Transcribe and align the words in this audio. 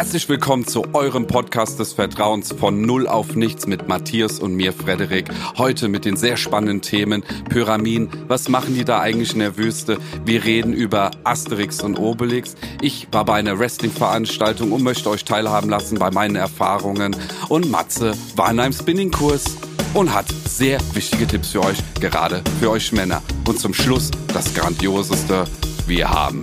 Herzlich 0.00 0.30
willkommen 0.30 0.66
zu 0.66 0.94
eurem 0.94 1.26
Podcast 1.26 1.78
des 1.78 1.92
Vertrauens 1.92 2.54
von 2.58 2.80
Null 2.80 3.06
auf 3.06 3.36
Nichts 3.36 3.66
mit 3.66 3.86
Matthias 3.86 4.38
und 4.38 4.54
mir, 4.54 4.72
Frederik. 4.72 5.28
Heute 5.58 5.88
mit 5.88 6.06
den 6.06 6.16
sehr 6.16 6.38
spannenden 6.38 6.80
Themen 6.80 7.22
Pyramiden. 7.50 8.08
Was 8.26 8.48
machen 8.48 8.74
die 8.74 8.86
da 8.86 9.00
eigentlich 9.00 9.34
in 9.34 9.40
der 9.40 9.58
Wüste? 9.58 9.98
Wir 10.24 10.42
reden 10.42 10.72
über 10.72 11.10
Asterix 11.24 11.82
und 11.82 11.98
Obelix. 11.98 12.54
Ich 12.80 13.08
war 13.12 13.26
bei 13.26 13.34
einer 13.34 13.58
Wrestling-Veranstaltung 13.58 14.72
und 14.72 14.82
möchte 14.82 15.10
euch 15.10 15.26
teilhaben 15.26 15.68
lassen 15.68 15.98
bei 15.98 16.10
meinen 16.10 16.36
Erfahrungen. 16.36 17.14
Und 17.50 17.70
Matze 17.70 18.14
war 18.36 18.50
in 18.50 18.58
einem 18.58 18.72
Spinning-Kurs 18.72 19.44
und 19.92 20.14
hat 20.14 20.32
sehr 20.48 20.78
wichtige 20.94 21.26
Tipps 21.26 21.50
für 21.50 21.62
euch, 21.62 21.76
gerade 22.00 22.42
für 22.58 22.70
euch 22.70 22.90
Männer. 22.92 23.20
Und 23.46 23.60
zum 23.60 23.74
Schluss 23.74 24.10
das 24.32 24.54
Grandioseste. 24.54 25.44
Wir 25.86 26.08
haben 26.08 26.42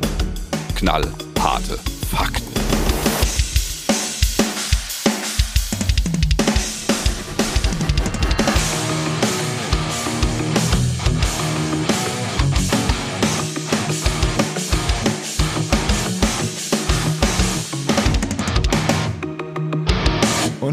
knallharte 0.76 1.80
Fakten. 2.12 2.47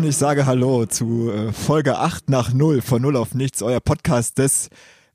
Und 0.05 0.11
ich 0.11 0.19
sage 0.19 0.45
Hallo 0.45 0.85
zu 0.85 1.31
äh, 1.31 1.51
Folge 1.51 1.97
8 1.97 2.29
nach 2.29 2.53
0 2.53 2.83
von 2.83 3.01
0 3.01 3.17
auf 3.17 3.33
nichts, 3.33 3.63
euer 3.63 3.81
Podcast 3.81 4.37
des 4.37 4.69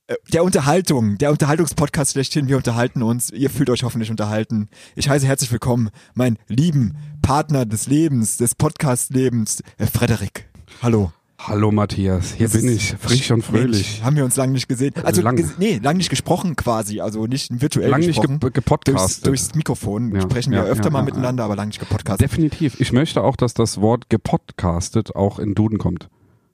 äh, 0.08 0.16
der 0.34 0.44
Unterhaltung, 0.44 1.20
der 1.20 1.30
Unterhaltungspodcast 1.30 2.14
schlechthin. 2.14 2.48
Wir 2.48 2.58
unterhalten 2.58 3.04
uns. 3.04 3.30
Ihr 3.30 3.52
fühlt 3.52 3.70
euch 3.70 3.84
hoffentlich 3.84 4.10
unterhalten. 4.10 4.68
Ich 4.96 5.08
heiße 5.08 5.28
herzlich 5.28 5.52
willkommen, 5.52 5.92
mein 6.16 6.40
lieben 6.48 6.98
Partner 7.22 7.68
des 7.68 7.86
Lebens, 7.86 8.38
des 8.38 8.56
Podcast-Lebens, 8.56 9.62
äh, 9.78 9.86
Frederik. 9.86 10.50
Hallo. 10.82 11.12
Hallo 11.42 11.72
Matthias, 11.72 12.34
hier 12.34 12.50
Das 12.50 12.62
bin 12.62 12.70
ich, 12.70 12.96
frisch 13.00 13.32
und 13.32 13.44
fröhlich. 13.44 13.88
Mensch, 13.94 14.02
haben 14.04 14.18
wir 14.18 14.26
uns 14.26 14.36
lange 14.36 14.52
nicht 14.52 14.68
gesehen. 14.68 14.94
Also 15.04 15.22
Lange. 15.22 15.42
ges 15.42 15.54
nee, 15.58 15.80
lange 15.82 15.98
nicht 15.98 16.10
gesprochen 16.10 16.58
quasi, 16.58 17.00
also 17.00 17.26
nicht 17.28 17.50
virtuell 17.62 17.90
Lang 17.90 18.02
nicht 18.02 18.08
gesprochen. 18.08 18.40
ge 18.42 18.52
durchs, 18.52 18.54
gepodcastet. 18.56 19.26
durchs 19.26 19.56
Mikrofon 19.56 20.14
Ja, 20.14 20.22
sprechen 20.22 20.52
wir 20.52 20.60
ja, 20.60 20.66
öfter 20.66 20.86
ja, 20.86 20.90
mal 20.92 21.04
miteinander, 21.04 21.46
aber 21.46 21.56
lange 21.56 21.70
nicht 21.70 21.80
gepodcastet. 21.80 22.30
Definitiv. 22.30 22.80
Ich 22.82 22.92
möchte 22.92 23.24
auch, 23.24 23.38
dass 23.38 23.54
das 23.54 23.80
Wort 23.80 24.10
gepodcastet 24.10 25.16
auch 25.16 25.40
in 25.40 25.56
Duden 25.56 25.78
kommt. 25.78 26.10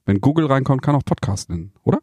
Wenn 0.05 0.21
Google 0.21 0.45
reinkommt, 0.45 0.83
kann 0.83 0.95
auch 0.95 1.03
Podcast 1.03 1.49
nennen, 1.49 1.71
oder? 1.83 1.97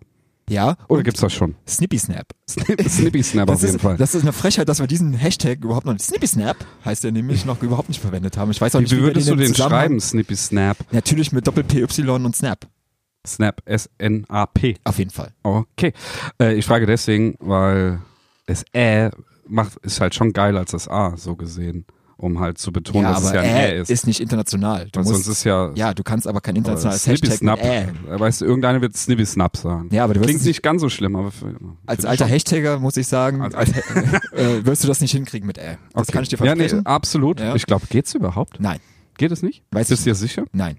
Ja. 0.50 0.76
Oder 0.88 1.04
gibt's 1.04 1.20
das 1.20 1.32
schon? 1.32 1.54
Snippy 1.68 1.98
Snap. 1.98 2.26
Snip, 2.50 2.82
Snippy 2.88 3.22
Snap 3.22 3.48
auf 3.48 3.62
jeden 3.62 3.76
ist, 3.76 3.80
Fall. 3.80 3.96
das 3.96 4.16
ist 4.16 4.22
eine 4.22 4.32
Frechheit, 4.32 4.68
dass 4.68 4.80
wir 4.80 4.88
diesen 4.88 5.14
Hashtag 5.14 5.64
überhaupt 5.64 5.86
noch 5.86 5.92
nicht, 5.92 6.04
Snippy 6.04 6.26
Snap 6.26 6.56
heißt 6.84 7.04
der 7.04 7.12
nämlich, 7.12 7.44
noch 7.44 7.62
überhaupt 7.62 7.88
nicht 7.88 8.00
verwendet 8.00 8.36
haben. 8.36 8.50
Ich 8.50 8.60
weiß 8.60 8.74
auch 8.74 8.80
Wie 8.80 8.82
nicht, 8.82 8.96
wie, 8.96 9.00
würdest 9.02 9.28
wir 9.28 9.34
du 9.36 9.38
den, 9.38 9.46
im 9.46 9.52
den 9.52 9.62
schreiben, 9.62 10.00
Snippy 10.00 10.34
Snap? 10.34 10.76
Natürlich 10.90 11.30
mit 11.30 11.46
Doppel-P-Y 11.46 12.26
und 12.26 12.34
Snap. 12.36 12.66
Snap, 13.26 13.60
S-N-A-P. 13.66 14.76
Auf 14.84 14.98
jeden 14.98 15.10
Fall. 15.10 15.32
Okay. 15.42 15.92
Äh, 16.40 16.54
ich 16.54 16.66
frage 16.66 16.86
deswegen, 16.86 17.36
weil 17.40 18.00
das 18.46 18.64
Ä 18.74 19.10
macht, 19.46 19.76
ist 19.82 20.00
halt 20.00 20.14
schon 20.14 20.32
geiler 20.32 20.60
als 20.60 20.72
das 20.72 20.88
A, 20.88 21.16
so 21.16 21.36
gesehen. 21.36 21.84
Um 22.18 22.38
halt 22.38 22.56
zu 22.58 22.70
betonen, 22.72 23.02
dass 23.02 23.24
es 23.24 23.32
ja 23.32 23.40
ein 23.40 23.48
Ä 23.48 23.80
ist. 23.80 23.90
ist 23.90 24.06
nicht 24.06 24.20
international. 24.20 24.86
Du 24.92 25.00
musst, 25.00 25.10
sonst 25.12 25.26
ist 25.26 25.42
ja, 25.44 25.72
ja, 25.74 25.92
du 25.92 26.04
kannst 26.04 26.28
aber 26.28 26.40
kein 26.40 26.54
internationales 26.54 27.02
Snippy 27.02 27.26
Hashtag 27.26 27.38
Snap. 27.38 27.58
Ä. 27.60 27.88
Weißt 28.10 28.40
du, 28.40 28.44
irgendeiner 28.44 28.80
wird 28.80 28.96
Snippy 28.96 29.26
Snap 29.26 29.56
sagen. 29.56 29.88
Ja, 29.90 30.04
aber 30.04 30.14
du 30.14 30.20
Klingt 30.20 30.44
nicht 30.44 30.62
ganz 30.62 30.82
so 30.82 30.88
schlimm, 30.88 31.16
aber 31.16 31.32
für, 31.32 31.56
Als 31.84 32.04
alter. 32.04 32.26
Hashtagger 32.26 32.78
muss 32.78 32.96
ich 32.96 33.08
sagen, 33.08 33.42
Als 33.42 33.54
als, 33.56 33.70
äh, 34.34 34.64
wirst 34.64 34.84
du 34.84 34.88
das 34.88 35.00
nicht 35.00 35.10
hinkriegen 35.10 35.48
mit 35.48 35.58
Ä. 35.58 35.78
Das 35.94 36.02
Okay. 36.02 36.12
kann 36.12 36.22
ich 36.22 36.28
dir 36.28 36.36
Ja, 36.38 36.54
nee, 36.54 36.60
versprechen. 36.60 36.86
absolut. 36.86 37.40
Ja. 37.40 37.56
Ich 37.56 37.66
glaube, 37.66 37.86
geht's 37.88 38.14
überhaupt? 38.14 38.60
Nein, 38.60 38.78
Geht 39.18 39.32
es 39.32 39.42
nicht? 39.42 39.64
Weiß 39.72 39.88
Bist 39.88 40.06
du 40.06 40.10
dir 40.10 40.14
sicher? 40.14 40.44
nein. 40.52 40.78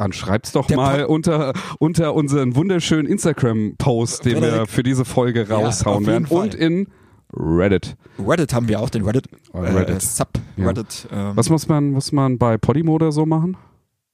Dann 0.00 0.14
schreib's 0.14 0.52
doch 0.52 0.66
Der 0.66 0.78
mal 0.78 1.04
unter, 1.04 1.52
unter 1.78 2.14
unseren 2.14 2.56
wunderschönen 2.56 3.06
Instagram-Post, 3.06 4.24
den 4.24 4.36
wir 4.36 4.48
Frederik. 4.48 4.70
für 4.70 4.82
diese 4.82 5.04
Folge 5.04 5.44
Ja, 5.46 5.56
raushauen 5.56 6.04
auf 6.04 6.06
werden. 6.06 6.26
Fall. 6.26 6.38
Und 6.38 6.54
in 6.54 6.86
Reddit. 7.34 7.96
Reddit 8.18 8.54
haben 8.54 8.66
wir 8.68 8.80
auch, 8.80 8.88
den 8.88 9.04
Reddit, 9.04 9.26
Oh, 9.52 9.58
äh, 9.62 9.68
Reddit. 9.68 10.00
Sub 10.00 10.28
Ja. 10.56 10.68
Reddit. 10.68 11.06
Ähm, 11.12 11.32
Was 11.34 11.50
muss 11.50 11.68
man, 11.68 11.90
muss 11.90 12.12
man 12.12 12.38
bei 12.38 12.56
Podimo 12.56 12.94
oder 12.94 13.12
so 13.12 13.26
machen? 13.26 13.58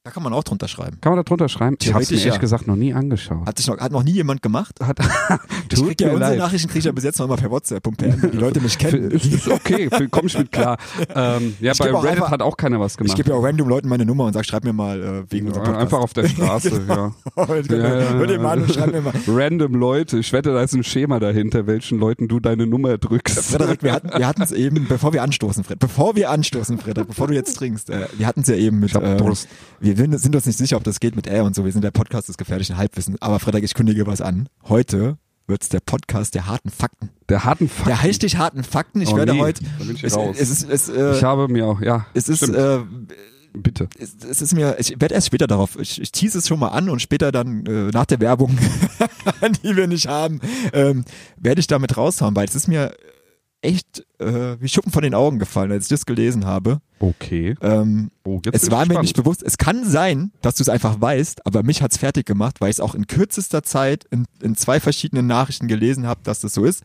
Da 0.07 0.13
kann 0.13 0.23
man 0.23 0.33
auch 0.33 0.45
drunter 0.45 0.69
schreiben. 0.69 0.99
Kann 1.01 1.11
man 1.11 1.17
da 1.17 1.23
drunter 1.25 1.49
schreiben? 1.49 1.77
Ich 1.81 1.87
mir 1.89 1.93
Theoretisch, 1.95 2.21
ehrlich 2.21 2.35
ja. 2.35 2.41
gesagt 2.41 2.69
noch 2.69 2.77
nie 2.77 2.95
angeschaut. 2.95 3.45
Hat 3.45 3.59
sich 3.59 3.67
noch, 3.67 3.77
hat 3.79 3.91
noch 3.91 4.05
nie 4.05 4.13
jemand 4.13 4.41
gemacht. 4.41 4.79
Hat, 4.81 4.99
Ich 5.73 5.83
krieg 5.85 6.01
ja 6.01 6.13
unsere 6.13 6.31
leid. 6.31 6.39
Nachrichten 6.39 6.69
kriege 6.69 6.79
ich 6.79 6.85
ja 6.85 6.93
bis 6.93 7.03
jetzt 7.03 7.19
noch 7.19 7.27
immer 7.27 7.37
per 7.37 7.51
WhatsApp 7.51 7.85
und 7.89 7.97
per 7.97 8.11
die 8.11 8.37
Leute 8.37 8.61
mich 8.61 8.79
kennen. 8.79 9.11
Ist, 9.11 9.27
ist 9.27 9.49
okay, 9.49 9.89
komm 10.09 10.27
ich 10.29 10.39
mit 10.39 10.53
klar. 10.53 10.79
Ähm, 11.15 11.57
ja, 11.61 11.73
Ich 11.73 11.79
bei 11.79 11.87
Reddit 11.91 12.11
einfach- 12.11 12.31
hat 12.31 12.43
auch 12.43 12.57
keiner 12.57 12.79
was 12.79 12.93
Ich 12.93 12.99
gemacht. 12.99 13.17
gebe 13.17 13.31
ja 13.31 13.37
auch 13.37 13.43
random 13.43 13.69
Leuten 13.69 13.89
meine 13.89 14.05
Nummer 14.05 14.25
und 14.25 14.33
sag, 14.33 14.45
schreib 14.45 14.65
mir 14.65 14.73
mal 14.73 15.03
äh, 15.03 15.33
wegen 15.33 15.47
unserem 15.47 15.65
Podcast. 15.65 15.83
Einfach 15.85 15.99
auf 16.01 16.13
der 16.13 16.29
Straße, 16.29 16.83
ja. 16.89 17.13
Ja, 17.37 17.55
ja, 17.57 18.21
ihr 18.25 18.31
ja. 18.33 18.39
mal 18.39 18.53
an 18.53 18.63
und 18.63 18.73
schreib 18.73 18.93
mir 18.93 19.01
mal. 19.01 19.13
Random 19.27 19.75
Leute. 19.75 20.19
Ich 20.19 20.33
wette, 20.33 20.53
da 20.53 20.63
ist 20.63 20.75
ein 20.75 20.85
Schema 20.85 21.19
dahinter, 21.19 21.67
welchen 21.67 21.99
Leuten 21.99 22.29
du 22.29 22.39
deine 22.41 22.67
Nummer 22.67 22.99
drückst. 22.99 23.39
Frederik, 23.41 23.83
wir 23.83 23.93
hatten 23.93 24.11
wir 24.11 24.45
es 24.45 24.53
eben, 24.53 24.87
bevor 24.89 25.13
wir 25.13 25.23
anstoßen, 25.23 25.65
Fred, 25.65 25.79
bevor 25.79 26.17
wir 26.17 26.31
anstoßen, 26.31 26.79
Frederik, 26.79 27.09
bevor 27.09 27.29
du 27.29 27.35
jetzt 27.35 27.55
trinkst, 27.55 27.91
äh, 27.91 28.07
wir 28.17 28.27
hatten 28.27 28.41
es 28.41 28.49
ja 28.49 28.57
eben 28.57 28.81
mit, 28.81 28.95
hab 28.95 29.03
äh, 29.03 29.17
Durst. 29.17 29.49
Wir 29.97 30.19
sind 30.19 30.35
uns 30.35 30.47
nicht 30.47 30.59
sicher, 30.59 30.77
ob 30.77 30.85
das 30.85 31.01
geht 31.01 31.17
mit 31.17 31.27
Ä 31.27 31.41
und 31.41 31.55
so, 31.55 31.65
wir 31.65 31.73
sind 31.73 31.83
der 31.83 31.91
Podcast 31.91 32.29
des 32.29 32.37
gefährlichen 32.37 32.77
Halbwissen, 32.77 33.17
aber 33.21 33.41
Frederik, 33.41 33.65
ich 33.65 33.75
kündige 33.75 34.07
was 34.07 34.21
an. 34.21 34.49
Heute 34.65 35.17
wird's 35.47 35.69
der 35.69 35.81
Podcast 35.81 36.35
der 36.35 36.47
harten 36.47 36.71
Fakten. 36.71 37.11
Der 37.29 37.45
harten 37.45 37.69
Fakt. 37.69 37.89
Der 37.89 38.03
heißt 38.03 38.23
nicht 38.23 38.37
harten 38.37 38.63
Fakten, 38.63 39.01
ich 39.01 39.13
Oh 39.13 39.17
werde 39.17 39.33
nee, 39.33 39.41
heute, 39.41 39.65
ich 39.81 40.05
es, 40.05 40.15
es 40.15 40.51
ist, 40.51 40.69
es, 40.69 40.89
äh, 40.89 41.17
ich 41.17 41.23
habe 41.23 41.49
mir 41.49 41.67
auch, 41.67 41.81
ja. 41.81 42.07
es 42.15 42.29
ist, 42.29 42.39
stimmt. 42.39 42.57
äh, 42.57 42.81
bitte. 43.55 43.89
es, 43.99 44.17
es 44.29 44.43
ist 44.43 44.55
mir, 44.55 44.77
ich 44.79 45.01
werde 45.01 45.15
erst 45.15 45.29
später 45.29 45.47
darauf, 45.47 45.79
ich, 45.79 46.01
ich 46.01 46.13
tease 46.13 46.39
es 46.39 46.49
schon 46.49 46.59
mal 46.59 46.69
an 46.69 46.91
und 46.91 47.01
später 47.01 47.33
dann 47.33 47.65
äh, 47.65 47.89
nach 47.91 48.07
der 48.07 48.21
Werbung, 48.21 48.59
die 49.65 49.77
wir 49.77 49.87
nicht 49.87 50.09
haben, 50.09 50.41
ähm, 50.73 51.05
werde 51.37 51.61
ich 51.61 51.69
damit 51.69 51.97
raushauen, 51.97 52.37
weil 52.37 52.47
es 52.47 52.55
ist 52.55 52.69
mir 52.69 52.93
echt 53.67 54.07
äh, 54.19 54.57
wie 54.61 54.69
Schuppen 54.69 54.93
von 54.93 55.03
den 55.03 55.15
Augen 55.15 55.39
gefallen, 55.39 55.71
als 55.73 55.85
ich 55.85 55.89
das 55.91 56.07
gelesen 56.07 56.47
habe. 56.47 56.81
Okay. 57.01 57.55
Ähm, 57.61 58.11
Oh, 58.25 58.41
es 58.53 58.71
war 58.71 58.83
ich 58.85 58.89
mir 58.89 59.01
nicht 59.01 59.17
bewusst, 59.17 59.43
es 59.43 59.59
kann 59.59 59.85
sein, 59.85 60.33
dass 60.43 60.55
du 60.57 60.63
es 60.63 60.69
einfach 60.69 61.01
weißt, 61.01 61.45
aber 61.47 61.63
mich 61.63 61.83
hat's 61.83 61.97
fertig 61.97 62.27
gemacht, 62.27 62.61
weil 62.61 62.71
ich 62.71 62.77
es 62.77 62.81
auch 62.81 62.95
in 62.95 63.07
kürzester 63.07 63.63
Zeit 63.63 64.05
in, 64.11 64.25
in 64.43 64.57
zwei 64.57 64.81
verschiedenen 64.81 65.27
Nachrichten 65.27 65.69
gelesen 65.69 66.07
habe, 66.07 66.21
dass 66.25 66.41
das 66.41 66.55
so 66.55 66.65
ist. 66.65 66.83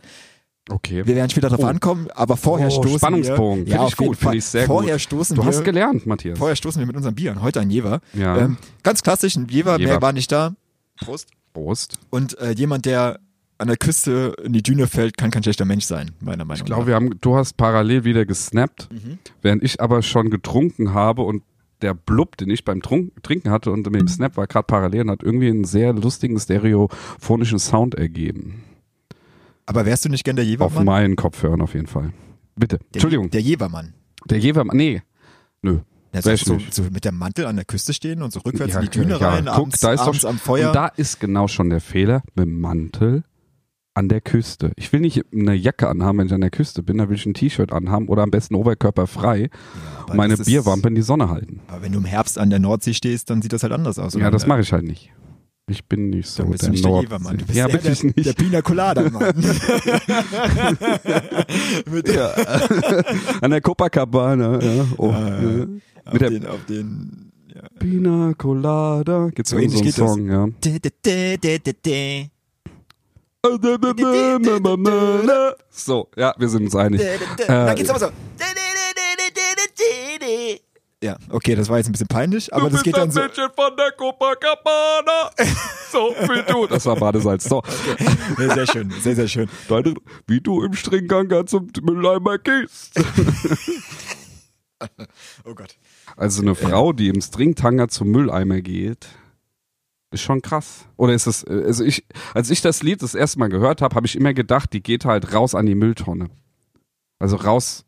Okay. 0.70 1.06
Wir 1.08 1.16
werden 1.16 1.30
später 1.32 1.50
darauf 1.50 1.66
Oh. 1.66 1.68
ankommen, 1.70 2.08
aber 2.14 2.38
vorher 2.38 2.68
Oh, 2.68 2.82
stoßen 2.84 3.00
Spannungsbogen. 3.00 3.66
wir. 3.66 3.76
Find 3.78 3.90
ich 3.90 3.98
gut, 3.98 4.18
Fall. 4.18 4.36
ich 4.36 4.46
sehr 4.46 4.68
vorher 4.68 4.94
gut. 4.96 5.02
stoßen 5.02 5.36
Du 5.36 5.42
wir. 5.42 5.48
hast 5.48 5.64
gelernt, 5.64 6.06
Matthias. 6.06 6.38
Vorher 6.38 6.56
stoßen 6.56 6.80
wir 6.80 6.86
mit 6.86 6.96
unserem 6.96 7.16
Bier 7.16 7.32
an. 7.32 7.42
Heute 7.42 7.60
ein 7.62 7.72
Jever. 7.72 8.00
Ja. 8.14 8.38
Ähm, 8.38 8.58
ganz 8.84 9.02
klassisch, 9.02 9.36
ein 9.36 9.48
Jever, 9.50 9.80
Jever. 9.80 9.90
mehr 9.94 10.02
war 10.02 10.14
nicht 10.14 10.32
da. 10.32 10.54
Prost. 10.98 11.30
Prost. 11.54 11.98
Und 12.12 12.38
äh, 12.40 12.52
jemand, 12.52 12.86
der 12.86 13.20
an 13.62 13.68
der 13.68 13.78
Küste 13.78 14.34
in 14.44 14.54
die 14.54 14.62
Düne 14.64 14.88
fällt, 14.88 15.18
kann 15.18 15.32
kein 15.32 15.44
schlechter 15.44 15.66
Mensch 15.66 15.86
sein, 15.86 16.12
meiner 16.20 16.44
Meinung 16.46 16.60
Ich 16.62 16.66
glaube, 16.66 16.82
nach. 16.82 16.88
wir 16.88 16.96
haben, 16.96 17.12
du 17.22 17.36
hast 17.36 17.56
parallel 17.58 18.04
wieder 18.04 18.26
gesnappt, 18.26 18.90
Mhm. 18.92 19.20
während 19.42 19.64
ich 19.64 19.80
aber 19.80 20.02
schon 20.02 20.30
getrunken 20.30 20.94
habe 20.94 21.22
und 21.22 21.44
der 21.82 21.94
Blub, 21.96 22.38
den 22.38 22.50
ich 22.52 22.64
beim 22.66 22.82
Trunk, 22.82 23.12
Trinken 23.24 23.50
hatte 23.50 23.72
und 23.72 23.90
mit 23.90 24.00
dem 24.02 24.08
Snap 24.08 24.38
war 24.38 24.46
gerade 24.48 24.66
parallel 24.68 25.02
und 25.02 25.10
hat 25.12 25.24
irgendwie 25.24 25.50
einen 25.50 25.64
sehr 25.64 25.94
lustigen 25.94 26.40
stereophonischen 26.40 27.58
Sound 27.60 27.96
ergeben. 27.96 28.64
Aber 29.66 29.86
wärst 29.86 30.06
du 30.06 30.10
nicht 30.10 30.24
gern 30.24 30.36
der 30.36 30.44
Auf 30.46 30.50
Jevermann? 30.50 30.86
meinen 30.86 31.16
Kopfhörern 31.16 31.62
auf 31.62 31.74
jeden 31.74 31.88
Fall. 31.88 32.12
Bitte. 32.56 32.78
Der, 32.78 32.86
Entschuldigung. 32.96 33.30
Der 33.32 33.42
Jevermann. 33.42 33.94
Der 34.30 34.38
Jevermann. 34.40 34.76
Nee. 34.78 35.02
Nö. 35.62 35.80
Ich 36.14 36.44
so, 36.44 36.56
nicht. 36.56 36.74
so 36.74 36.84
mit 36.92 37.06
dem 37.06 37.18
Mantel 37.18 37.46
an 37.46 37.56
der 37.56 37.64
Küste 37.64 37.94
stehen 37.94 38.22
und 38.22 38.34
so 38.34 38.42
rückwärts 38.42 38.74
Ja, 38.74 38.82
in 38.82 38.86
die 38.88 39.00
Düne 39.00 39.18
ja, 39.18 39.30
rein, 39.30 39.46
guck, 39.46 39.54
abends, 39.56 39.80
da 39.80 39.94
ist 39.94 40.02
doch 40.06 40.24
am 40.30 40.38
Feuer. 40.38 40.68
Und 40.68 40.76
da 40.76 40.88
ist 40.88 41.22
genau 41.22 41.48
schon 41.48 41.70
der 41.70 41.80
Fehler 41.80 42.22
mit 42.36 42.46
dem 42.48 42.60
Mantel 42.60 43.24
an 44.02 44.10
der 44.10 44.20
Küste. 44.20 44.72
Ich 44.76 44.92
will 44.92 45.00
nicht 45.00 45.24
eine 45.32 45.54
Jacke 45.54 45.88
anhaben, 45.88 46.18
wenn 46.18 46.26
ich 46.28 46.34
an 46.34 46.42
der 46.42 46.50
Küste 46.50 46.82
bin, 46.84 46.98
da 46.98 47.08
will 47.08 47.16
ich 47.16 47.26
ein 47.26 47.34
T-Shirt 47.36 47.72
anhaben 47.72 48.08
oder 48.10 48.24
am 48.24 48.32
besten 48.32 48.56
Oberkörper 48.56 49.06
frei 49.08 49.42
Ja, 49.44 50.06
und 50.10 50.16
meine 50.18 50.34
ist- 50.34 50.46
Bierwampe 50.46 50.88
in 50.88 50.96
die 50.96 51.02
Sonne 51.04 51.30
halten. 51.30 51.60
Aber 51.68 51.84
wenn 51.84 51.92
du 51.92 52.00
im 52.00 52.06
Herbst 52.06 52.38
an 52.40 52.50
der 52.50 52.60
Nordsee 52.60 52.94
stehst, 52.96 53.30
dann 53.30 53.42
sieht 53.42 53.54
das 53.54 53.62
halt 53.64 53.74
anders 53.74 54.00
aus. 54.00 54.14
Ja, 54.16 54.22
oder? 54.22 54.32
das 54.32 54.48
mache 54.48 54.62
ich 54.62 54.74
halt 54.74 54.84
nicht. 54.86 55.12
Ich 55.70 55.86
bin 55.86 56.10
nicht 56.10 56.28
so 56.28 56.44
bist 56.46 56.64
der 56.64 56.70
du 56.70 56.72
nicht 56.74 56.84
der 56.84 56.92
Nord. 56.92 57.04
Jevermann. 57.04 57.38
Du 57.38 57.46
bist 57.46 57.58
ja, 57.58 57.68
der, 57.68 57.78
bin 57.78 57.92
ich 57.94 58.00
der, 58.02 58.12
nicht. 58.16 58.26
der 58.26 58.34
Pina 58.34 58.62
Colada, 58.62 59.10
Mann. 59.10 59.34
mit 61.92 62.08
der, 62.08 62.34
An 63.42 63.52
der 63.52 63.62
Copacabana. 63.62 64.60
Ja. 64.62 64.86
Oh, 64.98 65.10
Äh, 65.12 65.14
ja. 65.14 65.66
auf, 66.06 66.14
Mit 66.14 66.22
der- 66.22 66.30
den, 66.32 66.46
auf 66.48 66.66
den, 66.66 67.32
ja. 67.54 67.62
Pina 67.80 68.34
Colada. 68.38 69.30
Gibt's 69.34 69.52
So 69.52 69.58
so, 69.58 69.60
so 69.60 69.64
ähnlich 69.64 69.80
einen 69.82 69.86
geht 69.86 69.98
das. 69.98 70.12
Song, 70.12 70.30
ja. 70.30 70.48
So, 75.72 76.10
ja, 76.16 76.34
wir 76.38 76.48
sind 76.48 76.64
uns 76.66 76.76
einig. 76.76 77.02
Dä. 77.02 77.44
Äh, 77.44 77.48
Da 77.48 77.74
geht's 77.74 77.90
aber 77.90 78.00
so. 78.00 78.10
Ja, 81.04 81.18
okay, 81.32 81.56
das 81.56 81.68
war 81.68 81.78
jetzt 81.78 81.88
ein 81.90 81.94
bisschen 81.94 82.08
peinlich, 82.08 82.54
aber 82.54 82.70
das 82.70 82.84
geht 82.84 82.96
dann 82.96 83.10
so. 83.10 83.20
Mädchen 83.22 83.50
von 83.56 83.76
der 83.76 83.92
Copacabana. 83.94 85.32
so 85.92 86.14
wie 86.30 86.52
du. 86.52 86.68
Das 86.68 86.86
war 86.86 86.96
Badesalz. 86.96 87.46
So. 87.46 87.64
Ja, 88.38 88.54
sehr 88.54 88.68
schön, 88.68 88.92
sehr, 89.02 89.16
sehr 89.16 89.28
schön. 89.28 89.50
Deine, 89.68 89.96
wie 90.28 90.40
du 90.40 90.62
im 90.64 90.74
Stringganger 90.74 91.48
zum 91.48 91.72
Mülleimer 91.82 92.38
gehst. 92.38 93.00
Oh 95.46 95.54
Gott. 95.54 95.76
Also 96.18 96.42
eine 96.42 96.56
Frau, 96.56 96.92
die 96.92 97.10
im 97.10 97.22
Stringtanger 97.22 97.88
zum 97.88 98.08
Mülleimer 98.10 98.62
geht, 98.62 99.10
ist 100.12 100.22
schon 100.22 100.42
krass. 100.42 100.86
Oder 100.98 101.14
ist 101.14 101.26
es, 101.28 101.44
also 101.46 101.84
ich, 101.84 102.06
als 102.34 102.50
ich 102.50 102.62
das 102.62 102.84
Lied 102.84 103.02
das 103.02 103.16
erste 103.16 103.40
Mal 103.40 103.50
gehört 103.50 103.82
habe, 103.82 103.96
habe 103.96 104.06
ich 104.06 104.16
immer 104.16 104.34
gedacht, 104.34 104.74
die 104.74 104.82
geht 104.84 105.06
halt 105.06 105.34
raus 105.34 105.56
an 105.56 105.66
die 105.66 105.76
Mülltonne. 105.76 106.30
Also 107.20 107.38
raus 107.38 107.86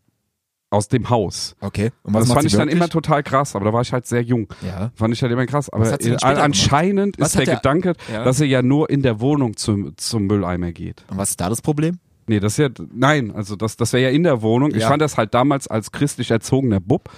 aus 0.69 0.87
dem 0.87 1.09
Haus. 1.09 1.55
Okay. 1.59 1.91
Und 2.01 2.13
das 2.13 2.27
macht 2.27 2.35
fand 2.37 2.45
ich 2.47 2.53
dann 2.53 2.61
wirklich? 2.61 2.75
immer 2.77 2.89
total 2.89 3.21
krass, 3.21 3.55
aber 3.55 3.65
da 3.65 3.73
war 3.73 3.81
ich 3.81 3.93
halt 3.93 4.07
sehr 4.07 4.23
jung. 4.23 4.47
Ja. 4.65 4.91
Fand 4.95 5.13
ich 5.13 5.21
halt 5.21 5.31
immer 5.31 5.45
krass. 5.45 5.69
Aber 5.69 5.85
äh, 6.01 6.17
anscheinend 6.23 7.19
Was 7.19 7.29
ist 7.29 7.37
der, 7.39 7.45
der- 7.45 7.55
Gedanke, 7.57 7.93
Ja. 8.11 8.23
dass 8.23 8.39
er 8.39 8.47
ja 8.47 8.61
nur 8.63 8.89
in 8.89 9.03
der 9.03 9.19
Wohnung 9.19 9.55
zum, 9.55 9.95
zum 9.97 10.23
Mülleimer 10.25 10.71
geht. 10.71 11.03
Und 11.11 11.17
was 11.17 11.31
ist 11.31 11.41
da 11.41 11.49
das 11.49 11.61
Problem? 11.61 11.99
Nee, 12.25 12.39
das 12.39 12.53
ist 12.53 12.57
ja, 12.59 12.69
nein, 12.93 13.31
also 13.35 13.55
das, 13.55 13.75
das 13.75 13.91
wäre 13.93 14.03
ja 14.03 14.09
in 14.09 14.23
der 14.23 14.41
Wohnung. 14.41 14.71
Ich 14.71 14.81
Ja. 14.81 14.87
fand 14.87 15.01
das 15.01 15.17
halt 15.17 15.33
damals 15.33 15.67
als 15.67 15.91
christlich 15.91 16.31
erzogener 16.31 16.79
Bub. 16.79 17.09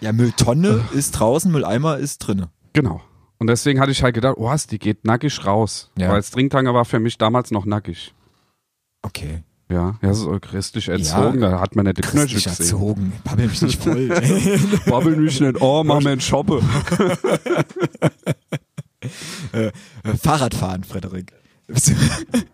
Ja, 0.00 0.12
Mülltonne 0.12 0.82
ist 0.94 1.12
draußen, 1.12 1.50
Mülleimer 1.50 1.98
ist 1.98 2.18
drinne. 2.18 2.50
Genau. 2.72 3.02
Und 3.38 3.48
deswegen 3.48 3.80
hatte 3.80 3.92
ich 3.92 4.02
halt 4.02 4.14
gedacht, 4.14 4.36
oh, 4.38 4.54
die 4.70 4.78
geht 4.78 5.04
nackig 5.04 5.44
raus. 5.44 5.90
Ja. 5.98 6.10
Weil 6.10 6.22
Stringtanger 6.22 6.72
war 6.74 6.84
für 6.84 7.00
mich 7.00 7.18
damals 7.18 7.50
noch 7.50 7.66
nackig. 7.66 8.14
Okay. 9.02 9.42
Ja, 9.70 9.98
ja, 10.02 10.12
so 10.12 10.38
christlich 10.40 10.88
erzogen, 10.88 11.40
da 11.40 11.58
hat 11.58 11.74
man 11.74 11.86
nicht 11.86 11.96
die 11.98 12.02
Knöchel 12.02 12.34
gesehen. 12.34 12.52
erzogen. 12.52 13.12
Babbel 13.24 13.48
mich 13.48 13.62
nicht 13.62 13.82
voll. 13.82 14.08
Babbel 14.86 15.16
mich 15.16 15.40
nicht, 15.40 15.60
oh, 15.60 15.82
mach 15.84 16.00
mir 16.00 16.10
einen 16.10 16.20
Shoppe. 16.20 16.62
äh, 19.52 19.72
Fahrradfahren, 20.22 20.84
Frederik. 20.84 21.32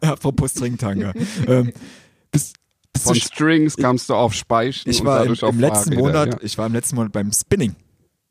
Apropos 0.00 0.52
Stringtanger. 0.52 1.12
ähm, 1.48 1.72
bist, 2.30 2.56
bist 2.92 3.04
Von 3.04 3.16
Strings 3.16 3.76
kamst 3.76 4.08
du 4.08 4.14
auf 4.14 4.32
Speichen 4.32 4.88
ich 4.88 5.04
war 5.04 5.24
im, 5.26 5.34
im 5.34 5.60
letzten 5.60 5.94
Fahrräder, 5.94 5.96
Monat, 5.96 6.34
Ja. 6.34 6.38
ich 6.42 6.56
war 6.58 6.66
im 6.66 6.72
letzten 6.72 6.94
Monat 6.94 7.12
beim 7.12 7.32
Spinning. 7.32 7.74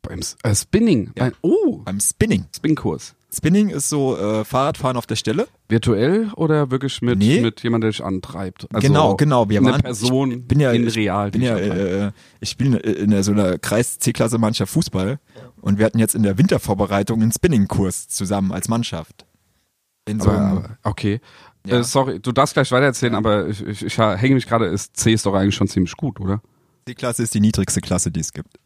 Beim 0.02 0.20
äh, 0.42 0.54
Spinning. 0.54 1.12
Ja. 1.16 1.24
Beim, 1.24 1.32
oh, 1.42 1.78
Beim 1.84 2.00
Spinning. 2.00 2.46
Spinnkurs. 2.54 3.14
Spinning 3.32 3.68
ist 3.68 3.88
so 3.88 4.16
äh, 4.16 4.44
Fahrradfahren 4.44 4.96
auf 4.96 5.06
der 5.06 5.14
Stelle. 5.14 5.46
Virtuell 5.68 6.30
oder 6.34 6.70
wirklich 6.72 7.00
mit, 7.00 7.18
Nee. 7.18 7.40
mit 7.40 7.62
jemandem, 7.62 7.82
der 7.82 7.90
dich 7.92 8.04
antreibt? 8.04 8.66
Also 8.74 8.86
genau, 8.86 9.14
genau. 9.14 9.48
Wir 9.48 9.60
eine 9.60 9.70
waren, 9.70 9.82
Person 9.82 10.32
ich 10.32 10.48
bin 10.48 10.58
ja, 10.58 10.72
in 10.72 10.86
ich 10.88 10.96
real. 10.96 11.30
bin 11.30 11.42
die 11.42 11.46
ja, 11.46 11.56
äh, 11.56 12.06
äh, 12.06 12.12
ich 12.40 12.50
spiele 12.50 12.78
in 12.78 13.10
der, 13.10 13.22
so 13.22 13.30
einer 13.30 13.58
Kreis-C-Klasse 13.58 14.38
Mannschaft 14.38 14.72
Fußball 14.72 15.20
und 15.60 15.78
wir 15.78 15.86
hatten 15.86 16.00
jetzt 16.00 16.16
in 16.16 16.24
der 16.24 16.38
Wintervorbereitung 16.38 17.22
einen 17.22 17.30
Spinning-Kurs 17.30 18.08
zusammen 18.08 18.50
als 18.50 18.68
Mannschaft. 18.68 19.26
In 20.08 20.18
so 20.18 20.30
aber, 20.30 20.78
okay. 20.82 21.20
Ja. 21.66 21.80
Äh, 21.80 21.84
sorry, 21.84 22.18
du 22.18 22.32
darfst 22.32 22.54
gleich 22.54 22.72
weitererzählen, 22.72 23.14
aber 23.14 23.46
ich, 23.48 23.64
ich, 23.64 23.84
ich 23.84 23.98
hänge 23.98 24.34
mich 24.34 24.46
gerade, 24.48 24.66
ist 24.66 24.96
C 24.96 25.12
ist 25.12 25.24
doch 25.26 25.34
eigentlich 25.34 25.54
schon 25.54 25.68
ziemlich 25.68 25.96
gut, 25.96 26.18
oder? 26.18 26.42
C-Klasse 26.88 27.22
ist 27.22 27.34
die 27.34 27.40
niedrigste 27.40 27.80
Klasse, 27.80 28.10
die 28.10 28.20
es 28.20 28.32
gibt. 28.32 28.58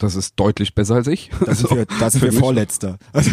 Das 0.00 0.16
ist 0.16 0.34
deutlich 0.40 0.74
besser 0.74 0.96
als 0.96 1.06
ich. 1.06 1.30
Da 1.30 1.54
sind 1.54 1.70
Also, 1.70 1.76
wir, 1.76 1.86
da 1.86 2.10
sind 2.10 2.20
für 2.20 2.32
wir 2.32 2.38
Vorletzter. 2.40 2.98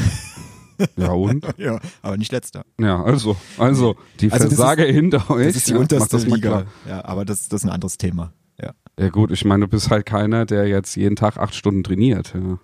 Ja, 0.96 1.12
und? 1.12 1.44
ja, 1.58 1.80
aber 2.04 2.18
nicht 2.18 2.32
Letzter. 2.32 2.64
Ja, 2.80 3.02
also, 3.04 3.36
also, 3.58 3.96
die 4.20 4.32
Also 4.32 4.46
das 4.46 4.54
Versager 4.54 4.86
hinter 4.86 5.28
euch. 5.32 5.48
Das 5.48 5.56
ist 5.56 5.68
die 5.68 5.72
ja, 5.72 5.80
unterste 5.80 6.18
das 6.18 6.26
Liga. 6.28 6.66
Ja, 6.88 7.04
aber 7.04 7.26
das, 7.26 7.50
das 7.50 7.62
ist 7.64 7.66
ein 7.68 7.72
anderes 7.74 7.98
Thema. 7.98 8.32
Ja. 8.62 8.74
Ja 9.00 9.10
gut, 9.10 9.32
ich 9.32 9.44
meine, 9.44 9.66
du 9.66 9.70
bist 9.72 9.90
halt 9.90 10.06
keiner, 10.06 10.46
der 10.46 10.68
jetzt 10.68 10.96
jeden 10.96 11.16
Tag 11.16 11.38
acht 11.38 11.56
Stunden 11.56 11.84
trainiert. 11.84 12.36
Ja. 12.36 12.60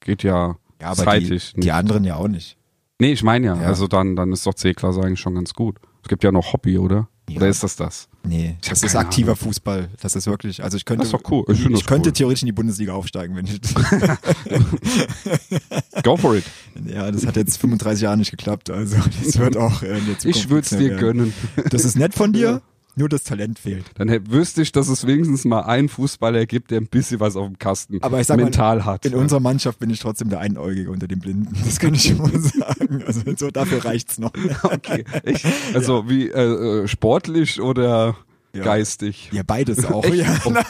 Geht 0.00 0.22
ja, 0.22 0.56
Ja, 0.80 0.86
aber 0.92 1.04
zeitig. 1.04 1.52
die, 1.56 1.60
die 1.60 1.72
anderen 1.72 2.04
ja 2.04 2.16
auch 2.16 2.28
nicht. 2.28 2.56
nee, 3.00 3.12
ich 3.12 3.22
meine 3.22 3.46
ja, 3.48 3.56
Ja. 3.60 3.66
also 3.66 3.86
dann, 3.86 4.16
dann 4.16 4.32
ist 4.32 4.46
doch 4.46 4.54
C-Klasse 4.54 5.02
eigentlich 5.02 5.20
schon 5.20 5.34
ganz 5.34 5.52
gut. 5.52 5.76
Es 6.02 6.08
gibt 6.08 6.24
ja 6.24 6.32
noch 6.32 6.54
Hobby, 6.54 6.78
oder? 6.78 7.08
Ja. 7.28 7.36
Oder 7.36 7.48
ist 7.48 7.62
das 7.62 7.76
das? 7.76 8.08
Nee, 8.24 8.56
Ich 8.62 8.68
das 8.68 8.82
ist 8.82 8.96
aktiver 8.96 9.32
Ahnung. 9.32 9.36
Fußball. 9.44 9.88
Das 10.00 10.16
ist 10.16 10.26
wirklich, 10.26 10.62
also 10.62 10.76
ich 10.76 10.84
könnte, 10.84 11.02
Das 11.04 11.08
ist 11.08 11.12
doch 11.14 11.30
cool. 11.30 11.44
Ich 11.52 11.62
das 11.70 11.84
könnte 11.86 12.08
cool. 12.08 12.12
theoretisch 12.12 12.42
in 12.42 12.46
die 12.46 12.52
Bundesliga 12.52 12.92
aufsteigen, 12.94 13.36
wenn 13.36 13.46
ich, 13.46 13.60
Go 16.02 16.16
for 16.16 16.36
it. 16.36 16.44
ja, 16.86 17.10
das 17.10 17.26
hat 17.26 17.36
jetzt 17.36 17.58
35 17.58 18.02
Jahre 18.02 18.16
nicht 18.16 18.30
geklappt, 18.30 18.70
also 18.70 18.96
das 19.24 19.38
wird 19.38 19.56
auch 19.56 19.82
in 19.82 20.06
der 20.06 20.18
Zukunft 20.18 20.24
Ich 20.26 20.50
würde 20.50 20.66
es 20.70 20.76
dir 20.76 20.96
gönnen. 20.96 21.32
Das 21.70 21.84
ist 21.84 21.96
nett 21.96 22.14
von 22.14 22.32
dir, 22.32 22.62
nur 22.98 23.08
das 23.08 23.24
Talent 23.24 23.58
fehlt. 23.58 23.84
Dann 23.94 24.08
wüsste 24.30 24.62
ich, 24.62 24.72
dass 24.72 24.88
es 24.88 25.06
wenigstens 25.06 25.44
mal 25.44 25.62
einen 25.62 25.88
Fußballer 25.88 26.46
gibt, 26.46 26.70
der 26.70 26.80
ein 26.80 26.86
bisschen 26.86 27.20
was 27.20 27.36
auf 27.36 27.46
dem 27.46 27.58
Kasten 27.58 28.02
Aber 28.02 28.20
ich 28.20 28.26
sag 28.26 28.36
mal, 28.36 28.44
mental 28.44 28.84
hat. 28.84 29.06
In 29.06 29.14
unserer 29.14 29.40
Mannschaft 29.40 29.78
bin 29.78 29.90
ich 29.90 30.00
trotzdem 30.00 30.28
der 30.28 30.40
Einäugige 30.40 30.90
unter 30.90 31.08
den 31.08 31.20
Blinden. 31.20 31.56
Das 31.64 31.78
kann 31.78 31.94
ich 31.94 32.02
schon 32.02 32.18
mal 32.18 32.30
sagen. 32.38 33.02
Also 33.06 33.22
so 33.36 33.50
dafür 33.50 33.84
reicht's 33.84 34.18
noch. 34.18 34.32
okay. 34.62 35.04
Ich, 35.24 35.44
also 35.74 36.08
wie 36.08 36.28
äh, 36.28 36.82
äh, 36.82 36.88
sportlich 36.88 37.60
oder 37.60 38.16
Ja. 38.58 38.64
geistig? 38.64 39.30
Ja, 39.32 39.42
beides 39.46 39.84
auch. 39.90 40.04
Echt? 40.04 40.16
Ja, 40.16 40.38
nein, 40.44 40.64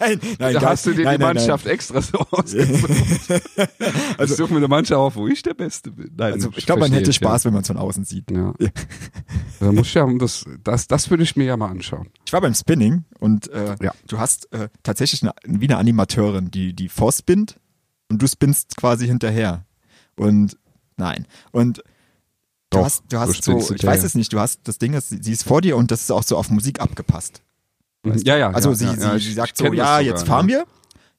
nein, 0.00 0.18
Da 0.38 0.52
gar- 0.52 0.70
hast 0.70 0.86
du 0.86 0.92
dir 0.92 1.04
nein, 1.04 1.18
die 1.18 1.24
nein, 1.24 1.34
Mannschaft 1.36 1.66
extra 1.66 2.00
so 2.02 2.18
ausgesucht. 2.30 2.90
Also- 4.18 4.34
ich 4.34 4.38
suche 4.38 4.52
mir 4.52 4.58
eine 4.58 4.68
Mannschaft 4.68 4.98
auf, 4.98 5.16
wo 5.16 5.26
ich 5.28 5.42
der 5.42 5.54
Beste 5.54 5.90
bin. 5.90 6.06
Nein, 6.06 6.14
Nein. 6.16 6.32
Also 6.34 6.50
ich 6.56 6.66
glaube, 6.66 6.80
man 6.80 6.92
hätte 6.92 7.12
Spaß, 7.12 7.44
wenn 7.44 7.52
man 7.52 7.62
es 7.62 7.68
von 7.68 7.76
außen 7.76 8.04
sieht. 8.04 8.30
Ja. 8.30 8.52
Ja. 8.58 8.66
ja. 8.66 8.70
Da 9.60 9.72
muss 9.72 9.86
ich 9.88 9.94
ja 9.94 10.06
das, 10.18 10.44
das, 10.62 10.86
das 10.88 11.10
würde 11.10 11.22
ich 11.22 11.36
mir 11.36 11.44
ja 11.44 11.56
mal 11.56 11.68
anschauen. 11.70 12.08
Ich 12.26 12.32
war 12.32 12.40
beim 12.40 12.54
Spinning 12.54 13.04
und 13.20 13.48
äh, 13.50 13.76
Ja. 13.82 13.92
du 14.08 14.18
hast 14.18 14.52
äh, 14.52 14.68
tatsächlich 14.82 15.22
eine, 15.22 15.32
wie 15.46 15.66
eine 15.66 15.76
Animateurin, 15.78 16.50
die 16.50 16.72
die 16.74 16.88
vorspinnt 16.88 17.58
und 18.10 18.20
du 18.20 18.26
spinnst 18.26 18.76
quasi 18.76 19.06
hinterher. 19.06 19.64
Und 20.16 20.56
nein. 20.96 21.26
Und 21.52 21.82
du 22.74 22.78
Doch, 22.78 22.84
hast, 22.84 23.02
du 23.08 23.18
hast 23.18 23.44
so, 23.44 23.74
ich 23.74 23.84
weiß 23.84 24.04
es 24.04 24.14
nicht, 24.14 24.32
du 24.32 24.40
hast, 24.40 24.60
das 24.64 24.78
Ding 24.78 24.94
ist, 24.94 25.08
sie 25.24 25.32
ist 25.32 25.44
vor 25.44 25.60
dir 25.60 25.76
und 25.76 25.90
das 25.90 26.02
ist 26.02 26.10
auch 26.10 26.22
so 26.22 26.36
auf 26.36 26.50
Musik 26.50 26.80
abgepasst. 26.80 27.42
Weißt 28.02 28.26
du? 28.26 28.30
Ja, 28.30 28.36
ja. 28.36 28.50
Also 28.50 28.70
ja, 28.70 28.74
sie, 28.74 28.84
ja, 28.84 28.92
sie, 28.94 29.00
ja, 29.00 29.18
sie 29.18 29.32
sagt 29.32 29.56
so, 29.56 29.64
ja, 29.66 29.70
sogar, 29.70 30.00
jetzt 30.02 30.26
fahren 30.26 30.48
wir, 30.48 30.66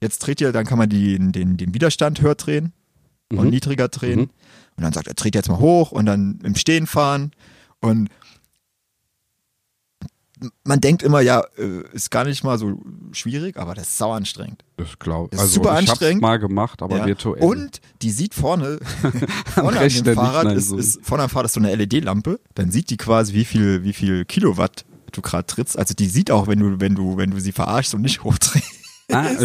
jetzt 0.02 0.20
dreht 0.20 0.42
ihr, 0.42 0.52
dann 0.52 0.66
kann 0.66 0.78
man 0.78 0.90
den, 0.90 1.32
den, 1.32 1.58
den 1.58 1.74
Widerstand 1.74 2.22
höher 2.22 2.36
drehen 2.36 2.74
und 3.32 3.46
Mhm. 3.46 3.50
niedriger 3.50 3.88
drehen. 3.88 4.20
Mhm. 4.20 4.30
Und 4.78 4.84
dann 4.84 4.94
sagt 4.94 5.08
er, 5.08 5.14
dreht 5.14 5.36
jetzt 5.36 5.50
mal 5.50 5.60
hoch 5.60 5.92
und 5.92 6.06
dann 6.06 6.40
im 6.44 6.56
Stehen 6.56 6.86
fahren. 6.86 7.32
Und 7.80 8.10
man 10.64 10.82
denkt 10.82 11.02
immer, 11.04 11.22
ja, 11.22 11.44
äh, 11.58 11.84
ist 11.94 12.12
gar 12.12 12.26
nicht 12.26 12.44
mal 12.44 12.58
so 12.58 12.78
schwierig, 13.14 13.58
aber 13.58 13.74
das 13.74 13.88
ist 13.90 13.98
sau 13.98 14.12
anstrengend. 14.12 14.64
Das 14.78 15.00
glaube 15.00 15.34
Ist 15.34 15.40
Also 15.42 15.54
super 15.56 15.72
ich 15.80 15.90
anstrengend. 15.90 16.22
mal 16.22 16.38
gemacht, 16.40 16.82
aber 16.82 16.98
Ja. 16.98 17.06
virtuell. 17.06 17.42
Und 17.44 17.80
die 18.02 18.12
sieht 18.12 18.34
vorne, 18.34 18.80
vorne 19.54 19.70
an 19.78 19.84
Rechner 19.84 20.04
dem 20.04 20.10
nicht, 20.10 20.32
Fahrrad 20.32 20.52
ist, 20.58 20.68
so. 20.70 20.78
ist, 20.78 21.00
vorne 21.06 21.24
am 21.24 21.30
Fahrrad 21.30 21.46
ist 21.46 21.54
so 21.54 21.60
eine 21.62 21.74
LED-Lampe, 21.76 22.40
dann 22.56 22.72
sieht 22.72 22.90
die 22.90 22.98
quasi, 22.98 23.34
wie 23.34 23.46
viel, 23.46 23.84
wie 23.84 23.94
viel 23.94 24.26
Kilowatt 24.26 24.86
du 25.14 25.22
gerade 25.22 25.46
trittst. 25.46 25.78
Also 25.80 25.94
die 25.94 26.08
sieht 26.08 26.30
auch, 26.32 26.48
wenn 26.48 26.60
du, 26.60 26.80
wenn 26.82 26.96
du, 26.96 27.16
wenn 27.18 27.32
du 27.32 27.40
sie 27.40 27.52
verarschst 27.54 27.94
und 27.96 28.02
nicht 28.02 28.24
hochdrehst. 28.24 28.72
Ah, 29.12 29.30
ja. 29.32 29.38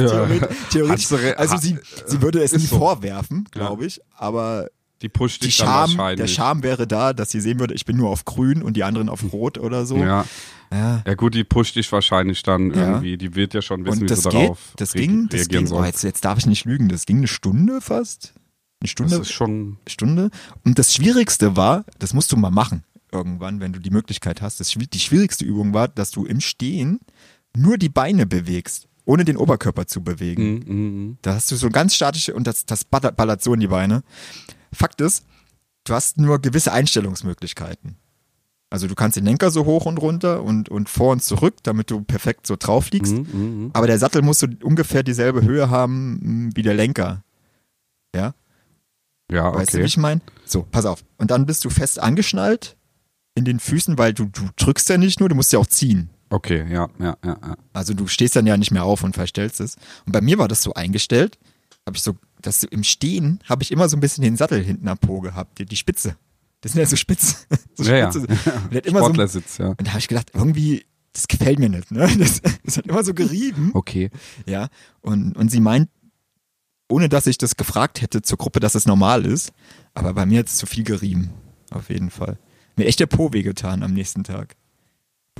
Theoretisch, 0.71 1.09
theoretisch 1.09 1.37
also 1.37 1.57
sie, 1.59 1.79
sie 2.07 2.23
würde 2.23 2.43
es 2.43 2.53
nie 2.53 2.59
so. 2.61 2.79
vorwerfen, 2.79 3.47
glaube 3.51 3.85
ich, 3.87 4.01
aber 4.17 4.69
Die 5.03 5.09
pusht 5.09 5.43
die 5.43 5.47
dich 5.47 5.59
dann 5.59 5.89
Charme, 5.89 6.17
der. 6.17 6.27
Charme 6.27 6.63
wäre 6.63 6.87
da, 6.87 7.13
dass 7.13 7.31
sie 7.31 7.41
sehen 7.41 7.59
würde, 7.59 7.75
ich 7.75 7.87
bin 7.87 7.97
nur 7.97 8.11
auf 8.11 8.25
grün 8.25 8.63
und 8.63 8.77
die 8.77 8.85
anderen 8.85 9.09
auf 9.09 9.33
rot 9.33 9.57
oder 9.59 9.87
so. 9.87 9.97
Ja. 9.97 10.27
Ja. 10.73 11.03
ja 11.05 11.15
gut, 11.15 11.35
die 11.35 11.43
pusht 11.43 11.77
dich 11.77 11.91
wahrscheinlich 11.91 12.43
dann 12.43 12.71
Ja. 12.73 12.91
irgendwie. 12.93 13.17
Die 13.17 13.35
wird 13.35 13.55
ja 13.55 13.63
schon 13.63 13.85
wissen, 13.85 13.95
Und 13.95 14.03
wie 14.03 14.07
das 14.07 14.23
sie 14.23 14.29
geht, 14.29 14.43
darauf 14.43 14.59
das 14.77 14.93
ging, 14.93 15.29
das 15.29 15.49
ging, 15.49 15.65
oh, 15.65 15.69
soll. 15.69 15.87
jetzt, 15.87 16.05
jetzt 16.05 16.25
darf 16.25 16.39
ich 16.39 16.47
nicht 16.47 16.65
lügen, 16.65 16.89
das 16.89 17.07
ging 17.07 17.19
eine 17.19 17.27
Stunde 17.29 17.81
fast. 17.81 18.35
Eine 18.35 18.43
Das 18.83 18.91
Stunde, 18.91 19.17
ist 19.17 19.33
schon 19.33 19.79
Stunde. 19.89 20.31
Und 20.65 20.79
das 20.79 20.95
Schwierigste 20.95 21.57
war, 21.57 21.85
das 21.99 22.15
musst 22.15 22.31
du 22.33 22.37
mal 22.37 22.51
machen, 22.51 22.85
irgendwann, 23.11 23.61
wenn 23.61 23.73
du 23.73 23.81
die 23.81 23.91
Möglichkeit 23.91 24.43
hast. 24.43 24.61
Das, 24.61 24.69
die 24.71 24.99
schwierigste 25.01 25.45
Übung 25.45 25.75
war, 25.75 25.89
dass 25.89 26.13
du 26.13 26.25
im 26.25 26.41
Stehen 26.41 27.01
nur 27.57 27.77
die 27.77 27.89
Beine 27.89 28.27
bewegst, 28.27 28.87
ohne 29.05 29.25
den 29.25 29.37
Oberkörper 29.37 29.87
zu 29.87 30.03
bewegen. 30.05 30.61
Mm, 30.67 30.73
mm, 30.73 31.05
mm. 31.11 31.19
Da 31.23 31.35
hast 31.35 31.51
du 31.51 31.57
so 31.57 31.69
ganz 31.69 31.95
statische 31.97 32.33
und 32.33 32.47
das, 32.47 32.65
das 32.65 32.85
ballert 32.85 33.43
so 33.43 33.53
in 33.55 33.61
die 33.61 33.67
Beine. 33.67 34.03
Fakt 34.73 35.01
ist, 35.01 35.25
du 35.85 35.95
hast 35.95 36.19
nur 36.19 36.41
gewisse 36.41 36.73
Einstellungsmöglichkeiten. 36.73 37.97
Also 38.73 38.87
du 38.87 38.95
kannst 38.95 39.17
den 39.17 39.25
Lenker 39.25 39.51
so 39.51 39.65
hoch 39.65 39.87
und 39.87 39.99
runter 39.99 40.45
und, 40.45 40.69
und 40.69 40.89
vor 40.89 41.11
und 41.13 41.23
zurück, 41.23 41.57
damit 41.65 41.91
du 41.91 42.03
perfekt 42.03 42.47
so 42.47 42.55
drauf 42.57 42.91
liegst. 42.93 43.13
Mm, 43.13 43.67
mm. 43.67 43.71
Aber 43.73 43.89
der 43.89 43.99
Sattel 43.99 44.23
muss 44.23 44.39
so 44.39 44.47
ungefähr 44.63 45.03
dieselbe 45.03 45.43
Höhe 45.43 45.71
haben 45.71 46.21
mh, 46.47 46.51
wie 46.55 46.63
der 46.63 46.75
Lenker. 46.75 47.25
Ja, 48.15 48.35
Ja, 49.31 49.53
weißt 49.53 49.73
du, 49.73 49.79
wie 49.79 49.83
okay. 49.83 49.87
ich 49.87 49.97
meine? 49.97 50.21
So, 50.45 50.63
pass 50.71 50.87
auf. 50.87 51.03
Und 51.19 51.33
dann 51.33 51.47
bist 51.47 51.65
du 51.65 51.71
fest 51.71 52.01
angeschnallt 52.01 52.77
in 53.35 53.45
den 53.45 53.59
Füßen, 53.59 53.99
weil 53.99 54.15
du, 54.15 54.27
du 54.27 54.49
drückst 54.57 54.89
ja 54.89 54.99
nicht 54.99 55.19
nur, 55.19 55.29
du 55.29 55.35
musst 55.35 55.53
ja 55.53 55.59
auch 55.59 55.67
ziehen. 55.67 56.11
Okay, 56.31 56.65
ja, 56.73 56.89
ja, 57.01 57.17
ja, 57.25 57.37
ja. 57.43 57.57
Also 57.73 57.93
du 57.93 58.07
stehst 58.07 58.37
dann 58.37 58.47
ja 58.47 58.57
nicht 58.57 58.71
mehr 58.71 58.85
auf 58.85 59.03
und 59.03 59.15
verstellst 59.15 59.61
es. 59.61 59.77
Und 60.07 60.13
bei 60.13 60.21
mir 60.21 60.39
war 60.39 60.47
das 60.47 60.63
so 60.63 60.75
eingestellt, 60.75 61.39
habe 61.87 61.97
ich 61.97 62.03
so, 62.05 62.15
dass 62.43 62.61
du 62.61 62.67
im 62.69 62.85
Stehen 62.85 63.41
habe 63.49 63.63
ich 63.63 63.71
immer 63.71 63.89
so 63.89 63.97
ein 63.97 64.01
bisschen 64.01 64.23
den 64.23 64.37
Sattel 64.37 64.63
hinten 64.63 64.89
am 64.89 64.99
Po 64.99 65.21
gehabt, 65.21 65.59
die, 65.59 65.67
die 65.67 65.77
Spitze. 65.77 66.17
Das 66.61 66.73
sind 66.73 66.81
ja 66.81 66.87
so 66.87 66.97
spitz. 66.97 67.47
So 67.77 67.85
Ja, 67.85 67.97
ja. 67.97 68.13
Spitze. 68.13 68.27
Und 68.27 68.73
der 68.73 68.77
hat 68.79 68.87
immer 68.87 69.01
so, 69.01 69.07
und 69.07 69.15
Sportlersitz, 69.15 69.59
ja. 69.59 69.75
da 69.75 69.91
habe 69.91 69.99
ich 69.99 70.09
gedacht, 70.09 70.31
irgendwie, 70.35 70.85
das 71.13 71.29
gefällt 71.29 71.59
mir 71.59 71.69
nicht. 71.69 71.91
Ne? 71.91 72.11
Das, 72.19 72.43
das 72.65 72.77
hat 72.77 72.87
immer 72.87 73.03
so 73.03 73.15
gerieben. 73.15 73.71
Okay. 73.75 74.11
Ja. 74.47 74.69
Und, 75.01 75.37
und 75.37 75.51
sie 75.51 75.61
meint, 75.61 75.89
ohne 76.91 77.09
dass 77.09 77.27
ich 77.27 77.39
das 77.39 77.57
gefragt 77.57 78.03
hätte 78.03 78.23
zur 78.23 78.37
Gruppe, 78.39 78.61
dass 78.61 78.75
es 78.75 78.85
normal 78.85 79.25
ist, 79.25 79.53
aber 79.95 80.13
bei 80.13 80.27
mir 80.27 80.41
hat 80.41 80.47
es 80.47 80.57
zu 80.57 80.67
viel 80.67 80.85
gerieben. 80.85 81.31
Auf 81.71 81.89
jeden 81.89 82.11
Fall. 82.11 82.39
Mir 82.77 82.87
echt 82.87 83.01
der 83.01 83.07
Po 83.07 83.33
wehgetan 83.33 83.83
am 83.83 83.95
nächsten 83.95 84.25
Tag. 84.25 84.57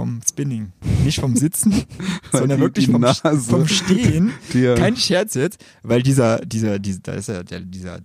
Vom 0.01 0.21
Spinning. 0.29 0.73
Nicht 1.05 1.21
vom 1.21 1.37
Sitzen, 1.37 1.85
sondern 2.33 2.59
die- 2.59 2.63
wirklich 2.65 2.87
die 2.87 2.93
vom, 2.93 3.05
vom 3.41 3.69
Stehen. 3.69 4.33
dir- 4.53 4.75
Kein 4.75 4.97
Scherz 4.97 5.35
jetzt, 5.35 5.65
weil 5.83 6.03
dieser, 6.03 6.39
dieser, 6.41 6.79
dieser, 6.79 7.01
da 7.01 7.13
ist 7.13 7.29
ja 7.29 7.43
der, 7.43 7.61
dieser, 7.61 8.01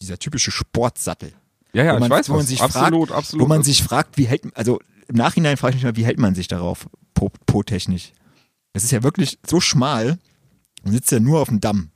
dieser 0.00 0.18
typische 0.18 0.50
Sportsattel. 0.50 1.32
Ja, 1.72 1.84
ja, 1.84 1.92
wo 1.92 1.96
ich 1.96 2.00
man, 2.00 2.10
weiß 2.10 2.28
wo 2.28 2.32
man 2.34 2.42
was. 2.42 2.48
sich 2.48 2.60
absolut, 2.60 3.08
fragt, 3.08 3.18
absolut. 3.18 3.44
Wo 3.44 3.48
man 3.48 3.62
sich 3.62 3.82
fragt, 3.82 4.16
wie 4.18 4.26
hält, 4.26 4.42
also 4.56 4.80
im 5.08 5.16
Nachhinein 5.16 5.56
frage 5.56 5.76
ich 5.76 5.82
mich 5.82 5.92
mal, 5.92 5.96
wie 5.96 6.04
hält 6.04 6.18
man 6.18 6.34
sich 6.34 6.48
darauf, 6.48 6.88
po- 7.14 7.30
po-technisch? 7.46 8.12
Das 8.72 8.84
ist 8.84 8.90
ja 8.92 9.02
wirklich 9.02 9.38
so 9.46 9.60
schmal 9.60 10.18
und 10.84 10.92
sitzt 10.92 11.10
ja 11.12 11.20
nur 11.20 11.40
auf 11.40 11.48
dem 11.48 11.60
Damm 11.60 11.90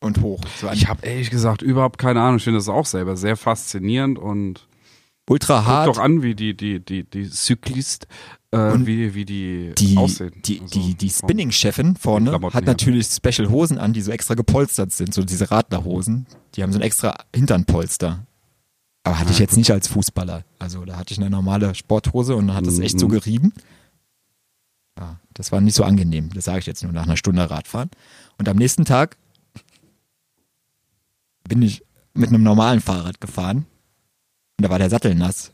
und 0.00 0.20
hoch. 0.20 0.40
So 0.60 0.68
ich 0.70 0.88
habe 0.88 1.06
ehrlich 1.06 1.30
gesagt 1.30 1.62
überhaupt 1.62 1.98
keine 1.98 2.20
Ahnung. 2.20 2.36
Ich 2.38 2.44
finde 2.44 2.58
das 2.58 2.68
auch 2.68 2.86
selber 2.86 3.16
sehr 3.16 3.36
faszinierend 3.36 4.18
und 4.18 4.66
ultra 5.28 5.58
guck 5.60 5.66
hart. 5.66 5.88
doch 5.88 5.98
an, 5.98 6.22
wie 6.22 6.34
die, 6.34 6.56
die, 6.56 6.78
die, 6.84 7.04
die 7.08 7.24
Cyclist, 7.30 8.04
äh, 8.04 8.08
Und 8.54 8.86
wie, 8.86 9.14
wie 9.14 9.24
die, 9.24 9.72
die, 9.78 9.96
aussehen. 9.96 10.32
die, 10.44 10.60
Also 10.60 10.78
die, 10.78 10.94
die 10.94 11.08
Spinning-Chefin 11.08 11.96
vorne 11.96 12.32
hat 12.32 12.52
her. 12.52 12.60
natürlich 12.62 13.06
Special 13.06 13.48
Hosen 13.48 13.78
an, 13.78 13.94
die 13.94 14.02
so 14.02 14.10
extra 14.12 14.34
gepolstert 14.34 14.92
sind, 14.92 15.14
so 15.14 15.22
diese 15.24 15.50
Radlerhosen. 15.50 16.26
Die 16.54 16.62
haben 16.62 16.70
so 16.70 16.78
ein 16.78 16.82
extra 16.82 17.16
Hinternpolster. 17.34 18.26
Aber 19.04 19.18
hatte 19.18 19.32
ich 19.32 19.38
jetzt 19.38 19.56
nicht 19.56 19.70
als 19.70 19.88
Fußballer. 19.88 20.44
Also 20.58 20.84
da 20.84 20.96
hatte 20.98 21.12
ich 21.14 21.18
eine 21.18 21.30
normale 21.30 21.74
Sporthose 21.74 22.36
und 22.36 22.48
dann 22.48 22.56
hat 22.56 22.66
das 22.66 22.78
echt 22.78 23.00
so 23.00 23.06
Mhm. 23.06 23.12
gerieben. 23.12 23.52
Ja, 24.98 25.18
das 25.32 25.50
war 25.50 25.62
nicht 25.62 25.74
so 25.74 25.82
angenehm. 25.84 26.28
Das 26.34 26.44
sage 26.44 26.58
ich 26.58 26.66
jetzt 26.66 26.82
nur 26.82 26.92
nach 26.92 27.04
einer 27.04 27.16
Stunde 27.16 27.48
Radfahren. 27.48 27.90
Und 28.38 28.48
am 28.50 28.58
nächsten 28.58 28.84
Tag 28.84 29.16
bin 31.48 31.62
ich 31.62 31.82
mit 32.14 32.28
einem 32.28 32.42
normalen 32.42 32.80
Fahrrad 32.82 33.20
gefahren 33.20 33.64
und 34.58 34.62
da 34.64 34.68
war 34.70 34.78
der 34.78 34.90
Sattel 34.90 35.14
nass. 35.14 35.52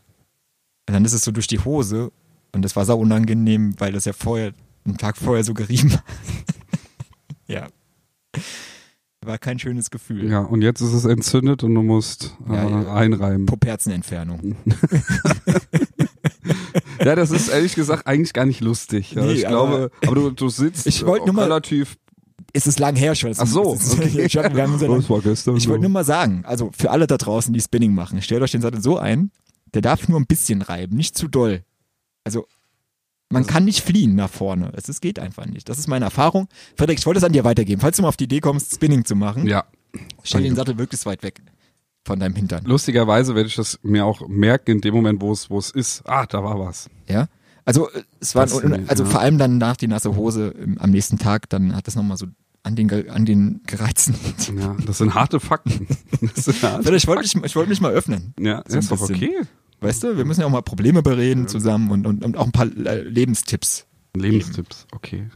Und 0.88 0.95
dann 0.95 1.05
ist 1.05 1.12
es 1.12 1.23
so 1.23 1.31
durch 1.31 1.47
die 1.47 1.61
Hose 1.61 2.11
und 2.58 2.62
das 2.62 2.74
war 2.76 2.84
sau 2.84 2.98
unangenehm, 2.98 3.74
weil 3.78 3.92
das 3.92 4.04
ja 4.04 4.12
vorher, 4.12 4.52
einen 4.84 4.96
Tag 4.98 5.16
vorher 5.16 5.44
so 5.44 5.54
gerieben 5.54 5.92
hat. 5.92 6.02
ja. 7.46 7.68
War 9.24 9.38
kein 9.38 9.58
schönes 9.58 9.90
Gefühl. 9.90 10.28
Ja, 10.30 10.40
und 10.40 10.62
jetzt 10.62 10.80
ist 10.80 10.92
es 10.92 11.04
entzündet 11.04 11.62
und 11.62 11.74
du 11.74 11.82
musst 11.82 12.36
äh, 12.48 12.54
Ja, 12.54 12.68
ja. 12.68 12.94
einreiben. 12.94 13.46
Puperzenentfernung. 13.46 14.56
Ja, 17.04 17.14
das 17.14 17.30
ist 17.30 17.48
ehrlich 17.48 17.74
gesagt 17.76 18.06
eigentlich 18.08 18.32
gar 18.32 18.44
nicht 18.44 18.60
lustig. 18.60 19.12
Ja, 19.12 19.24
Nee, 19.24 19.32
ich 19.32 19.46
aber- 19.48 19.68
glaube, 19.68 19.90
aber 20.04 20.14
du, 20.16 20.30
du 20.30 20.48
sitzt 20.48 20.86
Ich 20.86 21.02
nur 21.02 21.32
mal- 21.32 21.44
relativ. 21.44 21.96
Es 22.52 22.66
ist 22.66 22.80
lang 22.80 22.96
her 22.96 23.14
schon. 23.14 23.32
Ach 23.36 23.46
so, 23.46 23.66
okay. 23.72 24.22
ich 24.24 24.36
hab, 24.36 24.52
wir 24.54 25.08
war 25.08 25.20
gestern. 25.20 25.56
Ich 25.56 25.68
wollte 25.68 25.82
nur 25.82 25.90
mal 25.90 26.04
sagen, 26.04 26.42
also 26.44 26.70
für 26.76 26.90
alle 26.90 27.06
da 27.06 27.16
draußen, 27.16 27.52
die 27.54 27.60
Spinning 27.60 27.94
machen, 27.94 28.20
stellt 28.20 28.42
euch 28.42 28.50
den 28.52 28.62
Sattel 28.62 28.80
so 28.82 28.98
ein, 28.98 29.30
der 29.74 29.82
darf 29.82 30.08
nur 30.08 30.18
ein 30.18 30.26
bisschen 30.26 30.62
reiben, 30.62 30.96
nicht 30.96 31.16
zu 31.16 31.28
doll. 31.28 31.62
Also 32.28 32.47
man 33.30 33.47
kann 33.47 33.64
nicht 33.64 33.82
fliehen 33.85 34.14
nach 34.14 34.30
vorne. 34.30 34.73
Es 34.75 34.88
ist, 34.88 35.00
geht 35.02 35.18
einfach 35.18 35.44
nicht. 35.47 35.68
Das 35.68 35.78
ist 35.78 35.87
meine 35.87 36.06
Erfahrung. 36.06 36.49
Frederik, 36.76 36.99
ich 36.99 37.04
wollte 37.06 37.18
es 37.18 37.25
an 37.25 37.32
dir 37.32 37.44
weitergeben. 37.44 37.80
Falls 37.80 37.97
du 37.97 38.02
mal 38.02 38.08
auf 38.08 38.16
die 38.16 38.25
Idee 38.25 38.40
kommst, 38.40 38.75
Spinning 38.75 39.04
zu 39.04 39.14
machen, 39.16 39.47
Ja, 39.47 39.64
stell 40.23 40.42
den. 40.42 40.54
Sattel 40.56 40.75
möglichst 40.75 41.04
weit 41.04 41.23
weg 41.23 41.42
von 42.06 42.18
deinem 42.20 42.35
Hintern. 42.35 42.64
lustigerweise 42.64 43.35
werde 43.35 43.49
ich 43.49 43.56
das 43.56 43.78
mir 43.82 44.06
auch 44.06 44.26
merken 44.28 44.70
in 44.73 44.80
dem 44.80 44.94
Moment, 44.94 45.20
wo 45.20 45.30
es, 45.32 45.50
wo 45.50 45.58
es 45.58 45.70
ist. 45.70 46.02
Ah, 46.06 46.25
da 46.25 46.42
war 46.42 46.58
was. 46.58 46.88
Ja. 47.06 47.28
Also 47.66 47.90
es 48.18 48.35
war 48.35 48.44
Das- 48.47 48.62
also 48.88 49.04
ja. 49.04 49.11
vor 49.11 49.20
allem 49.20 49.37
dann 49.37 49.58
nach 49.58 49.76
die 49.76 49.88
nasse 49.88 50.16
Hose 50.16 50.54
am 50.78 50.90
nächsten 50.90 51.18
Tag, 51.18 51.50
dann 51.50 51.76
hat 51.76 51.87
das 51.87 51.97
nochmal 51.97 52.16
so 52.16 52.26
an 52.62 52.76
den 52.76 52.90
an 53.11 53.26
den 53.26 53.61
gereizten. 53.66 54.14
Ja, 54.58 54.75
das 54.87 54.99
sind 54.99 55.12
harte 55.14 55.38
Fakten. 55.38 55.87
Das 56.35 56.47
sind 56.47 56.62
harte 56.62 56.97
ich 56.97 57.06
wollte 57.06 57.23
mich, 57.23 57.44
ich 57.44 57.56
wollte 57.56 57.68
mich 57.68 57.80
mal 57.82 57.92
öffnen. 57.92 58.32
Ja, 58.40 58.62
So 58.66 58.73
ein 58.75 58.78
ist 58.80 58.90
doch 58.90 59.02
okay. 59.02 59.40
Weißt 59.80 60.02
du, 60.02 60.16
wir 60.16 60.25
müssen 60.25 60.40
ja 60.40 60.47
auch 60.47 60.50
mal 60.50 60.62
Probleme 60.62 61.02
bereden 61.02 61.47
zusammen 61.47 61.90
und, 61.90 62.06
und, 62.06 62.25
und 62.25 62.37
auch 62.37 62.47
ein 62.47 62.52
paar 62.52 62.66
äh, 62.66 63.02
Lebenstipps. 63.02 63.87
Lebenstipps, 64.16 64.87
okay. 64.92 65.28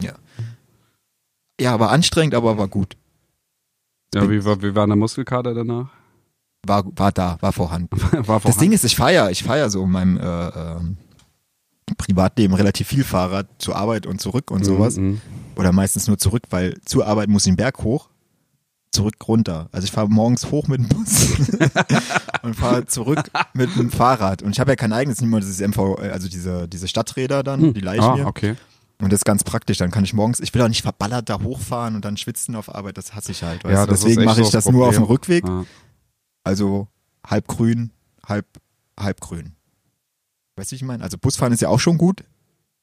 Ja, 1.61 1.79
war 1.79 1.91
anstrengend, 1.91 2.35
aber 2.35 2.57
war 2.57 2.67
gut. 2.67 2.97
Ja, 4.13 4.29
wie 4.29 4.43
war, 4.43 4.61
wie 4.61 4.75
war 4.75 4.85
der 4.85 4.95
Muskelkater 4.95 5.53
danach? 5.53 5.89
War, 6.65 6.85
war 6.95 7.11
da, 7.11 7.37
war 7.41 7.51
vorhanden. 7.51 7.89
War 8.01 8.11
Das 8.11 8.25
vorhanden. 8.25 8.59
Ding 8.59 8.71
ist, 8.71 8.85
ich 8.85 8.97
ja, 8.97 9.29
ich 9.29 9.43
ja 9.57 9.69
so 9.69 9.83
in 9.83 9.91
meinem 9.91 10.17
äh, 10.17 10.47
ähm, 10.47 10.97
Privatleben 11.97 12.53
relativ 12.53 12.87
viel 12.87 13.03
Fahrrad 13.03 13.47
zur 13.57 13.75
Arbeit 13.75 14.05
und 14.05 14.21
zurück 14.21 14.49
und 14.49 14.63
sowas. 14.63 14.97
Mhm. 14.97 15.19
Oder 15.57 15.73
meistens 15.73 16.07
nur 16.07 16.17
zurück, 16.17 16.43
weil 16.51 16.79
zur 16.85 17.05
Arbeit 17.05 17.27
muss 17.29 17.45
ich 17.45 17.51
den 17.51 17.57
Berg 17.57 17.83
hoch, 17.83 18.09
zurück 18.93 19.15
runter. 19.27 19.67
Also 19.71 19.85
ich 19.85 19.91
fahre 19.91 20.09
morgens 20.09 20.51
hoch 20.51 20.67
mit 20.67 20.79
dem 20.79 20.87
Bus 20.87 21.31
und 22.43 22.55
fahre 22.55 22.85
zurück 22.85 23.23
mit 23.53 23.75
dem 23.75 23.91
Fahrrad. 23.91 24.41
Und 24.41 24.51
ich 24.51 24.59
habe 24.59 24.71
ja 24.71 24.75
kein 24.75 24.93
eigenes, 24.93 25.19
nicht 25.21 25.29
mal 25.29 25.41
dieses 25.41 25.59
MV, 25.59 25.99
äh, 25.99 26.09
also 26.09 26.29
diese, 26.29 26.67
diese 26.67 26.87
Stadträder 26.87 27.43
dann, 27.43 27.73
die 27.73 27.81
leih 27.81 27.95
ich 27.95 28.01
ah, 28.01 28.15
mir. 28.15 28.27
okay. 28.27 28.55
Und 28.99 29.11
das 29.11 29.19
ist 29.19 29.25
ganz 29.25 29.43
praktisch. 29.43 29.77
Dann 29.77 29.91
kann 29.91 30.03
ich 30.03 30.13
morgens, 30.13 30.39
ich 30.39 30.53
will 30.53 30.61
auch 30.61 30.69
nicht 30.69 30.83
verballert 30.83 31.29
da 31.29 31.41
hochfahren 31.41 31.95
und 31.95 32.05
dann 32.05 32.15
schwitzen 32.15 32.55
auf 32.55 32.73
Arbeit. 32.73 32.97
Das 32.97 33.13
hasse 33.13 33.31
ich 33.31 33.43
halt. 33.43 33.63
Weißt 33.63 33.73
Ja, 33.73 33.85
Deswegen 33.85 34.23
mache 34.23 34.41
ich 34.41 34.49
das 34.49 34.65
das 34.65 34.71
nur 34.71 34.87
auf 34.87 34.95
dem 34.95 35.05
Problem. 35.05 35.43
Rückweg. 35.43 35.47
Ja. 35.47 35.65
Also 36.43 36.87
halb 37.25 37.47
grün, 37.47 37.91
halb, 38.25 38.45
halb 38.97 39.19
grün. 39.19 39.55
Weißt 40.55 40.71
du, 40.71 40.73
wie 40.73 40.77
ich 40.77 40.83
meine? 40.83 41.03
Also 41.03 41.17
Busfahren 41.17 41.51
ist 41.51 41.61
ja 41.61 41.69
auch 41.69 41.79
schon 41.79 41.97
gut, 41.97 42.23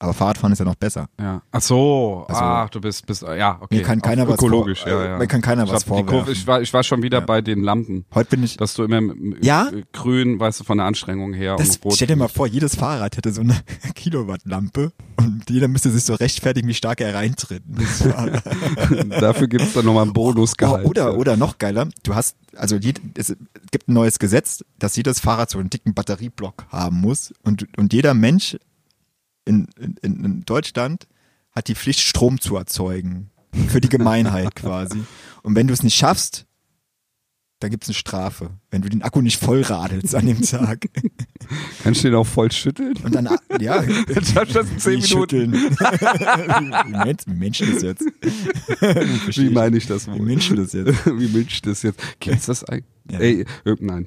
aber 0.03 0.15
Fahrradfahren 0.15 0.53
ist 0.53 0.59
ja 0.59 0.65
noch 0.65 0.75
besser. 0.75 1.09
Ja. 1.21 1.43
Ach 1.53 1.61
so, 1.61 2.25
Also- 2.27 2.41
ach, 2.41 2.71
du 2.71 2.81
bist, 2.81 3.07
bist, 3.07 3.23
ja, 3.23 3.59
okay. 3.61 3.77
Mir 3.77 3.83
kann 3.83 4.01
keiner 4.01 4.23
Auf 4.23 4.29
was 4.31 4.35
ökologisch, 4.37 4.81
vor, 4.83 4.91
ja, 4.91 5.03
äh, 5.05 5.09
ja. 5.11 5.19
Mir 5.19 5.27
kann 5.27 5.43
keiner 5.43 5.65
Ich, 5.65 5.71
was 5.73 5.85
die 5.85 5.91
Kurve, 6.05 6.33
ich, 6.33 6.47
war, 6.47 6.63
ich 6.63 6.73
war 6.73 6.83
schon 6.83 7.03
wieder 7.03 7.19
Ja. 7.19 7.25
bei 7.27 7.43
den 7.43 7.63
Lampen. 7.63 8.07
Heute 8.15 8.31
bin 8.31 8.43
ich, 8.43 8.57
Dass 8.57 8.75
du 8.75 8.83
immer 8.85 9.01
Ja? 9.43 9.69
äh, 9.69 9.83
grün, 9.93 10.41
weißt 10.41 10.61
du, 10.61 10.65
von 10.65 10.79
der 10.79 10.87
Anstrengung 10.87 11.35
her 11.35 11.57
das, 11.57 11.77
und 11.77 11.85
rot. 11.85 11.95
stell 11.97 12.09
dir 12.09 12.17
mal 12.17 12.29
vor, 12.29 12.47
jedes 12.47 12.75
Fahrrad 12.77 13.17
hätte 13.19 13.31
so 13.33 13.43
eine 13.43 13.55
Kilowattlampe 13.95 14.93
und 15.19 15.51
jeder 15.51 15.69
müsste 15.69 15.91
sich 15.91 16.03
so 16.05 16.15
rechtfertigen, 16.15 16.67
wie 16.67 16.75
stark 16.75 17.01
er 17.03 17.15
reintritt. 17.15 17.63
Dafür 19.21 19.49
gibt's 19.49 19.75
dann 19.75 19.85
nochmal 19.85 20.05
einen 20.05 20.13
Bonusgehalt. 20.13 20.87
Oh, 20.87 20.89
oder, 20.91 21.17
oder 21.19 21.37
noch 21.37 21.59
geiler, 21.59 21.89
du 22.03 22.15
hast, 22.15 22.37
also 22.57 22.77
es 23.17 23.37
gibt 23.71 23.89
ein 23.89 23.93
neues 23.93 24.19
Gesetz, 24.19 24.65
dass 24.79 24.97
jedes 24.97 25.21
Fahrrad 25.21 25.51
so 25.51 25.59
einen 25.59 25.71
dicken 25.71 25.95
Batterieblock 25.95 26.65
haben 26.71 27.01
muss 27.01 27.33
und, 27.45 27.67
und 27.77 27.93
jeder 27.93 28.15
Mensch 28.15 28.57
in, 29.57 29.97
in, 30.03 30.25
in 30.25 30.41
Deutschland 30.45 31.07
hat 31.53 31.69
die 31.69 31.75
Pflicht, 31.75 32.01
Strom 32.01 32.41
zu 32.41 32.57
erzeugen. 32.57 33.31
Für 33.69 33.81
die 33.81 33.89
Gemeinheit 33.89 34.55
quasi. 34.55 35.03
Und 35.43 35.57
wenn 35.57 35.67
du 35.67 35.73
es 35.75 35.83
nicht 35.83 35.97
schaffst, 35.97 36.47
dann 37.59 37.71
gibt's 37.71 37.89
eine 37.89 37.95
Strafe. 37.95 38.51
Wenn 38.71 38.81
du 38.81 38.89
den 38.89 39.03
Akku 39.03 39.21
nicht 39.21 39.39
voll 39.39 39.61
radelst 39.63 40.15
an 40.15 40.27
dem 40.27 40.41
Tag. 40.41 40.87
Kannst 41.83 42.03
du 42.03 42.09
den 42.09 42.15
auch 42.15 42.27
voll 42.27 42.51
schütteln? 42.53 42.97
Und 43.03 43.15
dann, 43.15 43.29
ja, 43.61 43.83
Jetzt 44.09 44.35
hast 44.35 44.51
du 44.51 44.55
das 44.55 44.71
in 44.71 44.79
zehn 44.79 45.03
wie 45.03 45.09
Minuten. 45.09 45.53
schütteln. 45.53 45.53
wie, 45.53 46.97
Mensch, 47.05 47.23
wie 47.27 47.35
Menschen 47.35 47.75
das 47.75 47.83
jetzt? 47.83 48.05
Wie 49.37 49.51
meine 49.51 49.77
ich 49.77 49.87
das 49.87 50.07
Wie 50.07 50.13
wohl? 50.13 50.21
Menschen 50.27 50.57
das 50.57 50.73
jetzt? 50.73 51.07
Wie 51.07 51.29
Mensch 51.29 51.61
das 51.63 51.83
jetzt? 51.83 52.01
Gibt's 52.21 52.47
das 52.47 52.65
eigentlich? 52.65 52.87
Ja. 53.11 53.19
Ey, 53.19 53.45
nein. 53.81 54.07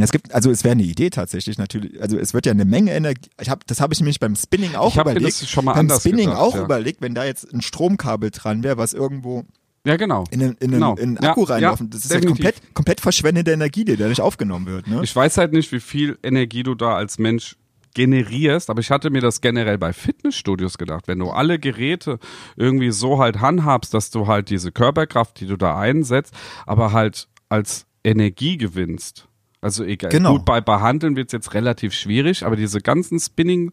Es 0.00 0.10
gibt, 0.10 0.34
also 0.34 0.50
es 0.50 0.64
wäre 0.64 0.72
eine 0.72 0.82
Idee 0.82 1.10
tatsächlich 1.10 1.56
natürlich. 1.56 2.02
Also 2.02 2.18
es 2.18 2.34
wird 2.34 2.46
ja 2.46 2.52
eine 2.52 2.64
Menge 2.64 2.92
Energie. 2.92 3.30
Ich 3.40 3.48
hab, 3.48 3.64
das 3.68 3.80
habe 3.80 3.94
ich 3.94 4.00
nämlich 4.00 4.18
beim 4.18 4.34
Spinning 4.34 4.74
auch 4.74 4.90
Ich 4.92 4.98
hab 4.98 5.06
mir 5.06 5.12
überlegt. 5.12 5.40
das 5.42 5.48
schon 5.48 5.64
mal 5.64 5.74
beim 5.74 5.88
Spinning 5.90 6.26
gedacht, 6.30 6.40
auch 6.40 6.54
ja. 6.56 6.64
überlegt, 6.64 7.00
wenn 7.00 7.14
da 7.14 7.24
jetzt 7.24 7.52
ein 7.54 7.62
Stromkabel 7.62 8.30
dran 8.32 8.64
wäre, 8.64 8.76
was 8.76 8.92
irgendwo 8.92 9.44
Ja, 9.86 9.96
genau. 9.96 10.24
in 10.32 10.42
einen, 10.42 10.56
in 10.56 10.72
Genau. 10.72 10.96
in 10.96 11.10
einen 11.10 11.18
Ja, 11.22 11.30
Akku 11.30 11.42
ja, 11.44 11.54
reinlaufen. 11.54 11.90
das 11.90 12.04
ist 12.04 12.10
ja 12.10 12.16
definitiv. 12.18 12.44
komplett, 12.44 12.74
komplett 12.74 13.00
verschwendete 13.02 13.52
Energie, 13.52 13.84
die 13.84 13.96
da 13.96 14.08
nicht 14.08 14.20
aufgenommen 14.20 14.66
wird. 14.66 14.88
Ne? 14.88 15.00
Ich 15.04 15.14
weiß 15.14 15.38
halt 15.38 15.52
nicht, 15.52 15.70
wie 15.70 15.78
viel 15.80 16.18
Energie 16.24 16.64
du 16.64 16.74
da 16.74 16.96
als 16.96 17.18
Mensch 17.20 17.54
generierst, 17.94 18.70
aber 18.70 18.80
ich 18.80 18.90
hatte 18.90 19.10
mir 19.10 19.20
das 19.20 19.40
generell 19.40 19.78
bei 19.78 19.92
Fitnessstudios 19.92 20.76
gedacht. 20.76 21.06
Wenn 21.06 21.20
du 21.20 21.30
alle 21.30 21.60
Geräte 21.60 22.18
irgendwie 22.56 22.90
so 22.90 23.20
halt 23.20 23.40
handhabst, 23.40 23.94
dass 23.94 24.10
du 24.10 24.26
halt 24.26 24.50
diese 24.50 24.72
Körperkraft, 24.72 25.38
die 25.38 25.46
du 25.46 25.56
da 25.56 25.78
einsetzt, 25.78 26.34
aber 26.66 26.90
halt 26.92 27.28
als 27.48 27.86
Energie 28.02 28.56
gewinnst. 28.56 29.28
Also 29.64 29.82
egal. 29.82 30.10
Genau. 30.10 30.34
Gut, 30.34 30.44
bei 30.44 30.60
Behandeln 30.60 31.16
wird 31.16 31.28
es 31.28 31.32
jetzt 31.32 31.54
relativ 31.54 31.94
schwierig, 31.94 32.44
aber 32.44 32.54
diese 32.54 32.82
ganzen 32.82 33.18
Spinning, 33.18 33.72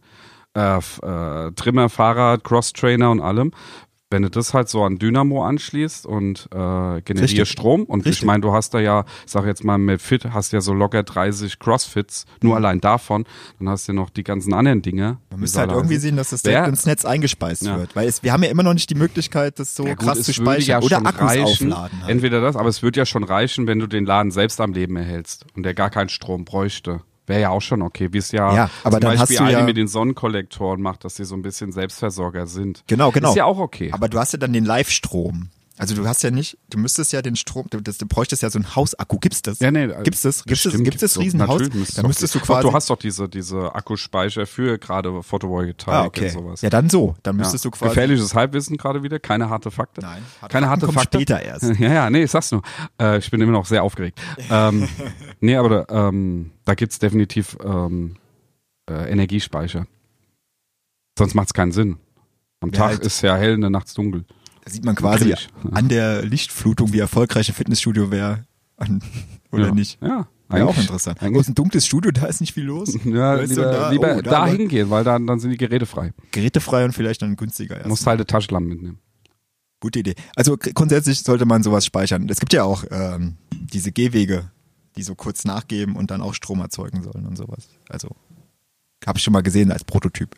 äh, 0.55 0.77
äh, 0.77 1.51
Trimmer, 1.51 1.89
Fahrrad, 1.89 2.45
Cross-Trainer 2.45 3.12
und 3.12 3.19
allem, 3.19 3.51
wenn 4.11 4.21
du 4.21 4.29
das 4.29 4.53
halt 4.53 4.69
so 4.69 4.83
an 4.83 4.99
Dynamo 4.99 5.43
anschließt 5.43 6.05
und 6.05 6.47
äh, 6.53 7.01
generierst. 7.01 7.51
Strom 7.51 7.83
und 7.83 8.01
ich 8.01 8.05
Richtig. 8.07 8.25
meine, 8.27 8.41
du 8.41 8.51
hast 8.53 8.73
da 8.73 8.79
ja, 8.79 9.05
sag 9.25 9.45
jetzt 9.45 9.63
mal 9.63 9.77
mit 9.77 10.01
Fit, 10.01 10.25
hast 10.33 10.51
ja 10.53 10.61
so 10.61 10.73
locker 10.73 11.01
30 11.03 11.57
Crossfits, 11.59 12.25
nur 12.41 12.55
allein 12.55 12.79
davon, 12.81 13.25
dann 13.59 13.69
hast 13.69 13.87
du 13.87 13.93
ja 13.93 13.95
noch 13.95 14.09
die 14.09 14.23
ganzen 14.23 14.53
anderen 14.53 14.81
Dinge. 14.81 15.11
Mhm. 15.13 15.17
Man 15.31 15.39
müsste 15.39 15.59
halt 15.61 15.71
irgendwie 15.71 15.97
sehen, 15.97 16.17
dass 16.17 16.29
das 16.29 16.43
Wer- 16.43 16.51
direkt 16.51 16.67
ins 16.69 16.85
Netz 16.85 17.05
eingespeist 17.05 17.63
Ja. 17.63 17.77
wird. 17.77 17.95
Weil 17.95 18.07
es, 18.07 18.21
wir 18.21 18.33
haben 18.33 18.43
ja 18.43 18.49
immer 18.49 18.63
noch 18.63 18.73
nicht 18.73 18.89
die 18.89 18.95
Möglichkeit, 18.95 19.57
das 19.59 19.75
so 19.75 19.85
ja, 19.87 19.95
gut, 19.95 20.05
krass 20.05 20.21
zu 20.23 20.33
speichern. 20.33 20.81
ja 20.81 20.85
Oder 20.85 20.97
Akkus 21.05 21.21
reichen, 21.29 21.71
aufladen. 21.73 22.01
Halt. 22.01 22.11
Entweder 22.11 22.41
das, 22.41 22.55
aber 22.55 22.69
es 22.69 22.83
würde 22.83 22.99
ja 22.99 23.05
schon 23.05 23.23
reichen, 23.23 23.65
wenn 23.67 23.79
du 23.79 23.87
den 23.87 24.05
Laden 24.05 24.31
selbst 24.31 24.59
am 24.61 24.73
Leben 24.73 24.95
erhältst 24.97 25.45
und 25.55 25.63
der 25.63 25.73
gar 25.73 25.89
keinen 25.89 26.09
Strom 26.09 26.45
bräuchte. 26.45 27.01
Wäre 27.31 27.41
ja 27.41 27.50
auch 27.50 27.61
schon 27.61 27.81
okay, 27.81 28.09
wie 28.11 28.17
es 28.17 28.33
ja, 28.33 28.53
Ja, 28.53 28.69
aber 28.83 28.95
zum 28.95 29.00
dann 29.00 29.11
hast 29.13 29.19
Beispiel 29.29 29.38
du 29.38 29.43
Aldi 29.45 29.59
ja- 29.59 29.65
mit 29.65 29.77
den 29.77 29.88
Sonnenkollektoren 29.88 30.81
macht, 30.81 31.05
dass 31.05 31.15
sie 31.15 31.23
so 31.23 31.33
ein 31.33 31.41
bisschen 31.41 31.71
Selbstversorger 31.71 32.45
sind. 32.45 32.83
Genau, 32.88 33.11
genau. 33.11 33.29
Ist 33.29 33.38
ja 33.38 33.45
auch 33.45 33.57
okay. 33.57 33.89
Aber 33.93 34.09
du 34.09 34.19
hast 34.19 34.33
ja 34.33 34.39
dann 34.39 34.51
den 34.51 34.65
Live-Strom. 34.65 35.47
Also 35.81 35.95
du 35.95 36.07
hast 36.07 36.21
ja 36.21 36.29
nicht, 36.29 36.59
du 36.69 36.77
müsstest 36.77 37.11
ja 37.11 37.23
den 37.23 37.35
Strom, 37.35 37.65
du, 37.71 37.81
das, 37.81 37.97
du 37.97 38.05
bräuchtest 38.05 38.43
ja 38.43 38.51
so 38.51 38.59
einen 38.59 38.75
Hausakku. 38.75 39.17
Gibt's 39.17 39.41
das? 39.41 39.59
Ja, 39.59 39.71
nee, 39.71 39.88
Gibt's 40.03 40.21
das? 40.21 40.43
Gibt's 40.45 40.61
das? 40.61 40.73
Gibt's 40.77 41.00
das. 41.01 41.17
Riesenhaus? 41.17 41.63
Da 41.95 42.03
müsstest 42.07 42.35
du 42.35 42.39
quasi. 42.39 42.67
Du 42.67 42.71
hast 42.73 42.89
doch 42.91 42.97
diese, 42.97 43.27
diese 43.27 43.73
Akkuspeicher 43.73 44.45
für 44.45 44.77
gerade 44.77 45.23
Photovoltaik 45.23 45.88
ah, 45.93 46.01
und 46.01 46.07
okay. 46.09 46.29
sowas. 46.29 46.61
Ja, 46.61 46.69
dann 46.69 46.88
so. 46.89 47.15
Dann 47.23 47.35
Ja. 47.35 47.39
müsstest 47.39 47.65
du 47.65 47.71
quasi. 47.71 47.89
Gefährliches 47.89 48.35
Halbwissen 48.35 48.77
gerade 48.77 49.01
wieder, 49.01 49.17
keine 49.19 49.50
harte 49.50 49.71
Fakte. 49.71 50.01
Nein. 50.01 50.21
harte 50.39 50.53
Keine 50.53 50.67
Fakten 50.67 50.69
harte 50.69 50.85
kommen 50.85 50.97
Fakte. 51.00 51.17
später 51.17 51.41
erst. 51.41 51.63
Ja, 51.79 51.91
ja, 51.91 52.09
nee, 52.11 52.23
ich 52.23 52.31
sag's 52.31 52.51
nur. 52.51 52.61
Äh, 53.01 53.17
ich 53.17 53.31
bin 53.31 53.41
immer 53.41 53.51
noch 53.53 53.65
sehr 53.65 53.81
aufgeregt. 53.81 54.21
ähm, 54.51 54.88
nee, 55.39 55.55
aber 55.55 55.89
ähm, 55.89 56.51
da 56.63 56.75
gibt's 56.75 57.00
definitiv 57.00 57.57
ähm, 57.63 58.17
äh, 58.88 59.09
Energiespeicher. 59.11 59.88
Sonst 61.17 61.33
macht's 61.33 61.53
keinen 61.53 61.71
Sinn. 61.71 61.97
Am 62.59 62.69
Ja, 62.69 62.77
Tag 62.77 62.88
halt. 62.91 63.00
ist 63.01 63.21
ja 63.21 63.35
hell, 63.35 63.53
in 63.53 63.61
der 63.61 63.69
Nacht 63.71 63.88
ist 63.88 63.97
dunkel. 63.97 64.25
Da 64.63 64.71
sieht 64.71 64.85
man 64.85 64.95
quasi 64.95 65.25
Kritisch. 65.25 65.47
an 65.71 65.87
der 65.89 66.23
Lichtflutung, 66.23 66.93
wie 66.93 66.99
erfolgreich 66.99 67.49
ein 67.49 67.55
Fitnessstudio 67.55 68.11
wäre. 68.11 68.45
Oder 69.51 69.67
ja. 69.67 69.71
nicht? 69.73 69.99
Ja, 70.01 70.27
Wäre 70.49 70.67
auch 70.67 70.77
interessant. 70.77 71.21
Eigentlich, 71.21 71.41
ist 71.41 71.49
ein 71.49 71.55
dunkles 71.55 71.85
Studio, 71.85 72.11
da 72.11 72.25
ist 72.25 72.41
nicht 72.41 72.53
viel 72.53 72.65
los. 72.65 72.93
ja, 73.05 73.35
lieber, 73.35 73.61
da- 73.63 73.89
lieber 73.91 74.15
oh, 74.17 74.21
da 74.21 74.47
hingehen, 74.47 74.89
weil 74.89 75.03
dann, 75.03 75.25
dann 75.25 75.39
sind 75.39 75.51
die 75.51 75.57
Geräte 75.57 75.85
frei. 75.85 76.13
Gerätefrei 76.31 76.83
und 76.85 76.91
vielleicht 76.93 77.21
dann 77.21 77.35
günstiger 77.37 77.75
Du 77.75 77.79
erst. 77.81 77.89
musst 77.89 78.05
halt 78.07 78.19
eine 78.19 78.25
Taschenlampe 78.27 78.69
mitnehmen. 78.69 78.99
Gute 79.79 79.99
Idee. 79.99 80.15
Also 80.35 80.57
gr- 80.57 80.73
grundsätzlich 80.73 81.21
sollte 81.23 81.45
man 81.45 81.63
sowas 81.63 81.85
speichern. 81.85 82.27
Es 82.29 82.39
gibt 82.39 82.53
ja 82.53 82.63
auch 82.63 82.83
ähm, 82.91 83.37
diese 83.51 83.91
Gehwege, 83.91 84.51
die 84.97 85.03
so 85.03 85.15
kurz 85.15 85.45
nachgeben 85.45 85.95
und 85.95 86.11
dann 86.11 86.21
auch 86.21 86.33
Strom 86.33 86.59
erzeugen 86.59 87.01
sollen 87.01 87.25
und 87.25 87.37
sowas. 87.37 87.69
Also 87.89 88.09
habe 89.07 89.17
ich 89.17 89.23
schon 89.23 89.31
mal 89.33 89.41
gesehen 89.41 89.71
als 89.71 89.83
Prototyp. 89.85 90.35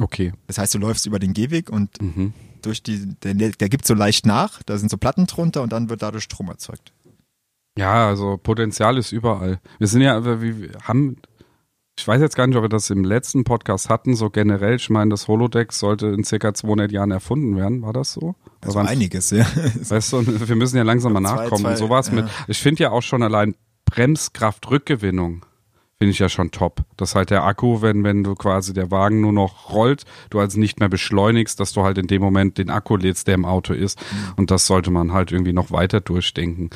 Okay. 0.00 0.32
Das 0.46 0.56
heißt, 0.58 0.74
du 0.74 0.78
läufst 0.78 1.04
über 1.06 1.18
den 1.18 1.34
Gehweg 1.34 1.68
und 1.70 2.00
Mhm. 2.00 2.32
Durch 2.60 2.82
die, 2.82 3.14
der, 3.22 3.34
der 3.34 3.68
gibt 3.68 3.86
so 3.86 3.94
leicht 3.94 4.26
nach, 4.26 4.62
da 4.64 4.76
sind 4.78 4.90
so 4.90 4.96
Platten 4.96 5.26
drunter 5.26 5.62
und 5.62 5.72
dann 5.72 5.88
wird 5.88 6.02
dadurch 6.02 6.24
Strom 6.24 6.48
erzeugt. 6.48 6.92
Ja, 7.78 8.08
also 8.08 8.36
Potenzial 8.36 8.98
ist 8.98 9.12
überall. 9.12 9.60
Wir 9.78 9.86
sind 9.86 10.02
ja, 10.02 10.24
wir, 10.24 10.40
wir 10.42 10.70
haben, 10.82 11.16
ich 11.98 12.06
weiß 12.06 12.20
jetzt 12.20 12.36
gar 12.36 12.46
nicht, 12.46 12.56
ob 12.56 12.62
wir 12.64 12.68
das 12.68 12.90
im 12.90 13.04
letzten 13.04 13.44
Podcast 13.44 13.88
hatten, 13.88 14.14
so 14.16 14.28
generell, 14.30 14.76
ich 14.76 14.90
meine, 14.90 15.10
das 15.10 15.28
Holodeck 15.28 15.72
sollte 15.72 16.08
in 16.08 16.24
circa 16.24 16.52
200 16.52 16.90
Jahren 16.92 17.10
erfunden 17.10 17.56
werden, 17.56 17.82
war 17.82 17.92
das 17.92 18.12
so? 18.12 18.34
Also 18.60 18.76
Waren- 18.76 18.88
einiges, 18.88 19.30
ja. 19.30 19.46
Weißt 19.88 20.12
du, 20.12 20.48
wir 20.48 20.56
müssen 20.56 20.76
ja 20.76 20.82
langsam 20.82 21.12
mal 21.12 21.22
Zwei, 21.22 21.36
nachkommen 21.36 21.62
zwei, 21.62 21.70
und 21.70 21.76
sowas 21.76 22.08
ja. 22.08 22.14
mit. 22.14 22.28
Ich 22.48 22.58
finde 22.58 22.82
ja 22.82 22.90
auch 22.90 23.02
schon 23.02 23.22
allein 23.22 23.54
Bremskraftrückgewinnung 23.86 25.44
finde 26.00 26.12
ich 26.12 26.18
ja 26.18 26.30
schon 26.30 26.50
top. 26.50 26.82
Dass 26.96 27.14
halt 27.14 27.28
der 27.28 27.44
Akku, 27.44 27.82
wenn, 27.82 28.02
wenn 28.04 28.24
du 28.24 28.34
quasi 28.34 28.72
der 28.72 28.90
Wagen 28.90 29.20
nur 29.20 29.34
noch 29.34 29.68
rollt, 29.70 30.04
du 30.30 30.40
also 30.40 30.58
nicht 30.58 30.80
mehr 30.80 30.88
beschleunigst, 30.88 31.60
dass 31.60 31.74
du 31.74 31.82
halt 31.82 31.98
in 31.98 32.06
dem 32.06 32.22
Moment 32.22 32.56
den 32.56 32.70
Akku 32.70 32.96
lädst, 32.96 33.28
der 33.28 33.34
im 33.34 33.44
Auto 33.44 33.74
ist. 33.74 34.00
Mhm. 34.00 34.32
Und 34.36 34.50
das 34.50 34.66
sollte 34.66 34.90
man 34.90 35.12
halt 35.12 35.30
irgendwie 35.30 35.52
noch 35.52 35.70
weiter 35.72 36.00
durchdenken. 36.00 36.70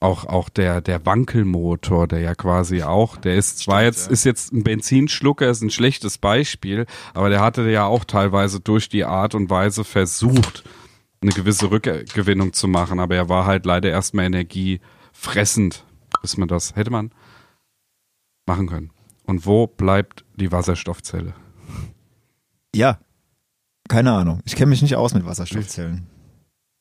Auch, 0.00 0.24
auch 0.24 0.48
der, 0.48 0.80
der 0.80 1.06
Wankelmotor, 1.06 2.08
der 2.08 2.20
ja 2.20 2.34
quasi 2.34 2.82
auch, 2.82 3.16
der 3.16 3.36
ist 3.36 3.58
zwar 3.58 3.80
Stimmt, 3.80 3.86
jetzt, 3.86 4.06
ja. 4.06 4.12
ist 4.12 4.24
jetzt 4.24 4.52
ein 4.52 4.64
Benzinschlucker, 4.64 5.48
ist 5.48 5.62
ein 5.62 5.70
schlechtes 5.70 6.18
Beispiel, 6.18 6.86
aber 7.14 7.28
der 7.28 7.40
hatte 7.40 7.70
ja 7.70 7.84
auch 7.84 8.04
teilweise 8.04 8.58
durch 8.58 8.88
die 8.88 9.04
Art 9.04 9.36
und 9.36 9.50
Weise 9.50 9.84
versucht, 9.84 10.64
eine 11.20 11.32
gewisse 11.32 11.70
Rückgewinnung 11.70 12.54
zu 12.54 12.66
machen, 12.66 12.98
aber 12.98 13.14
er 13.14 13.28
war 13.28 13.44
halt 13.44 13.66
leider 13.66 13.90
erstmal 13.90 14.24
energiefressend, 14.24 15.84
bis 16.22 16.38
man 16.38 16.48
das 16.48 16.74
hätte 16.74 16.90
man 16.90 17.12
machen 18.50 18.66
können. 18.66 18.90
Und 19.24 19.46
wo 19.46 19.68
bleibt 19.68 20.24
die 20.34 20.50
Wasserstoffzelle? 20.50 21.34
Ja. 22.74 22.98
Keine 23.88 24.12
Ahnung. 24.12 24.40
Ich 24.44 24.56
kenne 24.56 24.70
mich 24.70 24.82
nicht 24.82 24.96
aus 24.96 25.14
mit 25.14 25.24
Wasserstoffzellen. 25.24 26.06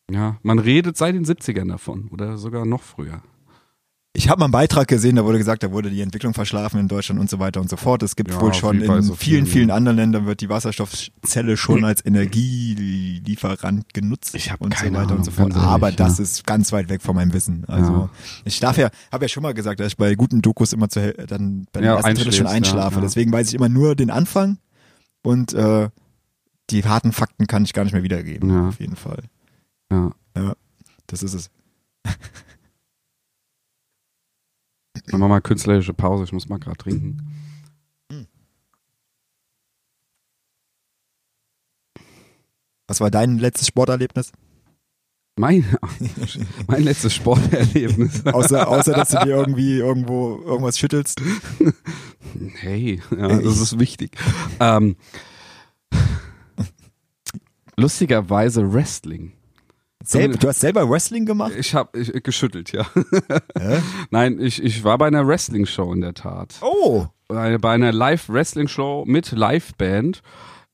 Ja, 0.10 0.38
man 0.42 0.58
redet 0.58 0.98
seit 0.98 1.14
den 1.14 1.26
70ern 1.26 1.70
davon 1.70 2.08
oder 2.10 2.38
sogar 2.40 2.66
noch 2.66 2.82
früher. 2.82 3.22
Ich 4.14 4.28
habe 4.28 4.40
mal 4.40 4.46
einen 4.46 4.52
Beitrag 4.52 4.88
gesehen, 4.88 5.18
da 5.18 5.24
wurde 5.24 5.38
gesagt, 5.38 5.62
da 5.62 5.72
wurde 5.72 5.92
die 5.92 6.02
Entwicklung 6.02 6.34
verschlafen 6.34 6.80
in 6.80 6.88
Deutschland 6.88 7.22
und 7.22 7.30
so 7.30 7.38
weiter 7.38 7.62
und 7.62 7.70
so 7.70 7.78
fort. 7.78 8.02
Es 8.02 8.16
gibt 8.16 8.32
Ja, 8.32 8.42
wohl 8.42 8.56
schon 8.56 8.82
in 8.82 9.02
so 9.04 9.14
vielen, 9.16 9.46
viel. 9.46 9.54
vielen 9.54 9.72
anderen 9.72 9.98
Ländern 9.98 10.26
wird 10.26 10.42
die 10.42 10.50
Wasserstoffzelle 10.50 11.56
schon 11.58 11.86
als 11.86 12.04
Energielieferant 12.04 13.94
genutzt 13.94 14.34
Ich 14.34 14.52
hab 14.52 14.62
und 14.62 14.74
so 14.76 14.84
keine 14.84 14.98
weiter 14.98 15.06
und 15.06 15.12
Ahnung, 15.12 15.24
so 15.26 15.32
fort. 15.32 15.52
ehrlich, 15.52 15.64
Aber 15.64 15.92
das 15.92 16.18
ja. 16.18 16.24
ist 16.24 16.46
ganz 16.48 16.72
weit 16.72 16.90
weg 16.90 17.04
von 17.04 17.16
meinem 17.16 17.34
Wissen. 17.34 17.66
Also 17.68 17.92
Ja. 17.94 18.10
ich 18.46 18.60
darf 18.60 18.78
ja, 18.80 18.90
habe 19.12 19.26
ja 19.26 19.30
schon 19.30 19.44
mal 19.44 19.54
gesagt, 19.54 19.80
dass 19.80 19.88
ich 19.90 19.98
bei 19.98 20.16
guten 20.16 20.42
Dokus 20.42 20.74
immer 20.74 20.90
zu, 20.90 21.14
dann 21.28 21.68
bei 21.72 21.82
Ja, 21.82 21.96
ersten 21.98 22.16
Drittel 22.16 22.34
schon 22.34 22.48
ja, 22.48 22.52
einschlafe. 22.52 22.96
ja. 22.96 23.02
Deswegen 23.02 23.32
weiß 23.32 23.50
ich 23.50 23.54
immer 23.54 23.70
nur 23.70 23.96
den 23.96 24.10
Anfang 24.10 24.58
und 25.22 25.54
äh, 25.54 25.88
die 26.72 26.84
harten 26.84 27.12
Fakten 27.12 27.46
kann 27.46 27.64
ich 27.64 27.74
gar 27.74 27.84
nicht 27.84 27.94
mehr 27.94 28.04
wiedergeben. 28.04 28.50
Ja. 28.50 28.68
Auf 28.70 28.80
jeden 28.80 28.96
Fall. 28.96 29.22
Ja. 29.92 30.12
Das 31.06 31.22
ist 31.22 31.34
es. 31.36 31.52
Machen 35.12 35.22
wir 35.22 35.28
mal 35.28 35.42
künstlerische 35.42 35.94
Pause, 35.94 36.24
ich 36.24 36.34
muss 36.34 36.50
mal 36.50 36.60
gerade 36.60 36.78
trinken. 36.78 37.18
Was 42.90 43.00
war 43.00 43.12
dein 43.12 43.38
letztes 43.38 43.68
Sporterlebnis? 43.68 44.32
Mein, 45.38 45.64
mein 46.68 46.84
letztes 46.84 47.14
Sporterlebnis. 47.14 48.26
Außer, 48.34 48.68
außer 48.68 48.94
dass 48.94 49.10
du 49.10 49.20
dir 49.20 49.36
irgendwie 49.36 49.78
irgendwo 49.78 50.42
irgendwas 50.44 50.78
schüttelst. 50.78 51.22
Hey, 52.60 53.02
ja, 53.10 53.28
das 53.28 53.60
ist 53.60 53.80
wichtig. 53.80 54.12
Ähm, 54.60 54.98
lustigerweise 57.76 58.72
Wrestling. 58.72 59.32
Selber, 60.04 60.38
du 60.38 60.48
hast 60.48 60.62
selber 60.62 60.90
Wrestling 60.90 61.26
gemacht? 61.26 61.52
Ich 61.58 61.76
habe 61.76 62.00
ich, 62.00 62.12
geschüttelt, 62.24 62.72
ja. 62.72 62.86
Hä? 63.58 63.82
Nein, 64.12 64.40
ich, 64.40 64.64
ich 64.64 64.84
war 64.84 64.98
bei 64.98 65.08
einer 65.08 65.28
Wrestling-Show 65.28 65.92
in 65.94 66.02
der 66.02 66.14
Tat. 66.14 66.56
Oh, 66.62 67.08
Bei, 67.28 67.58
bei 67.58 67.74
einer 67.74 67.92
Live-Wrestling-Show 67.92 69.04
mit 69.08 69.32
Liveband. 69.32 70.22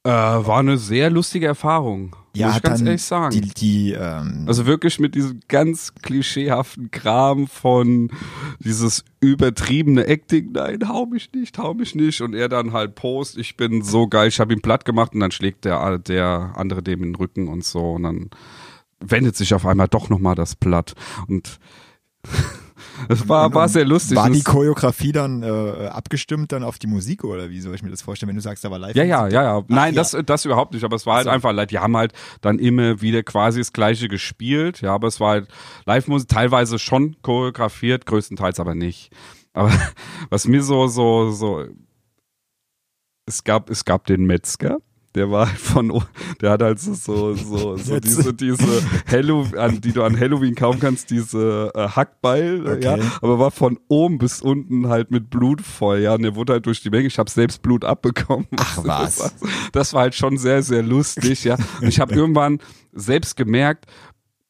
Äh, 0.04 0.10
war 0.10 0.60
eine 0.60 0.78
sehr 0.78 1.10
lustige 1.10 1.48
Erfahrung. 1.48 2.16
ja, 2.36 2.50
muss 2.50 2.58
ich 2.58 2.62
ganz 2.62 2.82
ehrlich 2.82 3.02
sagen. 3.02 3.32
die, 3.32 3.42
die 3.42 3.94
ähm, 3.94 4.46
Also 4.48 4.68
wirklich 4.68 5.00
mit 5.00 5.16
diesem 5.16 5.40
ganz 5.48 5.96
klischeehaften 5.96 6.92
Kram 6.92 7.48
von 7.48 8.12
dieses 8.60 9.04
übertriebene 9.20 10.06
Acting, 10.06 10.52
nein, 10.52 10.88
hau 10.88 11.08
mich 11.08 11.34
nicht, 11.34 11.58
hau 11.58 11.74
mich 11.74 11.96
nicht. 11.96 12.22
Und 12.22 12.36
er 12.36 12.48
dann 12.50 12.72
halt 12.72 12.94
Post, 12.94 13.40
ich 13.40 13.58
bin 13.58 13.82
so 13.82 14.08
geil, 14.08 14.28
ich 14.28 14.40
habe 14.40 14.54
ihn 14.54 14.62
platt 14.62 14.86
gemacht 14.86 15.16
und 15.16 15.22
dann 15.22 15.32
schlägt 15.32 15.66
der, 15.66 15.98
der 15.98 16.54
andere 16.56 16.84
dem 16.84 17.02
in 17.02 17.10
den 17.14 17.16
Rücken 17.16 17.48
und 17.48 17.66
so. 17.66 17.94
Und 17.94 18.04
dann 18.04 18.30
wendet 19.00 19.36
sich 19.36 19.54
auf 19.54 19.66
einmal 19.66 19.88
doch 19.88 20.10
nochmal 20.10 20.36
das 20.36 20.56
Blatt. 20.56 20.94
Und 21.28 21.60
es 23.10 23.28
war, 23.28 23.54
war 23.54 23.70
sehr 23.70 23.86
lustig. 23.86 24.18
war 24.18 24.30
die 24.30 24.44
Choreografie 24.44 25.12
dann 25.12 25.44
äh, 25.44 25.88
abgestimmt 25.88 26.52
dann 26.52 26.64
auf 26.64 26.80
die 26.80 26.88
Musik 26.88 27.24
oder 27.24 27.50
wie 27.50 27.60
soll 27.60 27.76
ich 27.76 27.84
mir 27.84 27.92
das 27.92 28.02
vorstellen, 28.02 28.30
wenn 28.30 28.36
du 28.36 28.42
sagst, 28.42 28.64
da 28.64 28.72
war 28.72 28.80
live? 28.80 28.96
Ja, 28.96 29.04
ja, 29.04 29.28
ja, 29.28 29.44
ja. 29.44 29.64
Nein, 29.68 29.94
ja. 29.94 30.02
das, 30.02 30.18
das 30.26 30.46
überhaupt 30.46 30.74
nicht. 30.74 30.84
Aber 30.84 30.96
es 30.96 31.06
war 31.06 31.18
halt 31.18 31.26
so. 31.26 31.30
einfach, 31.32 31.52
like, 31.54 31.70
die 31.70 31.80
haben 31.80 31.96
halt 31.96 32.14
dann 32.42 32.60
immer 32.60 33.02
wieder 33.02 33.24
quasi 33.24 33.60
das 33.60 33.74
Gleiche 33.74 34.08
gespielt. 34.08 34.82
Ja, 34.82 34.94
aber 34.94 35.08
es 35.08 35.20
war 35.20 35.32
halt 35.32 35.48
Live-Musik, 35.86 36.30
teilweise 36.30 36.80
schon 36.80 37.16
choreografiert, 37.22 38.06
größtenteils 38.06 38.60
aber 38.60 38.76
nicht. 38.76 39.12
Aber 39.54 39.72
was 40.30 40.48
mir 40.48 40.64
so, 40.64 40.88
so, 40.88 41.32
so, 41.32 41.66
es 43.26 43.44
gab, 43.44 43.70
es 43.70 43.86
gab 43.86 44.06
den 44.06 44.26
Metzger. 44.26 44.78
Der 45.16 45.32
war 45.32 45.48
halt 45.48 45.58
von, 45.60 46.04
der 46.42 46.52
hat 46.52 46.62
halt 46.62 46.80
so, 46.80 46.94
so, 46.94 47.34
so, 47.34 47.78
so 47.78 48.00
diese, 48.00 48.34
diese 48.34 48.84
Halloween, 49.10 49.58
an, 49.58 49.82
die 49.82 49.92
du 49.94 50.04
an 50.04 50.20
Halloween 50.20 50.56
kaufen 50.56 50.80
kannst, 50.80 51.10
diese 51.10 51.72
äh, 51.74 51.88
Hackbeil, 51.88 52.68
äh, 52.68 52.84
ja, 52.84 52.94
Okay. 52.96 53.04
aber 53.22 53.40
war 53.40 53.52
von 53.52 53.80
oben 53.88 54.18
bis 54.18 54.42
unten 54.42 54.90
halt 54.90 55.12
mit 55.12 55.30
Blut 55.30 55.62
voll, 55.62 56.00
ja, 56.00 56.14
und 56.16 56.22
der 56.24 56.36
wurde 56.36 56.54
halt 56.54 56.66
durch 56.66 56.82
die 56.82 56.90
Menge, 56.90 57.08
ich 57.08 57.18
habe 57.18 57.30
selbst 57.30 57.62
Blut 57.62 57.86
abbekommen. 57.86 58.48
Ach, 58.58 58.78
was? 58.84 59.18
Das 59.18 59.42
war, 59.42 59.50
das 59.72 59.94
war 59.94 60.02
halt 60.02 60.16
schon 60.16 60.38
sehr, 60.38 60.62
sehr 60.62 60.84
lustig, 60.84 61.44
ja. 61.46 61.58
Und 61.82 61.88
ich 61.88 62.00
habe 62.00 62.14
irgendwann 62.16 62.60
selbst 62.94 63.38
gemerkt, 63.38 63.86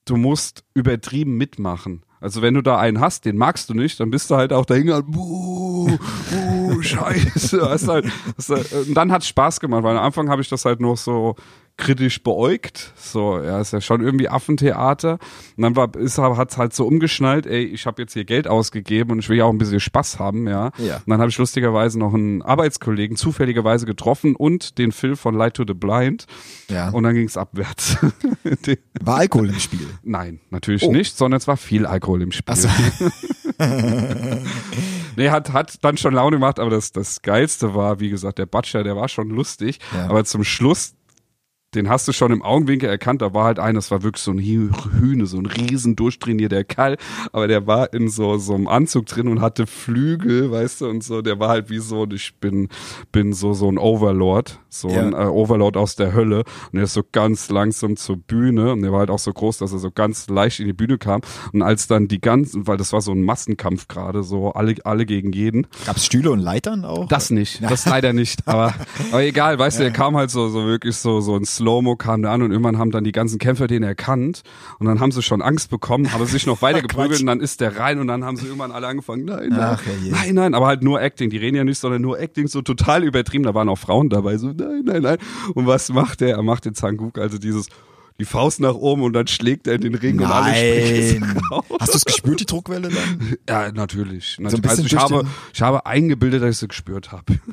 du 0.05 0.17
musst 0.17 0.63
übertrieben 0.73 1.35
mitmachen. 1.37 2.04
Also 2.21 2.41
wenn 2.41 2.53
du 2.53 2.61
da 2.61 2.77
einen 2.77 2.99
hast, 2.99 3.25
den 3.25 3.37
magst 3.37 3.69
du 3.69 3.73
nicht, 3.73 3.99
dann 3.99 4.09
bist 4.09 4.31
du 4.31 4.35
halt 4.35 4.53
auch 4.53 4.65
dahin, 4.65 4.87
buh, 5.07 5.97
buh, 6.31 6.81
scheiße. 6.81 7.69
Hast 7.69 7.87
halt, 7.87 8.05
hast 8.37 8.49
halt, 8.49 8.71
und 8.73 8.93
dann 8.93 9.11
hat 9.11 9.23
Spaß 9.23 9.59
gemacht, 9.59 9.83
weil 9.83 9.97
am 9.97 10.03
Anfang 10.03 10.29
habe 10.29 10.41
ich 10.41 10.49
das 10.49 10.65
halt 10.65 10.79
noch 10.79 10.97
so 10.97 11.35
kritisch 11.77 12.23
beäugt. 12.23 12.93
So, 12.95 13.41
ja, 13.41 13.59
ist 13.59 13.73
ja 13.73 13.81
schon 13.81 14.01
irgendwie 14.01 14.29
Affentheater. 14.29 15.19
Und 15.57 15.61
dann 15.63 15.75
war, 15.75 15.93
ist, 15.95 16.17
hat's 16.17 16.57
halt 16.57 16.73
so 16.73 16.87
umgeschnallt, 16.87 17.45
ey, 17.45 17.63
ich 17.63 17.85
habe 17.85 18.01
jetzt 18.01 18.13
hier 18.13 18.23
Geld 18.25 18.47
ausgegeben 18.47 19.11
und 19.11 19.19
ich 19.19 19.27
will 19.29 19.37
ja 19.37 19.43
auch 19.45 19.49
ein 19.51 19.57
bisschen 19.57 19.79
Spaß 19.81 20.17
haben, 20.19 20.47
ja. 20.47 20.71
Ja. 20.77 20.97
Und 20.97 21.09
dann 21.09 21.19
habe 21.19 21.29
ich 21.29 21.37
lustigerweise 21.37 21.99
noch 21.99 22.13
einen 22.13 22.41
Arbeitskollegen 22.41 23.17
zufälligerweise 23.17 23.85
getroffen 23.85 24.35
und 24.35 24.77
den 24.77 24.91
Phil 24.93 25.15
von 25.17 25.35
Light 25.35 25.55
to 25.55 25.63
the 25.67 25.73
Blind. 25.73 26.27
ja. 26.69 26.89
Und 26.89 27.03
dann 27.03 27.13
ging's 27.13 27.35
abwärts. 27.37 27.97
War 29.01 29.17
Alkohol 29.17 29.49
im 29.49 29.59
Spiel. 29.59 29.87
Nein, 30.03 30.39
natürlich 30.51 30.83
Oh. 30.83 30.91
nicht, 30.91 31.17
sondern 31.17 31.37
es 31.39 31.47
war 31.47 31.57
viel 31.57 31.85
Alkohol 31.85 32.21
im 32.21 32.31
Spiel. 32.31 32.45
Ach 32.47 32.55
so. 32.55 32.69
Nee, 35.17 35.29
hat, 35.29 35.53
hat 35.53 35.77
dann 35.83 35.97
schon 35.97 36.13
Laune 36.13 36.35
gemacht, 36.37 36.59
aber 36.59 36.69
das, 36.69 36.91
das 36.91 37.21
Geilste 37.21 37.73
war, 37.73 37.99
wie 38.01 38.09
gesagt, 38.09 38.37
der 38.37 38.45
Butcher, 38.45 38.83
der 38.83 38.95
war 38.97 39.07
schon 39.07 39.29
lustig, 39.29 39.79
Ja. 39.93 40.07
aber 40.09 40.25
zum 40.25 40.43
Schluss, 40.43 40.93
den 41.75 41.89
hast 41.89 42.07
du 42.07 42.13
schon 42.13 42.31
im 42.31 42.41
Augenwinkel 42.41 42.89
erkannt. 42.89 43.21
Da 43.21 43.33
war 43.33 43.45
halt 43.45 43.59
einer, 43.59 43.75
das 43.75 43.91
war 43.91 44.03
wirklich 44.03 44.23
so 44.23 44.31
ein 44.31 44.39
Hühne, 44.39 45.25
so 45.25 45.37
ein 45.37 45.45
riesen 45.45 45.95
durchtrainierter 45.95 46.63
Kerl. 46.63 46.97
Aber 47.31 47.47
der 47.47 47.67
war 47.67 47.93
in 47.93 48.09
so, 48.09 48.37
so 48.37 48.55
einem 48.55 48.67
Anzug 48.67 49.05
drin 49.07 49.27
und 49.27 49.41
hatte 49.41 49.67
Flügel, 49.67 50.51
weißt 50.51 50.81
du, 50.81 50.87
und 50.89 51.03
so. 51.03 51.21
Der 51.21 51.39
war 51.39 51.49
halt 51.49 51.69
wie 51.69 51.79
so, 51.79 52.07
ich 52.11 52.35
bin, 52.39 52.69
bin 53.11 53.33
so, 53.33 53.53
so 53.53 53.69
ein 53.69 53.77
Overlord. 53.77 54.59
So 54.69 54.89
Ja. 54.89 55.01
ein 55.03 55.13
äh, 55.13 55.17
Overlord 55.27 55.77
aus 55.77 55.95
der 55.95 56.13
Hölle. 56.13 56.43
Und 56.71 56.79
er 56.79 56.83
ist 56.83 56.93
so 56.93 57.03
ganz 57.11 57.49
langsam 57.49 57.95
zur 57.97 58.17
Bühne. 58.17 58.71
Und 58.73 58.81
der 58.81 58.91
war 58.91 58.99
halt 58.99 59.09
auch 59.09 59.19
so 59.19 59.31
groß, 59.31 59.57
dass 59.59 59.71
er 59.71 59.79
so 59.79 59.91
ganz 59.91 60.27
leicht 60.29 60.59
in 60.59 60.67
die 60.67 60.73
Bühne 60.73 60.97
kam. 60.97 61.21
Und 61.53 61.61
als 61.61 61.87
dann 61.87 62.07
die 62.07 62.19
ganzen, 62.21 62.67
weil 62.67 62.77
das 62.77 62.91
war 62.93 63.01
so 63.01 63.11
ein 63.11 63.21
Massenkampf 63.23 63.87
gerade, 63.87 64.23
so 64.23 64.51
alle, 64.51 64.75
alle 64.83 65.05
gegen 65.05 65.31
jeden. 65.31 65.67
Gab's 65.85 66.05
Stühle 66.05 66.31
und 66.31 66.39
Leitern 66.39 66.83
auch? 66.85 67.07
Das 67.07 67.29
nicht, 67.29 67.61
das 67.63 67.85
leider 67.85 68.13
nicht. 68.13 68.47
Aber, 68.47 68.73
aber 69.11 69.23
egal, 69.23 69.57
weißt 69.59 69.79
du, 69.79 69.83
der 69.83 69.91
kam 69.93 70.15
halt 70.17 70.29
so, 70.31 70.49
so 70.49 70.65
wirklich 70.65 70.95
so, 70.97 71.21
so 71.21 71.35
ein 71.35 71.45
Slow-Mo 71.65 71.95
kam 71.95 72.21
da 72.21 72.31
an 72.31 72.43
und 72.43 72.51
irgendwann 72.51 72.77
haben 72.77 72.91
dann 72.91 73.03
die 73.03 73.11
ganzen 73.11 73.39
Kämpfer 73.39 73.65
den 73.65 73.81
erkannt 73.81 74.43
und 74.77 74.85
dann 74.85 74.99
haben 74.99 75.11
sie 75.11 75.23
schon 75.23 75.41
Angst 75.41 75.71
bekommen, 75.71 76.13
haben 76.13 76.23
sich 76.27 76.45
noch 76.45 76.61
weiter 76.61 76.81
geprügelt 76.81 77.21
und 77.21 77.25
dann 77.25 77.39
ist 77.39 77.59
der 77.59 77.79
rein 77.79 77.99
und 77.99 78.07
dann 78.07 78.23
haben 78.23 78.37
sie 78.37 78.45
irgendwann 78.45 78.71
alle 78.71 78.85
angefangen, 78.85 79.25
nein, 79.25 79.49
nein, 79.49 79.59
Ach, 79.59 79.81
nein, 80.11 80.35
nein, 80.35 80.53
aber 80.53 80.67
halt 80.67 80.83
nur 80.83 81.01
Acting. 81.01 81.31
Die 81.31 81.37
reden 81.37 81.57
ja 81.57 81.63
nicht, 81.63 81.79
sondern 81.79 82.03
nur 82.03 82.19
Acting, 82.19 82.47
so 82.47 82.61
total 82.61 83.03
übertrieben. 83.03 83.43
Da 83.43 83.55
waren 83.55 83.67
auch 83.67 83.79
Frauen 83.79 84.09
dabei, 84.09 84.37
so, 84.37 84.47
nein, 84.47 84.83
nein, 84.85 85.01
nein. 85.01 85.17
Und 85.55 85.65
was 85.65 85.89
macht 85.89 86.21
er? 86.21 86.35
Er 86.35 86.43
macht 86.43 86.65
den 86.65 86.75
Zanguk, 86.75 87.17
also 87.17 87.39
dieses, 87.39 87.67
die 88.19 88.25
Faust 88.25 88.61
nach 88.61 88.75
oben 88.75 89.01
und 89.03 89.13
dann 89.13 89.27
schlägt 89.27 89.67
er 89.67 89.75
in 89.75 89.81
den 89.81 89.95
Ring 89.95 90.19
und 90.19 90.25
alle 90.25 90.55
springen 90.55 91.19
Nein. 91.21 91.41
raus. 91.51 91.65
Hast 91.79 91.93
du 91.93 91.97
es 91.97 92.05
gespürt, 92.05 92.39
die 92.39 92.45
Druckwelle 92.45 92.89
dann? 92.89 93.35
Ja, 93.49 93.71
natürlich. 93.71 94.37
So 94.37 94.57
ein 94.57 94.65
also 94.65 94.83
ich 94.83 94.95
habe, 94.95 95.27
ich 95.53 95.61
habe 95.61 95.85
eingebildet, 95.85 96.41
dass 96.41 96.51
ich 96.51 96.57
sie 96.57 96.67
gespürt 96.67 97.11
habe. 97.11 97.23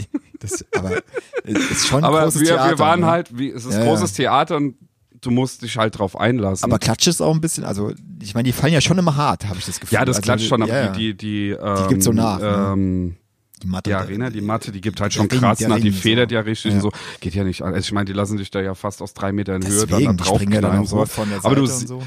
Das, 0.40 0.64
aber 0.77 1.01
es 1.44 1.70
ist 1.70 1.87
schon 1.87 2.03
Aber 2.03 2.25
großes 2.25 2.40
wir, 2.40 2.48
Theater. 2.48 2.70
wir 2.70 2.79
waren 2.81 3.01
ne? 3.03 3.07
halt, 3.07 3.38
wie, 3.38 3.51
es 3.51 3.64
ist 3.64 3.75
Ja, 3.75 3.85
großes 3.85 4.14
Theater 4.14 4.57
und 4.57 4.75
du 5.20 5.31
musst 5.31 5.62
dich 5.62 5.77
halt 5.77 5.96
drauf 5.96 6.18
einlassen. 6.18 6.64
Aber 6.64 6.81
Klatsch 6.81 7.07
ist 7.07 7.20
auch 7.20 7.33
ein 7.33 7.40
bisschen, 7.40 7.62
also 7.62 7.92
ich 8.20 8.35
meine, 8.35 8.46
die 8.46 8.53
fallen 8.53 8.72
ja 8.72 8.81
schon 8.81 8.98
immer 8.98 9.14
hart, 9.14 9.46
habe 9.46 9.61
ich 9.61 9.66
das 9.66 9.79
Gefühl. 9.79 9.94
ja, 9.94 10.05
das 10.05 10.16
also, 10.16 10.25
klatscht 10.25 10.48
schon, 10.48 10.61
aber 10.61 10.72
ja, 10.72 10.87
ja. 10.87 10.90
die, 10.90 11.14
die, 11.14 11.51
die, 11.51 11.51
ähm, 11.51 11.88
gibt 11.88 12.03
so 12.03 12.11
nach, 12.12 12.40
ne? 12.40 13.14
Die 13.62 13.66
Matte. 13.68 13.90
die 13.90 13.94
Arena, 13.94 14.31
die 14.31 14.40
Matte, 14.40 14.72
die 14.72 14.81
gibt 14.81 15.01
halt 15.01 15.12
schon 15.12 15.27
Ring, 15.29 15.40
krass 15.40 15.61
nach, 15.61 15.79
die 15.79 15.92
federt 15.92 16.31
so. 16.31 16.35
ja 16.35 16.40
richtig 16.42 16.72
Ja. 16.72 16.77
und 16.77 16.83
so. 16.83 16.92
Geht 17.20 17.35
ja 17.35 17.44
nicht 17.44 17.62
an. 17.62 17.75
Also 17.75 17.87
ich 17.87 17.92
meine, 17.92 18.07
die 18.07 18.12
lassen 18.12 18.38
sich 18.38 18.51
da 18.51 18.61
ja 18.61 18.75
fast 18.75 19.01
aus 19.03 19.14
drei 19.14 19.33
Metern 19.33 19.62
Höhe 19.62 19.87
Deswegen, 19.87 20.05
dann 20.07 20.16
die 20.16 20.25
da 20.25 20.35
springen 20.35 20.53
ja 20.53 20.61
dann 20.61 20.85
So. 20.87 21.05
von 21.07 21.29
der 21.29 21.38
Seite 21.40 21.46
Aber 21.46 21.55
du, 21.57 21.66
so. 21.66 22.03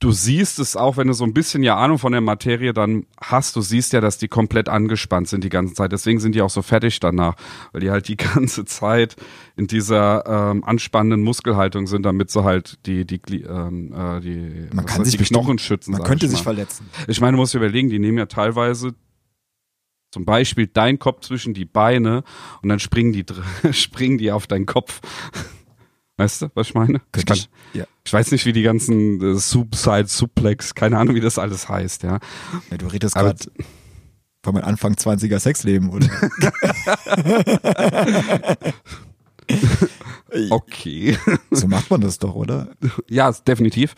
du 0.00 0.12
siehst 0.12 0.58
es 0.60 0.76
auch, 0.76 0.96
wenn 0.96 1.08
du 1.08 1.12
so 1.12 1.24
ein 1.24 1.34
bisschen 1.34 1.62
ja 1.64 1.76
Ahnung 1.76 1.98
von 1.98 2.12
der 2.12 2.20
Materie 2.20 2.72
dann 2.72 3.06
hast, 3.20 3.56
du 3.56 3.60
siehst 3.60 3.92
ja, 3.92 4.00
dass 4.00 4.16
die 4.18 4.28
komplett 4.28 4.68
angespannt 4.68 5.28
sind 5.28 5.42
die 5.42 5.48
ganze 5.48 5.74
Zeit. 5.74 5.90
Deswegen 5.92 6.20
sind 6.20 6.34
die 6.36 6.42
auch 6.42 6.50
so 6.50 6.62
fertig 6.62 7.00
danach, 7.00 7.34
weil 7.72 7.80
die 7.80 7.90
halt 7.90 8.06
die 8.08 8.16
ganze 8.34 8.64
Zeit 8.64 9.16
in 9.56 9.66
dieser 9.66 10.24
ähm, 10.52 10.62
anspannenden 10.64 11.22
Muskelhaltung 11.22 11.86
sind, 11.88 12.04
damit 12.04 12.30
sie 12.30 12.44
halt 12.44 12.78
die 12.86 13.04
die 13.04 13.20
ähm, 13.42 13.92
äh, 13.92 14.20
die, 14.20 14.68
Man 14.72 14.86
kann 14.86 15.00
heißt, 15.00 15.10
sich 15.10 15.18
die 15.20 15.24
Knochen 15.34 15.58
schützen. 15.58 15.92
Man 15.92 16.02
könnte 16.04 16.26
ich 16.26 16.30
sich 16.30 16.40
mal. 16.40 16.54
verletzen. 16.54 16.88
Ich 17.08 17.20
meine, 17.20 17.32
du 17.32 17.38
musst 17.38 17.54
dir 17.54 17.58
überlegen, 17.58 17.88
die 17.88 17.98
nehmen 17.98 18.18
ja 18.18 18.26
teilweise 18.26 18.94
zum 20.10 20.24
Beispiel 20.24 20.66
dein 20.66 20.98
Kopf 20.98 21.26
zwischen 21.26 21.54
die 21.54 21.64
Beine 21.64 22.22
und 22.62 22.68
dann 22.68 22.78
springen 22.78 23.12
die 23.12 23.24
springen 23.72 24.18
die 24.18 24.32
auf 24.32 24.46
deinen 24.46 24.66
Kopf. 24.66 25.00
Weißt 26.16 26.42
du, 26.42 26.48
was 26.54 26.68
ich 26.68 26.74
meine? 26.74 27.00
Ich, 27.16 27.26
kann, 27.26 27.38
ja. 27.74 27.84
ich 28.04 28.12
weiß 28.12 28.32
nicht, 28.32 28.44
wie 28.44 28.52
die 28.52 28.62
ganzen 28.62 29.22
äh, 29.22 29.34
Subside, 29.38 30.08
Suplex, 30.08 30.74
keine 30.74 30.98
Ahnung, 30.98 31.14
wie 31.14 31.20
das 31.20 31.38
alles 31.38 31.68
heißt, 31.68 32.02
ja. 32.02 32.18
ja, 32.70 32.76
du 32.76 32.86
redest 32.86 33.14
gerade 33.14 33.38
von 34.42 34.54
meinem 34.54 34.64
Anfang 34.64 34.94
20er 34.94 35.38
Sexleben, 35.38 35.90
oder? 35.90 36.08
Okay. 40.50 41.16
so 41.50 41.68
macht 41.68 41.90
man 41.90 42.02
das 42.02 42.18
doch, 42.18 42.34
oder? 42.34 42.68
ja, 43.08 43.32
definitiv. 43.32 43.94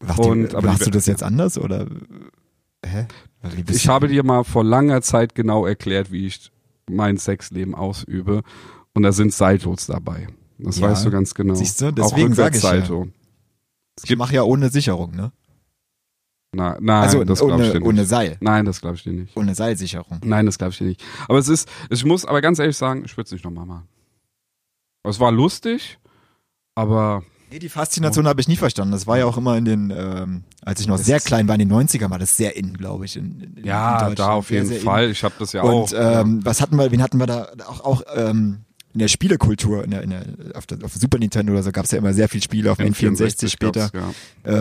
Macht 0.00 0.18
Und- 0.18 0.54
aber 0.54 0.66
machst 0.68 0.82
die- 0.82 0.84
du 0.86 0.90
das 0.90 1.06
jetzt 1.06 1.22
anders, 1.22 1.56
oder? 1.58 1.86
Hä? 2.84 3.06
Bist 3.64 3.78
Ich 3.80 3.88
habe 3.88 4.08
dir 4.08 4.22
mal 4.24 4.44
vor 4.44 4.64
langer 4.64 5.02
Zeit 5.02 5.34
genau 5.34 5.66
erklärt, 5.66 6.10
wie 6.12 6.26
ich 6.26 6.50
mein 6.90 7.16
Sexleben 7.16 7.74
ausübe. 7.74 8.42
Und 8.94 9.02
da 9.02 9.12
sind 9.12 9.32
Saltos 9.32 9.86
dabei. 9.86 10.28
Das 10.58 10.78
Ja. 10.78 10.88
weißt 10.90 11.04
du 11.06 11.10
ganz 11.10 11.34
genau. 11.34 11.54
Siehst 11.54 11.80
du? 11.80 11.92
Deswegen 11.92 12.34
sag 12.34 12.54
ich 12.54 12.62
ja. 12.62 12.70
Rückwärtssalto. 12.70 13.08
Ich 14.04 14.16
mache 14.16 14.34
ja 14.34 14.42
ohne 14.42 14.70
Sicherung, 14.70 15.14
ne? 15.14 15.32
Na, 16.54 16.78
nein, 16.80 17.02
Also 17.02 17.24
das 17.24 17.40
glaube 17.40 17.64
ich 17.64 17.72
dir 17.72 17.80
nicht. 17.80 17.86
ohne 17.88 18.04
Seil. 18.06 18.36
Nein, 18.40 18.64
das 18.64 18.80
glaube 18.80 18.96
ich 18.96 19.02
dir 19.02 19.12
nicht. 19.12 19.36
Ohne 19.36 19.54
Seilsicherung. 19.54 20.20
Nein, 20.24 20.46
das 20.46 20.56
glaube 20.56 20.72
ich 20.72 20.78
dir 20.78 20.84
nicht. 20.86 21.04
Aber 21.28 21.38
es 21.38 21.48
ist, 21.48 21.68
ich 21.90 22.04
muss 22.04 22.24
aber 22.24 22.40
ganz 22.40 22.58
ehrlich 22.58 22.76
sagen, 22.76 23.02
ich 23.04 23.14
würde 23.16 23.26
es 23.26 23.32
nicht 23.32 23.44
nochmal 23.44 23.66
machen. 23.66 23.88
Es 25.02 25.20
war 25.20 25.30
lustig, 25.32 25.98
aber 26.74 27.22
Nee, 27.50 27.58
die 27.60 27.68
Faszination 27.68 28.26
habe 28.26 28.40
ich 28.40 28.48
nie 28.48 28.56
verstanden. 28.56 28.92
Das 28.92 29.06
war 29.06 29.18
ja 29.18 29.24
auch 29.26 29.36
immer 29.36 29.56
in 29.56 29.64
den, 29.64 29.92
ähm, 29.96 30.42
als 30.62 30.80
ich 30.80 30.88
noch 30.88 30.98
sehr 30.98 31.20
klein 31.20 31.46
war, 31.46 31.54
in 31.54 31.60
den 31.68 31.72
90ern 31.72 32.10
war 32.10 32.18
das 32.18 32.36
sehr 32.36 32.56
in, 32.56 32.74
glaube 32.74 33.04
ich. 33.04 33.16
In, 33.16 33.40
in, 33.40 33.56
in 33.58 33.64
ja, 33.64 33.92
Deutschland. 33.92 34.18
da 34.18 34.28
auf 34.32 34.48
Sehr, 34.48 34.56
jeden 34.58 34.68
sehr 34.68 34.78
in. 34.78 34.82
Fall. 34.84 35.10
Ich 35.10 35.22
habe 35.22 35.34
das 35.38 35.52
ja 35.52 35.62
auch. 35.62 35.82
Und 35.92 35.94
ähm, 35.98 36.44
was 36.44 36.60
hatten 36.60 36.76
wir, 36.76 36.90
wen 36.90 37.02
hatten 37.02 37.18
wir 37.18 37.26
da 37.26 37.48
auch, 37.68 37.80
auch 37.84 38.02
ähm, 38.14 38.58
in 38.94 38.98
der 38.98 39.08
Spielekultur, 39.08 39.84
in 39.84 39.90
der, 39.92 40.02
in 40.02 40.10
der, 40.10 40.22
auf, 40.54 40.66
der, 40.66 40.78
auf 40.82 40.94
Super 40.94 41.18
Nintendo 41.18 41.52
oder 41.52 41.62
so 41.62 41.70
gab 41.70 41.84
es 41.84 41.92
ja 41.92 41.98
immer 41.98 42.12
sehr 42.14 42.28
viele 42.28 42.42
Spiele 42.42 42.72
auf 42.72 42.78
dem 42.78 42.92
N64 42.92 43.48
später. 43.48 43.90
Ja. 43.94 44.10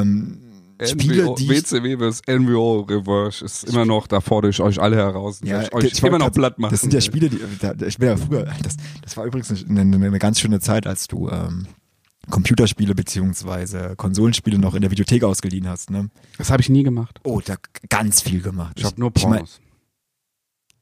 Ähm, 0.01 0.37
Spiele, 0.83 1.23
NWO, 1.23 1.35
die 1.35 1.47
WCW 1.49 1.95
bis 1.95 2.21
NWO 2.27 2.81
Reverse 2.81 3.45
ist 3.45 3.63
immer 3.63 3.85
noch, 3.85 4.07
da 4.07 4.19
fordere 4.19 4.49
ich 4.51 4.59
euch 4.59 4.79
alle 4.81 4.97
heraus. 4.97 5.39
ja, 5.41 5.61
ich 5.63 5.73
euch 5.73 5.85
ich 5.85 6.03
immer 6.03 6.19
noch 6.19 6.33
platt 6.33 6.59
machen. 6.59 6.71
Das 6.71 6.81
sind 6.81 6.93
ja 6.93 6.99
Spiele, 6.99 7.29
die 7.29 7.39
da- 7.61 7.73
ich 7.87 7.97
bin 7.97 8.09
ja 8.09 8.17
früher, 8.17 8.43
das, 8.61 8.75
das 9.01 9.15
war 9.15 9.23
übrigens 9.25 9.49
eine, 9.69 9.79
eine, 9.81 9.95
eine 9.95 10.19
ganz 10.19 10.39
schöne 10.39 10.59
Zeit, 10.59 10.85
als 10.85 11.07
du 11.07 11.29
ähm, 11.29 11.65
Computerspiele 12.29 12.95
beziehungsweise 12.95 13.95
Konsolenspiele 13.95 14.57
noch 14.57 14.73
in 14.75 14.81
der 14.81 14.91
Videothek 14.91 15.23
ausgeliehen 15.23 15.67
hast, 15.67 15.89
ne? 15.89 16.09
Das 16.37 16.49
habe 16.51 16.61
ich 16.61 16.69
nie 16.69 16.83
gemacht. 16.83 17.19
Oh, 17.23 17.41
da 17.43 17.55
ganz 17.89 18.21
viel 18.21 18.41
gemacht. 18.41 18.73
Ich 18.77 18.85
habe 18.85 18.99
nur 18.99 19.11
ich 19.15 19.23
mein, 19.23 19.39
Pornos. 19.39 19.59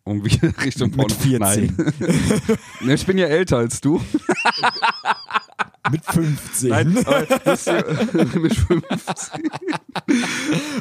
um 0.03 0.23
wie 0.25 0.45
Richtung 0.63 0.89
Mit 0.89 0.97
Porno. 0.97 1.15
14. 1.15 1.39
Nein. 1.39 1.77
Ne, 2.81 2.93
ich 2.95 3.05
bin 3.05 3.17
ja 3.17 3.27
älter 3.27 3.57
als 3.57 3.79
du. 3.81 4.01
Mit 5.91 6.05
15. 6.05 6.71
aber 7.05 7.27
wisst 7.43 7.67
ihr, 7.67 7.85
mit 8.39 8.55
15. 8.55 9.43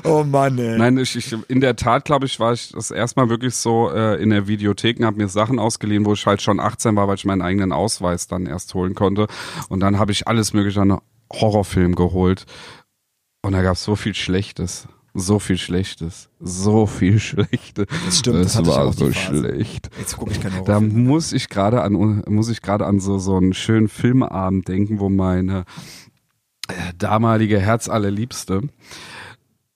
Oh 0.05 0.23
Mann, 0.23 0.59
ey. 0.59 0.79
Nein, 0.79 0.97
ich, 0.99 1.17
ich, 1.17 1.37
in 1.49 1.61
der 1.61 1.75
Tat, 1.75 2.05
glaube 2.05 2.27
ich, 2.27 2.39
war 2.39 2.53
ich 2.53 2.71
das 2.71 2.91
erstmal 2.93 3.29
wirklich 3.29 3.57
so 3.57 3.91
äh, 3.91 4.23
in 4.23 4.31
der 4.31 4.47
Videothek 4.47 5.01
und 5.01 5.07
habe 5.07 5.17
mir 5.17 5.29
Sachen 5.29 5.59
ausgeliehen, 5.59 6.05
wo 6.07 6.13
ich 6.13 6.25
halt 6.27 6.41
schon 6.41 6.61
18 6.61 6.95
war, 6.95 7.09
weil 7.09 7.17
ich 7.17 7.25
meinen 7.25 7.43
eigenen 7.43 7.73
Ausweis 7.73 8.29
dann 8.29 8.47
erst 8.47 8.75
holen 8.75 8.95
konnte. 8.95 9.27
Und 9.69 9.81
dann 9.81 9.99
habe 9.99 10.13
ich 10.13 10.29
alles 10.29 10.53
mögliche 10.53 10.81
an 10.81 10.99
Horrorfilm 11.33 11.95
geholt. 11.97 12.47
Und 13.43 13.53
da 13.53 13.63
gab 13.63 13.75
es 13.75 13.83
so 13.83 13.97
viel 13.97 14.15
Schlechtes. 14.15 14.87
So 15.15 15.39
viel 15.39 15.59
Schlechtes. 15.59 16.29
So 16.41 16.87
viel 16.87 17.19
Schlechtes. 17.21 17.87
Das 18.07 18.19
stimmt, 18.19 18.45
das 18.45 18.59
ich 18.59 18.67
war 18.67 18.93
so 18.93 19.13
schlecht. 19.13 19.91
Jetzt 19.99 20.17
gucke 20.17 20.33
ich 20.33 20.41
keine 20.41 20.63
Da 20.65 20.75
Horrorfilme. 20.77 20.99
muss 21.01 21.33
ich 21.33 21.49
gerade 21.49 21.83
an 21.83 21.93
muss 22.29 22.49
ich 22.49 22.63
gerade 22.63 22.87
an 22.87 22.99
so 23.01 23.19
so 23.19 23.37
einen 23.37 23.53
schönen 23.53 23.89
Filmabend 23.89 24.69
denken, 24.69 25.01
wo 25.01 25.09
meine 25.11 25.65
äh, 26.69 26.73
damalige 26.97 27.59
Herzallerliebste 27.61 28.63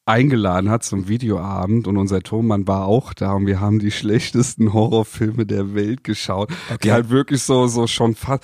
eingeladen 0.07 0.71
hat 0.71 0.85
zum 0.85 1.09
Videoabend 1.09 1.89
und 1.89 1.97
unser 1.97 2.21
Tonmann 2.23 2.67
war 2.69 2.87
auch 2.87 3.13
da 3.13 3.33
und 3.33 3.47
wir 3.47 3.61
haben 3.61 3.79
die 3.81 3.91
schlechtesten 3.91 4.73
Horrorfilme 4.73 5.47
der 5.47 5.75
Welt 5.75 6.05
geschaut, 6.05 6.51
Okay. 6.69 6.79
die 6.85 6.93
halt 6.93 7.11
wirklich 7.11 7.43
so 7.43 7.67
so 7.67 7.87
schon 7.87 8.15
fast 8.15 8.43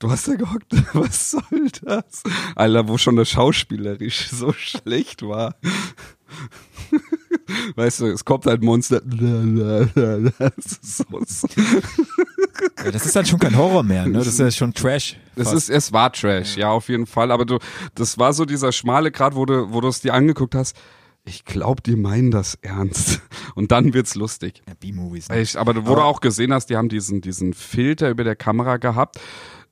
Du 0.00 0.08
hast 0.12 0.28
da 0.28 0.34
gehockt, 0.36 0.72
was 0.94 1.32
soll 1.32 1.68
das? 1.82 2.22
Alter, 2.54 2.86
wo 2.86 2.98
schon 2.98 3.16
das 3.16 3.30
schauspielerisch 3.30 4.28
so 4.28 4.52
schlecht 4.52 5.22
war. 5.22 5.56
Weißt 7.76 8.00
du, 8.00 8.06
es 8.06 8.24
kommt 8.24 8.46
ein 8.46 8.60
Monster. 8.60 9.00
Das 9.00 10.66
ist 10.66 10.98
so. 10.98 11.04
Ja, 12.84 12.90
das 12.90 13.06
ist 13.06 13.16
dann 13.16 13.26
schon 13.26 13.38
kein 13.38 13.56
Horror 13.56 13.82
mehr, 13.82 14.06
ne? 14.06 14.12
Das 14.18 14.26
ist 14.26 14.38
ja 14.38 14.50
schon 14.50 14.74
Trash. 14.74 15.16
Es 15.36 15.44
fast. 15.44 15.56
ist, 15.56 15.70
es 15.70 15.92
war 15.92 16.12
Trash, 16.12 16.56
ja, 16.56 16.70
auf 16.70 16.88
jeden 16.88 17.06
Fall. 17.06 17.30
Aber 17.30 17.44
du, 17.44 17.58
das 17.94 18.18
war 18.18 18.32
so 18.32 18.44
dieser 18.44 18.72
schmale 18.72 19.10
Grad, 19.10 19.34
wo 19.34 19.46
du, 19.46 19.72
wo 19.72 19.80
du 19.80 19.88
es 19.88 20.00
dir 20.00 20.14
angeguckt 20.14 20.54
hast. 20.54 20.76
Ich 21.24 21.44
glaub, 21.44 21.82
die 21.82 21.96
meinen 21.96 22.30
das 22.30 22.54
ernst. 22.62 23.20
Und 23.54 23.70
dann 23.70 23.92
wird's 23.92 24.14
lustig. 24.14 24.62
ja, 24.66 24.74
B-Movies. 24.80 25.28
Ne? 25.28 25.44
Aber 25.56 25.86
wo 25.86 25.94
du 25.94 26.00
auch 26.00 26.20
gesehen 26.20 26.52
hast, 26.54 26.66
die 26.70 26.76
haben 26.76 26.88
diesen, 26.88 27.20
diesen 27.20 27.52
Filter 27.52 28.08
über 28.10 28.24
der 28.24 28.36
Kamera 28.36 28.78
gehabt. 28.78 29.20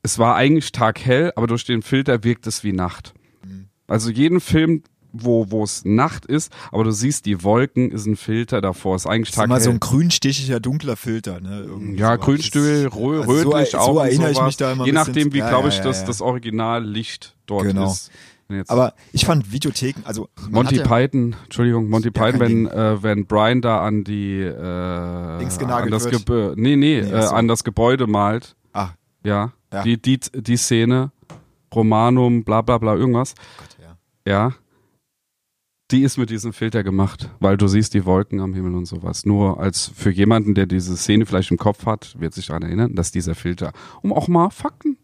Es 0.03 0.19
war 0.19 0.37
eigentlich 0.37 0.73
taghell, 0.73 1.33
aber 1.35 1.47
durch 1.47 1.65
den 1.65 1.83
Filter 1.83 2.23
wirkt 2.25 2.47
es 2.47 2.63
wie 2.63 2.73
Nacht. 2.73 3.15
Mhm. 3.45 3.69
Also 3.87 4.11
jeden 4.11 4.41
Film, 4.41 4.83
wo, 5.25 5.51
wo 5.51 5.63
es 5.65 5.85
Nacht 5.85 6.27
ist, 6.27 6.53
aber 6.73 6.85
du 6.85 6.91
siehst 6.91 7.27
die 7.27 7.43
Wolken, 7.43 7.91
ist 7.91 8.07
ein 8.07 8.17
Filter 8.17 8.61
davor. 8.61 8.97
Ist 8.97 9.07
eigentlich 9.07 9.31
Das 9.31 9.39
ist 9.39 9.45
immer 9.45 9.55
taghell. 9.57 9.65
so 9.65 9.71
ein 9.71 9.81
grünstichiger, 9.81 10.61
dunkler 10.61 10.97
Filter, 10.97 11.41
ne? 11.41 11.63
Irgendwie 11.67 11.97
Ja, 11.99 12.13
sowas. 12.15 12.25
Grünstühl, 12.25 12.85
Das- 12.85 12.97
rö 12.97 13.21
also 13.21 13.33
rötlich 13.51 13.71
so, 13.71 13.79
auch. 13.79 13.95
So 13.95 13.99
erinnere 14.01 14.31
ich 14.33 14.41
mich 14.43 14.57
da 14.57 14.73
immer. 14.73 14.87
Je 14.87 14.93
nachdem, 14.93 15.33
wie, 15.33 15.39
Ja, 15.39 15.49
glaube 15.49 15.69
ich, 15.69 15.79
ja, 15.79 15.85
das, 15.85 16.01
ja. 16.01 16.07
das 16.07 16.21
Originallicht 16.21 17.37
dort 17.47 17.65
Genau. 17.67 17.91
ist. 17.91 18.11
Jetzt 18.49 18.71
Aber 18.71 18.95
ich 19.13 19.27
fand 19.27 19.51
Videotheken, 19.53 20.03
also 20.05 20.29
Monty 20.51 20.77
ja- 20.77 20.85
Python, 20.85 21.35
Entschuldigung, 21.45 21.89
Monty 21.91 22.13
Ja, 22.15 22.23
Python, 22.25 22.41
wenn, 22.41 22.67
äh, 22.69 23.03
wenn 23.03 23.27
Brian 23.27 23.61
da 23.61 23.81
an 23.85 24.05
die 24.05 24.39
äh, 24.41 25.39
Links 25.39 25.59
an 25.59 25.91
das 25.91 26.05
wird. 26.05 26.15
Gebäude, 26.27 26.55
nee, 26.57 26.77
nee, 26.77 27.01
Nee, 27.03 27.11
äh, 27.11 27.23
so. 27.23 27.35
an 27.35 27.49
das 27.49 27.65
Gebäude 27.65 28.07
malt. 28.07 28.55
Ah, 28.73 28.91
Ja. 29.25 29.53
Ja. 29.73 29.83
Die, 29.83 30.01
die, 30.01 30.21
die 30.33 30.57
Szene, 30.57 31.11
Romanum, 31.75 32.45
bla 32.45 32.63
bla 32.63 32.79
bla, 32.79 32.95
irgendwas. 32.95 33.35
Gott, 33.59 33.77
ja. 33.83 33.97
Ja. 34.33 34.53
Die 35.93 36.03
ist 36.03 36.19
mit 36.19 36.31
diesem 36.31 36.53
Filter 36.53 36.83
gemacht, 36.83 37.31
weil 37.39 37.57
du 37.57 37.69
siehst 37.69 37.95
die 37.95 38.05
Wolken 38.05 38.41
am 38.41 38.55
Himmel 38.55 38.75
und 38.75 38.87
sowas. 38.87 39.25
Nur 39.25 39.61
als 39.61 39.93
für 39.95 40.11
jemanden, 40.11 40.55
der 40.55 40.67
diese 40.67 40.97
Szene 40.97 41.27
vielleicht 41.27 41.53
im 41.53 41.59
Kopf 41.59 41.87
hat, 41.87 42.17
wird 42.19 42.35
sich 42.35 42.47
daran 42.47 42.63
erinnern, 42.63 42.97
dass 42.97 43.13
dieser 43.13 43.37
Filter, 43.37 43.73
um 44.03 44.13
auch 44.13 44.27
mal 44.27 44.51
Fakten. 44.51 44.97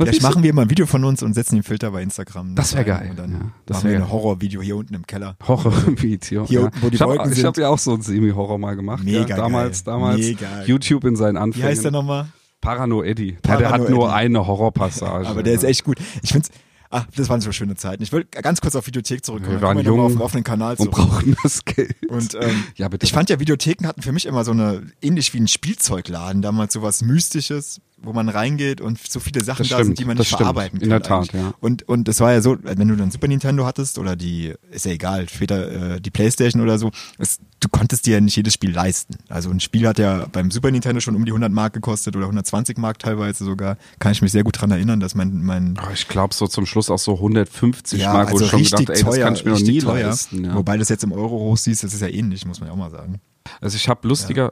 Vielleicht 0.00 0.22
machen 0.22 0.44
wir 0.44 0.54
mal 0.54 0.62
ein 0.62 0.70
Video 0.70 0.86
von 0.86 1.02
uns 1.02 1.24
und 1.24 1.34
setzen 1.34 1.56
den 1.56 1.64
Filter 1.64 1.90
bei 1.90 2.02
Instagram. 2.02 2.54
Das 2.54 2.72
wär 2.72 2.82
rein 2.82 2.86
geil, 2.86 3.10
Und 3.10 3.18
dann 3.18 3.32
ja, 3.32 3.40
das 3.66 3.78
machen 3.78 3.90
wir 3.90 3.96
ein. 3.98 4.12
Horrorvideo 4.12 4.62
hier 4.62 4.76
unten 4.76 4.94
im 4.94 5.04
Keller. 5.04 5.36
Horror-Video. 5.44 6.46
Hier 6.46 6.60
ja. 6.60 6.66
unten, 6.66 6.82
wo 6.82 6.88
die 6.88 6.94
ich 6.94 7.00
habe 7.00 7.10
Wolken 7.14 7.32
ich 7.32 7.44
hab 7.44 7.56
sind. 7.56 7.62
ja 7.62 7.68
auch 7.68 7.80
so 7.80 7.94
ein 7.94 8.02
Semi-Horror 8.02 8.58
mal 8.58 8.76
gemacht. 8.76 9.02
Mega 9.02 9.26
ja. 9.26 9.36
Damals, 9.36 9.84
geil. 9.84 9.94
damals. 9.94 10.18
Mega. 10.20 10.64
YouTube 10.66 11.02
in 11.04 11.16
seinen 11.16 11.34
Wie 11.34 11.40
Anfängen. 11.40 11.68
heißt 11.68 11.82
der 11.82 11.90
nochmal? 11.90 12.28
Parano 12.60 13.02
Eddie. 13.02 13.38
Ja, 13.44 13.56
der 13.56 13.64
Parano 13.66 13.84
hat 13.84 13.90
nur 13.90 14.04
Eddie. 14.04 14.14
eine 14.14 14.46
Horrorpassage. 14.46 15.26
Aber 15.26 15.42
der 15.42 15.54
ist 15.54 15.64
echt 15.64 15.82
gut. 15.82 15.98
Ich 16.22 16.30
find's, 16.30 16.50
ach, 16.90 17.06
das 17.14 17.28
waren 17.28 17.40
so 17.40 17.52
schöne 17.52 17.76
Zeiten. 17.76 18.02
Ich 18.02 18.12
will 18.12 18.24
ganz 18.24 18.60
kurz 18.60 18.76
auf 18.76 18.86
Videothek 18.86 19.24
zurückkommen. 19.24 19.60
Wir 19.60 19.62
waren 19.62 19.78
jung 19.80 20.00
auf 20.00 20.12
den 20.12 20.20
offenen 20.20 20.44
Kanal 20.44 20.76
und 20.76 20.92
zurück. 20.92 20.92
brauchen 20.92 21.36
das 21.42 21.64
Geld. 21.64 21.96
Und 22.08 22.34
ähm, 22.34 22.64
ja, 22.76 22.88
bitte. 22.88 23.04
ich 23.04 23.12
fand 23.12 23.30
ja, 23.30 23.40
Videotheken 23.40 23.86
hatten 23.86 24.02
für 24.02 24.12
mich 24.12 24.26
immer 24.26 24.44
so 24.44 24.52
eine, 24.52 24.86
ähnlich 25.02 25.34
wie 25.34 25.40
ein 25.40 25.48
Spielzeugladen, 25.48 26.42
damals 26.42 26.72
so 26.72 26.82
was 26.82 27.02
Mystisches, 27.02 27.80
wo 28.02 28.12
man 28.12 28.28
reingeht 28.28 28.80
und 28.80 28.98
so 28.98 29.20
viele 29.20 29.42
Sachen 29.42 29.58
Das 29.64 29.68
da 29.68 29.76
stimmt, 29.76 29.86
sind, 29.86 29.98
die 29.98 30.04
man 30.04 30.16
das 30.16 30.24
nicht 30.24 30.28
stimmt. 30.28 30.40
verarbeiten 30.40 30.78
kann. 30.78 30.84
In 30.84 30.90
der 30.90 31.02
Tat, 31.02 31.32
ja. 31.32 31.52
Und, 31.60 31.88
und 31.88 32.08
es 32.08 32.20
war 32.20 32.32
ja 32.32 32.40
so, 32.40 32.56
wenn 32.62 32.88
du 32.88 32.96
dann 32.96 33.10
Super 33.10 33.28
Nintendo 33.28 33.66
hattest 33.66 33.98
oder 33.98 34.16
die, 34.16 34.54
ist 34.70 34.86
ja 34.86 34.92
egal, 34.92 35.28
später 35.28 35.94
äh, 35.96 36.00
die 36.00 36.10
Playstation 36.10 36.62
oder 36.62 36.78
so, 36.78 36.90
es, 37.18 37.38
du 37.60 37.68
konntest 37.68 38.06
dir 38.06 38.14
ja 38.14 38.20
nicht 38.20 38.36
jedes 38.36 38.54
Spiel 38.54 38.70
leisten. 38.70 39.16
Also 39.28 39.50
ein 39.50 39.60
Spiel 39.60 39.86
hat 39.86 39.98
ja 39.98 40.26
beim 40.30 40.50
Super 40.50 40.70
Nintendo 40.70 41.00
schon 41.00 41.16
um 41.16 41.24
die 41.24 41.32
100 41.32 41.50
Mark 41.52 41.72
gekostet 41.72 42.14
oder 42.16 42.26
120 42.26 42.78
Mark 42.78 42.98
teilweise 42.98 43.44
sogar. 43.44 43.76
Kann 43.98 44.12
ich 44.12 44.22
mich 44.22 44.32
sehr 44.32 44.44
gut 44.44 44.60
dran 44.60 44.70
erinnern, 44.70 45.00
dass 45.00 45.14
mein, 45.14 45.42
mein 45.42 45.78
Oh, 45.84 45.90
ich 45.92 46.08
glaube 46.08 46.34
so 46.34 46.46
zum 46.46 46.66
Schluss 46.66 46.90
auch 46.90 46.98
so 46.98 47.14
150 47.14 48.00
ja, 48.00 48.12
Mark, 48.12 48.28
wo 48.30 48.34
also 48.34 48.44
ich 48.44 48.50
schon 48.50 48.60
richtig 48.60 48.78
gedacht, 48.78 48.96
ey, 48.98 49.04
das 49.04 49.14
teuer, 49.14 49.24
kann 49.24 49.34
ich 49.34 49.44
mir 49.44 49.50
noch 49.50 49.58
richtig 49.58 49.74
nie 49.74 49.80
teuer. 49.80 50.06
leisten. 50.08 50.44
Ja. 50.44 50.54
Wobei 50.54 50.76
das 50.76 50.88
jetzt 50.88 51.04
im 51.04 51.12
Euro 51.12 51.30
hoch 51.38 51.56
siehst, 51.56 51.82
das 51.84 51.92
ist 51.94 52.00
ja 52.00 52.08
ähnlich, 52.08 52.46
muss 52.46 52.60
man 52.60 52.68
ja 52.68 52.72
auch 52.72 52.78
mal 52.78 52.90
sagen. 52.90 53.20
Also 53.60 53.76
ich 53.76 53.88
habe 53.88 54.06
lustiger, 54.06 54.50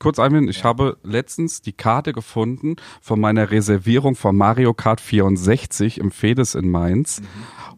kurz 0.00 0.18
einwenden, 0.18 0.50
ich 0.50 0.64
habe 0.64 0.98
letztens 1.04 1.62
die 1.62 1.72
Karte 1.72 2.12
gefunden 2.12 2.76
von 3.00 3.20
meiner 3.20 3.52
Reservierung 3.52 4.16
von 4.16 4.36
Mario 4.36 4.74
Kart 4.74 5.00
64 5.00 5.98
im 5.98 6.10
Fedes 6.10 6.56
in 6.56 6.68
Mainz. 6.68 7.20
Mhm. 7.20 7.26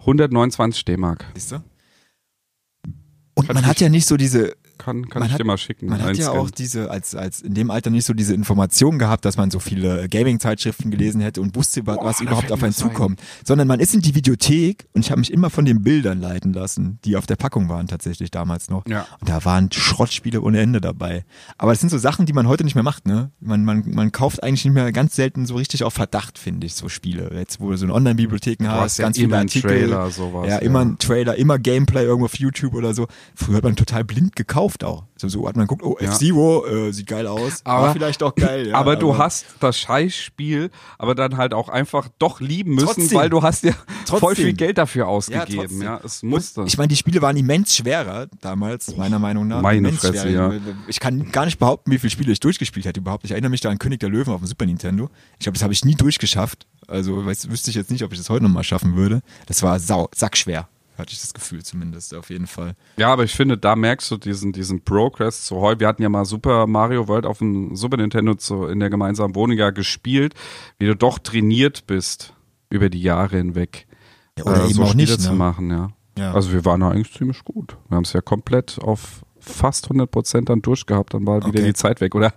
129 0.00 0.84
D-Mark. 0.86 1.26
Siehst 1.34 1.52
du? 1.52 1.62
Und 3.34 3.46
Kann 3.46 3.54
man 3.54 3.66
hat 3.66 3.80
ja 3.80 3.88
nicht 3.88 4.06
so 4.06 4.16
diese, 4.16 4.56
Kann, 4.82 5.08
kann 5.08 5.20
Man 5.20 5.28
ich 5.28 5.32
hat- 5.34 5.40
dir 5.40 5.44
mal 5.44 5.58
schicken. 5.58 5.86
man 5.86 6.02
hat 6.02 6.16
ja 6.16 6.30
auch 6.30 6.50
diese, 6.50 6.90
als, 6.90 7.14
als 7.14 7.40
in 7.40 7.54
dem 7.54 7.70
Alter 7.70 7.90
nicht 7.90 8.04
so 8.04 8.14
diese 8.14 8.34
Information 8.34 8.98
gehabt, 8.98 9.24
dass 9.24 9.36
man 9.36 9.50
so 9.52 9.60
viele 9.60 10.08
Gaming-Zeitschriften 10.08 10.90
gelesen 10.90 11.20
hätte 11.20 11.40
und 11.40 11.54
wusste, 11.54 11.84
Boah, 11.84 11.98
was 12.02 12.20
überhaupt 12.20 12.50
auf 12.50 12.62
einen 12.62 12.72
ein. 12.72 12.74
zukommt. 12.76 13.20
Sondern 13.44 13.68
man 13.68 13.78
ist 13.78 13.94
in 13.94 14.00
die 14.00 14.14
Videothek 14.16 14.86
und 14.92 15.02
ich 15.04 15.10
habe 15.12 15.20
mich 15.20 15.32
immer 15.32 15.50
von 15.50 15.64
den 15.64 15.82
Bildern 15.82 16.20
leiten 16.20 16.52
lassen, 16.52 16.98
die 17.04 17.16
auf 17.16 17.26
der 17.26 17.36
Packung 17.36 17.68
waren 17.68 17.86
tatsächlich 17.86 18.30
damals 18.32 18.70
noch. 18.70 18.84
Ja. 18.88 19.06
Und 19.20 19.28
da 19.28 19.44
waren 19.44 19.70
Schrottspiele 19.70 20.40
ohne 20.40 20.60
Ende 20.60 20.80
dabei. 20.80 21.24
Aber 21.58 21.70
das 21.72 21.80
sind 21.80 21.90
so 21.90 21.98
Sachen, 21.98 22.26
die 22.26 22.32
man 22.32 22.48
heute 22.48 22.64
nicht 22.64 22.74
mehr 22.74 22.82
macht, 22.84 23.06
ne? 23.06 23.30
Man, 23.40 23.64
man, 23.64 23.84
man 23.86 24.10
kauft 24.10 24.42
eigentlich 24.42 24.64
nicht 24.64 24.74
mehr 24.74 24.90
ganz 24.92 25.14
selten 25.14 25.46
so 25.46 25.54
richtig 25.54 25.84
auf 25.84 25.94
Verdacht, 25.94 26.38
finde 26.38 26.66
ich, 26.66 26.74
so 26.74 26.88
Spiele. 26.88 27.30
Jetzt, 27.34 27.60
wo 27.60 27.70
du 27.70 27.76
so 27.76 27.84
eine 27.86 27.94
Online-Bibliotheken 27.94 28.66
hast, 28.68 28.98
ja 28.98 29.04
ganz 29.04 29.18
viele 29.18 29.36
Artikel. 29.38 29.70
Trailer, 29.70 30.10
sowas, 30.10 30.48
ja, 30.48 30.54
ja. 30.54 30.58
immer 30.58 30.80
ein 30.80 30.98
Trailer, 30.98 31.36
immer 31.36 31.58
Gameplay 31.58 32.02
irgendwo 32.04 32.24
auf 32.24 32.38
YouTube 32.38 32.74
oder 32.74 32.94
so. 32.94 33.06
Früher 33.34 33.58
hat 33.58 33.64
man 33.64 33.76
total 33.76 34.04
blind 34.04 34.34
gekauft 34.34 34.71
auch. 34.84 35.04
So, 35.16 35.28
so 35.28 35.46
hat 35.48 35.56
man 35.56 35.66
geguckt, 35.66 35.82
oh, 35.84 35.96
Ja. 36.00 36.08
F-Zero, 36.08 36.66
äh, 36.66 36.92
sieht 36.92 37.06
geil 37.06 37.26
aus. 37.26 37.60
Aber- 37.64 37.86
War 37.88 37.92
vielleicht 37.92 38.22
auch 38.22 38.34
geil, 38.34 38.68
ja. 38.70 38.74
aber 38.76 38.96
du 38.96 39.16
hast 39.18 39.44
das 39.60 39.78
Scheißspiel, 39.78 40.70
aber 40.98 41.14
dann 41.14 41.36
halt 41.36 41.54
auch 41.54 41.68
einfach 41.68 42.08
doch 42.18 42.40
lieben 42.40 42.74
müssen, 42.74 42.86
Trotzdem. 42.86 43.18
weil 43.18 43.30
du 43.30 43.42
hast 43.42 43.64
ja 43.64 43.72
voll 44.06 44.20
Trotzdem. 44.20 44.44
viel 44.46 44.52
Geld 44.54 44.78
dafür 44.78 45.04
Ja, 45.04 45.08
ausgegeben. 45.10 45.54
trotzdem. 45.60 45.82
Ja, 45.82 46.00
es 46.04 46.22
musste. 46.22 46.64
Ich 46.66 46.76
meine, 46.78 46.88
die 46.88 46.96
Spiele 46.96 47.22
waren 47.22 47.36
immens 47.36 47.74
schwerer 47.76 48.26
damals, 48.40 48.96
meiner 48.96 49.18
Meinung 49.18 49.48
nach. 49.48 49.62
meine 49.62 49.88
immens 49.88 50.00
Fresse, 50.00 50.22
schwerer. 50.22 50.54
ja. 50.54 50.60
Ich 50.88 51.00
kann 51.00 51.30
gar 51.30 51.44
nicht 51.44 51.58
behaupten, 51.58 51.90
wie 51.90 51.98
viele 51.98 52.10
Spiele 52.10 52.32
ich 52.32 52.40
durchgespielt 52.40 52.86
hätte 52.86 53.00
überhaupt. 53.00 53.24
Ich 53.24 53.30
erinnere 53.32 53.50
mich 53.50 53.60
da 53.60 53.70
an 53.70 53.78
König 53.78 54.00
der 54.00 54.08
Löwen 54.08 54.32
auf 54.32 54.40
dem 54.40 54.46
Super 54.46 54.66
Nintendo. 54.66 55.08
Ich 55.38 55.44
glaube, 55.44 55.54
das 55.54 55.62
habe 55.62 55.72
ich 55.72 55.84
nie 55.84 55.94
durchgeschafft. 55.94 56.66
Also 56.88 57.24
weiß, 57.24 57.48
wüsste 57.50 57.70
ich 57.70 57.76
jetzt 57.76 57.90
nicht, 57.90 58.02
ob 58.02 58.12
ich 58.12 58.18
das 58.18 58.28
heute 58.28 58.42
nochmal 58.44 58.64
schaffen 58.64 58.96
würde. 58.96 59.22
Das 59.46 59.62
war 59.62 59.78
sau, 59.78 60.08
sackschwer, 60.14 60.68
hatte 60.98 61.12
ich 61.12 61.20
das 61.20 61.34
Gefühl 61.34 61.62
zumindest, 61.62 62.14
auf 62.14 62.30
jeden 62.30 62.46
Fall. 62.46 62.74
Ja, 62.96 63.12
aber 63.12 63.24
ich 63.24 63.32
finde, 63.32 63.58
da 63.58 63.76
merkst 63.76 64.10
du 64.10 64.16
diesen, 64.16 64.52
diesen 64.52 64.82
Progress 64.84 65.44
zu 65.44 65.56
heute. 65.56 65.80
Wir 65.80 65.88
hatten 65.88 66.02
ja 66.02 66.08
mal 66.08 66.24
Super 66.24 66.66
Mario 66.66 67.08
World 67.08 67.26
auf 67.26 67.38
dem 67.38 67.74
Super 67.76 67.96
Nintendo 67.96 68.34
zu, 68.34 68.66
in 68.66 68.80
der 68.80 68.90
gemeinsamen 68.90 69.34
Wohnung 69.34 69.56
ja 69.56 69.70
gespielt, 69.70 70.34
wie 70.78 70.86
du 70.86 70.96
doch 70.96 71.18
trainiert 71.18 71.86
bist 71.86 72.34
über 72.70 72.90
die 72.90 73.02
Jahre 73.02 73.36
hinweg. 73.36 73.86
Ja, 74.38 74.44
oder 74.44 74.62
äh, 74.62 74.64
eben 74.64 74.74
so 74.74 74.82
auch 74.82 74.90
Spiele 74.90 75.12
nicht, 75.12 75.20
zu 75.20 75.30
ne? 75.30 75.36
machen, 75.36 75.70
ja. 75.70 75.88
Ja. 76.18 76.34
Also 76.34 76.52
wir 76.52 76.64
waren 76.64 76.80
da 76.80 76.90
eigentlich 76.90 77.12
ziemlich 77.12 77.44
gut. 77.44 77.76
Wir 77.88 77.96
haben 77.96 78.04
es 78.04 78.12
ja 78.12 78.20
komplett 78.20 78.78
auf 78.78 79.24
fast 79.42 79.86
100 79.86 80.10
Prozent 80.10 80.48
dann 80.48 80.62
durchgehabt, 80.62 81.14
dann 81.14 81.26
war 81.26 81.38
wieder 81.38 81.48
Okay. 81.48 81.64
die 81.64 81.74
Zeit 81.74 82.00
weg, 82.00 82.14
oder? 82.14 82.32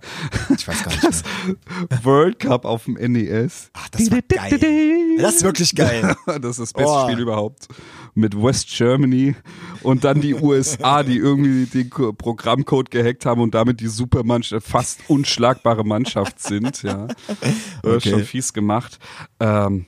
Ich 0.56 0.66
weiß 0.66 0.82
gar 0.82 0.90
nicht 0.90 1.02
mehr. 1.02 2.04
World 2.04 2.38
Cup 2.40 2.64
auf 2.64 2.84
dem 2.84 2.94
NES. 2.94 3.70
Ach, 3.74 3.88
das 3.90 4.10
war 4.10 4.20
geil. 4.22 5.16
Das 5.18 5.36
ist 5.36 5.44
wirklich 5.44 5.74
geil. 5.74 6.14
Das 6.26 6.58
ist 6.58 6.60
das 6.60 6.72
beste 6.72 6.90
Oh. 6.90 7.04
Spiel 7.08 7.20
überhaupt. 7.20 7.68
Mit 8.14 8.40
West 8.40 8.68
Germany 8.74 9.34
und 9.82 10.04
dann 10.04 10.20
die 10.20 10.34
USA, 10.34 11.02
die 11.02 11.16
irgendwie 11.18 11.66
den 11.66 11.90
Programmcode 11.90 12.90
gehackt 12.90 13.26
haben 13.26 13.40
und 13.40 13.54
damit 13.54 13.80
die 13.80 13.88
Supermannschaft, 13.88 14.66
fast 14.66 15.00
unschlagbare 15.08 15.84
Mannschaft 15.84 16.40
sind, 16.40 16.82
ja. 16.82 17.06
Das 17.06 17.36
Okay. 17.96 18.10
schon 18.10 18.24
fies 18.24 18.52
gemacht. 18.52 18.98
Ähm, 19.40 19.86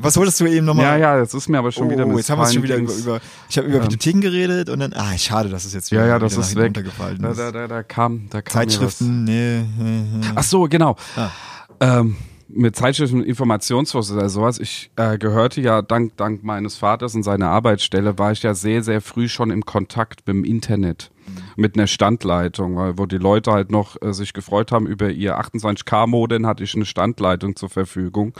was 0.00 0.16
wolltest 0.16 0.40
du 0.40 0.46
eben 0.46 0.66
nochmal? 0.66 0.84
ja, 0.84 0.96
ja, 1.14 1.20
jetzt 1.20 1.34
ist 1.34 1.48
mir 1.48 1.58
aber 1.58 1.70
schon 1.72 1.86
oh, 1.86 1.90
wieder 1.90 2.04
mit 2.06 2.16
jetzt 2.16 2.30
haben 2.30 2.38
wir 2.40 2.44
es 2.44 2.54
schon 2.54 2.62
wieder 2.62 2.76
über, 2.76 2.90
Dings- 2.92 3.02
über 3.02 3.20
ich 3.48 3.56
habe 3.58 3.68
über 3.68 3.76
Ähm. 3.78 3.84
Videotheken 3.84 4.20
geredet 4.20 4.68
und 4.68 4.80
dann, 4.80 4.92
ah, 4.94 5.16
schade, 5.16 5.48
dass 5.48 5.64
es 5.64 5.72
jetzt 5.74 5.90
wieder, 5.90 6.02
Ja, 6.02 6.08
ja, 6.08 6.18
das 6.18 6.36
ist 6.36 6.56
weg. 6.56 6.66
runtergefallen 6.66 7.22
Da, 7.22 7.30
ist. 7.30 7.38
da, 7.38 7.52
da, 7.52 7.68
da 7.68 7.82
kam, 7.82 8.26
da 8.30 8.42
kam. 8.42 8.52
Zeitschriften, 8.52 9.24
nee. 9.24 9.62
Ach 10.34 10.42
so, 10.42 10.64
genau. 10.64 10.96
Ah. 11.16 11.30
Ähm, 11.80 12.16
mit 12.48 12.76
Zeitschriften 12.76 13.20
und 13.20 13.26
Informationsfluss 13.26 14.12
oder 14.12 14.28
sowas. 14.28 14.58
Ich 14.58 14.90
äh, 14.96 15.18
gehörte 15.18 15.60
ja 15.60 15.82
dank, 15.82 16.16
dank 16.16 16.44
meines 16.44 16.76
Vaters 16.76 17.14
und 17.14 17.22
seiner 17.22 17.48
Arbeitsstelle 17.50 18.18
war 18.18 18.32
ich 18.32 18.42
ja 18.42 18.54
sehr, 18.54 18.82
sehr 18.82 19.00
früh 19.00 19.28
schon 19.28 19.50
im 19.50 19.64
Kontakt 19.64 20.26
mit 20.26 20.36
dem 20.36 20.44
Internet. 20.44 21.10
Mit 21.56 21.76
einer 21.76 21.86
Standleitung, 21.86 22.76
weil, 22.76 22.98
wo 22.98 23.06
die 23.06 23.18
Leute 23.18 23.52
halt 23.52 23.70
noch 23.70 24.00
äh, 24.02 24.12
sich 24.12 24.32
gefreut 24.32 24.72
haben 24.72 24.86
über 24.86 25.10
ihr 25.10 25.38
28K-Modem, 25.38 26.46
hatte 26.46 26.64
ich 26.64 26.74
eine 26.74 26.84
Standleitung 26.84 27.56
zur 27.56 27.68
Verfügung. 27.68 28.34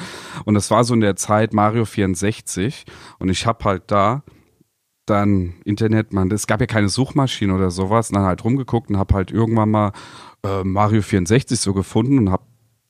Und 0.45 0.55
das 0.55 0.71
war 0.71 0.85
so 0.85 0.95
in 0.95 1.01
der 1.01 1.17
Zeit 1.17 1.53
Mario 1.55 1.85
64. 1.85 2.85
Und 3.19 3.29
ich 3.29 3.47
habe 3.47 3.65
halt 3.65 3.85
da 3.89 4.23
dann 5.07 5.55
Internet, 5.65 6.13
man, 6.13 6.31
es 6.31 6.47
gab 6.47 6.61
ja 6.61 6.67
keine 6.67 6.89
Suchmaschine 6.89 7.55
oder 7.55 7.71
sowas, 7.71 8.11
und 8.11 8.17
dann 8.17 8.25
halt 8.25 8.43
rumgeguckt 8.45 8.91
und 8.91 8.97
habe 8.97 9.15
halt 9.15 9.31
irgendwann 9.31 9.71
mal 9.71 9.93
äh, 10.45 10.65
Mario 10.65 11.03
64 11.03 11.59
so 11.61 11.75
gefunden 11.75 12.19
und 12.19 12.31
habe 12.31 12.45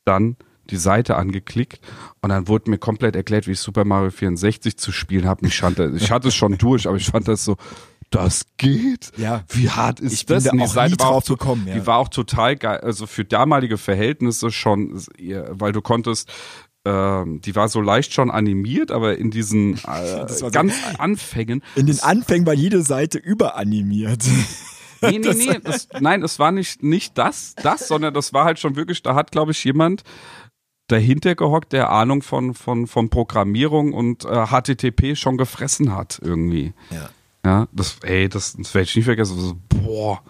dann 0.04 0.36
die 0.70 0.76
Seite 0.76 1.16
angeklickt 1.16 1.80
und 2.22 2.30
dann 2.30 2.48
wurde 2.48 2.70
mir 2.70 2.78
komplett 2.78 3.16
erklärt, 3.16 3.46
wie 3.46 3.52
ich 3.52 3.60
Super 3.60 3.84
Mario 3.84 4.10
64 4.10 4.78
zu 4.78 4.92
spielen 4.92 5.26
habe. 5.26 5.46
Ich, 5.46 5.62
ich 5.62 6.10
hatte 6.10 6.28
es 6.28 6.34
schon 6.34 6.56
durch, 6.56 6.86
aber 6.86 6.96
ich 6.96 7.06
fand 7.06 7.28
das 7.28 7.44
so, 7.44 7.56
das 8.10 8.46
geht? 8.56 9.12
Ja. 9.16 9.44
Wie 9.48 9.70
hart 9.70 10.00
ist 10.00 10.12
Ich 10.12 10.26
bin 10.26 10.36
das? 10.36 10.44
da 10.44 10.50
Und 10.52 10.58
die 10.58 10.64
auch 10.64 10.68
Seite 10.72 10.92
nie 10.94 10.98
war 11.00 11.10
drauf 11.10 11.24
gekommen, 11.26 11.66
ja. 11.66 11.74
Die 11.74 11.86
war 11.86 11.98
auch 11.98 12.08
total 12.08 12.56
geil, 12.56 12.78
also 12.78 13.06
für 13.06 13.24
damalige 13.24 13.78
Verhältnisse 13.78 14.50
schon, 14.50 15.02
weil 15.50 15.72
du 15.72 15.80
konntest 15.82 16.30
ähm, 16.86 17.40
die 17.40 17.56
war 17.56 17.68
so 17.70 17.80
leicht 17.80 18.12
schon 18.12 18.30
animiert, 18.30 18.90
aber 18.90 19.16
in 19.16 19.30
diesen 19.30 19.74
äh, 19.84 19.86
war 19.86 20.28
so- 20.28 20.50
ganz 20.50 20.74
Anfängen 20.98 21.62
In 21.76 21.86
den 21.86 21.98
Anfängen 22.00 22.46
war 22.46 22.52
jede 22.52 22.82
Seite 22.82 23.16
überanimiert. 23.16 24.22
Nee, 25.00 25.18
nee, 25.18 25.32
nee. 25.34 25.58
Das, 25.64 25.88
nein, 26.00 26.22
es 26.22 26.38
war 26.38 26.52
nicht, 26.52 26.82
nicht 26.82 27.16
das, 27.16 27.54
das, 27.62 27.88
sondern 27.88 28.12
das 28.12 28.34
war 28.34 28.44
halt 28.44 28.58
schon 28.58 28.76
wirklich, 28.76 29.02
da 29.02 29.14
hat, 29.14 29.32
glaube 29.32 29.52
ich, 29.52 29.64
jemand 29.64 30.02
dahinter 30.88 31.34
gehockt, 31.34 31.72
der 31.72 31.90
Ahnung 31.90 32.20
von, 32.20 32.52
von, 32.52 32.86
von 32.86 33.08
Programmierung 33.08 33.94
und 33.94 34.26
äh, 34.26 34.46
HTTP 34.48 35.16
schon 35.16 35.38
gefressen 35.38 35.94
hat 35.94 36.20
irgendwie. 36.22 36.74
Ja. 36.90 37.08
Ja, 37.44 37.68
das, 37.72 37.98
ey, 38.02 38.28
das, 38.28 38.54
das 38.56 38.72
werde 38.74 38.84
ich 38.88 38.96
nie 38.96 39.02
vergessen. 39.02 39.38
So, 39.38 39.56
boah, 39.68 40.22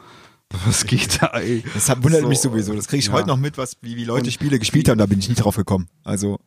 was 0.66 0.84
geht 0.84 1.22
da, 1.22 1.28
ey? 1.38 1.62
Das 1.74 1.88
hat- 1.88 2.02
wundert 2.02 2.22
So, 2.22 2.28
mich 2.28 2.40
sowieso. 2.40 2.74
Das 2.74 2.88
kriege 2.88 3.00
ich 3.00 3.06
ja. 3.06 3.12
heute 3.12 3.28
noch 3.28 3.36
mit, 3.36 3.56
was, 3.58 3.76
wie, 3.82 3.96
wie 3.96 4.04
Leute 4.04 4.24
Und 4.26 4.32
Spiele 4.32 4.58
gespielt 4.58 4.88
haben. 4.88 4.98
Da 4.98 5.06
bin 5.06 5.18
ich 5.18 5.28
nie 5.28 5.34
drauf 5.34 5.56
gekommen. 5.56 5.88
Also, 6.02 6.38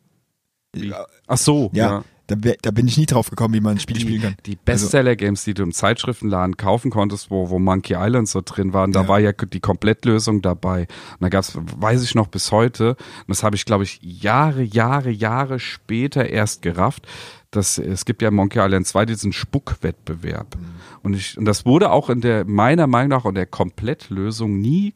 ja, 0.75 1.06
Ach 1.27 1.38
so, 1.38 1.69
ja. 1.73 2.03
Da, 2.28 2.36
da 2.62 2.72
bin 2.72 2.88
ich 2.88 2.98
nie 2.98 3.06
drauf 3.06 3.30
gekommen, 3.30 3.54
wie 3.54 3.62
man 3.62 3.80
Spiele 3.80 4.00
spielen 4.02 4.22
kann. 4.22 4.36
Die 4.46 4.52
Also- 4.52 4.86
Bestseller-Games, 4.86 5.44
die 5.46 5.54
du 5.54 5.63
im 5.63 5.72
Zeitschriftenladen 5.72 6.58
kaufen 6.58 6.92
konntest, 6.92 7.32
wo, 7.32 7.50
wo 7.50 7.58
Monkey 7.60 7.96
Island 7.98 8.28
so 8.28 8.42
drin 8.44 8.74
waren, 8.74 8.92
da 8.92 9.04
Ja. 9.04 9.08
war 9.08 9.20
ja 9.20 9.32
die 9.32 9.60
Komplettlösung 9.60 10.42
dabei. 10.42 10.82
Und 10.82 11.22
da 11.22 11.30
gab's, 11.30 11.58
weiß 11.78 12.04
ich 12.04 12.16
noch 12.16 12.28
bis 12.28 12.52
heute, 12.52 12.90
und 12.92 13.30
das 13.30 13.44
habe 13.44 13.56
ich, 13.56 13.66
glaube 13.66 13.84
ich, 13.86 14.00
Jahre, 14.02 14.62
Jahre, 14.62 15.10
Jahre 15.10 15.60
später 15.60 16.30
erst 16.30 16.62
gerafft, 16.62 17.08
dass 17.52 17.78
es 17.78 18.04
gibt 18.04 18.22
ja 18.22 18.28
in 18.28 18.36
Monkey 18.36 18.60
Island 18.60 18.86
2 18.88 19.06
diesen 19.06 19.32
Spuckwettbewerb. 19.32 20.56
Mhm. 20.58 20.66
Und 21.04 21.13
ich, 21.16 21.38
und 21.38 21.46
das 21.46 21.66
wurde 21.66 21.92
auch 21.92 22.10
in 22.10 22.22
der, 22.22 22.46
meiner 22.46 22.88
Meinung 22.88 23.10
nach, 23.10 23.26
in 23.26 23.36
der 23.36 23.46
Komplettlösung 23.46 24.60
nie 24.60 24.94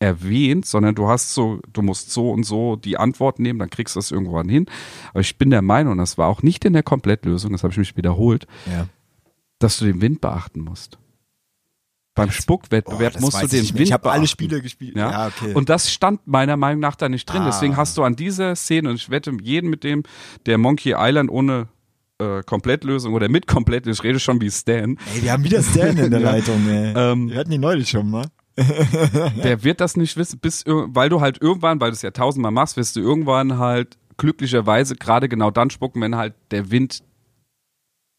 erwähnt, 0.00 0.64
sondern 0.66 0.94
du 0.94 1.08
hast 1.08 1.34
so, 1.34 1.60
du 1.72 1.82
musst 1.82 2.10
so 2.12 2.30
und 2.30 2.44
so 2.44 2.76
die 2.76 2.96
Antwort 2.98 3.38
nehmen, 3.40 3.58
dann 3.58 3.70
kriegst 3.70 3.96
du 3.96 3.98
das 3.98 4.10
irgendwann 4.10 4.48
hin. 4.48 4.66
Aber 5.10 5.20
ich 5.20 5.36
bin 5.38 5.50
der 5.50 5.62
Meinung, 5.62 5.98
das 5.98 6.18
war 6.18 6.28
auch 6.28 6.42
nicht 6.42 6.64
in 6.64 6.72
der 6.72 6.82
Komplettlösung, 6.84 7.52
das 7.52 7.62
habe 7.64 7.72
ich 7.72 7.78
mich 7.78 7.96
wiederholt, 7.96 8.46
Ja. 8.66 8.86
dass 9.58 9.78
du 9.78 9.86
den 9.86 10.00
Wind 10.00 10.20
beachten 10.20 10.60
musst. 10.60 10.98
Beim 12.14 12.30
Spuckwettbewerb 12.32 13.14
Oh, 13.18 13.20
musst 13.22 13.40
du 13.42 13.46
den 13.46 13.62
ich. 13.62 13.74
Wind 13.74 13.82
Ich 13.86 13.92
habe 13.92 14.10
alle. 14.10 14.26
Spiele 14.26 14.60
gespielt. 14.60 14.96
Ja. 14.96 15.10
Ja, 15.10 15.26
okay. 15.28 15.54
Und 15.54 15.68
das 15.68 15.92
stand 15.92 16.26
meiner 16.26 16.56
Meinung 16.56 16.80
nach 16.80 16.96
da 16.96 17.08
nicht 17.08 17.26
drin. 17.26 17.42
Ah. 17.42 17.46
Deswegen 17.46 17.76
hast 17.76 17.96
du 17.96 18.02
an 18.02 18.16
dieser 18.16 18.56
Szene, 18.56 18.90
und 18.90 18.96
ich 18.96 19.08
wette 19.10 19.32
jeden 19.40 19.70
mit 19.70 19.84
dem, 19.84 20.02
der 20.46 20.58
Monkey 20.58 20.94
Island 20.96 21.30
ohne 21.30 21.68
äh, 22.20 22.42
Komplettlösung 22.42 23.14
oder 23.14 23.28
mit 23.28 23.46
Komplettlösung, 23.46 24.04
ich 24.04 24.08
rede 24.10 24.18
schon 24.20 24.40
wie 24.40 24.50
Stan, 24.50 24.96
Ey, 25.14 25.22
wir 25.22 25.32
haben 25.32 25.44
wieder 25.44 25.62
Stan 25.62 25.96
in 25.96 26.10
der. 26.10 26.18
Leitung, 26.20 26.68
ey. 26.68 26.92
Ähm, 26.96 27.30
wir 27.30 27.38
hatten 27.38 27.50
die 27.50 27.58
neulich 27.58 27.88
schon 27.88 28.10
mal. 28.10 28.26
der 29.44 29.62
wird 29.64 29.80
das 29.80 29.96
nicht 29.96 30.16
wissen, 30.16 30.38
bis, 30.40 30.64
weil 30.66 31.08
du 31.08 31.20
halt 31.20 31.40
irgendwann, 31.40 31.80
weil 31.80 31.90
du 31.90 31.94
es 31.94 32.02
ja 32.02 32.10
tausendmal 32.10 32.52
machst, 32.52 32.76
wirst 32.76 32.96
du 32.96 33.00
irgendwann 33.00 33.58
halt 33.58 33.96
glücklicherweise 34.16 34.96
gerade 34.96 35.28
genau 35.28 35.50
dann 35.50 35.70
spucken, 35.70 36.00
wenn 36.02 36.16
halt 36.16 36.34
der 36.50 36.70
Wind, 36.70 37.02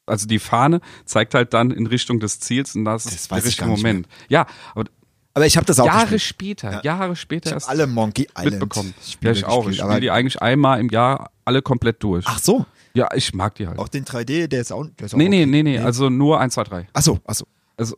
also 0.06 0.26
die 0.28 0.40
Fahne 0.40 0.82
zeigt 1.06 1.34
halt 1.36 1.54
dann 1.54 1.72
in 1.72 1.86
Richtung 1.88 2.20
des 2.20 2.40
Ziels 2.40 2.76
und 2.76 2.86
das, 2.86 3.04
Das 3.04 3.14
ist 3.14 3.32
der 3.32 3.38
ich 3.40 3.46
richtige 3.46 3.70
Moment. 3.70 4.08
Ja, 4.30 4.48
aber 4.74 4.86
Aber 5.34 5.46
ich 5.46 5.58
habe 5.58 5.66
das 5.66 5.80
auch 5.80 5.86
Jahre 5.86 6.08
gespielt. 6.12 6.62
später, 6.62 6.72
Ja. 6.78 6.82
Jahre 6.84 7.16
später 7.16 7.50
Ich 7.50 7.54
erst 7.54 7.70
alle 7.70 7.86
Monkey 7.86 8.28
Island 8.36 8.52
mitbekommen. 8.52 8.94
Ja, 8.98 9.12
Spiele 9.12 9.32
ich 9.34 9.46
auch. 9.46 9.60
Ich 9.60 9.66
gespielt, 9.68 9.76
spiele 9.78 9.92
aber- 9.92 10.00
die 10.02 10.12
eigentlich 10.12 10.42
einmal 10.42 10.80
im 10.80 10.90
Jahr 10.90 11.32
alle 11.46 11.62
komplett 11.62 12.02
durch. 12.02 12.26
Ach 12.28 12.40
so, 12.40 12.66
Ja, 12.94 13.10
ich 13.14 13.34
mag 13.34 13.56
die 13.56 13.68
halt. 13.68 13.78
auch 13.78 13.88
den 13.90 14.04
3D, 14.06 14.48
der 14.48 14.62
ist 14.62 14.72
auch, 14.72 14.86
der 14.98 15.06
ist 15.06 15.14
auch 15.14 15.18
nee, 15.18 15.30
nee, 15.30 15.44
okay. 15.44 15.46
nee, 15.52 15.64
nee, 15.64 15.80
also 15.80 16.10
nur 16.10 16.40
1, 16.40 16.54
2, 16.56 16.64
3. 16.64 16.88
Ach 16.94 17.02
so, 17.02 17.20
ach 17.26 17.36
so. 17.36 17.46
Also, 17.78 17.96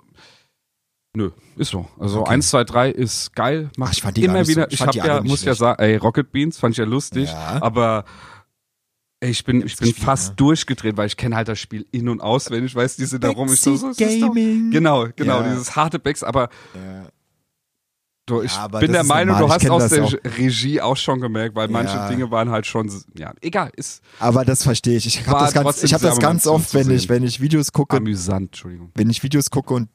nö, 1.15 1.32
ist 1.58 1.71
so. 1.71 1.88
Also 2.00 2.21
Okay. 2.21 2.32
1, 2.32 2.50
2, 2.50 2.63
3 2.63 2.89
ist 2.91 3.34
geil. 3.36 3.69
Macht 3.78 3.89
Ach, 3.89 3.93
ich 3.93 4.02
fand 4.02 4.17
die 4.17 4.24
immer 4.26 4.39
nicht 4.39 4.47
so- 4.47 4.52
wieder. 4.52 4.67
ich 4.67 4.74
ich 4.74 4.82
hab 4.82 4.95
ja, 4.95 5.21
muss 5.21 5.41
ja 5.41 5.54
schlecht. 5.56 5.60
sagen, 5.60 5.82
ey, 5.84 5.95
Rocket 5.97 6.32
Beans 6.32 6.58
fand 6.58 6.74
ich 6.74 6.78
ja 6.78 6.86
lustig, 6.86 7.30
Ja. 7.30 7.62
aber 7.62 8.06
ey, 9.19 9.30
ich 9.30 9.43
bin, 9.43 9.58
ich 9.58 9.78
bin 9.78 9.88
gespielt, 9.89 9.97
fast 10.06 10.30
ne? 10.30 10.36
durchgedreht, 10.38 10.97
weil 10.97 11.08
ich 11.08 11.17
kenne 11.17 11.36
halt 11.36 11.47
das 11.47 11.60
Spiel 11.60 11.86
in- 11.91 12.10
und 12.10 12.21
auswendig, 12.21 12.74
weiß 12.76 12.95
die 12.95 13.06
sind 13.06 13.24
da 13.24 13.30
rum. 13.30 13.52
Ich 13.54 13.62
so, 13.62 13.76
so, 13.76 13.91
Gaming. 13.97 14.71
Genau, 14.71 15.08
genau, 15.15 15.41
Ja. 15.41 15.50
dieses 15.50 15.76
harte 15.76 16.00
Backs, 16.00 16.24
aber 16.24 16.50
Ja. 16.74 17.08
du, 18.26 18.41
ich 18.41 18.56
Ja, 18.56 18.67
bin 18.69 18.91
der 18.93 19.04
Meinung, 19.04 19.38
normal, 19.38 19.60
du 19.60 19.69
hast 19.74 19.84
aus 19.84 19.89
der 19.89 20.38
Regie 20.38 20.80
auch 20.82 20.95
schon 20.97 21.19
gemerkt, 21.19 21.56
weil 21.56 21.67
manche 21.67 21.93
Ja. 21.95 22.08
Dinge 22.10 22.32
waren 22.32 22.50
halt 22.50 22.65
schon, 22.65 22.89
ja, 23.17 23.34
egal, 23.41 23.69
ist 23.76 24.02
Aber 24.19 24.45
das 24.45 24.63
verstehe 24.63 24.95
ich. 24.97 25.06
Ich 25.06 25.28
habe 25.28 25.39
das 25.39 25.54
ganz, 25.54 25.84
ich 25.84 25.93
hab 25.93 26.02
das 26.02 26.17
ganz 26.19 26.47
oft, 26.47 26.74
wenn 26.74 26.89
ich, 26.89 27.10
wenn 27.10 27.24
ich 27.24 27.41
Videos 27.41 27.71
gucke, 27.74 27.97
amüsant, 27.97 28.43
Entschuldigung. 28.52 28.91
wenn 28.95 29.10
ich 29.10 29.21
Videos 29.21 29.50
gucke 29.52 29.74
und 29.74 29.89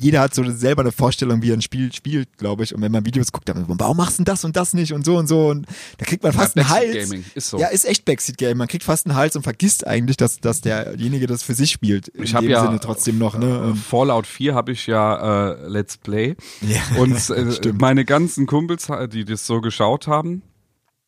jeder 0.00 0.20
hat 0.20 0.34
so 0.34 0.48
selber 0.50 0.82
eine 0.82 0.92
Vorstellung, 0.92 1.42
wie 1.42 1.50
er 1.50 1.56
ein 1.56 1.62
Spiel 1.62 1.92
spielt, 1.92 2.38
glaube 2.38 2.64
ich. 2.64 2.74
Und 2.74 2.82
wenn 2.82 2.92
man 2.92 3.04
Videos 3.04 3.32
guckt, 3.32 3.48
dann 3.48 3.64
warum 3.66 3.96
machst 3.96 4.18
du 4.18 4.24
denn 4.24 4.32
das 4.32 4.44
und 4.44 4.56
das 4.56 4.74
nicht 4.74 4.92
und 4.92 5.04
so 5.04 5.16
und 5.16 5.26
so 5.26 5.48
und 5.48 5.66
da 5.98 6.06
kriegt 6.06 6.22
man 6.22 6.32
fast 6.32 6.56
Ja, 6.56 6.62
einen 6.62 6.70
Hals. 6.70 7.08
Gaming, 7.10 7.24
ist 7.34 7.48
so. 7.48 7.58
Ja, 7.58 7.68
ist 7.68 7.84
echt 7.84 8.04
Backseat 8.04 8.38
Game. 8.38 8.58
Man 8.58 8.68
kriegt 8.68 8.84
fast 8.84 9.06
einen 9.06 9.16
Hals 9.16 9.36
und 9.36 9.42
vergisst 9.42 9.86
eigentlich, 9.86 10.16
dass, 10.16 10.40
dass 10.40 10.60
derjenige 10.60 11.26
das 11.26 11.42
für 11.42 11.54
sich 11.54 11.70
spielt. 11.70 12.08
In 12.08 12.24
Ich 12.24 12.34
habe 12.34 12.46
ja 12.46 12.64
Sinne 12.64 12.80
trotzdem 12.80 13.18
noch, 13.18 13.34
äh, 13.34 13.38
ne? 13.38 13.74
Fallout 13.74 14.26
4 14.26 14.54
habe 14.54 14.72
ich 14.72 14.86
ja 14.86 15.52
äh, 15.52 15.66
Let's 15.68 15.96
Play 15.96 16.36
Ja, 16.60 17.00
und 17.00 17.30
äh, 17.30 17.72
meine 17.72 18.04
ganzen 18.04 18.46
Kumpels, 18.46 18.88
die 19.12 19.24
das 19.24 19.46
so 19.46 19.60
geschaut 19.60 20.06
haben, 20.06 20.42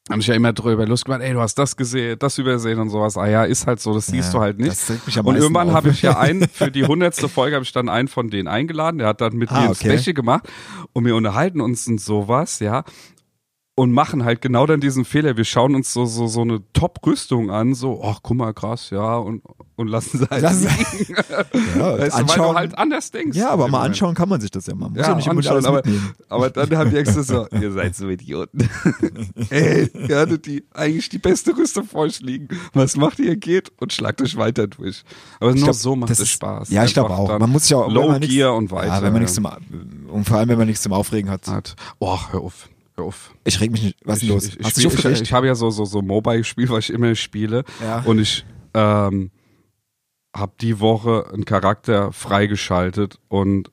haben 0.09 0.21
sich 0.21 0.29
ja 0.29 0.35
immer 0.35 0.53
drüber 0.53 0.87
Lust 0.87 1.05
gemacht, 1.05 1.21
ey, 1.23 1.33
du 1.33 1.41
hast 1.41 1.57
das 1.57 1.77
gesehen, 1.77 2.19
das 2.19 2.39
übersehen 2.39 2.79
und 2.81 2.89
sowas. 2.91 3.17
Ah 3.17 3.29
ja, 3.29 3.45
ist 3.45 3.67
halt 3.67 3.81
so, 3.81 3.95
das 3.95 4.07
siehst 4.07 4.33
Ja, 4.33 4.39
du 4.39 4.43
halt 4.45 4.59
nicht. 4.59 4.77
und 5.23 5.37
irgendwann 5.37 5.73
habe 5.73 5.91
ich 5.91 6.03
ja 6.03 6.19
einen, 6.19 6.49
für 6.53 6.71
die 6.71 6.85
hundertste 6.85 7.29
Folge 7.29 7.55
habe 7.57 7.65
ich 7.65 7.73
dann 7.73 7.89
einen 7.89 8.09
von 8.09 8.29
denen 8.31 8.49
eingeladen, 8.49 8.99
der 8.99 9.09
hat 9.09 9.21
dann 9.21 9.35
mit 9.37 9.51
Ah, 9.51 9.61
mir 9.61 9.65
ein 9.67 9.71
okay. 9.71 9.99
Special 9.99 10.15
gemacht 10.15 10.49
und 10.93 11.05
wir 11.05 11.15
unterhalten 11.15 11.61
uns 11.61 11.87
und 11.87 12.01
sowas, 12.01 12.59
ja. 12.61 12.85
Und 13.77 13.93
machen 13.93 14.25
halt 14.25 14.43
genau 14.43 14.67
dann 14.67 14.81
diesen 14.81 15.07
Fehler. 15.07 15.39
Wir 15.39 15.45
schauen 15.45 15.75
uns 15.75 15.91
so, 15.95 16.05
so, 16.05 16.27
so 16.27 16.43
eine 16.43 16.61
Top-Rüstung 16.75 17.51
an, 17.51 17.73
so, 17.75 18.03
ach, 18.05 18.19
guck 18.23 18.37
mal, 18.37 18.53
krass, 18.53 18.91
ja, 18.91 19.17
und, 19.17 19.43
und 19.77 19.89
lassen 19.89 20.19
sie 20.19 20.27
halt 20.29 20.43
Lassen- 20.43 20.69
liegen. 20.99 21.15
Ja, 21.79 21.99
Weißt 21.99 22.19
du, 22.19 22.19
weil 22.19 22.27
du 22.27 22.33
anschauen- 22.33 22.57
halt 22.57 22.77
anders 22.79 23.11
denkst. 23.11 23.39
ja, 23.39 23.49
aber 23.49 23.69
mal 23.69 23.79
Moment. 23.79 23.85
anschauen 23.87 24.15
kann 24.15 24.29
man 24.29 24.39
sich 24.41 24.51
das 24.51 24.67
ja 24.67 24.75
mal. 24.75 24.91
Muss 24.91 24.99
ja, 24.99 25.09
Ja, 25.09 25.15
nicht 25.15 25.29
anschauen, 25.31 25.53
alles 25.55 25.65
aber, 25.65 25.77
mitnehmen. 25.79 26.11
aber 26.29 26.51
dann 26.51 26.77
haben 26.77 26.91
die 26.91 26.97
extra 26.97 27.23
so, 27.23 27.47
ihr 27.59 27.73
seid 27.73 27.97
so 27.97 28.09
Idioten. 28.11 28.69
Ey, 29.51 29.89
ihr 30.09 30.19
hattet 30.19 30.45
die, 30.47 30.65
eigentlich 30.75 31.09
die 31.09 31.19
beste 31.19 31.57
Rüstung 31.57 31.85
vor 31.87 32.03
euch 32.03 32.21
liegen. 32.21 32.49
Was 32.75 32.97
macht 32.97 33.19
ihr? 33.19 33.37
Geht 33.37 33.73
und 33.81 33.93
schlagt 33.95 34.21
euch 34.21 34.37
weiter 34.37 34.67
durch. 34.67 35.05
Aber 35.39 35.53
nur 35.55 35.63
glaub, 35.65 35.75
so 35.75 35.97
macht 35.97 36.11
es 36.11 36.29
Spaß. 36.29 36.69
Ja, 36.71 36.85
ich 36.85 36.93
glaube 36.93 37.11
auch. 37.15 37.39
Man 37.39 37.49
muss 37.51 37.63
sich 37.65 37.75
auch 37.75 37.91
Low 37.91 38.19
Gear 38.21 38.55
und 38.55 38.71
weiter. 38.73 38.89
Ja, 38.89 39.03
wenn 39.03 39.13
man 39.13 39.23
nichts 39.23 39.37
zum, 39.37 39.49
und 40.09 40.25
vor 40.29 40.37
allem, 40.37 40.49
wenn 40.51 40.59
man 40.59 40.67
nichts 40.67 40.83
zum 40.83 40.93
Aufregen 40.93 41.31
hat. 41.31 41.47
hat. 41.47 41.77
Oh, 41.99 42.19
hör 42.33 42.41
auf. 42.43 42.69
Auf. 43.01 43.35
Ich 43.45 43.61
reg 43.61 43.71
mich 43.71 43.83
nicht. 43.83 43.97
Was 44.05 44.23
ist 44.23 44.29
los? 44.29 44.45
Ich, 44.47 44.61
ich, 44.61 44.67
Hast 44.67 44.81
spiel, 44.83 45.13
ich, 45.13 45.21
ich 45.23 45.33
habe 45.33 45.47
ja 45.47 45.55
so, 45.55 45.71
so, 45.71 45.85
so 45.85 46.03
Mobile-Spiel, 46.03 46.69
was 46.69 46.85
ich 46.85 46.91
immer 46.91 47.15
spiele. 47.15 47.65
Ja. 47.83 48.01
Und 48.01 48.19
ich 48.19 48.45
ähm, 48.75 49.31
habe 50.37 50.53
die 50.61 50.81
Woche 50.81 51.27
einen 51.33 51.45
Charakter 51.45 52.13
freigeschaltet 52.13 53.19
und 53.29 53.71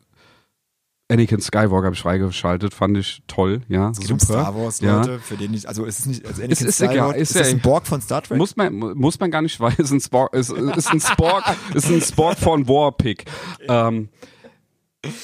Anakin 1.09 1.39
Skywalker 1.39 1.85
habe 1.85 1.95
ich 1.95 2.01
freigeschaltet, 2.01 2.73
fand 2.73 2.97
ich 2.97 3.23
toll, 3.27 3.61
ja, 3.69 3.91
Es 3.91 3.99
geht 3.99 4.11
um 4.11 4.19
super. 4.19 4.41
Star 4.41 4.55
Wars, 4.55 4.81
ja. 4.81 4.97
Leute, 4.97 5.19
für 5.19 5.37
den 5.37 5.53
ich, 5.53 5.65
also 5.65 5.85
es 5.85 5.99
ist 5.99 6.05
nicht, 6.07 6.25
also 6.25 6.41
Es 6.41 6.61
ist 6.61 6.81
egal, 6.81 6.91
Skywalker, 6.95 7.15
ist 7.17 7.29
ist 7.31 7.39
das 7.39 7.47
ja- 7.47 7.55
ein 7.55 7.61
Borg 7.61 7.87
von 7.87 8.01
Star 8.01 8.21
Trek? 8.21 8.37
Muss 8.37 8.57
man, 8.57 8.75
muss 8.75 9.17
man 9.17 9.31
gar 9.31 9.41
nicht 9.41 9.57
weiß, 9.59 9.79
ist 9.79 9.91
ein 9.91 10.01
Spork, 10.01 10.33
ist, 10.33 10.49
ist 10.49 10.91
ein 10.91 10.99
Spork, 10.99 11.45
ist 11.73 11.89
ein 11.89 12.01
Spork 12.01 12.37
von 12.37 12.67
Warpick. 12.67 13.23
Ähm, 13.69 14.09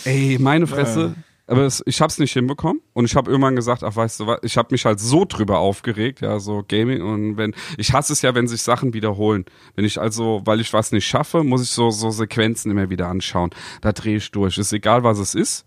ey, 0.05 0.37
meine 0.39 0.67
Fresse. 0.67 1.15
Aber 1.45 1.63
es, 1.63 1.83
ich 1.85 1.99
hab's 1.99 2.19
nicht 2.19 2.31
hinbekommen 2.31 2.81
und 2.93 3.03
ich 3.03 3.15
habe 3.15 3.29
irgendwann 3.29 3.55
gesagt, 3.55 3.83
ach 3.83 3.95
weißt 3.95 4.21
du 4.21 4.27
was, 4.27 4.39
ich 4.43 4.57
habe 4.57 4.69
mich 4.71 4.85
halt 4.85 5.01
so 5.01 5.25
drüber 5.25 5.59
aufgeregt, 5.59 6.21
ja, 6.21 6.39
so 6.39 6.63
Gaming 6.65 7.01
und 7.01 7.35
wenn 7.35 7.53
ich 7.77 7.91
hasse 7.91 8.13
es 8.13 8.21
ja, 8.21 8.33
wenn 8.33 8.47
sich 8.47 8.61
Sachen 8.61 8.93
wiederholen. 8.93 9.43
Wenn 9.75 9.83
ich 9.83 9.99
also, 9.99 10.41
weil 10.45 10.61
ich 10.61 10.71
was 10.71 10.93
nicht 10.93 11.05
schaffe, 11.05 11.43
muss 11.43 11.61
ich 11.61 11.69
so 11.69 11.89
so 11.89 12.11
Sequenzen 12.11 12.71
immer 12.71 12.89
wieder 12.89 13.09
anschauen. 13.09 13.49
Da 13.81 13.91
drehe 13.91 14.17
ich 14.17 14.31
durch. 14.31 14.57
Ist 14.57 14.71
egal, 14.71 15.03
was 15.03 15.19
es 15.19 15.35
ist. 15.35 15.65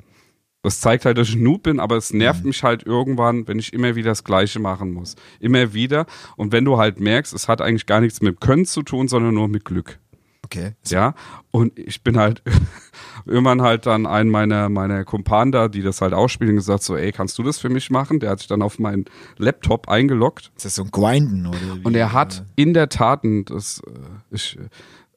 Das 0.63 0.81
zeigt 0.81 1.05
halt, 1.05 1.17
dass 1.17 1.29
ich 1.29 1.37
Noob 1.37 1.63
bin, 1.63 1.79
aber 1.79 1.97
es 1.97 2.13
nervt 2.13 2.45
mich 2.45 2.65
halt 2.65 2.85
irgendwann, 2.85 3.47
wenn 3.47 3.61
ich 3.61 3.73
immer 3.73 3.95
wieder 3.95 4.11
das 4.11 4.25
Gleiche 4.25 4.59
machen 4.59 4.93
muss. 4.93 5.15
Immer 5.39 5.75
wieder. 5.75 6.07
Und 6.37 6.51
wenn 6.51 6.65
du 6.65 6.77
halt 6.77 6.99
merkst, 6.99 7.33
es 7.35 7.47
hat 7.47 7.61
eigentlich 7.61 7.87
gar 7.87 8.01
nichts 8.01 8.21
mit 8.21 8.41
Können 8.41 8.65
zu 8.65 8.83
tun, 8.83 9.07
sondern 9.07 9.35
nur 9.35 9.47
mit 9.47 9.65
Glück. 9.65 10.01
Okay. 10.47 10.75
Ja. 10.87 11.15
Und 11.51 11.77
ich 11.77 12.05
bin 12.05 12.17
halt 12.17 12.41
irgendwann 13.27 13.63
halt 13.63 13.85
dann 13.85 14.07
einen 14.07 14.31
meiner, 14.31 14.69
meiner 14.69 15.05
Kumpanen 15.05 15.51
da, 15.51 15.67
die 15.67 15.83
das 15.83 16.01
halt 16.01 16.15
ausspielen, 16.15 16.55
gesagt 16.55 16.85
so, 16.85 16.97
ey, 16.97 17.11
kannst 17.11 17.37
du 17.39 17.43
das 17.43 17.59
für 17.59 17.69
mich 17.69 17.91
machen? 17.91 18.21
Der 18.21 18.31
hat 18.31 18.39
sich 18.39 18.47
dann 18.47 18.63
auf 18.63 18.79
meinen 18.79 19.07
Laptop 19.39 19.89
eingeloggt. 19.89 20.53
Ist 20.55 20.65
das 20.65 20.77
so 20.77 20.85
ein 20.85 20.93
Grinden 20.93 21.49
oder 21.49 21.59
wie? 21.59 21.83
Und 21.83 21.97
er 21.97 22.13
hat 22.13 22.45
in 22.55 22.75
der 22.75 22.89
Tat, 22.89 23.25
und 23.25 23.47
das, 23.47 23.83
äh, 23.89 24.35
ich, 24.35 24.57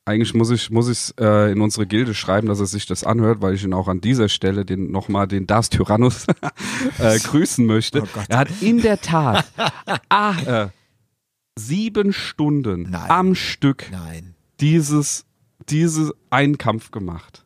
eigentlich 0.04 0.34
muss 0.34 0.50
ich 0.50 0.72
muss 0.72 0.90
ich 0.90 1.14
äh, 1.24 1.52
in 1.52 1.62
unsere 1.62 1.86
Gilde 1.86 2.16
schreiben, 2.16 2.48
dass 2.48 2.60
er 2.60 2.66
sich 2.66 2.88
das 2.88 3.04
anhört, 3.04 3.44
weil 3.44 3.54
ich 3.54 3.64
ihn 3.64 3.74
auch 3.74 3.88
an 3.88 4.02
dieser 4.02 4.30
Stelle 4.30 4.66
den 4.66 4.90
nochmal 4.90 5.28
den 5.28 5.46
Das 5.46 5.70
Tyrannus 5.70 6.26
äh, 6.98 7.20
grüßen 7.24 7.68
möchte. 7.68 8.02
Oh 8.02 8.20
er 8.28 8.40
hat 8.40 8.50
in 8.62 8.82
der 8.82 9.00
Tat 9.00 9.46
ah, 10.10 10.64
äh, 10.64 10.70
sieben 11.56 12.14
Stunden 12.14 12.90
Nein. 12.90 13.10
am 13.12 13.36
Stück 13.36 13.86
Nein. 13.92 14.29
Dieses 14.62 15.26
diese 15.70 16.14
einen 16.30 16.58
Kampf 16.58 16.92
gemacht. 16.92 17.44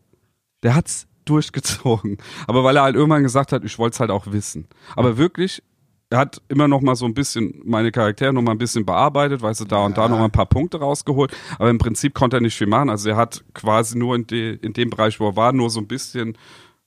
Der 0.64 0.76
hat's 0.76 1.08
durchgezogen, 1.26 2.18
aber 2.48 2.64
weil 2.64 2.76
er 2.78 2.84
halt 2.84 2.96
irgendwann 2.96 3.24
gesagt 3.24 3.52
hat, 3.52 3.64
ich 3.64 3.78
wollte 3.80 3.96
es 3.96 4.00
halt 4.00 4.12
auch 4.12 4.28
wissen. 4.32 4.68
Aber 4.96 5.18
wirklich, 5.18 5.64
er 6.10 6.20
hat 6.20 6.42
immer 6.48 6.68
noch 6.68 6.82
mal 6.82 6.96
so 6.96 7.06
ein 7.06 7.14
bisschen 7.14 7.62
meine 7.66 7.92
Charaktere 7.92 8.32
noch 8.34 8.42
mal 8.42 8.52
ein 8.52 8.58
bisschen 8.58 8.86
bearbeitet, 8.86 9.42
weißt 9.42 9.62
du, 9.62 9.66
da 9.66 9.86
und 9.86 9.98
da 9.98 10.08
noch 10.08 10.18
mal 10.20 10.26
ein 10.26 10.32
paar 10.32 10.46
Punkte 10.46 10.80
rausgeholt, 10.80 11.36
aber 11.58 11.70
im 11.70 11.78
Prinzip 11.80 12.14
konnte 12.14 12.38
er 12.38 12.42
nicht 12.42 12.56
viel 12.58 12.68
machen. 12.68 12.90
Also 12.90 13.10
er 13.10 13.16
hat 13.16 13.44
quasi 13.54 13.98
nur 13.98 14.16
in, 14.16 14.28
de, 14.28 14.56
in 14.62 14.74
dem 14.74 14.90
Bereich, 14.90 15.20
wo 15.20 15.30
er 15.30 15.36
war, 15.36 15.54
nur 15.54 15.70
so 15.70 15.80
ein 15.80 15.88
bisschen 15.88 16.38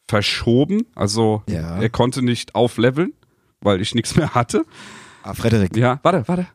verschoben. 0.08 0.86
Also 0.94 1.42
Ja. 1.48 1.78
er 1.80 1.88
konnte 1.90 2.22
nicht 2.22 2.54
aufleveln, 2.54 3.12
weil 3.60 3.80
ich 3.80 3.94
nichts 3.94 4.16
mehr 4.16 4.34
hatte. 4.34 4.64
Ah, 5.22 5.34
Frederik. 5.34 5.76
Ja, 5.76 5.98
warte, 6.02 6.22
warte. 6.26 6.46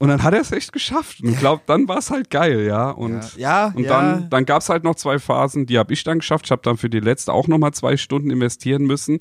Und 0.00 0.08
dann 0.08 0.22
hat 0.22 0.32
er 0.34 0.40
es 0.40 0.50
echt 0.50 0.72
geschafft. 0.72 1.20
Und 1.22 1.28
ich 1.30 1.38
glaube, 1.38 1.62
dann 1.66 1.86
war 1.86 1.98
es 1.98 2.10
halt 2.10 2.30
geil, 2.30 2.62
ja. 2.66 2.90
Und, 2.90 3.36
Ja, 3.36 3.66
und 3.76 3.84
ja. 3.84 3.88
dann, 4.00 4.30
dann 4.30 4.46
gab 4.46 4.62
es 4.62 4.68
halt 4.70 4.82
noch 4.82 4.94
zwei 4.94 5.18
Phasen, 5.18 5.66
die 5.66 5.78
habe 5.78 5.92
ich 5.92 6.02
dann 6.04 6.18
geschafft. 6.20 6.46
Ich 6.46 6.50
habe 6.50 6.62
dann 6.64 6.78
für 6.78 6.88
die 6.88 7.00
letzte 7.00 7.32
auch 7.34 7.46
nochmal 7.48 7.72
zwei 7.74 7.96
Stunden 7.98 8.30
investieren 8.30 8.84
müssen. 8.84 9.18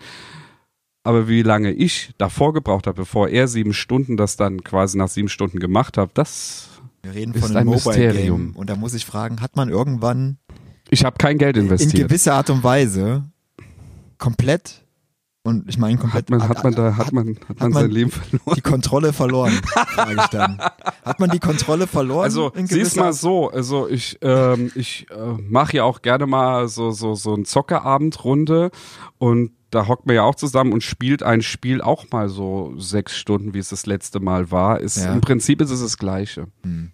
Aber 1.03 1.27
wie 1.27 1.43
lange 1.43 1.71
ich 1.71 2.13
davor 2.17 2.53
gebraucht 2.53 2.87
habe, 2.87 2.95
bevor 3.01 3.27
er 3.29 3.47
sieben 3.49 3.73
Stunden 3.73 4.15
das 4.17 4.37
dann 4.37 4.63
quasi 4.63 4.97
nach 4.97 5.09
sieben 5.09 5.27
Stunden 5.29 5.59
gemacht 5.59 5.97
hat, 5.97 6.11
das. 6.13 6.69
Wir 7.03 7.13
reden 7.13 7.33
Ist 7.33 7.41
von 7.41 7.51
ein 7.51 7.57
einem 7.57 7.65
Mobile 7.67 7.83
Mysterium. 7.85 8.37
Game. 8.47 8.55
Und 8.55 8.69
da 8.69 8.75
muss 8.77 8.93
ich 8.93 9.05
fragen, 9.05 9.41
hat 9.41 9.55
man 9.57 9.67
irgendwann 9.69 10.37
Ich 10.89 11.03
habe 11.03 11.17
kein 11.17 11.37
Geld 11.37 11.57
in 11.57 11.65
investiert. 11.65 12.07
gewisser 12.09 12.35
Art 12.35 12.49
und 12.49 12.63
Weise 12.63 13.23
komplett 14.17 14.85
und 15.49 15.67
ich 15.69 15.77
meine 15.77 15.97
komplett 15.97 16.23
Hat 16.23 16.29
man, 16.29 16.47
hat 16.49 16.63
man 16.63 16.73
da, 16.73 16.95
hat 16.97 17.11
man, 17.11 17.37
hat 17.49 17.59
man 17.59 17.71
man- 17.71 17.81
sein 17.83 17.91
Leben 17.91 18.11
verloren? 18.11 18.55
die 18.55 18.61
Kontrolle 18.61 19.11
verloren, 19.13 19.51
frage 19.63 20.15
ich 20.21 20.27
dann. 20.27 20.59
Hat 21.03 21.19
man 21.19 21.29
die 21.31 21.39
Kontrolle 21.39 21.87
verloren? 21.87 22.23
Also 22.23 22.51
siehst 22.55 22.95
mal 22.95 23.11
so, 23.13 23.49
also 23.49 23.87
ich 23.89 24.17
ähm, 24.21 24.71
ich 24.75 25.07
äh, 25.11 25.41
mache 25.49 25.77
ja 25.77 25.83
auch 25.83 26.01
gerne 26.01 26.25
mal 26.27 26.67
so 26.69 26.91
so 26.91 27.15
so 27.15 27.33
ein 27.35 27.43
Zockerabendrunde 27.45 28.71
und 29.17 29.51
da 29.71 29.87
hockt 29.87 30.07
man 30.07 30.15
ja 30.15 30.23
auch 30.23 30.35
zusammen 30.35 30.73
und 30.73 30.81
spielt 30.83 31.21
ein 31.21 31.41
Spiel 31.43 31.81
auch 31.81 32.05
mal 32.11 32.27
so 32.29 32.73
sechs 32.77 33.15
Stunden, 33.17 33.53
wie 33.53 33.59
es 33.59 33.69
das 33.69 33.85
letzte 33.85 34.19
Mal 34.19 34.49
war. 34.49 34.79
Ist, 34.79 34.97
Ja. 34.97 35.13
Im 35.13 35.21
Prinzip 35.21 35.61
ist 35.61 35.69
es 35.69 35.81
das 35.81 35.97
Gleiche. 35.99 36.47
Hm. 36.63 36.91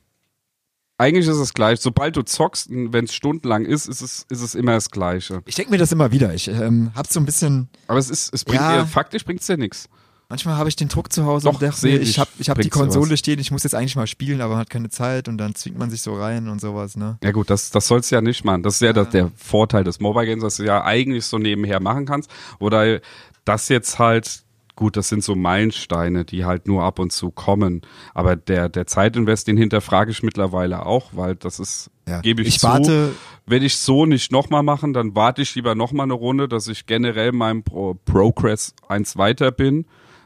Eigentlich 0.98 1.28
ist 1.28 1.38
es 1.38 1.54
gleich. 1.54 1.82
Sobald 1.82 2.16
du 2.16 2.22
zockst, 2.22 2.70
wenn 2.70 3.04
es 3.06 3.14
stundenlang 3.14 3.66
ist, 3.66 3.88
ist 3.88 4.02
es, 4.02 4.26
ist 4.30 4.42
es 4.42 4.56
immer 4.56 4.74
das 4.74 4.90
Gleiche. 4.92 5.42
Ich 5.46 5.56
denke 5.56 5.72
mir 5.72 5.78
das 5.78 5.92
immer 5.92 6.12
wieder. 6.12 6.34
Ich 6.34 6.48
ähm, 6.48 6.92
hab 6.96 7.08
so 7.08 7.20
ein 7.20 7.26
bisschen, 7.26 7.68
Aber 7.88 8.00
es 8.00 8.10
ist, 8.10 8.34
es 8.34 8.46
bringt 8.46 8.62
Ja. 8.62 8.82
dir, 8.82 8.88
faktisch 8.88 9.26
bringt 9.26 9.42
es 9.42 9.48
dir 9.48 9.58
nichts. 9.58 9.90
manchmal 10.30 10.56
habe 10.56 10.70
ich 10.70 10.78
den 10.78 10.88
Druck 10.88 11.12
zu 11.12 11.26
Hause 11.26 11.46
Doch, 11.46 11.56
und 11.56 11.62
dachte 11.62 11.90
ich, 11.90 12.10
ich 12.12 12.18
habe 12.20 12.30
ich 12.40 12.50
hab 12.50 12.56
die 12.58 12.70
bringt's 12.70 12.78
Konsole 12.78 13.18
stehen, 13.18 13.40
ich 13.40 13.52
muss 13.52 13.64
jetzt 13.64 13.76
eigentlich 13.76 13.98
mal 13.98 14.08
spielen, 14.08 14.40
aber 14.40 14.54
man 14.54 14.62
hat 14.62 14.70
keine 14.70 14.90
Zeit 14.90 15.28
und 15.28 15.38
dann 15.38 15.54
zwingt 15.54 15.78
man 15.78 15.90
sich 15.90 16.02
so 16.02 16.16
rein 16.16 16.48
und 16.48 16.62
sowas, 16.62 16.96
ne? 16.96 17.18
Ja 17.22 17.32
gut, 17.34 17.50
das, 17.50 17.72
das 17.72 17.88
sollst 17.88 18.10
du 18.12 18.16
ja 18.16 18.22
nicht 18.22 18.46
machen. 18.46 18.64
Das 18.64 18.76
ist 18.76 18.82
ja, 18.82 18.94
Das, 18.94 19.10
der 19.10 19.30
Vorteil 19.36 19.84
des 19.84 20.00
Mobile 20.00 20.26
Games, 20.26 20.44
dass 20.44 20.56
du 20.56 20.64
ja 20.64 20.82
eigentlich 20.86 21.26
so 21.26 21.38
nebenher 21.38 21.82
machen 21.82 22.06
kannst. 22.06 22.32
Oder 22.60 23.02
das 23.44 23.68
jetzt 23.68 24.00
halt, 24.00 24.45
gut, 24.76 24.98
das 24.98 25.10
sind 25.10 25.24
so 25.24 25.36
Meilensteine, 25.36 26.26
die 26.26 26.46
halt 26.46 26.68
nur 26.68 26.84
ab 26.84 27.00
und 27.00 27.12
zu 27.12 27.32
kommen. 27.32 27.82
Aber 28.14 28.36
der, 28.36 28.70
der 28.70 28.88
Zeitinvest, 28.88 29.48
den 29.48 29.58
hinterfrage 29.58 30.12
ich 30.12 30.22
mittlerweile 30.24 30.86
auch, 30.86 31.12
weil 31.14 31.36
das 31.36 31.60
ist, 31.60 31.90
Ja. 32.08 32.22
gebe 32.22 32.42
ich, 32.42 32.48
ich 32.50 32.60
zu. 32.60 32.68
warte, 32.68 33.12
Wenn 33.46 33.64
ich 33.64 33.78
so 33.78 34.06
nicht 34.06 34.32
nochmal 34.32 34.64
machen, 34.64 34.94
dann 34.94 35.16
warte 35.16 35.42
ich 35.42 35.56
lieber 35.56 35.76
nochmal 35.76 36.06
eine 36.06 36.14
Runde, 36.14 36.48
dass 36.48 36.68
ich 36.68 36.86
generell 36.86 37.32
meinem 37.32 37.64
Pro 37.64 37.94
Progress 38.06 38.74
eins 38.88 39.18
weiter 39.18 39.52
bin. 39.52 39.86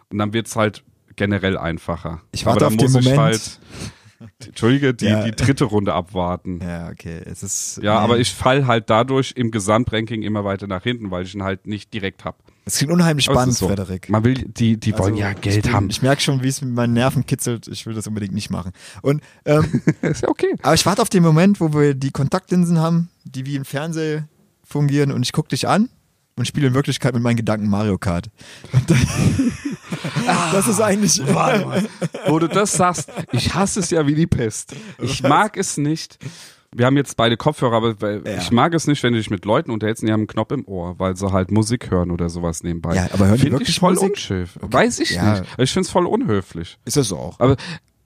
Und 0.09 0.17
dann 0.17 0.33
wird's 0.33 0.55
halt 0.55 0.83
generell 1.15 1.57
einfacher. 1.57 2.21
Ich 2.31 2.45
warte 2.45 2.65
Aber 2.65 2.73
auf 2.73 2.77
den 2.77 2.91
Moment. 2.91 3.17
halt, 3.19 3.59
Entschuldige, 4.45 4.93
die, 4.93 5.05
Ja. 5.05 5.23
die 5.23 5.31
dritte 5.31 5.63
Runde 5.65 5.93
abwarten. 5.93 6.59
ja, 6.61 6.89
okay, 6.89 7.21
es 7.25 7.41
ist, 7.43 7.79
Ja, 7.81 7.95
nee. 7.95 8.03
aber 8.03 8.19
ich 8.19 8.33
fall 8.33 8.67
halt 8.67 8.89
dadurch 8.89 9.33
im 9.35 9.51
Gesamtranking 9.51 10.21
immer 10.23 10.43
weiter 10.43 10.67
nach 10.67 10.83
hinten, 10.83 11.09
weil 11.11 11.23
ich 11.25 11.33
ihn 11.35 11.43
halt 11.43 11.67
nicht 11.67 11.93
direkt 11.93 12.25
hab. 12.25 12.37
es 12.65 12.77
klingt 12.77 12.91
unheimlich 12.91 13.25
spannend, 13.25 13.55
so. 13.55 13.67
Frederik. 13.67 14.09
Man 14.09 14.23
will, 14.23 14.33
die, 14.35 14.77
die 14.77 14.93
wollen 14.93 15.13
Also, 15.13 15.21
ja 15.23 15.31
ich 15.31 15.41
Geld 15.41 15.63
bin, 15.63 15.73
haben. 15.73 15.89
Ich 15.89 16.01
merke 16.01 16.21
schon, 16.21 16.43
wie 16.43 16.47
es 16.49 16.61
mit 16.61 16.73
meinen 16.73 16.93
Nerven 16.93 17.25
kitzelt. 17.25 17.67
Ich 17.67 17.85
will 17.85 17.93
das 17.93 18.05
unbedingt 18.07 18.33
nicht 18.33 18.49
machen. 18.49 18.71
Und 19.01 19.21
ähm, 19.45 19.81
ist 20.01 20.21
ja 20.23 20.29
okay. 20.29 20.53
aber 20.61 20.73
ich 20.73 20.85
warte 20.85 21.01
auf 21.01 21.09
den 21.09 21.23
Moment, 21.23 21.59
wo 21.61 21.73
wir 21.73 21.93
die 21.95 22.11
Kontaktlinsen 22.11 22.77
haben, 22.79 23.09
die 23.23 23.45
wie 23.45 23.55
im 23.55 23.65
Fernsehen 23.65 24.27
fungieren 24.63 25.11
und 25.11 25.23
ich 25.23 25.31
gucke 25.31 25.49
dich 25.49 25.67
an 25.67 25.89
und 26.39 26.45
spiele 26.45 26.67
in 26.67 26.73
Wirklichkeit 26.73 27.13
mit 27.13 27.21
meinen 27.23 27.35
Gedanken 27.37 27.69
Mario 27.69 27.97
Kart. 27.97 28.29
Das 30.51 30.67
ist 30.67 30.79
eigentlich 30.81 31.19
Warte 31.33 31.65
mal. 31.65 31.87
Wo 32.27 32.39
du 32.39 32.47
das 32.47 32.73
sagst, 32.73 33.11
ich 33.31 33.53
hasse 33.53 33.79
es 33.79 33.89
ja 33.89 34.05
wie 34.07 34.15
die 34.15 34.27
Pest. 34.27 34.75
Ich 34.99 35.23
mag 35.23 35.57
es 35.57 35.77
nicht. 35.77 36.17
Wir 36.75 36.85
haben 36.85 36.97
jetzt 36.97 37.17
beide 37.17 37.35
Kopfhörer, 37.37 37.75
aber 37.77 37.95
Ja. 38.27 38.37
ich 38.37 38.51
mag 38.51 38.73
es 38.75 38.85
nicht, 38.85 39.01
wenn 39.01 39.13
du 39.13 39.19
dich 39.19 39.29
mit 39.31 39.45
Leuten 39.45 39.71
unterhältst 39.71 40.03
und 40.03 40.07
die 40.07 40.13
haben 40.13 40.21
einen 40.21 40.27
Knopf 40.27 40.51
im 40.51 40.67
Ohr, 40.67 40.99
weil 40.99 41.15
sie 41.15 41.31
halt 41.31 41.51
Musik 41.51 41.89
hören 41.89 42.11
oder 42.11 42.29
sowas 42.29 42.61
nebenbei. 42.63 42.95
Ja, 42.95 43.07
aber 43.11 43.27
hören 43.27 43.39
die 43.39 43.51
wirklich 43.51 43.69
ich 43.69 43.79
voll 43.79 43.93
Musik? 43.95 44.09
unschöf. 44.11 44.59
Weiß 44.61 44.99
ich 44.99 45.11
Ja. 45.11 45.39
nicht. 45.39 45.45
Ich 45.57 45.71
finde 45.71 45.85
es 45.87 45.91
voll 45.91 46.05
unhöflich. 46.05 46.77
ist 46.85 46.97
das 46.97 47.11
auch. 47.11 47.39
Aber 47.39 47.55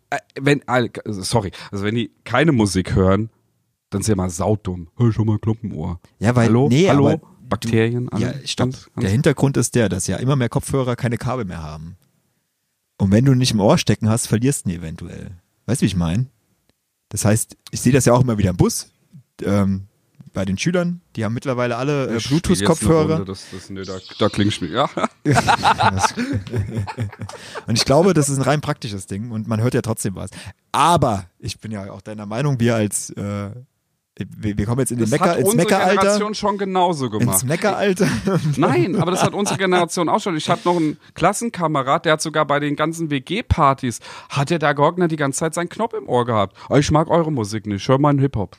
äh, 0.09 0.17
wenn, 0.39 0.61
sorry, 1.05 1.51
also 1.71 1.83
wenn 1.83 1.95
die 1.95 2.11
keine 2.23 2.53
Musik 2.53 2.95
hören, 2.95 3.29
dann 3.89 4.01
sind 4.01 4.13
sie 4.13 4.15
mal 4.15 4.29
saudumm. 4.29 4.87
Hör 4.97 5.11
schon 5.11 5.27
mal 5.27 5.37
Klumpen 5.39 5.71
im 5.71 5.77
Ohr. 5.77 5.99
Ja, 6.19 6.35
weil 6.35 6.47
hallo, 6.47 6.69
nee, 6.69 6.87
hallo, 6.87 7.09
aber 7.09 7.21
Bakterien. 7.61 8.09
Ja, 8.17 8.29
alle, 8.29 8.47
stopp. 8.47 8.69
ganz- 8.71 8.85
ganz- 8.85 9.01
Der 9.01 9.09
Hintergrund 9.09 9.57
ist 9.57 9.75
der, 9.75 9.89
dass 9.89 10.07
ja 10.07 10.17
immer 10.17 10.35
mehr 10.35 10.49
Kopfhörer 10.49 10.95
keine 10.95 11.17
Kabel 11.17 11.45
mehr 11.45 11.61
haben. 11.63 11.95
Und 12.97 13.11
wenn 13.11 13.25
du 13.25 13.33
nicht 13.33 13.51
im 13.51 13.59
Ohr 13.59 13.77
stecken 13.77 14.09
hast, 14.09 14.27
verlierst 14.27 14.65
du 14.65 14.69
ihn 14.69 14.77
eventuell. 14.79 15.31
Weißt 15.65 15.81
du, 15.81 15.83
wie 15.83 15.87
ich 15.87 15.95
meine? 15.95 16.27
Das 17.09 17.25
heißt, 17.25 17.57
ich 17.71 17.81
sehe 17.81 17.91
das 17.93 18.05
ja 18.05 18.13
auch 18.13 18.21
immer 18.21 18.37
wieder 18.37 18.49
im 18.51 18.57
Bus. 18.57 18.89
Ähm, 19.43 19.87
bei 20.33 20.45
den 20.45 20.57
Schülern, 20.57 21.01
die 21.15 21.23
haben 21.25 21.33
mittlerweile 21.35 21.75
alle 21.77 22.07
äh, 22.15 22.19
Bluetooth-Kopfhörer. 22.19 23.23
Das, 23.23 23.45
das, 23.51 23.69
nee, 23.69 23.83
da, 23.83 23.97
da 24.17 24.29
klingt 24.29 24.59
mir. 24.61 24.69
Ja. 24.69 24.89
Und 27.67 27.77
ich 27.77 27.85
glaube, 27.85 28.13
das 28.13 28.29
ist 28.29 28.37
ein 28.37 28.41
rein 28.43 28.61
praktisches 28.61 29.05
Ding 29.07 29.31
und 29.31 29.47
man 29.47 29.61
hört 29.61 29.73
ja 29.73 29.81
trotzdem 29.81 30.15
was. 30.15 30.29
Aber 30.71 31.25
ich 31.39 31.59
bin 31.59 31.71
ja 31.71 31.91
auch 31.91 32.01
deiner 32.01 32.25
Meinung, 32.25 32.59
wir 32.59 32.75
als 32.75 33.09
äh, 33.11 33.51
wir, 34.17 34.65
kommen 34.67 34.79
jetzt 34.79 34.91
in 34.91 34.97
den 34.97 35.09
Das 35.09 35.11
Mecker, 35.11 35.31
hat 35.31 35.39
ins 35.39 35.49
unsere 35.49 35.63
Meckeralter. 35.63 35.95
Generation 36.01 36.35
schon 36.35 36.57
genauso 36.59 37.05
Ins 37.07 37.17
gemacht. 37.19 37.43
Meckeralter. 37.45 38.07
Nein, 38.57 38.95
aber 38.95 39.09
das 39.11 39.23
hat 39.23 39.33
unsere 39.33 39.57
Generation 39.57 40.07
auch 40.07 40.19
schon. 40.19 40.37
Ich 40.37 40.49
hatte 40.49 40.67
noch 40.67 40.75
einen 40.77 40.97
Klassenkamerad, 41.15 42.05
der 42.05 42.13
hat 42.13 42.21
sogar 42.21 42.45
bei 42.45 42.59
den 42.59 42.75
ganzen 42.75 43.09
WG-Partys, 43.09 43.99
hat 44.29 44.51
er 44.51 44.59
da 44.59 44.73
hat 44.75 45.11
die 45.11 45.15
ganze 45.15 45.39
Zeit 45.39 45.55
seinen 45.55 45.69
Knopf 45.69 45.93
im 45.93 46.07
Ohr 46.07 46.25
gehabt. 46.25 46.55
Oh, 46.69 46.75
ich 46.75 46.91
mag 46.91 47.09
eure 47.09 47.31
Musik 47.31 47.65
nicht, 47.65 47.81
ich 47.81 47.87
hör 47.87 47.97
meinen 47.97 48.19
Hip-Hop. 48.19 48.55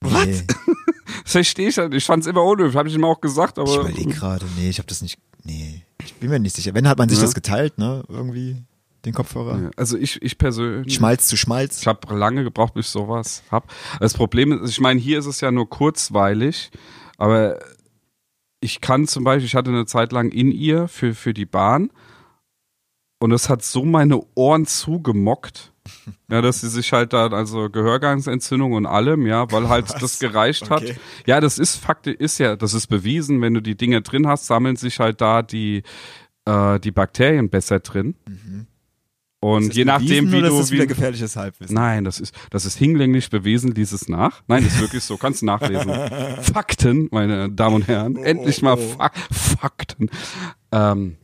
Was? 0.00 0.26
Nee, 0.26 0.42
Das 1.24 1.32
verstehe 1.32 1.68
ich 1.68 1.78
halt. 1.78 1.94
Ich 1.94 2.04
fand's 2.04 2.26
immer 2.26 2.44
unhöflich, 2.44 2.76
habe 2.76 2.88
ich 2.88 2.94
ihm 2.94 3.04
auch 3.04 3.20
gesagt, 3.20 3.58
ich 3.58 3.62
aber. 3.62 3.80
überlege 3.88 4.12
gerade, 4.12 4.44
nee, 4.56 4.68
ich 4.68 4.78
habe 4.78 4.86
das 4.86 5.02
nicht. 5.02 5.18
Nee, 5.42 5.82
ich 6.02 6.14
bin 6.14 6.30
mir 6.30 6.38
nicht 6.38 6.54
sicher. 6.54 6.74
Wenn 6.74 6.86
hat 6.86 6.98
man 6.98 7.08
sich 7.08 7.18
Ja. 7.18 7.24
das 7.24 7.34
geteilt, 7.34 7.78
ne? 7.78 8.04
Irgendwie, 8.08 8.62
den 9.04 9.12
Kopfhörer. 9.14 9.62
Ja, 9.64 9.70
Also 9.76 9.96
ich, 9.98 10.20
ich 10.22 10.38
persönlich. 10.38 10.94
Schmalz 10.94 11.26
zu 11.28 11.36
Schmalz. 11.36 11.80
Ich 11.80 11.86
habe 11.86 12.14
lange 12.16 12.44
gebraucht, 12.44 12.74
bis 12.74 12.86
ich 12.86 12.92
sowas 12.92 13.42
hab. 13.50 13.70
Das 14.00 14.14
Problem 14.14 14.52
ist, 14.52 14.70
ich 14.70 14.80
meine, 14.80 15.00
hier 15.00 15.18
ist 15.18 15.26
es 15.26 15.40
ja 15.40 15.50
nur 15.50 15.68
kurzweilig, 15.68 16.70
aber 17.18 17.58
ich 18.60 18.80
kann 18.80 19.06
zum 19.06 19.24
Beispiel, 19.24 19.46
ich 19.46 19.54
hatte 19.54 19.70
eine 19.70 19.86
Zeit 19.86 20.12
lang 20.12 20.30
in 20.30 20.50
ihr 20.50 20.88
für, 20.88 21.14
für 21.14 21.34
die 21.34 21.44
Bahn 21.46 21.90
und 23.20 23.32
es 23.32 23.48
hat 23.48 23.62
so 23.62 23.84
meine 23.84 24.20
Ohren 24.34 24.66
zugemockt, 24.66 25.72
ja, 26.30 26.40
dass 26.40 26.62
sie 26.62 26.68
sich 26.70 26.92
halt 26.94 27.12
da, 27.12 27.26
also 27.28 27.68
Gehörgangsentzündung 27.68 28.72
und 28.72 28.86
allem, 28.86 29.26
ja, 29.26 29.50
weil 29.52 29.68
halt 29.68 29.90
das 30.00 30.18
gereicht 30.18 30.70
Okay. 30.70 30.92
hat. 30.92 30.96
Ja, 31.26 31.40
das 31.40 31.58
ist 31.58 31.76
Fakt, 31.76 32.06
ist 32.06 32.38
ja, 32.38 32.56
das 32.56 32.72
ist 32.72 32.86
bewiesen, 32.86 33.42
wenn 33.42 33.52
du 33.52 33.60
die 33.60 33.76
Dinge 33.76 34.00
drin 34.00 34.26
hast, 34.26 34.46
sammeln 34.46 34.76
sich 34.76 34.98
halt 34.98 35.20
da 35.20 35.42
die, 35.42 35.82
äh, 36.46 36.80
die 36.80 36.90
Bakterien 36.90 37.50
besser 37.50 37.80
drin. 37.80 38.14
Mhm. 38.26 38.66
Ist 39.44 39.68
das 39.68 39.76
je 39.76 39.84
nachdem, 39.84 40.32
wie 40.32 40.40
du. 40.40 40.46
Ist 40.46 40.58
das 40.58 40.70
wie, 40.70 40.74
wieder 40.76 40.86
gefährliches 40.86 41.36
Halbwissen? 41.36 41.74
Nein, 41.74 42.04
das 42.04 42.20
ist, 42.20 42.34
das 42.50 42.64
ist 42.64 42.76
hinlänglich 42.76 43.30
bewiesen, 43.30 43.72
lies 43.72 43.92
es 43.92 44.08
nach. 44.08 44.42
Nein, 44.46 44.64
ist 44.64 44.80
wirklich 44.80 45.04
so, 45.04 45.16
kannst 45.16 45.42
du 45.42 45.46
nachlesen. 45.46 45.90
Fakten, 46.42 47.08
meine 47.10 47.50
Damen 47.50 47.76
und 47.76 47.88
Herren. 47.88 48.16
Oh, 48.16 48.22
Endlich 48.22 48.62
oh, 48.62 48.64
mal 48.64 48.78
oh. 48.78 48.96
Fak 48.96 49.16
Fakten. 49.30 50.10
Ähm, 50.72 51.16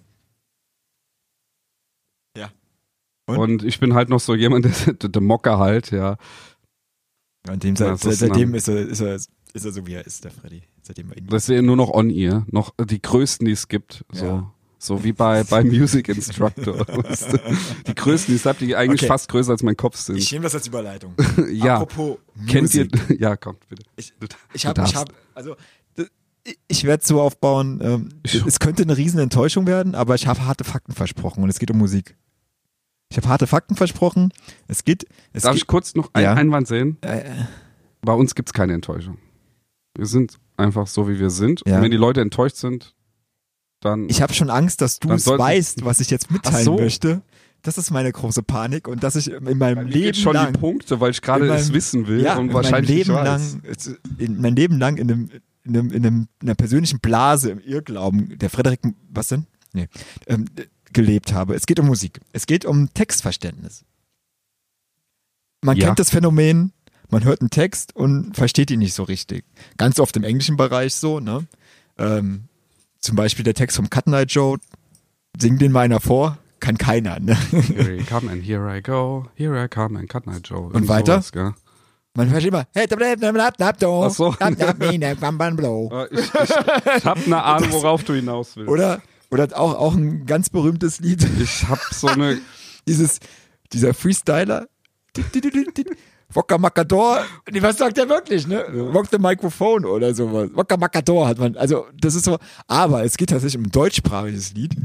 Ja. 2.36 2.50
Und? 3.26 3.38
Und? 3.38 3.64
ich 3.64 3.80
bin 3.80 3.94
halt 3.94 4.08
noch 4.08 4.20
so 4.20 4.34
jemand, 4.34 4.64
der, 4.64 4.94
der, 4.94 5.08
der 5.08 5.22
Mocker 5.22 5.58
halt, 5.58 5.90
ja. 5.90 6.16
Und 7.48 7.62
dem, 7.62 7.74
Ja, 7.74 7.96
seit, 7.96 8.04
das 8.04 8.12
ist 8.12 8.18
seitdem 8.20 8.54
ist 8.54 8.68
er, 8.68 8.80
ist, 8.80 9.00
er, 9.00 9.14
ist 9.14 9.28
er 9.54 9.72
so, 9.72 9.86
wie 9.86 9.94
er 9.94 10.06
ist, 10.06 10.24
der 10.24 10.30
Freddy. 10.30 10.62
Seitdem 10.82 11.10
er 11.10 11.20
Das 11.22 11.46
sind 11.46 11.64
nur 11.64 11.76
noch 11.76 11.90
on-ear. 11.90 12.46
Noch 12.50 12.74
die 12.78 13.00
größten, 13.00 13.46
die 13.46 13.52
es 13.52 13.68
gibt. 13.68 14.04
So. 14.12 14.26
Ja. 14.26 14.54
So 14.82 15.04
wie 15.04 15.12
bei, 15.12 15.44
bei 15.44 15.62
Music 15.62 16.08
Instructor. 16.08 16.86
die 17.86 17.94
größten, 17.94 18.32
die 18.32 18.36
es 18.36 18.42
gibt, 18.44 18.60
die 18.62 18.74
eigentlich 18.74 19.02
Okay. 19.02 19.08
fast 19.08 19.28
größer 19.28 19.52
als 19.52 19.62
mein 19.62 19.76
Kopf 19.76 19.96
sind. 19.96 20.16
Ich 20.16 20.32
nehme 20.32 20.44
das 20.44 20.54
als 20.54 20.66
Überleitung. 20.66 21.14
ja. 21.52 21.74
Apropos 21.76 22.16
Kennt 22.48 22.74
ihr, 22.74 22.86
Musik. 22.90 23.20
ja, 23.20 23.36
kommt 23.36 23.68
bitte. 23.68 23.82
Ich, 23.96 24.14
ich 24.54 24.64
habe, 24.64 24.82
ich 24.82 24.96
habe, 24.96 25.12
also 25.34 25.54
ich 26.66 26.84
werde 26.84 27.04
so 27.04 27.20
aufbauen. 27.20 27.78
Ähm, 27.82 28.08
es 28.24 28.58
könnte 28.58 28.82
eine 28.82 28.96
riesen 28.96 29.20
Enttäuschung 29.20 29.66
werden, 29.66 29.94
aber 29.94 30.14
ich 30.14 30.26
habe 30.26 30.46
harte 30.46 30.64
Fakten 30.64 30.92
versprochen 30.92 31.42
und 31.42 31.50
es 31.50 31.58
geht 31.58 31.70
um 31.70 31.76
Musik. 31.76 32.16
Ich 33.10 33.18
habe 33.18 33.28
harte 33.28 33.46
Fakten 33.46 33.76
versprochen. 33.76 34.32
Es 34.66 34.84
geht. 34.84 35.04
Es 35.34 35.42
Darf 35.42 35.52
geht 35.52 35.62
ich 35.62 35.66
kurz 35.66 35.94
noch 35.94 36.08
einen 36.14 36.24
Ja. 36.24 36.32
Einwand 36.34 36.66
sehen? 36.68 36.96
äh, 37.02 37.22
Bei 38.00 38.14
uns 38.14 38.34
gibt's 38.34 38.54
keine 38.54 38.72
Enttäuschung. 38.72 39.18
Wir 39.94 40.06
sind 40.06 40.38
einfach 40.56 40.86
so, 40.86 41.06
wie 41.06 41.18
wir 41.18 41.28
sind. 41.28 41.62
Ja. 41.66 41.76
Und 41.76 41.82
wenn 41.82 41.90
die 41.90 41.98
Leute 41.98 42.22
enttäuscht 42.22 42.56
sind, 42.56 42.94
dann. 43.80 44.08
ich 44.08 44.22
habe 44.22 44.32
schon 44.32 44.50
Angst, 44.50 44.80
dass 44.80 44.98
du 44.98 45.10
es 45.12 45.26
weißt, 45.26 45.84
was 45.84 46.00
ich 46.00 46.10
jetzt 46.10 46.30
mitteilen 46.30 46.64
so. 46.64 46.76
möchte. 46.76 47.22
Das 47.62 47.76
ist 47.76 47.90
meine 47.90 48.10
große 48.10 48.42
Panik 48.42 48.88
und 48.88 49.02
dass 49.02 49.16
ich 49.16 49.30
in 49.30 49.58
meinem 49.58 49.86
Leben 49.86 49.90
geht 49.90 50.16
schon 50.16 50.32
lang, 50.32 50.54
die 50.54 50.58
Punkte, 50.58 50.98
weil 51.00 51.10
ich 51.10 51.20
gerade 51.20 51.46
es 51.52 51.72
wissen 51.74 52.06
will 52.06 52.22
ja, 52.22 52.38
und 52.38 52.48
in 52.48 52.54
wahrscheinlich 52.54 53.06
meinem 53.06 53.16
Leben 53.18 53.24
lang, 53.24 53.62
in 54.18 54.40
mein 54.40 54.56
Leben 54.56 54.78
lang 54.78 54.96
in 54.96 55.10
einem, 55.10 55.30
in 55.64 55.76
einem, 55.76 55.90
in 55.90 56.06
einem, 56.06 56.28
in 56.40 56.48
einer 56.48 56.54
persönlichen 56.54 57.00
Blase 57.00 57.50
im 57.50 57.58
Irrglauben, 57.58 58.38
der 58.38 58.48
Frederik, 58.48 58.80
was 59.10 59.28
denn? 59.28 59.46
Nee, 59.74 59.88
ähm, 60.26 60.46
gelebt 60.92 61.32
habe. 61.34 61.54
Es 61.54 61.66
geht 61.66 61.78
um 61.78 61.86
Musik. 61.86 62.20
Es 62.32 62.46
geht 62.46 62.64
um 62.64 62.92
Textverständnis. 62.94 63.84
Man 65.62 65.76
Ja. 65.76 65.86
kennt 65.86 65.98
das 65.98 66.10
Phänomen, 66.10 66.72
man 67.10 67.24
hört 67.24 67.40
einen 67.42 67.50
Text 67.50 67.94
und 67.94 68.34
versteht 68.34 68.70
ihn 68.70 68.78
nicht 68.78 68.94
so 68.94 69.02
richtig. 69.02 69.44
Ganz 69.76 70.00
oft 70.00 70.16
im 70.16 70.24
englischen 70.24 70.56
Bereich 70.56 70.94
so, 70.94 71.20
ne? 71.20 71.46
Ähm, 71.98 72.44
zum 73.00 73.16
Beispiel 73.16 73.44
der 73.44 73.54
Text 73.54 73.76
vom 73.76 73.90
Cut 73.90 74.06
Night 74.06 74.30
Joe, 74.32 74.58
sing 75.38 75.58
den 75.58 75.72
mal 75.72 75.80
einer 75.82 76.00
vor, 76.00 76.38
kann 76.60 76.76
keiner, 76.78 77.18
ne? 77.20 77.36
Here 77.50 77.96
I 77.96 78.04
come 78.04 78.30
and 78.30 78.42
here 78.44 78.76
I 78.76 78.82
go, 78.82 79.26
here 79.34 79.62
I 79.62 79.68
come 79.68 79.98
and 79.98 80.08
cut 80.08 80.26
night 80.26 80.48
Joe. 80.48 80.68
Und 80.72 80.88
weiter? 80.88 81.22
Sowas? 81.22 81.54
Man 82.14 82.28
versteht 82.28 82.52
immer, 82.52 82.66
hey, 82.74 82.86
Ach 84.06 84.10
so. 84.10 84.34
blow. 85.56 85.90
Äh, 85.92 86.08
Ich, 86.12 86.20
ich, 86.20 86.32
ich 86.98 87.04
hab 87.04 87.24
eine 87.24 87.42
Ahnung, 87.42 87.72
worauf 87.72 88.02
du 88.04 88.14
hinaus 88.14 88.56
willst. 88.56 88.68
Oder, 88.70 89.00
oder 89.30 89.48
auch, 89.58 89.74
auch 89.76 89.94
ein 89.94 90.26
ganz 90.26 90.50
berühmtes 90.50 90.98
Lied, 91.00 91.26
Ich 91.40 91.68
hab 91.68 91.78
so 91.92 92.08
eine. 92.08 92.38
dieses, 92.86 93.20
dieser 93.72 93.94
Freestyler. 93.94 94.66
Wodka 96.32 96.58
Macador, 96.58 97.24
nee, 97.50 97.60
was 97.60 97.78
sagt 97.78 97.96
der 97.96 98.08
wirklich, 98.08 98.46
ne? 98.46 98.62
Rock 98.92 99.08
the 99.10 99.18
Microphone 99.18 99.84
oder 99.84 100.14
sowas. 100.14 100.50
Wodka 100.54 100.76
Macador 100.76 101.26
hat 101.26 101.38
man, 101.38 101.56
also 101.56 101.86
das 101.98 102.14
ist 102.14 102.24
so, 102.24 102.38
aber 102.68 103.04
es 103.04 103.16
geht 103.16 103.30
tatsächlich 103.30 103.58
um 103.58 103.64
ein 103.64 103.72
deutschsprachiges 103.72 104.54
Lied. 104.54 104.76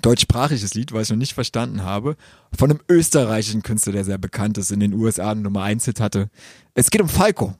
Deutschsprachiges 0.00 0.74
Lied, 0.74 0.92
was 0.92 1.04
ich 1.04 1.10
noch 1.10 1.18
nicht 1.18 1.34
verstanden 1.34 1.82
habe, 1.82 2.16
von 2.56 2.70
einem 2.70 2.80
österreichischen 2.88 3.62
Künstler, 3.62 3.92
der 3.92 4.04
sehr 4.04 4.18
bekannt 4.18 4.58
ist, 4.58 4.70
in 4.70 4.80
den 4.80 4.94
USA 4.94 5.30
einen 5.30 5.42
Nummer 5.42 5.62
1 5.62 5.84
Hit 5.84 6.00
hatte. 6.00 6.30
Es 6.74 6.90
geht 6.90 7.00
um 7.00 7.08
Falco. 7.08 7.54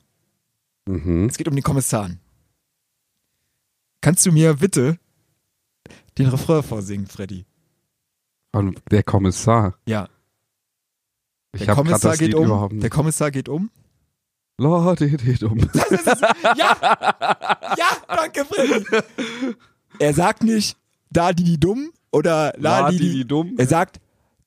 Mhm. 0.87 1.27
Es 1.27 1.37
geht 1.37 1.49
um 1.49 1.55
den 1.55 1.63
Kommissaren. 1.63 2.21
Kannst 4.01 4.27
du 4.27 4.33
mir 4.33 4.55
bitte 4.55 4.99
den 6.19 6.29
Refrain 6.29 6.63
vorsingen, 6.63 7.07
Freddy? 7.07 7.47
Und 8.53 8.83
der 8.91 9.03
Kommissar. 9.03 9.75
Ja. 9.87 10.09
Ich 11.55 11.65
Der 11.65 11.75
Kommissar 11.75 12.11
das 12.13 12.19
geht 12.19 12.29
Lied 12.29 12.37
um. 12.37 12.45
überhaupt 12.47 12.83
Der. 12.83 12.91
Kommissar 12.91 13.31
geht 13.31 13.49
um. 13.49 13.71
Lord, 14.59 15.01
it, 15.01 15.23
it, 15.27 15.43
um. 15.43 15.59
Ja! 16.57 16.77
Ja, 17.77 17.87
danke, 18.09 18.45
Freddy. 18.45 18.85
Er 19.99 20.15
sagt 20.15 20.43
nicht, 20.45 20.77
da 21.11 21.33
die 21.33 21.45
die 21.45 21.59
dumm 21.59 21.91
oder 22.13 22.53
la, 22.57 22.81
La 22.81 22.91
die 22.91 22.99
die 22.99 23.13
die 23.13 23.25
dumm. 23.27 23.55
Er 23.59 23.67
sagt, 23.67 24.01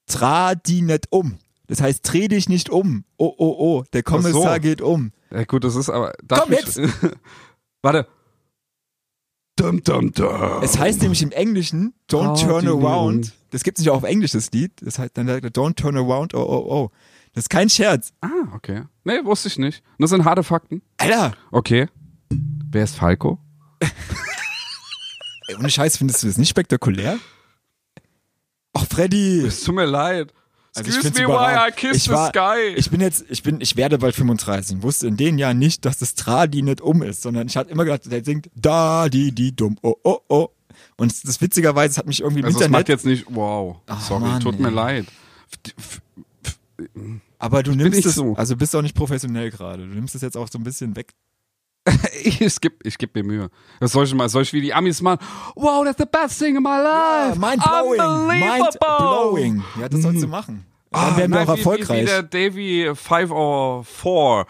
tra 0.05 0.55
die 0.55 0.81
nicht 0.81 1.07
um. 1.11 1.37
Das 1.67 1.81
heißt, 1.81 2.01
dreh 2.11 2.27
dich 2.29 2.47
nicht 2.47 2.69
um. 2.69 3.03
Oh, 3.17 3.33
oh, 3.37 3.55
oh. 3.59 3.83
Der 3.91 4.03
Kommissar 4.03 4.55
so. 4.55 4.61
geht 4.61 4.81
um. 4.81 5.11
Ja 5.31 5.43
gut, 5.43 5.63
das 5.65 5.75
ist 5.75 5.89
aber. 5.89 6.13
Komm, 6.29 6.53
ich- 6.53 6.77
Warte. 7.81 8.07
Dum, 9.57 9.83
dum, 9.83 10.11
dum. 10.13 10.61
Es 10.61 10.77
heißt 10.77 11.01
nämlich 11.01 11.21
im 11.21 11.31
Englischen, 11.31 11.93
don't 12.09 12.39
Tra 12.39 12.61
turn 12.61 12.67
around. 12.67 13.33
Das 13.49 13.63
gibt 13.63 13.79
es 13.79 13.83
nicht 13.83 13.91
auch 13.91 13.97
auf 13.97 14.03
Englisch, 14.03 14.31
das 14.31 14.51
Lied. 14.51 14.71
Das 14.81 14.99
heißt, 14.99 15.17
dann 15.17 15.27
sagt 15.27 15.43
er, 15.43 15.51
don't 15.51 15.75
turn 15.75 15.97
around, 15.97 16.33
oh, 16.33 16.43
oh, 16.43 16.65
oh. 16.69 16.91
Das 17.33 17.45
ist 17.45 17.49
kein 17.49 17.69
Scherz. 17.69 18.13
Ah, 18.21 18.29
okay. 18.53 18.83
Nee, 19.03 19.23
wusste 19.23 19.47
ich 19.47 19.57
nicht. 19.57 19.83
Das 19.99 20.11
sind 20.11 20.25
harte 20.25 20.43
Fakten. 20.43 20.81
Alter, 20.97 21.33
Okay. 21.51 21.87
Wer 22.29 22.83
ist 22.83 22.95
Falco? 22.95 23.39
ey, 25.47 25.55
ohne 25.57 25.69
Scheiß, 25.69 25.97
findest 25.97 26.23
du 26.23 26.27
das 26.27 26.37
nicht 26.37 26.49
spektakulär? 26.49 27.17
Ach, 28.73 28.85
Freddy. 28.85 29.41
Es 29.41 29.63
tut 29.63 29.75
mir 29.75 29.85
leid. 29.85 30.33
Also 30.77 30.89
ich 30.91 30.97
Excuse 30.97 31.21
me 31.21 31.27
why 31.27 31.67
I 31.67 31.71
kissed 31.71 31.95
ich 31.95 32.03
the 32.03 32.11
war, 32.11 32.29
sky. 32.29 32.75
Ich 32.75 32.91
bin 32.91 33.01
jetzt, 33.01 33.25
ich 33.29 33.41
bin, 33.41 33.61
ich 33.61 33.75
werde 33.75 33.97
bald 33.97 34.15
35. 34.15 34.83
Wusste 34.83 35.07
in 35.07 35.17
den 35.17 35.39
Jahren 35.39 35.57
nicht, 35.57 35.85
dass 35.85 35.97
das 35.97 36.13
Tradi 36.13 36.61
nicht 36.61 36.81
um 36.81 37.01
ist, 37.01 37.23
sondern 37.23 37.47
ich 37.47 37.57
hatte 37.57 37.71
immer 37.71 37.83
gedacht, 37.83 38.11
der 38.11 38.23
singt 38.23 38.49
da 38.55 39.09
die 39.09 39.31
die 39.31 39.55
dumm, 39.55 39.77
oh 39.81 39.95
oh 40.03 40.19
oh. 40.27 40.49
Und 40.97 41.11
das, 41.11 41.21
das 41.21 41.41
witzigerweise 41.41 41.89
das 41.89 41.97
hat 41.97 42.07
mich 42.07 42.21
irgendwie 42.21 42.41
im 42.41 42.45
also 42.45 42.59
es 42.59 42.69
macht 42.69 42.89
jetzt 42.89 43.05
nicht, 43.05 43.25
wow, 43.29 43.77
Ach, 43.87 44.01
sorry, 44.01 44.21
Mann, 44.21 44.39
tut 44.39 44.59
mir 44.59 44.67
ey. 44.67 44.73
leid. 44.73 45.05
aber 47.39 47.63
du 47.63 47.71
nimmst 47.71 48.05
es, 48.05 48.15
so. 48.15 48.35
also 48.35 48.55
bist 48.55 48.75
auch 48.75 48.81
nicht 48.81 48.95
professionell 48.95 49.49
gerade. 49.49 49.87
Du 49.87 49.93
nimmst 49.93 50.13
es 50.13 50.21
jetzt 50.21 50.37
auch 50.37 50.47
so 50.47 50.59
ein 50.59 50.63
bisschen 50.63 50.95
weg. 50.95 51.13
ich 52.23 52.59
geb, 52.61 52.79
ich 52.83 52.97
geb 52.97 53.13
mir 53.15 53.23
Mühe. 53.23 53.49
Das 53.79 53.91
soll 53.91 54.05
ich 54.05 54.13
mal, 54.13 54.27
soll 54.29 54.41
ich 54.43 54.53
wie 54.53 54.61
die 54.61 54.73
Amis 54.73 55.01
machen? 55.01 55.19
Wow, 55.55 55.83
that's 55.85 55.97
the 55.97 56.05
best 56.05 56.39
thing 56.39 56.55
in 56.57 56.63
my 56.63 56.77
life. 56.81 57.39
mind 57.39 57.63
blowing, 57.63 58.27
mind 58.27 58.77
blowing. 58.79 59.63
Ja, 59.79 59.89
das 59.89 60.01
sollst 60.01 60.21
du 60.23 60.27
machen. 60.27 60.65
Dann 60.91 61.01
Ah, 61.13 61.17
werden 61.17 61.31
wir 61.31 61.37
nein, 61.39 61.47
auch 61.47 61.53
wie- 61.53 61.55
Wie, 61.55 61.59
erfolgreich. 61.59 62.01
wie 62.01 62.05
der 62.05 62.23
Davy 62.23 62.91
504. 62.95 64.45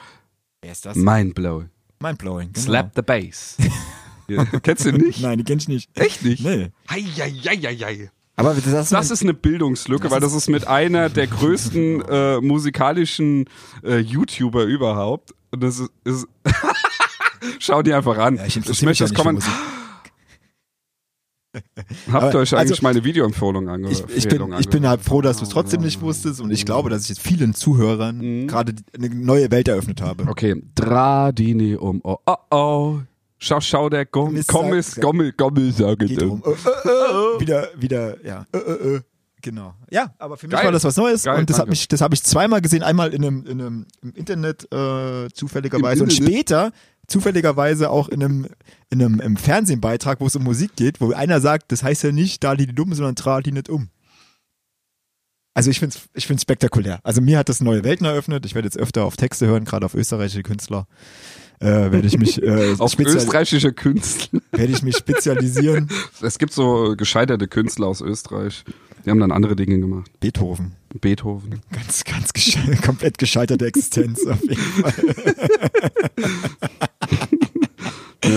Wer 0.62 0.72
ist 0.72 0.86
das? 0.86 0.96
Mind 0.96 1.36
blowing. 1.36 1.70
Mind 2.00 2.18
blowing. 2.20 2.52
Genau. 2.54 2.66
Slap 2.66 2.92
the 2.96 3.02
bass. 3.02 3.58
ja, 4.28 4.46
kennst 4.46 4.86
du 4.86 4.92
nicht? 4.92 5.22
Nein, 5.22 5.40
die 5.40 5.44
kenn 5.44 5.58
ich 5.58 5.68
nicht. 5.68 5.90
Echt 6.00 6.24
nicht? 6.24 6.44
Nee. 6.44 6.72
Heieieiei. 6.90 8.12
Aber 8.36 8.54
das, 8.54 8.90
Das 8.90 9.10
ist 9.10 9.24
eine 9.24 9.34
Bildungslücke, 9.34 10.12
weil 10.12 10.20
das 10.20 10.34
ist 10.34 10.48
mit 10.48 10.68
einer 10.68 11.10
der 11.10 11.26
größten 11.26 12.02
äh, 12.08 12.38
musikalischen 12.40 13.46
äh, 13.84 13.98
YouTuber 13.98 14.64
überhaupt. 14.66 15.34
Und 15.50 15.64
das 15.64 15.80
ist. 15.80 15.90
ist 16.04 16.28
Schau 17.60 17.82
dir 17.82 17.98
einfach 17.98 18.18
an. 18.18 18.36
Ja, 18.38 18.46
ich 18.46 18.58
ich 18.58 18.82
möchte 18.84 19.04
das 19.04 19.14
Kommentar. 19.14 19.50
Musik. 19.50 19.78
Habt 22.12 22.34
ihr 22.34 22.40
euch 22.40 22.54
eigentlich 22.56 22.72
also, 22.72 22.84
meine 22.84 23.04
Videoempfehlung 23.04 23.68
ange 23.70 23.90
Ich, 23.90 24.04
ich, 24.16 24.28
bin, 24.28 24.54
ich 24.60 24.70
bin 24.70 24.88
halt 24.88 25.02
froh, 25.02 25.22
dass 25.22 25.38
du 25.38 25.44
es 25.44 25.50
trotzdem 25.50 25.82
nicht 25.82 26.02
wusstest 26.02 26.40
und 26.40 26.52
ich 26.52 26.66
glaube, 26.66 26.90
dass 26.90 27.04
ich 27.04 27.10
jetzt 27.10 27.22
vielen 27.22 27.54
Zuhörern 27.54 28.18
Mhm. 28.18 28.48
gerade 28.48 28.74
eine 28.96 29.10
neue 29.10 29.50
Welt 29.52 29.68
eröffnet 29.68 30.02
habe. 30.02 30.28
Okay. 30.28 30.62
Dradini 30.76 31.76
um. 31.76 32.02
Oh, 32.04 32.18
oh, 32.26 32.36
oh. 32.52 33.00
Schau, 33.40 33.60
schau, 33.62 33.90
der 33.90 34.06
Gom 34.06 34.30
Kommissar- 34.30 34.52
Kommiss, 34.62 34.96
Gommel, 34.96 35.32
Gommel, 35.32 35.72
sage 35.72 36.06
Geht 36.08 36.24
um. 36.24 36.44
Äh, 36.44 36.50
äh, 36.50 36.54
äh, 36.54 37.40
wieder, 37.40 37.68
wieder, 37.78 38.26
ja. 38.26 38.46
Äh, 38.52 38.58
äh, 38.58 38.96
äh. 38.98 39.02
Genau. 39.44 39.76
Ja, 39.92 40.14
aber 40.18 40.36
für 40.38 40.48
mich 40.48 40.56
Geil. 40.56 40.66
war 40.66 40.72
das 40.72 40.84
was 40.84 40.98
Neues 40.98 41.24
Geil, 41.24 41.40
und 41.40 41.50
das 41.50 41.58
hat 41.58 41.62
danke. 41.66 41.70
mich, 41.72 41.88
das 41.88 42.02
habe 42.02 42.16
ich 42.16 42.24
zweimal 42.24 42.60
gesehen, 42.62 42.82
einmal 42.82 43.14
in 43.14 43.24
einem, 43.24 43.46
in 43.46 43.62
einem 43.62 43.86
im 44.02 44.14
Internet 44.14 44.68
äh, 44.74 45.28
zufälligerweise 45.32 46.00
Im 46.04 46.10
und 46.10 46.12
Internet? 46.12 46.34
später 46.34 46.72
zufälligerweise 47.08 47.90
auch 47.90 48.10
in 48.10 48.24
einem, 48.24 48.48
in 48.90 49.02
einem 49.02 49.20
im 49.20 49.38
Fernsehbeitrag, 49.38 50.20
wo 50.20 50.28
es 50.28 50.36
um 50.36 50.44
Musik 50.44 50.76
geht, 50.76 51.02
wo 51.02 51.12
einer 51.12 51.42
sagt, 51.42 51.72
das 51.72 51.84
heißt 51.84 52.04
ja 52.04 52.12
nicht 52.12 52.44
da 52.44 52.56
die 52.56 52.68
die 52.68 52.76
dumm, 52.76 52.94
sondern 52.94 53.16
tra 53.16 53.42
die 53.42 53.52
nicht 53.52 53.70
um. 53.70 53.90
Also 55.54 55.72
ich 55.72 55.80
finde 55.80 55.96
es 55.96 56.04
ich 56.14 56.28
find's 56.28 56.44
spektakulär. 56.44 57.00
Also 57.04 57.20
mir 57.20 57.40
hat 57.40 57.50
das 57.50 57.62
neue 57.62 57.84
Welten 57.84 58.06
eröffnet. 58.06 58.46
Ich 58.46 58.54
werde 58.54 58.68
jetzt 58.68 58.78
öfter 58.78 59.06
auf 59.06 59.18
Texte 59.18 59.48
hören, 59.48 59.66
gerade 59.66 59.88
auf 59.88 59.96
österreichische 59.96 60.44
Künstler. 60.44 60.86
Äh, 61.60 61.92
werde 61.92 62.06
ich 62.06 62.20
mich 62.20 62.44
äh, 62.44 62.76
Auf 62.78 63.00
österreichische 63.00 63.74
Künstler. 63.74 64.40
werde 64.52 64.72
ich 64.72 64.84
mich 64.84 64.98
spezialisieren. 64.98 65.90
Es 66.22 66.38
gibt 66.38 66.54
so 66.54 66.96
gescheiterte 66.96 67.48
Künstler 67.48 67.88
aus 67.88 68.02
Österreich. 68.02 68.64
Die 69.04 69.10
haben 69.10 69.20
dann 69.20 69.32
andere 69.32 69.56
Dinge 69.56 69.80
gemacht. 69.80 70.12
Beethoven. 70.20 70.74
Beethoven. 71.02 71.62
Ganz, 71.72 72.04
ganz 72.04 72.34
gesche 72.34 72.60
komplett 72.86 73.18
gescheiterte 73.18 73.66
Existenz 73.66 74.28
auf 74.28 74.44
jeden 74.44 74.62
Fall. 74.62 74.94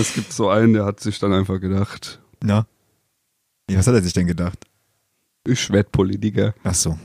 Ja, 0.00 0.06
es 0.06 0.14
gibt 0.14 0.32
so 0.32 0.48
einen, 0.48 0.72
der 0.72 0.86
hat 0.86 0.98
sich 1.00 1.18
dann 1.18 1.34
einfach 1.34 1.60
gedacht, 1.60 2.20
Na? 2.42 2.66
Ja, 3.68 3.76
was 3.78 3.86
hat 3.86 3.94
er 3.94 4.02
sich 4.02 4.14
denn 4.14 4.26
gedacht? 4.26 4.58
ich 5.46 5.68
werd 5.70 5.92
Politiker. 5.92 6.54
Ach 6.64 6.72
so. 6.72 6.98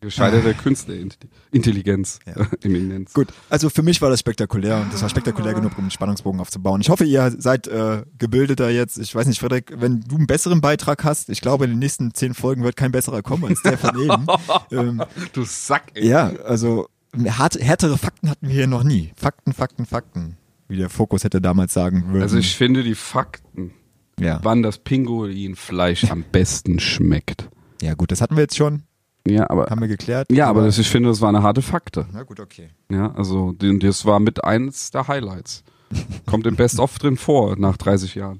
Gescheiterte 0.00 0.54
Künstlerintelligenz. 0.54 2.20
Ah. 2.26 2.30
Ja. 2.38 2.46
Eminenz. 2.62 3.12
Gut, 3.12 3.26
also 3.50 3.70
für 3.70 3.82
mich 3.82 4.00
war 4.00 4.08
das 4.08 4.20
spektakulär 4.20 4.76
und 4.76 4.92
das 4.92 5.02
war 5.02 5.08
spektakulär 5.08 5.54
genug, 5.54 5.72
um 5.76 5.84
einen 5.84 5.90
Spannungsbogen 5.90 6.40
aufzubauen. 6.40 6.80
Ich 6.80 6.90
hoffe, 6.90 7.04
ihr 7.04 7.34
seid 7.38 7.66
äh, 7.66 8.04
gebildeter 8.18 8.70
jetzt. 8.70 8.96
Ich 8.98 9.12
weiß 9.12 9.26
nicht, 9.26 9.40
Frederik, 9.40 9.72
wenn 9.76 10.02
du 10.02 10.14
einen 10.16 10.28
besseren 10.28 10.60
Beitrag 10.60 11.02
hast, 11.02 11.28
ich 11.28 11.40
glaube, 11.40 11.64
in 11.64 11.72
den 11.72 11.80
nächsten 11.80 12.14
zehn 12.14 12.34
Folgen 12.34 12.62
wird 12.62 12.76
kein 12.76 12.92
besserer 12.92 13.22
kommen 13.22 13.46
als 13.46 13.62
der 13.62 13.78
von 13.78 14.00
eben. 14.00 14.26
ähm, 14.70 15.02
Du 15.32 15.42
Sack, 15.42 15.90
ey. 15.94 16.06
ja, 16.06 16.28
also 16.44 16.88
härtere 17.16 17.98
Fakten 17.98 18.30
hatten 18.30 18.46
wir 18.46 18.54
hier 18.54 18.68
noch 18.68 18.84
nie. 18.84 19.12
Fakten, 19.16 19.52
Fakten, 19.52 19.86
Fakten. 19.86 20.36
Wie 20.68 20.76
der 20.76 20.90
Fokus 20.90 21.24
hätte 21.24 21.40
damals 21.40 21.72
sagen 21.72 22.08
würden. 22.08 22.22
Also 22.22 22.38
ich 22.38 22.56
finde 22.56 22.82
die 22.82 22.94
Fakten, 22.94 23.72
ja. 24.18 24.40
wann 24.42 24.62
das 24.62 24.78
Pinguinfleisch 24.78 26.10
am 26.10 26.24
besten 26.32 26.80
schmeckt. 26.80 27.48
ja, 27.82 27.94
gut, 27.94 28.10
das 28.10 28.20
hatten 28.20 28.36
wir 28.36 28.42
jetzt 28.42 28.56
schon. 28.56 28.82
Ja, 29.28 29.50
aber 29.50 29.66
Haben 29.70 29.80
wir 29.80 29.88
geklärt. 29.88 30.30
ja, 30.30 30.46
aber 30.46 30.64
das, 30.64 30.78
ich 30.78 30.88
finde, 30.88 31.08
das 31.08 31.20
war 31.20 31.28
eine 31.28 31.42
harte 31.42 31.60
Fakte. 31.60 32.06
Na 32.12 32.22
gut, 32.22 32.38
okay. 32.38 32.70
Ja, 32.90 33.12
also 33.14 33.52
das 33.52 34.04
war 34.04 34.20
mit 34.20 34.44
eins 34.44 34.92
der 34.92 35.08
Highlights. 35.08 35.64
Kommt 36.26 36.46
im 36.46 36.56
Best 36.56 36.78
of 36.78 36.98
drin 36.98 37.16
vor 37.16 37.56
nach 37.56 37.76
30 37.76 38.14
Jahren. 38.14 38.38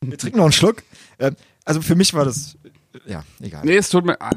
Wir 0.00 0.16
trinken 0.16 0.38
noch 0.38 0.44
einen 0.44 0.52
Schluck. 0.52 0.82
Ähm, 1.18 1.36
also 1.64 1.82
für 1.82 1.94
mich 1.94 2.14
war 2.14 2.24
das, 2.24 2.56
ja, 3.06 3.24
egal. 3.40 3.64
Nee, 3.64 3.76
es 3.76 3.88
tut 3.90 4.06
mir 4.06 4.20
ah, 4.20 4.30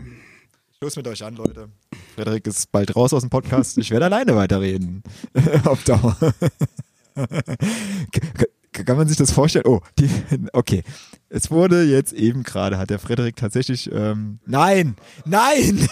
Schluss 0.84 0.96
mit 0.96 1.08
euch 1.08 1.24
an, 1.24 1.36
Leute. 1.36 1.70
Frederik 2.16 2.48
ist 2.48 2.72
bald 2.72 2.96
raus 2.96 3.14
aus 3.14 3.22
dem 3.22 3.30
Podcast. 3.30 3.78
Ich 3.78 3.92
werde 3.92 4.06
alleine 4.06 4.36
weiterreden. 4.36 5.04
Auf 5.66 5.84
Dauer. 5.84 6.18
Kann 8.72 8.98
man 8.98 9.08
sich 9.08 9.16
das 9.16 9.30
vorstellen? 9.30 9.66
Oh, 9.68 9.82
die, 10.00 10.10
okay. 10.54 10.82
Es 11.30 11.52
wurde 11.52 11.84
jetzt 11.84 12.14
eben 12.14 12.42
gerade, 12.42 12.80
hat 12.80 12.90
der 12.90 12.98
Frederik 12.98 13.36
tatsächlich, 13.36 13.92
ähm, 13.92 14.40
nein, 14.48 14.96
nein! 15.24 15.88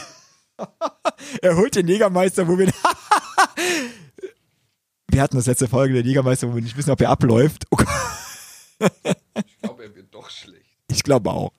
er 1.43 1.55
holt 1.55 1.75
den 1.75 1.87
Jägermeister, 1.87 2.47
wo 2.47 2.57
wir, 2.57 2.65
wir 5.11 5.21
hatten 5.21 5.35
das 5.35 5.45
letzte 5.45 5.67
Folge, 5.67 5.93
der 5.93 6.03
Jägermeister, 6.03 6.49
wo 6.49 6.55
wir 6.55 6.63
nicht 6.63 6.77
wissen, 6.77 6.89
ob 6.89 6.99
er 6.99 7.11
abläuft. 7.11 7.67
Oh 7.69 7.77
ich 9.45 9.57
glaube, 9.61 9.83
er 9.83 9.95
wird 9.95 10.11
doch 10.11 10.31
schlecht. 10.31 10.65
Ich 10.89 11.03
glaube 11.03 11.29
auch. 11.29 11.51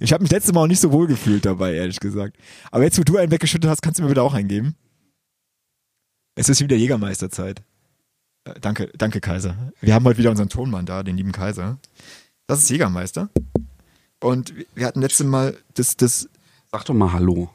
Ich 0.00 0.12
habe 0.12 0.22
mich 0.22 0.30
letztes 0.32 0.52
Mal 0.52 0.62
auch 0.62 0.66
nicht 0.66 0.80
so 0.80 0.92
wohl 0.92 1.06
gefühlt 1.06 1.44
dabei, 1.44 1.74
ehrlich 1.74 2.00
gesagt. 2.00 2.36
Aber 2.70 2.84
jetzt, 2.84 2.98
wo 2.98 3.02
du 3.02 3.16
einen 3.16 3.30
weggeschüttet 3.30 3.70
hast, 3.70 3.82
kannst 3.82 3.98
du 3.98 4.04
mir 4.04 4.10
wieder 4.10 4.22
auch 4.22 4.34
eingeben. 4.34 4.74
Es 6.34 6.48
ist 6.48 6.60
wieder 6.60 6.76
Jägermeisterzeit. 6.76 7.62
Äh, 8.44 8.58
danke, 8.60 8.90
danke, 8.98 9.20
Kaiser. 9.20 9.72
Wir 9.80 9.94
haben 9.94 10.04
heute 10.04 10.18
wieder 10.18 10.30
unseren 10.30 10.48
Tonmann 10.48 10.84
da, 10.86 11.02
den 11.02 11.16
lieben 11.16 11.32
Kaiser. 11.32 11.78
Das 12.46 12.58
ist 12.60 12.70
Jägermeister. 12.70 13.30
Und 14.20 14.52
wir- 14.74 14.86
hatten 14.86 15.00
letztes 15.00 15.26
Mal 15.26 15.56
das, 15.74 15.96
das, 15.96 16.28
Sag 16.72 16.84
doch 16.86 16.94
mal 16.94 17.12
Hallo. 17.12 17.50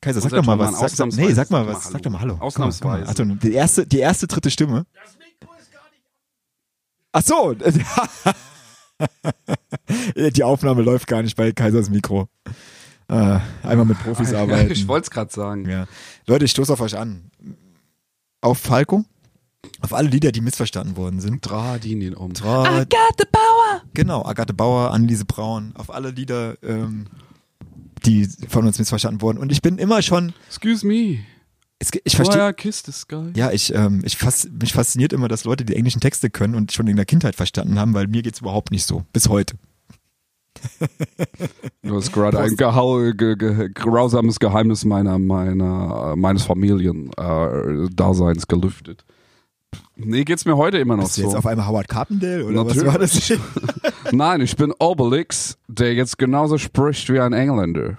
Kaiser, 0.00 0.20
sag 0.20 0.30
doch 0.30 0.44
mal 0.44 0.58
was. 0.58 0.96
Sag, 0.96 1.08
nee, 1.12 1.32
sag 1.32 1.50
mal 1.50 1.66
was. 1.66 1.84
Hallo. 1.84 1.92
Sag 1.92 2.02
doch 2.02 2.10
mal 2.10 2.20
Hallo. 2.20 2.34
Komm, 2.36 2.46
Ausnahmsweise. 2.46 2.82
komm 2.82 2.90
mal. 3.02 3.08
Achtung, 3.08 3.38
die 3.40 3.52
erste, 3.52 3.86
die 3.86 3.98
erste 3.98 4.26
dritte 4.28 4.50
Stimme. 4.50 4.86
Ach 7.12 7.22
so. 7.24 7.54
Die 10.34 10.44
Aufnahme 10.44 10.82
läuft 10.82 11.06
gar 11.06 11.22
nicht 11.22 11.36
bei 11.36 11.52
Kaisers 11.52 11.90
Mikro. 11.90 12.28
Äh, 13.08 13.38
einmal 13.62 13.86
mit 13.86 13.98
Profis 13.98 14.32
arbeiten. 14.32 14.70
ich 14.70 14.86
wollte 14.86 15.04
es 15.04 15.10
gerade 15.10 15.32
sagen. 15.32 15.68
Ja. 15.68 15.86
Leute, 16.26 16.44
ich 16.44 16.52
stoße 16.52 16.72
auf 16.72 16.80
euch 16.80 16.96
an. 16.96 17.30
Auf 18.40 18.58
Falco, 18.58 19.04
auf 19.80 19.92
alle 19.92 20.08
Lieder, 20.08 20.32
die 20.32 20.40
missverstanden 20.40 20.96
worden 20.96 21.20
sind. 21.20 21.42
Tradin 21.42 22.00
ihn 22.00 22.14
um. 22.14 22.34
Tra 22.34 22.64
Agathe 22.64 23.26
Bauer! 23.30 23.82
genau, 23.94 24.24
Agathe 24.24 24.54
Bauer, 24.54 24.92
Anneliese 24.92 25.24
Braun, 25.24 25.72
auf 25.74 25.92
alle 25.92 26.10
Lieder, 26.10 26.56
ähm, 26.62 27.06
die 28.06 28.28
von 28.48 28.64
uns 28.66 28.78
missverstanden 28.78 29.20
wurden. 29.20 29.38
Und 29.38 29.50
ich 29.52 29.60
bin 29.60 29.78
immer 29.78 30.02
schon, 30.02 30.32
Excuse 30.48 30.86
me. 30.86 31.18
Es, 31.80 31.90
ich 32.04 32.14
verstehe, 32.14 32.46
Why 32.46 32.50
I 32.50 32.52
kiss 32.52 32.82
the 32.84 32.92
sky. 32.92 33.32
ja, 33.34 33.50
ich, 33.50 33.74
ähm, 33.74 34.02
ich 34.04 34.16
fas 34.16 34.48
mich 34.60 34.72
fasziniert 34.72 35.12
immer, 35.12 35.26
dass 35.28 35.42
Leute 35.44 35.64
die 35.64 35.74
englischen 35.74 36.00
Texte 36.00 36.30
können 36.30 36.54
und 36.54 36.70
schon 36.72 36.86
in 36.86 36.94
der 36.96 37.06
Kindheit 37.06 37.34
verstanden 37.34 37.78
haben, 37.80 37.94
weil 37.94 38.06
mir 38.06 38.22
geht's 38.22 38.40
überhaupt 38.40 38.70
nicht 38.70 38.86
so. 38.86 39.04
Bis 39.12 39.28
heute. 39.28 39.56
Du 41.82 41.96
hast 41.96 42.12
gerade 42.12 42.38
ein 42.38 42.54
gehau 42.56 42.98
ge 43.12 43.34
ge 43.36 43.70
grausames 43.72 44.38
Geheimnis 44.38 44.84
meiner, 44.84 45.18
meiner, 45.18 46.14
meines 46.16 46.42
Familiendaseins 46.44 48.46
gelüftet. 48.46 49.04
Nee, 49.96 50.24
geht's 50.24 50.44
mir 50.44 50.56
heute 50.56 50.78
immer 50.78 50.96
noch 50.96 51.04
Bist 51.04 51.18
du 51.18 51.22
so. 51.22 51.28
jetzt 51.28 51.36
auf 51.36 51.46
einmal 51.46 51.66
Howard 51.68 51.88
Carpendale 51.88 52.44
oder 52.44 52.64
Natürlich. 52.64 52.86
was 52.86 52.92
war 52.92 52.98
das? 52.98 53.32
Nein, 54.12 54.40
ich 54.40 54.56
bin 54.56 54.72
Obelix, 54.78 55.56
der 55.68 55.94
jetzt 55.94 56.18
genauso 56.18 56.58
spricht 56.58 57.08
wie 57.12 57.20
ein 57.20 57.32
Engländer. 57.32 57.98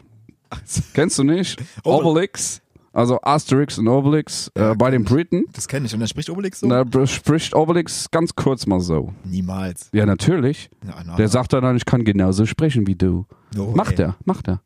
Kennst 0.93 1.17
du 1.17 1.23
nicht? 1.23 1.59
Obel- 1.84 2.05
Obelix, 2.11 2.61
also 2.94 3.20
Asterix 3.22 3.78
und 3.78 3.88
Obelix 3.88 4.52
Ja, 4.58 4.72
äh, 4.72 4.76
bei 4.76 4.92
den 4.92 5.04
Briten. 5.04 5.46
Das 5.54 5.68
kenne 5.68 5.86
ich. 5.86 5.94
Und 5.94 6.00
dann 6.02 6.08
spricht 6.10 6.30
Obelix 6.30 6.60
so? 6.60 6.68
Da 6.68 6.86
spricht 7.08 7.56
Obelix 7.56 8.10
ganz 8.12 8.36
kurz 8.36 8.68
mal 8.68 8.80
so. 8.80 9.14
Niemals. 9.24 9.89
Ja, 9.94 10.06
natürlich. 10.06 10.70
Ja, 10.86 10.96
na, 11.06 11.16
Der 11.16 11.26
na. 11.26 11.32
sagt 11.32 11.54
dann, 11.54 11.76
ich 11.78 11.86
kann 11.86 12.04
genauso 12.04 12.46
sprechen 12.46 12.88
wie 12.88 12.96
du. 12.96 13.26
No, 13.56 13.72
Macht 13.72 14.00
ey. 14.00 14.06
er, 14.08 14.16
macht 14.26 14.48
er. 14.48 14.62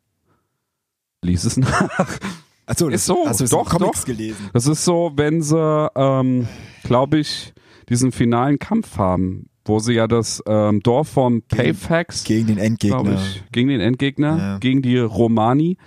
Lies 1.21 1.43
es 1.43 1.57
nach. 1.57 1.89
Achso, 2.67 2.89
das 2.89 3.01
Ist 3.01 3.05
so. 3.05 3.23
Hast 3.27 3.41
du 3.41 3.45
Doch, 3.47 3.69
Comics 3.69 3.99
doch. 4.01 4.05
gelesen? 4.05 4.49
Das 4.53 4.65
ist 4.67 4.83
so, 4.85 5.11
wenn 5.15 5.41
sie, 5.43 5.89
ähm, 5.95 6.47
glaube 6.83 7.19
ich, 7.19 7.53
diesen 7.89 8.11
finalen 8.11 8.57
Kampf 8.57 8.97
haben, 8.97 9.49
wo 9.65 9.77
sie 9.79 9.93
ja 9.93 10.07
das 10.07 10.41
ähm, 10.47 10.79
Dorf 10.81 11.09
von 11.09 11.43
Payfax, 11.43 12.23
Gegen 12.23 12.47
den 12.47 12.57
Endgegner. 12.57 13.15
ich, 13.15 13.43
gegen 13.51 13.69
den 13.69 13.81
Endgegner, 13.81 14.37
Ja. 14.37 14.57
Gegen 14.59 14.81
die 14.81 14.97
Romani. 14.97 15.77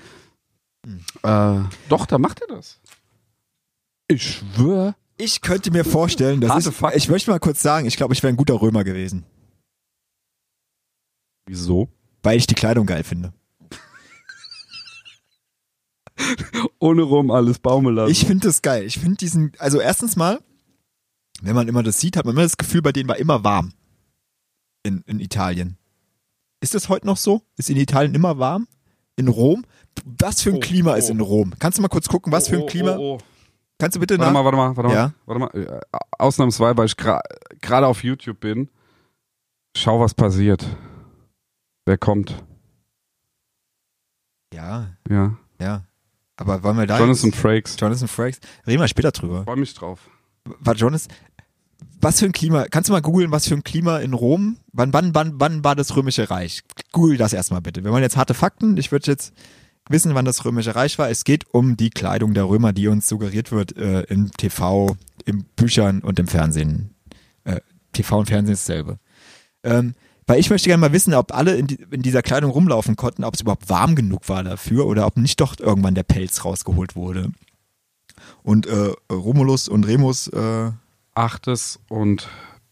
Äh, 1.22 1.60
doch, 1.88 2.06
da 2.06 2.18
macht 2.18 2.40
er 2.40 2.48
das. 2.56 2.80
Ich 4.08 4.22
schwör. 4.22 4.94
Ich 5.16 5.40
könnte 5.40 5.70
mir 5.70 5.84
vorstellen, 5.84 6.40
dass 6.40 6.66
ich, 6.66 6.82
ich 6.94 7.08
möchte 7.08 7.30
mal 7.30 7.40
kurz 7.40 7.60
sagen, 7.60 7.86
ich 7.86 7.96
glaube, 7.96 8.14
ich 8.14 8.22
wäre 8.22 8.32
ein 8.32 8.36
guter 8.36 8.60
Römer 8.60 8.84
gewesen, 8.84 9.24
Wieso? 11.46 11.88
weil 12.22 12.38
ich 12.38 12.46
die 12.46 12.54
Kleidung 12.54 12.86
geil 12.86 13.02
finde. 13.02 13.32
Ohne 16.78 17.02
rum 17.02 17.30
alles 17.30 17.58
baumeln 17.58 17.96
lassen. 17.96 18.10
Ich 18.12 18.26
finde 18.26 18.46
das 18.46 18.62
geil. 18.62 18.84
Ich 18.84 18.98
finde 18.98 19.16
diesen, 19.16 19.52
also 19.58 19.80
erstens 19.80 20.14
mal, 20.16 20.40
wenn 21.42 21.54
man 21.54 21.68
immer 21.68 21.82
das 21.82 21.98
sieht, 22.00 22.16
hat 22.16 22.24
man 22.24 22.34
immer 22.34 22.42
das 22.42 22.56
Gefühl, 22.56 22.82
bei 22.82 22.92
denen 22.92 23.08
war 23.08 23.16
immer 23.16 23.44
warm. 23.44 23.72
In, 24.84 25.02
in 25.06 25.18
Italien. 25.20 25.76
Ist 26.60 26.74
das 26.74 26.88
heute 26.88 27.06
noch 27.06 27.16
so? 27.16 27.42
Ist 27.56 27.70
in 27.70 27.76
Italien 27.76 28.14
immer 28.14 28.38
warm? 28.38 28.68
In 29.16 29.28
Rom? 29.28 29.64
Was 30.04 30.42
für 30.42 30.50
ein 30.50 30.56
Oh, 30.56 30.60
Klima 30.60 30.92
oh. 30.92 30.96
ist 30.96 31.10
in 31.10 31.20
Rom? 31.20 31.52
Kannst 31.58 31.78
du 31.78 31.82
mal 31.82 31.88
kurz 31.88 32.08
gucken, 32.08 32.32
was 32.32 32.48
für 32.48 32.56
ein 32.56 32.66
Klima? 32.66 32.96
Oh, 32.96 33.14
oh, 33.14 33.18
oh. 33.20 33.24
Kannst 33.78 33.94
du 33.96 34.00
bitte 34.00 34.18
Warte 34.18 34.32
nach? 34.32 34.42
mal, 34.42 34.44
warte 34.44 34.56
mal, 34.56 34.76
warte 34.76 34.88
mal. 34.88 34.94
Ja? 34.94 35.12
Warte 35.26 35.40
mal. 35.40 35.80
Äh, 35.82 35.98
Ausnahmsweise, 36.18 36.76
weil 36.76 36.86
ich 36.86 36.92
gra- 36.94 37.20
gerade 37.60 37.86
auf 37.86 38.02
YouTube 38.02 38.40
bin. 38.40 38.68
Schau, 39.76 40.00
was 40.00 40.14
passiert. 40.14 40.66
Wer 41.86 41.96
kommt? 41.98 42.42
Ja, 44.52 44.88
Ja. 45.08 45.36
ja. 45.60 45.84
Aber 46.36 46.62
wollen 46.62 46.76
wir 46.78 46.86
da 46.86 46.98
Jonathan 46.98 47.30
jetzt- 47.30 47.38
Frakes. 47.40 47.76
Jonathan 47.78 48.08
Frakes? 48.08 48.38
Reden 48.66 48.80
wir 48.80 48.88
später 48.88 49.10
drüber. 49.10 49.42
Freue 49.44 49.56
mich 49.56 49.74
drauf. 49.74 50.08
War 50.60 50.74
Jonas, 50.74 51.08
was 52.00 52.20
für 52.20 52.26
ein 52.26 52.32
Klima, 52.32 52.66
kannst 52.70 52.88
du 52.88 52.92
mal 52.92 53.02
googeln, 53.02 53.32
was 53.32 53.48
für 53.48 53.54
ein 53.54 53.64
Klima 53.64 53.98
in 53.98 54.14
Rom, 54.14 54.56
wann, 54.72 54.92
wann, 54.92 55.14
wann, 55.14 55.38
wann 55.40 55.64
war 55.64 55.74
das 55.74 55.96
Römische 55.96 56.30
Reich? 56.30 56.62
Google 56.92 57.16
das 57.18 57.32
erstmal 57.32 57.60
bitte. 57.60 57.82
Wir 57.84 57.90
wollen 57.90 58.02
jetzt 58.04 58.16
harte 58.16 58.34
Fakten, 58.34 58.76
ich 58.76 58.92
würde 58.92 59.10
jetzt 59.10 59.34
wissen, 59.90 60.14
wann 60.14 60.24
das 60.24 60.44
Römische 60.44 60.74
Reich 60.74 60.98
war. 60.98 61.10
Es 61.10 61.24
geht 61.24 61.52
um 61.52 61.76
die 61.76 61.90
Kleidung 61.90 62.34
der 62.34 62.48
Römer, 62.48 62.72
die 62.72 62.88
uns 62.88 63.08
suggeriert 63.08 63.52
wird 63.52 63.76
äh, 63.76 64.02
im 64.02 64.30
TV, 64.32 64.96
in 65.24 65.44
Büchern 65.56 66.00
und 66.00 66.18
im 66.18 66.26
Fernsehen. 66.28 66.94
Äh, 67.44 67.60
TV 67.92 68.18
und 68.18 68.26
Fernsehen 68.26 68.54
ist 68.54 68.68
dasselbe. 68.68 68.98
Ähm, 69.62 69.94
weil 70.26 70.40
ich 70.40 70.50
möchte 70.50 70.68
gerne 70.68 70.82
mal 70.82 70.92
wissen, 70.92 71.14
ob 71.14 71.34
alle 71.34 71.56
in, 71.56 71.66
die, 71.66 71.78
in 71.90 72.02
dieser 72.02 72.22
Kleidung 72.22 72.50
rumlaufen 72.50 72.96
konnten, 72.96 73.24
ob 73.24 73.34
es 73.34 73.40
überhaupt 73.40 73.70
warm 73.70 73.96
genug 73.96 74.28
war 74.28 74.44
dafür 74.44 74.86
oder 74.86 75.06
ob 75.06 75.16
nicht 75.16 75.40
doch 75.40 75.58
irgendwann 75.58 75.94
der 75.94 76.02
Pelz 76.02 76.44
rausgeholt 76.44 76.96
wurde. 76.96 77.32
Und 78.42 78.66
äh, 78.66 78.92
Romulus 79.10 79.68
und 79.68 79.86
Remus 79.86 80.28
äh, 80.28 80.70
Achtes 81.14 81.80
und 81.88 82.28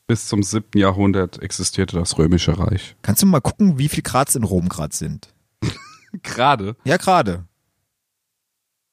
bis 0.07 0.27
zum 0.27 0.43
siebten 0.43 0.79
Jahrhundert 0.79 1.43
existierte 1.43 1.97
das 1.97 2.17
Römische 2.19 2.59
Reich. 2.59 2.95
Kannst 3.03 3.23
du 3.23 3.27
mal 3.27 3.41
gucken, 3.41 3.79
wie 3.79 3.89
viel 3.89 4.03
Grad 4.03 4.29
es 4.29 4.37
in 4.37 4.45
Rom 4.45 4.69
gerade 4.69 4.95
sind? 4.95 5.33
Gerade. 6.23 6.77
Ja, 6.85 6.97
gerade. 6.97 7.45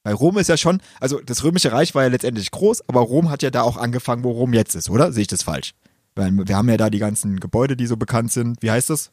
Weil 0.03 0.15
Rom 0.15 0.37
ist 0.37 0.49
ja 0.49 0.57
schon, 0.57 0.81
also 0.99 1.21
das 1.21 1.43
Römische 1.43 1.71
Reich 1.71 1.95
war 1.95 2.03
ja 2.03 2.09
letztendlich 2.09 2.51
groß, 2.51 2.89
aber 2.89 2.99
Rom 3.01 3.29
hat 3.29 3.41
ja 3.41 3.51
da 3.51 3.61
auch 3.61 3.77
angefangen, 3.77 4.23
wo 4.23 4.31
Rom 4.31 4.53
jetzt 4.53 4.75
ist, 4.75 4.89
oder? 4.89 5.13
Sehe 5.13 5.21
ich 5.21 5.27
das 5.27 5.43
falsch? 5.43 5.73
Weil 6.15 6.31
wir 6.45 6.57
haben 6.57 6.69
ja 6.69 6.77
da 6.77 6.89
die 6.89 6.99
ganzen 6.99 7.39
Gebäude, 7.39 7.77
die 7.77 7.87
so 7.87 7.95
bekannt 7.95 8.31
sind. 8.31 8.61
Wie 8.61 8.69
heißt 8.69 8.89
das? 8.89 9.11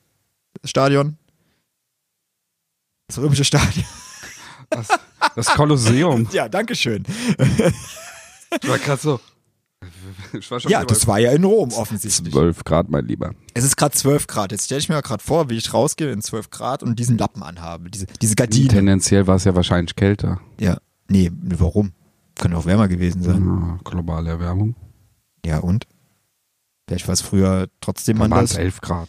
Das 0.60 0.70
Stadion? 0.70 1.16
Das 3.06 3.18
Römische 3.18 3.44
Stadion. 3.44 3.86
Das, 4.68 4.88
das 5.36 5.46
Kolosseum. 5.48 6.28
Ja, 6.32 6.48
danke 6.48 6.74
schön. 6.74 7.04
Ich 8.60 8.68
war 8.68 8.78
gerade 8.78 9.00
so. 9.00 9.20
Ich 10.32 10.50
war 10.50 10.60
schon 10.60 10.70
Ja, 10.70 10.84
das 10.84 11.06
war 11.06 11.18
ja 11.18 11.32
in 11.32 11.44
Rom 11.44 11.72
offensichtlich. 11.72 12.32
12 12.32 12.64
Grad, 12.64 12.90
mein 12.90 13.06
Lieber. 13.06 13.34
Es 13.54 13.64
ist 13.64 13.76
gerade 13.76 13.94
12 13.96 14.26
Grad. 14.26 14.52
Jetzt 14.52 14.66
stelle 14.66 14.78
ich 14.80 14.88
mir 14.88 14.94
mal 14.96 15.00
gerade 15.00 15.22
vor, 15.22 15.48
wie 15.48 15.56
ich 15.56 15.72
rausgehe 15.72 16.12
in 16.12 16.22
12 16.22 16.50
Grad 16.50 16.82
und 16.82 16.98
diesen 16.98 17.18
Lappen 17.18 17.42
anhabe. 17.42 17.90
Diese, 17.90 18.06
diese 18.06 18.34
Gardine. 18.34 18.68
Tendenziell 18.68 19.26
war 19.26 19.36
es 19.36 19.44
ja 19.44 19.54
wahrscheinlich 19.54 19.96
kälter. 19.96 20.40
Ja. 20.58 20.78
Nee, 21.08 21.32
warum? 21.42 21.92
Könnte 22.38 22.56
auch 22.56 22.66
wärmer 22.66 22.88
gewesen 22.88 23.22
sein. 23.22 23.44
Ja, 23.44 23.78
globale 23.84 24.30
Erwärmung. 24.30 24.76
Ja, 25.44 25.58
und? 25.58 25.86
Vielleicht 26.86 27.08
war 27.08 27.14
es 27.14 27.20
früher 27.20 27.68
trotzdem 27.80 28.18
Dann 28.18 28.30
waren 28.30 28.44
es 28.44 28.52
anders. 28.52 28.64
11 28.64 28.80
Grad. 28.80 29.08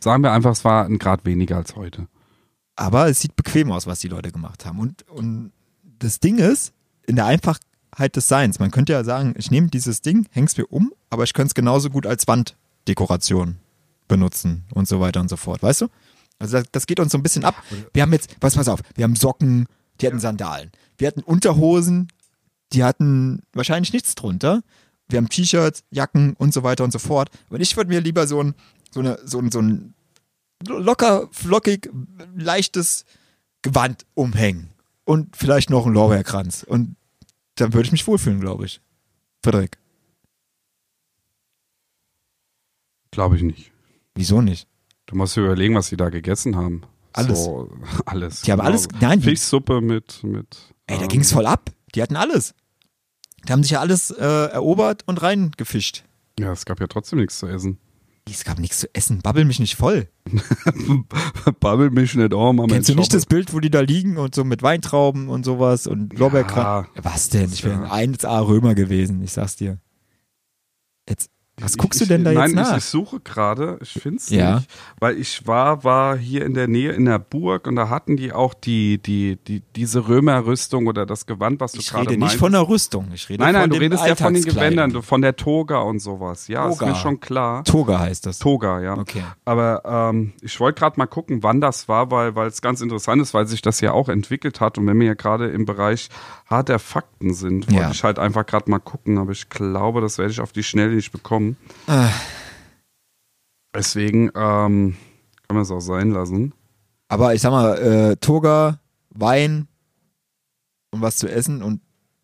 Sagen 0.00 0.22
wir 0.22 0.32
einfach, 0.32 0.52
es 0.52 0.64
war 0.64 0.86
ein 0.86 0.98
Grad 0.98 1.24
weniger 1.24 1.56
als 1.56 1.76
heute. 1.76 2.08
Aber 2.76 3.08
es 3.08 3.20
sieht 3.20 3.36
bequem 3.36 3.70
aus, 3.70 3.86
was 3.86 4.00
die 4.00 4.08
Leute 4.08 4.32
gemacht 4.32 4.64
haben. 4.64 4.78
Und, 4.78 5.02
und 5.10 5.52
das 5.98 6.20
Ding 6.20 6.38
ist, 6.38 6.72
in 7.06 7.16
der 7.16 7.26
Einfachheit 7.90 8.16
des 8.16 8.28
Seins, 8.28 8.58
man 8.58 8.70
könnte 8.70 8.92
ja 8.92 9.04
sagen, 9.04 9.34
ich 9.36 9.50
nehme 9.50 9.68
dieses 9.68 10.02
Ding, 10.02 10.26
häng's 10.30 10.56
mir 10.56 10.66
um, 10.66 10.92
aber 11.10 11.24
ich 11.24 11.32
könnte 11.32 11.48
es 11.48 11.54
genauso 11.54 11.90
gut 11.90 12.06
als 12.06 12.26
Wanddekoration 12.26 13.56
benutzen 14.08 14.64
und 14.74 14.88
so 14.88 15.00
weiter 15.00 15.20
und 15.20 15.28
so 15.28 15.36
fort. 15.36 15.62
Weißt 15.62 15.82
du? 15.82 15.88
Also 16.38 16.58
das, 16.58 16.66
das 16.72 16.86
geht 16.86 17.00
uns 17.00 17.12
so 17.12 17.18
ein 17.18 17.22
bisschen 17.22 17.44
ab. 17.44 17.54
Wir 17.92 18.02
haben 18.02 18.12
jetzt, 18.12 18.38
pass, 18.40 18.54
pass 18.54 18.68
auf, 18.68 18.80
wir 18.94 19.04
haben 19.04 19.16
Socken, 19.16 19.66
die 20.00 20.06
hatten 20.06 20.20
Sandalen. 20.20 20.70
Wir 20.98 21.08
hatten 21.08 21.22
Unterhosen, 21.22 22.08
die 22.72 22.84
hatten 22.84 23.42
wahrscheinlich 23.52 23.92
nichts 23.92 24.14
drunter. 24.14 24.62
Wir 25.08 25.18
haben 25.18 25.28
T-Shirts, 25.28 25.82
Jacken 25.90 26.34
und 26.34 26.54
so 26.54 26.62
weiter 26.62 26.84
und 26.84 26.92
so 26.92 26.98
fort. 26.98 27.30
Und 27.50 27.60
ich 27.60 27.76
würde 27.76 27.90
mir 27.90 28.00
lieber 28.00 28.26
so 28.26 28.42
ein, 28.42 28.54
so 28.90 29.00
eine, 29.00 29.18
so 29.24 29.38
ein, 29.38 29.50
so 29.50 29.60
ein 29.60 29.94
locker, 30.66 31.28
flockig, 31.32 31.90
leichtes 32.36 33.04
Gewand 33.62 34.06
umhängen. 34.14 34.70
Und 35.04 35.36
vielleicht 35.36 35.70
noch 35.70 35.86
einen 35.86 35.94
Lorbeerkranz. 35.94 36.62
Und 36.62 36.94
dann 37.60 37.72
würde 37.74 37.86
ich 37.86 37.92
mich 37.92 38.06
wohlfühlen, 38.06 38.40
glaube 38.40 38.64
ich. 38.66 38.80
Frederik, 39.44 39.78
Glaube 43.10 43.36
ich 43.36 43.42
nicht. 43.42 43.72
wieso 44.14 44.40
nicht? 44.40 44.68
Du 45.06 45.16
musst 45.16 45.36
dir 45.36 45.42
überlegen, 45.44 45.74
was 45.74 45.88
sie 45.88 45.96
da 45.96 46.10
gegessen 46.10 46.54
haben. 46.56 46.82
Alles. 47.12 47.44
So, 47.44 47.68
alles. 48.06 48.42
Die 48.42 48.52
haben 48.52 48.60
alles- 48.60 48.88
Genau. 48.88 49.00
nein, 49.08 49.20
die- 49.20 49.24
Fischsuppe 49.30 49.80
mit, 49.80 50.22
mit. 50.22 50.56
Ey, 50.86 50.96
da 50.96 51.02
ähm, 51.02 51.08
ging's 51.08 51.32
voll 51.32 51.46
ab. 51.46 51.70
Die 51.94 52.02
hatten 52.02 52.16
alles. 52.16 52.54
Die 53.48 53.52
haben 53.52 53.62
sich 53.62 53.72
ja 53.72 53.80
alles 53.80 54.10
äh, 54.12 54.22
erobert 54.24 55.02
und 55.08 55.20
reingefischt. 55.22 56.04
Ja, 56.38 56.52
es 56.52 56.64
gab 56.64 56.78
ja 56.80 56.86
trotzdem 56.86 57.18
nichts 57.18 57.38
zu 57.38 57.46
essen. 57.48 57.78
Es 58.30 58.44
gab 58.44 58.58
nichts 58.58 58.78
zu 58.80 58.94
essen. 58.94 59.20
Babbel 59.22 59.44
mich 59.44 59.58
nicht 59.60 59.76
voll. 59.76 60.08
Babbel 61.60 61.90
mich 61.90 62.14
nicht 62.14 62.32
um, 62.32 62.56
Mama. 62.56 62.72
Kennst 62.72 62.88
du 62.88 62.94
nicht 62.94 63.12
das 63.14 63.26
Bild, 63.26 63.52
wo 63.54 63.60
die 63.60 63.70
da 63.70 63.80
liegen 63.80 64.16
und 64.18 64.34
so 64.34 64.44
mit 64.44 64.62
Weintrauben 64.62 65.28
und 65.28 65.44
sowas 65.44 65.86
und 65.86 66.18
Lorbeerkranz? 66.18 66.88
Was 67.02 67.28
denn? 67.30 67.52
Ich 67.52 67.64
wäre 67.64 67.82
Ja. 67.84 67.90
ein 67.92 68.14
1A 68.14 68.46
Römer 68.46 68.74
gewesen, 68.74 69.22
ich 69.22 69.32
sag's 69.32 69.56
dir. 69.56 69.78
Jetzt, 71.08 71.30
Was 71.60 71.76
guckst 71.76 72.00
ich, 72.00 72.08
du 72.08 72.14
denn 72.14 72.24
da 72.24 72.32
nein, 72.32 72.50
jetzt 72.50 72.56
nach? 72.56 72.70
Ich, 72.72 72.78
ich 72.78 72.84
suche 72.84 73.20
gerade, 73.20 73.78
ich 73.82 73.92
finde 73.92 74.18
es 74.18 74.30
Ja. 74.30 74.56
nicht. 74.56 74.70
Weil 74.98 75.16
ich 75.18 75.46
war, 75.46 75.84
war 75.84 76.16
hier 76.16 76.44
in 76.44 76.54
der 76.54 76.68
Nähe 76.68 76.92
in 76.92 77.04
der 77.04 77.18
Burg 77.18 77.66
und 77.66 77.76
da 77.76 77.88
hatten 77.88 78.16
die 78.16 78.32
auch 78.32 78.54
die, 78.54 78.98
die, 78.98 79.36
die, 79.46 79.62
diese 79.76 80.08
Römerrüstung 80.08 80.86
oder 80.86 81.06
das 81.06 81.26
Gewand, 81.26 81.60
was 81.60 81.72
du 81.72 81.78
Ich 81.80 81.90
gerade 81.90 82.02
rede 82.02 82.12
nicht 82.12 82.20
meinst. 82.20 82.36
von 82.36 82.52
der 82.52 82.68
Rüstung. 82.68 83.08
Ich 83.14 83.28
rede 83.28 83.42
Nein, 83.42 83.52
nein, 83.54 83.62
von 83.62 83.70
du 83.70 83.76
redest 83.78 84.06
ja 84.06 84.14
von 84.16 84.34
den. 84.34 84.42
Gewändern, 84.44 85.02
von 85.02 85.22
der 85.22 85.36
Toga 85.36 85.80
und 85.80 86.00
sowas. 86.00 86.48
Ja, 86.48 86.68
ist 86.68 86.78
Toga. 86.78 86.90
mir 86.92 86.96
schon 86.96 87.20
klar. 87.20 87.64
Toga 87.64 87.98
heißt 88.00 88.26
das. 88.26 88.38
Toga, 88.38 88.80
ja. 88.80 88.96
Okay. 88.96 89.22
Aber 89.44 89.82
ähm, 89.84 90.32
ich 90.42 90.58
wollte 90.60 90.80
gerade 90.80 90.98
mal 90.98 91.06
gucken, 91.06 91.42
wann 91.42 91.60
das 91.60 91.88
war, 91.88 92.10
weil 92.10 92.34
weil 92.34 92.48
es 92.48 92.62
ganz 92.62 92.80
interessant 92.80 93.20
ist, 93.22 93.34
weil 93.34 93.46
sich 93.46 93.62
das 93.62 93.80
ja 93.80 93.92
auch 93.92 94.08
entwickelt 94.08 94.60
hat. 94.60 94.78
Und 94.78 94.86
wenn 94.86 94.98
wir 94.98 95.06
ja 95.08 95.14
gerade 95.14 95.48
im 95.48 95.64
Bereich 95.66 96.08
harter 96.46 96.78
Fakten 96.78 97.34
sind, 97.34 97.66
wollte 97.68 97.80
Ja. 97.82 97.90
ich 97.90 98.02
halt 98.04 98.18
einfach 98.18 98.46
gerade 98.46 98.70
mal 98.70 98.78
gucken. 98.78 99.18
Aber 99.18 99.32
ich 99.32 99.48
glaube, 99.48 100.00
das 100.00 100.18
werde 100.18 100.30
ich 100.32 100.40
auf 100.40 100.52
die 100.52 100.62
Schnelle 100.62 100.94
nicht 100.94 101.12
bekommen. 101.12 101.49
Ah. 101.86 102.08
Deswegen 103.74 104.30
ähm, 104.34 104.96
kann 105.46 105.54
man 105.54 105.62
es 105.62 105.70
auch 105.70 105.80
sein 105.80 106.10
lassen. 106.10 106.54
Aber 107.08 107.34
ich 107.34 107.40
sag 107.40 107.50
mal, 107.50 107.76
äh, 107.78 108.16
Toga, 108.16 108.80
Wein 109.10 109.68
und 110.92 111.02
was 111.02 111.16
zu 111.16 111.28
essen 111.28 111.62
und 111.62 111.80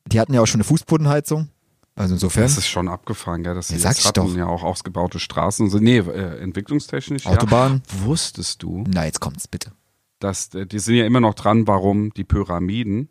die 0.07 0.21
hatten 0.21 0.35
ja 0.35 0.41
auch 0.41 0.47
schon 0.47 0.59
eine 0.61 0.65
Fußbodenheizung. 0.65 1.49
Also 1.95 2.15
insofern. 2.15 2.43
Das 2.45 2.59
ist 2.59 2.69
schon 2.69 2.89
abgefahren, 2.89 3.43
gell? 3.43 3.55
Dass 3.55 3.71
Ja, 3.71 3.79
sag 3.79 3.99
ich 3.99 4.05
hatten 4.05 4.21
doch. 4.21 4.37
ja 4.37 4.47
auch 4.47 4.63
ausgebaute 4.63 5.19
Straßen. 5.19 5.65
und 5.67 5.71
So. 5.71 5.79
Nee, 5.79 5.99
äh, 5.99 6.39
entwicklungstechnisch. 6.41 7.27
Autobahn. 7.27 7.83
Ja. 7.91 8.05
Wusstest 8.07 8.63
du, 8.63 8.85
Na, 8.87 9.05
jetzt 9.07 9.21
kommt's 9.21 9.49
bitte. 9.49 9.73
dass 10.21 10.55
äh, 10.55 10.67
die 10.67 10.79
sind 10.79 10.97
ja 10.97 11.07
immer 11.07 11.21
noch 11.21 11.35
dran, 11.35 11.67
warum 11.67 12.13
die 12.13 12.25
Pyramiden. 12.25 13.09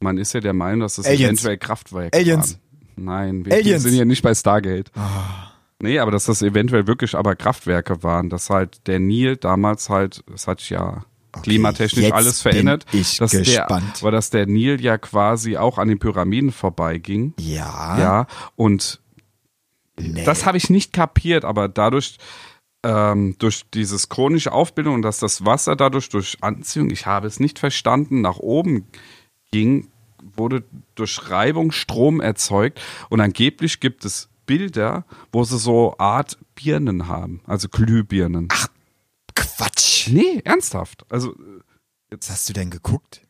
Man 0.00 0.18
ist 0.18 0.32
ja 0.34 0.40
der 0.40 0.52
Meinung, 0.54 0.80
dass 0.80 0.96
das 0.96 1.06
Aliens. 1.06 1.24
eventuell 1.40 1.56
Kraftwerke 1.58 2.16
Aliens. 2.18 2.58
waren. 2.96 3.04
Nein, 3.04 3.44
wir 3.46 3.54
Aliens. 3.54 3.82
sind 3.84 3.94
ja 3.94 4.04
nicht 4.04 4.22
bei 4.22 4.34
Stargate. 4.34 4.90
Ah. 4.96 5.45
Nee, 5.82 5.98
aber 5.98 6.10
dass 6.10 6.24
das 6.24 6.40
eventuell 6.42 6.86
wirklich 6.86 7.14
aber 7.14 7.36
Kraftwerke 7.36 8.02
waren, 8.02 8.30
dass 8.30 8.48
halt 8.50 8.86
der 8.86 8.98
Nil 8.98 9.36
damals 9.36 9.90
halt, 9.90 10.24
das 10.30 10.46
hat 10.46 10.66
ja 10.70 11.04
klimatechnisch 11.42 12.02
jetzt 12.04 12.14
alles 12.14 12.40
verändert, 12.40 12.86
bin 12.90 13.00
ich 13.02 13.18
dass 13.18 13.32
gespannt. 13.32 13.96
der, 13.96 14.02
aber 14.02 14.10
dass 14.10 14.30
der 14.30 14.46
Nil 14.46 14.80
ja 14.80 14.96
quasi 14.96 15.58
auch 15.58 15.76
an 15.76 15.88
den 15.88 15.98
Pyramiden 15.98 16.50
vorbeiging. 16.50 17.34
Ja. 17.38 17.98
Ja, 17.98 18.26
und 18.56 19.00
Nee. 19.98 20.24
das 20.24 20.44
habe 20.46 20.58
ich 20.58 20.68
nicht 20.70 20.92
kapiert, 20.92 21.44
aber 21.46 21.68
dadurch, 21.68 22.18
ähm, 22.82 23.34
durch 23.38 23.64
dieses 23.72 24.08
chronische 24.10 24.52
Aufbildung 24.52 24.94
und 24.94 25.02
dass 25.02 25.18
das 25.18 25.44
Wasser 25.46 25.74
dadurch 25.76 26.08
durch 26.10 26.36
Anziehung, 26.42 26.90
ich 26.90 27.06
habe 27.06 27.26
es 27.26 27.40
nicht 27.40 27.58
verstanden, 27.58 28.20
nach 28.20 28.36
oben 28.38 28.86
ging, 29.52 29.88
wurde 30.36 30.64
durch 30.96 31.30
Reibung 31.30 31.72
Strom 31.72 32.20
erzeugt 32.20 32.80
und 33.08 33.20
angeblich 33.20 33.80
gibt 33.80 34.04
es 34.04 34.28
Bilder, 34.46 35.04
wo 35.32 35.44
sie 35.44 35.58
so 35.58 35.94
Art 35.98 36.38
Birnen 36.54 37.08
haben, 37.08 37.40
also 37.46 37.68
Glühbirnen. 37.68 38.48
Ach, 38.50 38.68
Quatsch. 39.34 40.08
nee, 40.08 40.40
ernsthaft. 40.44 41.04
Also 41.10 41.34
Was 42.10 42.30
hast 42.30 42.48
du 42.48 42.52
denn 42.52 42.70
geguckt? 42.70 43.22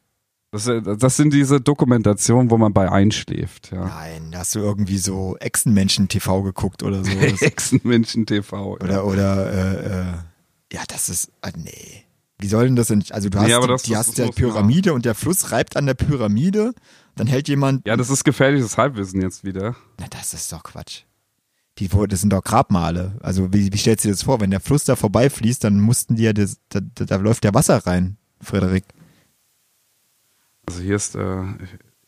das, 0.53 0.67
äh, 0.69 0.81
das 0.81 1.17
sind 1.17 1.33
diese 1.35 1.61
Dokumentationen, 1.61 2.51
wo 2.51 2.57
man 2.57 2.73
bei 2.73 2.91
einschläft. 2.91 3.73
Ja. 3.73 3.87
Nein, 3.87 4.33
hast 4.35 4.55
du 4.55 4.61
irgendwie 4.61 4.99
so 4.99 5.37
Echsenmenschen 5.39 6.09
TV 6.09 6.43
geguckt 6.43 6.83
oder 6.83 7.05
so? 7.05 7.11
Das- 7.21 7.41
Hexenmenschen 7.41 8.25
TV. 8.27 8.79
ja. 8.81 8.85
oder 8.85 9.05
oder 9.07 9.53
äh, 9.53 10.01
äh, 10.11 10.15
ja, 10.73 10.83
das 10.89 11.09
ist 11.09 11.31
ah, 11.43 11.51
nee. 11.57 12.05
Wie 12.39 12.49
soll 12.49 12.67
denn 12.67 12.77
das 12.77 12.89
denn? 12.89 13.03
Also 13.11 13.29
du 13.31 13.39
hast, 13.39 13.47
Nee, 13.49 13.59
die, 13.61 13.67
das- 13.67 13.83
die 13.83 13.91
das- 13.93 13.99
hast 14.09 14.19
der 14.19 14.27
Pyramide 14.29 14.93
und 14.95 15.05
der 15.05 15.15
Fluss 15.15 15.53
reibt 15.53 15.77
an 15.77 15.87
der 15.87 15.95
Pyramide. 15.95 16.75
Dann 17.17 17.27
hält 17.27 17.49
jemand. 17.49 17.87
Ja, 17.87 17.97
das 17.97 18.11
ist 18.11 18.25
gefährliches 18.25 18.77
Halbwissen 18.77 19.21
jetzt 19.21 19.43
wieder. 19.43 19.75
Na, 19.99 20.07
das 20.11 20.35
ist 20.35 20.53
doch 20.53 20.63
Quatsch. 20.63 21.03
Die, 21.79 21.89
das 21.89 22.21
sind 22.21 22.33
doch 22.33 22.43
Grabmale. 22.43 23.19
Also 23.21 23.53
wie, 23.53 23.73
wie 23.73 23.77
stellst 23.77 24.05
du 24.05 24.09
dir 24.09 24.15
das 24.15 24.23
vor? 24.23 24.41
Wenn 24.41 24.51
der 24.51 24.61
Fluss 24.61 24.85
da 24.85 24.97
vorbeifließt, 24.97 25.65
dann 25.65 25.81
mussten 25.81 26.17
die 26.17 26.23
ja, 26.23 26.33
das, 26.33 26.59
da, 26.69 26.81
da, 26.95 27.05
da 27.05 27.17
läuft 27.17 27.45
ja 27.45 27.53
Wasser 27.53 27.79
rein, 27.87 28.17
Frederik. 28.41 28.85
Also 30.67 30.81
hier 30.83 30.97
ist, 30.97 31.15
äh, 31.15 31.43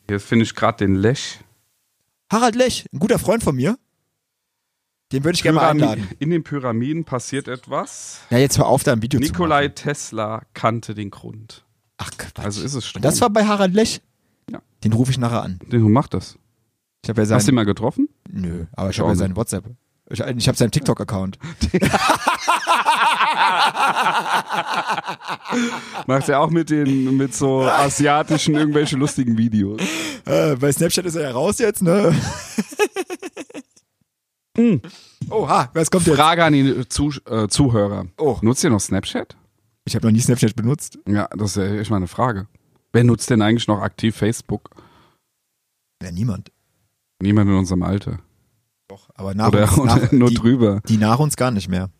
hier 0.08 0.20
finde 0.20 0.44
ich 0.44 0.54
gerade 0.54 0.78
den 0.78 0.94
Lech. 0.94 1.40
Harald 2.30 2.54
Lech, 2.54 2.86
ein 2.92 2.98
guter 2.98 3.18
Freund 3.18 3.42
von 3.42 3.56
mir. 3.56 3.78
Den 5.12 5.24
würde 5.24 5.36
ich 5.36 5.42
gerne 5.42 5.56
mal 5.56 5.70
einladen. 5.70 6.06
In 6.18 6.30
den 6.30 6.44
Pyramiden 6.44 7.04
passiert 7.04 7.48
etwas. 7.48 8.20
Ja, 8.28 8.36
jetzt 8.38 8.58
hör 8.58 8.66
auf, 8.66 8.84
da 8.84 8.92
ein 8.92 9.00
Video 9.00 9.18
Nikolai 9.18 9.68
zu 9.68 9.70
machen. 9.70 9.74
Tesla 9.74 10.42
kannte 10.52 10.94
den 10.94 11.10
Grund. 11.10 11.64
Ach, 11.96 12.10
Quatsch. 12.16 12.44
Also 12.44 12.62
ist 12.62 12.74
es. 12.74 12.92
Und 12.92 13.04
das 13.04 13.20
war 13.22 13.30
bei 13.30 13.46
Harald 13.46 13.72
Lech? 13.72 14.02
Ja. 14.50 14.60
Den 14.84 14.92
rufe 14.92 15.10
ich 15.10 15.18
nachher 15.18 15.42
an. 15.42 15.58
Den 15.70 15.90
macht 15.90 16.14
das. 16.14 16.38
Ich 17.02 17.08
ja 17.08 17.14
Hast 17.16 17.28
du 17.30 17.38
sein, 17.38 17.48
ihn 17.48 17.54
mal 17.54 17.64
getroffen? 17.64 18.08
Nö, 18.30 18.66
aber 18.72 18.90
ich 18.90 18.96
Ich 18.96 19.00
habe 19.00 19.10
ja 19.10 19.16
seinen 19.16 19.36
WhatsApp. 19.36 19.64
Ich, 20.10 20.20
ich 20.20 20.48
habe 20.48 20.56
seinen 20.56 20.70
TikTok-Account. 20.70 21.38
Macht 26.06 26.28
er 26.28 26.40
auch 26.40 26.50
mit 26.50 26.70
den, 26.70 27.16
mit 27.16 27.34
so 27.34 27.62
asiatischen 27.62 28.54
irgendwelche 28.54 28.96
lustigen 28.96 29.36
Videos. 29.36 29.80
Äh, 30.24 30.56
bei 30.56 30.72
Snapchat 30.72 31.04
ist 31.04 31.14
er 31.14 31.22
ja 31.22 31.30
raus 31.32 31.58
jetzt, 31.58 31.82
ne? 31.82 32.14
Oha, 35.30 35.70
was 35.74 35.90
kommt 35.90 36.06
jetzt? 36.06 36.16
Frage 36.16 36.44
an 36.44 36.52
die 36.54 36.88
Zuh 36.88 37.12
äh, 37.26 37.48
Zuhörer. 37.48 38.06
Oh. 38.16 38.38
Nutzt 38.40 38.64
ihr 38.64 38.70
noch 38.70 38.80
Snapchat? 38.80 39.36
Ich 39.84 39.94
habe 39.94 40.06
noch 40.06 40.12
nie 40.12 40.20
Snapchat 40.20 40.56
benutzt. 40.56 40.98
Ja, 41.06 41.28
das 41.36 41.50
ist 41.50 41.56
ja 41.56 41.74
echt 41.76 41.90
mal 41.90 41.96
eine 41.96 42.08
Frage. 42.08 42.46
Wer 42.98 43.04
nutzt 43.04 43.30
denn 43.30 43.42
eigentlich 43.42 43.68
noch 43.68 43.80
aktiv 43.80 44.16
Facebook? 44.16 44.70
Ja, 46.02 46.10
niemand. 46.10 46.50
Niemand 47.22 47.48
in 47.48 47.56
unserem 47.56 47.84
Alter. 47.84 48.18
Doch, 48.88 49.08
aber 49.14 49.34
nach 49.34 49.48
Oder, 49.48 49.62
uns, 49.62 49.78
oder 49.78 49.96
nach, 50.00 50.10
nur 50.10 50.30
die, 50.30 50.34
drüber. 50.34 50.80
die 50.88 50.96
nach 50.96 51.20
uns 51.20 51.36
gar 51.36 51.52
nicht 51.52 51.68
mehr. 51.68 51.90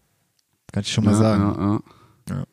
Kann 0.73 0.83
ich 0.83 0.93
schon 0.93 1.05
mal 1.05 1.13
ja, 1.13 1.17
sagen. 1.17 1.83
Ja, 2.29 2.35
ja. 2.35 2.45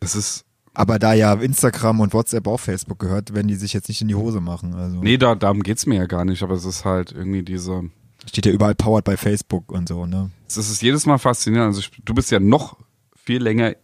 Das 0.00 0.16
ist, 0.16 0.46
Aber 0.72 0.98
da 0.98 1.12
ja 1.12 1.34
Instagram 1.34 2.00
und 2.00 2.14
WhatsApp 2.14 2.46
auf 2.46 2.62
Facebook 2.62 2.98
gehört, 3.00 3.34
werden 3.34 3.48
die 3.48 3.54
sich 3.54 3.74
jetzt 3.74 3.88
nicht 3.88 4.00
in 4.00 4.08
die 4.08 4.14
Hose 4.14 4.40
machen. 4.40 4.72
Also 4.72 5.02
nee, 5.02 5.18
da, 5.18 5.34
darum 5.34 5.62
geht's 5.62 5.84
mir 5.84 5.96
ja 5.96 6.06
gar 6.06 6.24
nicht, 6.24 6.42
aber 6.42 6.54
es 6.54 6.64
ist 6.64 6.86
halt 6.86 7.12
irgendwie 7.12 7.42
diese, 7.42 7.90
steht 8.24 8.46
ja 8.46 8.52
überall 8.52 8.74
powered 8.74 9.04
bei 9.04 9.18
Facebook 9.18 9.70
und 9.70 9.88
so, 9.88 10.06
ne? 10.06 10.30
es 10.46 10.56
ist 10.56 10.80
jedes 10.80 11.04
Mal 11.04 11.18
faszinierend. 11.18 11.66
Also 11.66 11.80
ich, 11.80 11.90
du 12.02 12.14
bist 12.14 12.30
ja 12.30 12.40
noch 12.40 12.78
viel 13.14 13.42
länger 13.42 13.74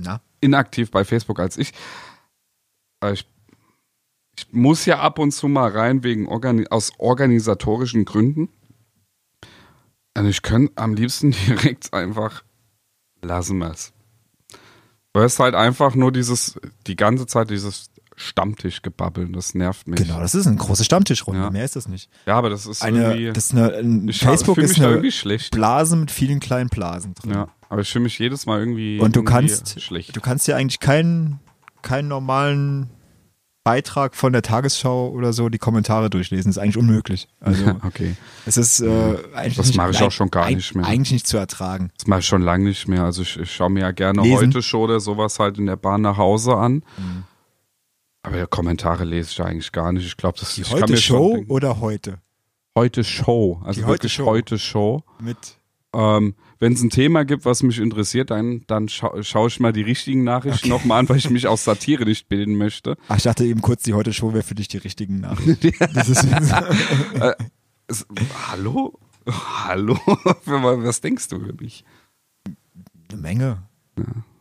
Na? 0.00 0.22
inaktiv 0.40 0.90
bei 0.90 1.04
Facebook 1.04 1.40
als 1.40 1.58
ich. 1.58 1.74
Aber 3.02 3.12
ich, 3.12 3.26
ich 4.38 4.46
muss 4.52 4.86
ja 4.86 5.00
ab 5.00 5.18
und 5.18 5.32
zu 5.32 5.48
mal 5.48 5.70
rein 5.70 6.04
wegen 6.04 6.28
Organi 6.28 6.68
aus 6.70 6.92
organisatorischen 6.98 8.04
Gründen. 8.04 8.48
Und 10.16 10.26
ich 10.26 10.42
könnte 10.42 10.72
am 10.76 10.94
liebsten 10.94 11.32
direkt 11.46 11.92
einfach 11.92 12.44
lassen 13.22 13.58
wir's. 13.58 13.92
Weil 15.12 15.24
es 15.24 15.38
halt 15.38 15.54
einfach 15.54 15.94
nur 15.94 16.12
dieses, 16.12 16.58
die 16.86 16.96
ganze 16.96 17.26
Zeit 17.26 17.50
dieses 17.50 17.90
Stammtischgebabbeln, 18.14 19.32
das 19.32 19.54
nervt 19.54 19.88
mich. 19.88 19.98
Genau, 20.00 20.20
das 20.20 20.34
ist 20.34 20.46
eine 20.46 20.56
große 20.56 20.84
Stammtischrunde. 20.84 21.40
Ja. 21.40 21.50
Mehr 21.50 21.64
ist 21.64 21.74
das 21.76 21.88
nicht. 21.88 22.08
Ja, 22.24 22.36
aber 22.36 22.50
das 22.50 22.66
ist 22.66 22.82
Eine, 22.82 23.14
irgendwie. 23.14 23.32
das 23.32 23.46
ist 23.46 23.52
eine, 23.52 23.74
ein, 23.74 24.08
ich 24.08 24.20
Facebook 24.20 24.58
ist 24.58 24.80
eine. 24.80 25.02
Blase 25.50 25.96
mit 25.96 26.10
vielen 26.10 26.38
kleinen 26.38 26.68
Blasen 26.68 27.14
drin. 27.14 27.32
Ja, 27.32 27.48
aber 27.68 27.80
ich 27.80 27.90
fühle 27.90 28.04
mich 28.04 28.18
jedes 28.18 28.46
Mal 28.46 28.60
irgendwie, 28.60 29.00
Und 29.00 29.16
du 29.16 29.24
kannst, 29.24 29.80
schlecht. 29.80 30.14
du 30.14 30.20
kannst 30.20 30.46
ja 30.46 30.56
eigentlich 30.56 30.78
keinen, 30.80 31.40
keinen 31.82 32.08
normalen 32.08 32.90
Beitrag 33.64 34.16
von 34.16 34.32
der 34.32 34.42
Tagesschau 34.42 35.10
oder 35.10 35.32
so 35.32 35.48
die 35.48 35.58
Kommentare 35.58 36.10
durchlesen. 36.10 36.50
Das 36.50 36.56
ist 36.56 36.62
eigentlich 36.62 36.76
unmöglich. 36.78 37.28
Also 37.40 37.64
okay. 37.86 38.16
es 38.44 38.56
ist 38.56 38.80
äh, 38.80 39.16
eigentlich 39.34 39.56
Das 39.56 39.74
mache 39.74 39.92
ich 39.92 40.02
auch 40.02 40.10
schon 40.10 40.30
gar 40.30 40.50
nicht 40.50 40.74
mehr. 40.74 40.84
Eigentlich 40.84 41.12
nicht 41.12 41.26
zu 41.28 41.36
ertragen. 41.36 41.90
Das 41.98 42.06
mache 42.08 42.20
ich 42.20 42.26
schon 42.26 42.42
lange 42.42 42.64
nicht 42.64 42.88
mehr. 42.88 43.04
Also 43.04 43.22
ich, 43.22 43.38
ich 43.38 43.54
schaue 43.54 43.70
mir 43.70 43.80
ja 43.80 43.90
gerne 43.92 44.20
Lesen. 44.22 44.48
heute 44.48 44.62
Show 44.62 44.82
oder 44.84 44.98
sowas 44.98 45.38
halt 45.38 45.58
in 45.58 45.66
der 45.66 45.76
Bahn 45.76 46.00
nach 46.00 46.16
Hause 46.16 46.56
an. 46.56 46.82
Mhm. 46.96 47.24
Aber 48.24 48.36
ja, 48.38 48.46
Kommentare 48.46 49.04
lese 49.04 49.30
ich 49.30 49.40
eigentlich 49.42 49.70
gar 49.72 49.92
nicht. 49.92 50.06
Ich 50.06 50.16
glaube, 50.16 50.38
das 50.40 50.54
Die 50.56 50.62
ich 50.62 50.70
kann 50.70 50.82
heute 50.82 50.96
Show 50.96 51.34
denken- 51.34 51.50
oder 51.52 51.80
heute 51.80 52.18
heute 52.76 53.04
Show. 53.04 53.60
Also 53.64 53.80
Die 53.80 53.84
Heute 53.84 53.92
wirklich 53.94 54.12
Show. 54.14 54.26
heute 54.26 54.58
Show. 54.58 55.02
mit 55.20 55.36
Ähm, 55.94 56.34
Wenn 56.62 56.74
es 56.74 56.82
ein 56.84 56.90
Thema 56.90 57.24
gibt, 57.24 57.44
was 57.44 57.64
mich 57.64 57.80
interessiert, 57.80 58.30
dann, 58.30 58.62
dann 58.68 58.88
scha 58.88 59.20
schaue 59.24 59.48
ich 59.48 59.58
mal 59.58 59.72
die 59.72 59.82
richtigen 59.82 60.22
Nachrichten 60.22 60.68
nochmal 60.68 61.00
an, 61.00 61.08
weil 61.08 61.16
ich 61.16 61.28
mich 61.28 61.48
aus 61.48 61.64
Satire 61.64 62.04
nicht 62.04 62.28
bilden 62.28 62.56
möchte. 62.56 62.96
Ach, 63.08 63.16
ich 63.16 63.24
dachte 63.24 63.44
eben 63.44 63.62
kurz, 63.62 63.82
die 63.82 63.94
heute 63.94 64.12
Show 64.12 64.32
wäre 64.32 64.44
für 64.44 64.54
dich 64.54 64.68
die 64.68 64.76
richtigen 64.76 65.18
Nachrichten. 65.18 65.72
Es, 67.88 68.06
hallo? 68.48 68.96
Hallo? 69.26 69.98
was 70.46 71.00
denkst 71.00 71.26
du 71.30 71.36
über 71.36 71.52
mich? 71.60 71.84
eine 73.10 73.20
Menge. 73.20 73.62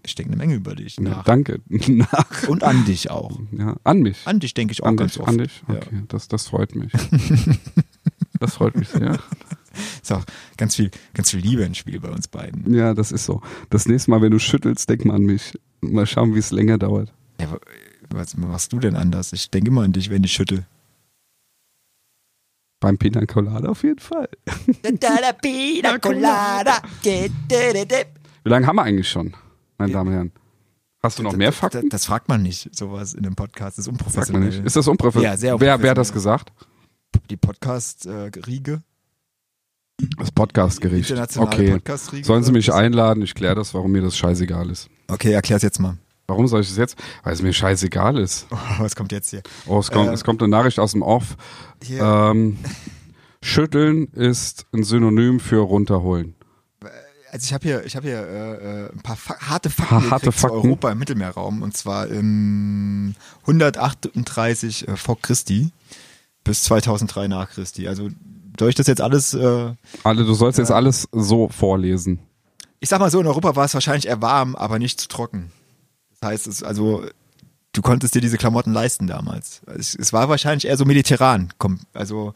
Ich 0.03 0.13
denke 0.13 0.33
eine 0.33 0.37
Menge 0.37 0.53
über 0.53 0.75
dich 0.75 0.97
Ja, 0.97 1.23
danke. 1.25 1.59
Nach. 1.87 2.47
Und 2.47 2.63
an 2.63 2.85
dich 2.85 3.09
auch. 3.09 3.39
Ja, 3.51 3.77
an 3.83 4.03
mich. 4.03 4.27
An 4.27 4.39
dich 4.39 4.53
denke 4.53 4.73
ich 4.73 4.83
auch 4.83 4.89
An 4.89 4.97
ganz 4.97 5.13
dich, 5.13 5.21
oft. 5.21 5.29
an 5.29 5.37
dich. 5.39 5.63
Ja. 5.67 5.75
Okay, 5.75 6.03
das, 6.07 6.27
das 6.27 6.47
freut 6.47 6.75
mich. 6.75 6.91
das 8.39 8.53
freut 8.53 8.75
mich 8.75 8.89
sehr. 8.89 9.17
Ist 10.01 10.11
auch 10.11 10.23
ganz 10.57 10.75
viel, 10.75 10.91
ganz 11.13 11.31
viel 11.31 11.39
Liebe 11.39 11.63
ins 11.63 11.77
Spiel 11.77 11.99
bei 11.99 12.09
uns 12.09 12.27
beiden. 12.27 12.73
Ja, 12.73 12.93
das 12.93 13.11
ist 13.11 13.25
so. 13.25 13.41
Das 13.69 13.87
nächste 13.87 14.11
Mal, 14.11 14.21
wenn 14.21 14.31
du 14.31 14.39
schüttelst, 14.39 14.89
denk 14.89 15.05
mal 15.05 15.15
an 15.15 15.23
mich. 15.23 15.57
Mal 15.81 16.05
schauen, 16.05 16.35
wie 16.35 16.39
es 16.39 16.51
länger 16.51 16.77
dauert. 16.77 17.13
Ja, 17.39 17.57
was 18.09 18.37
machst 18.37 18.73
du 18.73 18.79
denn 18.79 18.95
anders? 18.95 19.33
Ich 19.33 19.49
denke 19.49 19.69
immer 19.69 19.83
an 19.83 19.93
dich, 19.93 20.09
wenn 20.09 20.23
ich 20.23 20.33
schüttel. 20.33 20.65
Beim 22.79 22.97
Pina 22.97 23.25
Colada 23.25 23.69
auf 23.69 23.83
jeden 23.83 23.99
Fall. 23.99 24.27
Pina 25.41 25.99
Colada. 25.99 26.81
Wie 27.03 27.29
lange 28.49 28.65
haben 28.67 28.75
wir 28.75 28.83
eigentlich 28.83 29.09
schon, 29.09 29.35
meine 29.77 29.93
Damen 29.93 30.09
und 30.09 30.13
Herren? 30.15 30.31
Hast 31.03 31.17
du 31.17 31.23
noch 31.23 31.35
mehr 31.35 31.51
Fakten? 31.51 31.89
Das, 31.89 32.01
das 32.01 32.05
fragt 32.05 32.27
man 32.27 32.43
nicht, 32.43 32.75
sowas 32.75 33.13
in 33.13 33.25
einem 33.25 33.35
Podcast. 33.35 33.77
Das 33.77 33.85
ist 33.87 33.91
unprofessionell. 33.91 34.49
nicht. 34.49 34.65
Ist 34.65 34.75
das 34.75 34.87
unprofessionell? 34.87 35.31
Ja, 35.31 35.37
sehr 35.37 35.59
wer, 35.59 35.81
wer 35.81 35.91
hat 35.91 35.97
unprofessionell. 35.97 36.01
das 36.01 36.13
gesagt? 36.13 36.53
Die 37.29 37.37
Podcast-Riege. 37.37 38.83
Das 40.17 40.31
Podcast-Gericht. 40.31 41.11
Okay. 41.37 41.71
Podcast-Riege. 41.71 42.25
Sollen 42.25 42.43
Sie 42.43 42.51
mich 42.51 42.71
einladen? 42.73 43.21
Ich 43.23 43.35
kläre 43.35 43.55
das, 43.55 43.73
warum 43.73 43.91
mir 43.91 44.01
das 44.01 44.17
scheißegal 44.17 44.69
ist. 44.69 44.89
Okay, 45.07 45.31
erklär's 45.33 45.61
jetzt 45.61 45.79
mal. 45.79 45.97
Warum 46.27 46.47
soll 46.47 46.61
ich 46.61 46.69
das 46.69 46.77
jetzt? 46.77 46.95
Weil 47.23 47.33
es 47.33 47.41
mir 47.41 47.53
scheißegal 47.53 48.17
ist. 48.17 48.47
Oh, 48.51 48.57
was 48.79 48.95
kommt 48.95 49.11
jetzt 49.11 49.29
hier? 49.31 49.41
Oh, 49.67 49.79
es 49.79 49.91
kommt, 49.91 50.09
Äh, 50.09 50.13
es 50.13 50.23
kommt 50.23 50.41
eine 50.41 50.49
Nachricht 50.49 50.79
aus 50.79 50.91
dem 50.93 51.01
Off. 51.01 51.35
Ähm, 51.89 52.57
schütteln 53.43 54.07
ist 54.13 54.65
ein 54.73 54.83
Synonym 54.83 55.39
für 55.39 55.59
runterholen. 55.61 56.35
Also 57.31 57.45
ich 57.45 57.53
habe 57.53 57.63
hier, 57.65 57.85
ich 57.85 57.95
habe 57.95 58.07
hier 58.07 58.19
äh, 58.19 58.85
äh, 58.87 58.91
ein 58.91 59.01
paar 59.01 59.15
Fa 59.15 59.35
harte 59.39 59.69
Fakten 59.69 59.95
Ha- 59.95 60.01
harte 60.09 60.25
gekriegt 60.25 60.35
zu 60.35 60.47
Fakten? 60.47 60.57
Europa 60.67 60.91
im 60.91 60.99
Mittelmeerraum 60.99 61.61
und 61.61 61.77
zwar 61.77 62.07
im 62.07 63.15
138 63.43 64.87
äh, 64.87 64.97
vor 64.97 65.17
Christi 65.21 65.69
bis 66.43 66.63
2003 66.63 67.27
nach 67.29 67.49
Christi. 67.51 67.87
Also 67.87 68.09
soll 68.59 68.69
ich 68.69 68.75
das 68.75 68.87
jetzt 68.87 69.01
alles? 69.01 69.33
Äh, 69.33 69.73
Alle, 70.03 70.25
du 70.25 70.33
sollst 70.33 70.57
jetzt 70.59 70.71
alles 70.71 71.07
so 71.11 71.47
vorlesen. 71.49 72.19
ich 72.79 72.89
sag 72.89 72.99
mal 72.99 73.11
so, 73.11 73.19
in 73.21 73.27
Europa 73.27 73.55
war 73.55 73.65
es 73.65 73.73
wahrscheinlich 73.73 74.07
eher 74.07 74.21
warm, 74.21 74.55
aber 74.55 74.79
nicht 74.79 74.99
zu 74.99 75.07
trocken. 75.07 75.51
Das 76.19 76.29
heißt, 76.31 76.47
es 76.47 76.63
also 76.63 77.03
du 77.73 77.81
konntest 77.81 78.13
dir 78.15 78.21
diese 78.21 78.37
Klamotten 78.37 78.73
leisten 78.73 79.07
damals. 79.07 79.61
Es, 79.77 79.95
es 79.95 80.11
war 80.13 80.29
wahrscheinlich 80.29 80.65
eher 80.65 80.77
so 80.77 80.85
mediterran. 80.85 81.53
Also 81.93 82.33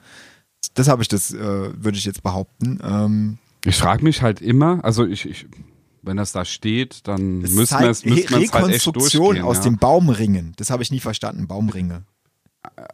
das 0.73 0.87
habe 0.87 1.01
ich 1.01 1.07
das, 1.07 1.31
äh, 1.33 1.37
würde 1.83 1.97
ich 1.97 2.05
jetzt 2.05 2.23
behaupten. 2.23 2.79
Ähm, 2.83 3.37
Ich 3.65 3.75
frage 3.77 4.03
mich 4.03 4.21
halt 4.21 4.41
immer, 4.41 4.83
also 4.83 5.05
ich, 5.05 5.25
ich, 5.29 5.45
wenn 6.01 6.17
das 6.17 6.31
da 6.31 6.45
steht, 6.45 7.07
dann 7.07 7.43
Es 7.43 7.51
müssen 7.51 7.79
wir 7.79 7.89
es 7.89 8.05
müssen 8.05 8.17
es 8.23 8.31
halt 8.31 8.43
echt 8.43 8.53
Rekonstruktion 8.55 9.41
aus 9.41 9.57
ja. 9.57 9.63
den 9.63 9.77
Baumringen. 9.77 10.53
Das 10.57 10.69
habe 10.69 10.83
ich 10.83 10.91
nie 10.91 10.99
verstanden, 10.99 11.47
Baumringe. 11.47 12.03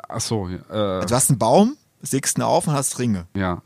Ach 0.09 0.19
so, 0.21 0.47
äh, 0.49 0.59
Du 0.69 1.09
hast 1.11 1.29
einen 1.29 1.39
Baum, 1.39 1.77
sägst 2.01 2.41
auf 2.41 2.67
und 2.67 2.73
hast 2.73 2.99
Ringe. 2.99 3.27
ja. 3.35 3.61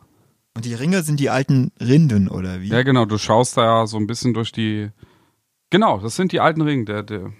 Und 0.55 0.63
die 0.63 0.73
Ringe 0.73 1.03
sind 1.03 1.19
die 1.19 1.29
alten 1.29 1.73
Rinden, 1.81 2.29
oder 2.29 2.61
wie? 2.61 2.69
Ja, 2.69 2.83
genau, 2.83 3.03
du 3.03 3.17
schaust 3.17 3.57
da 3.57 3.63
ja 3.81 3.87
so 3.87 3.97
ein 3.97 4.07
bisschen 4.07 4.33
durch 4.33 4.53
die. 4.53 4.89
Genau, 5.69 5.99
das 5.99 6.15
sind 6.15 6.31
die 6.31 6.39
alten 6.39 6.61
Ringe. 6.61 6.85
Der, 6.85 7.03
der, 7.03 7.33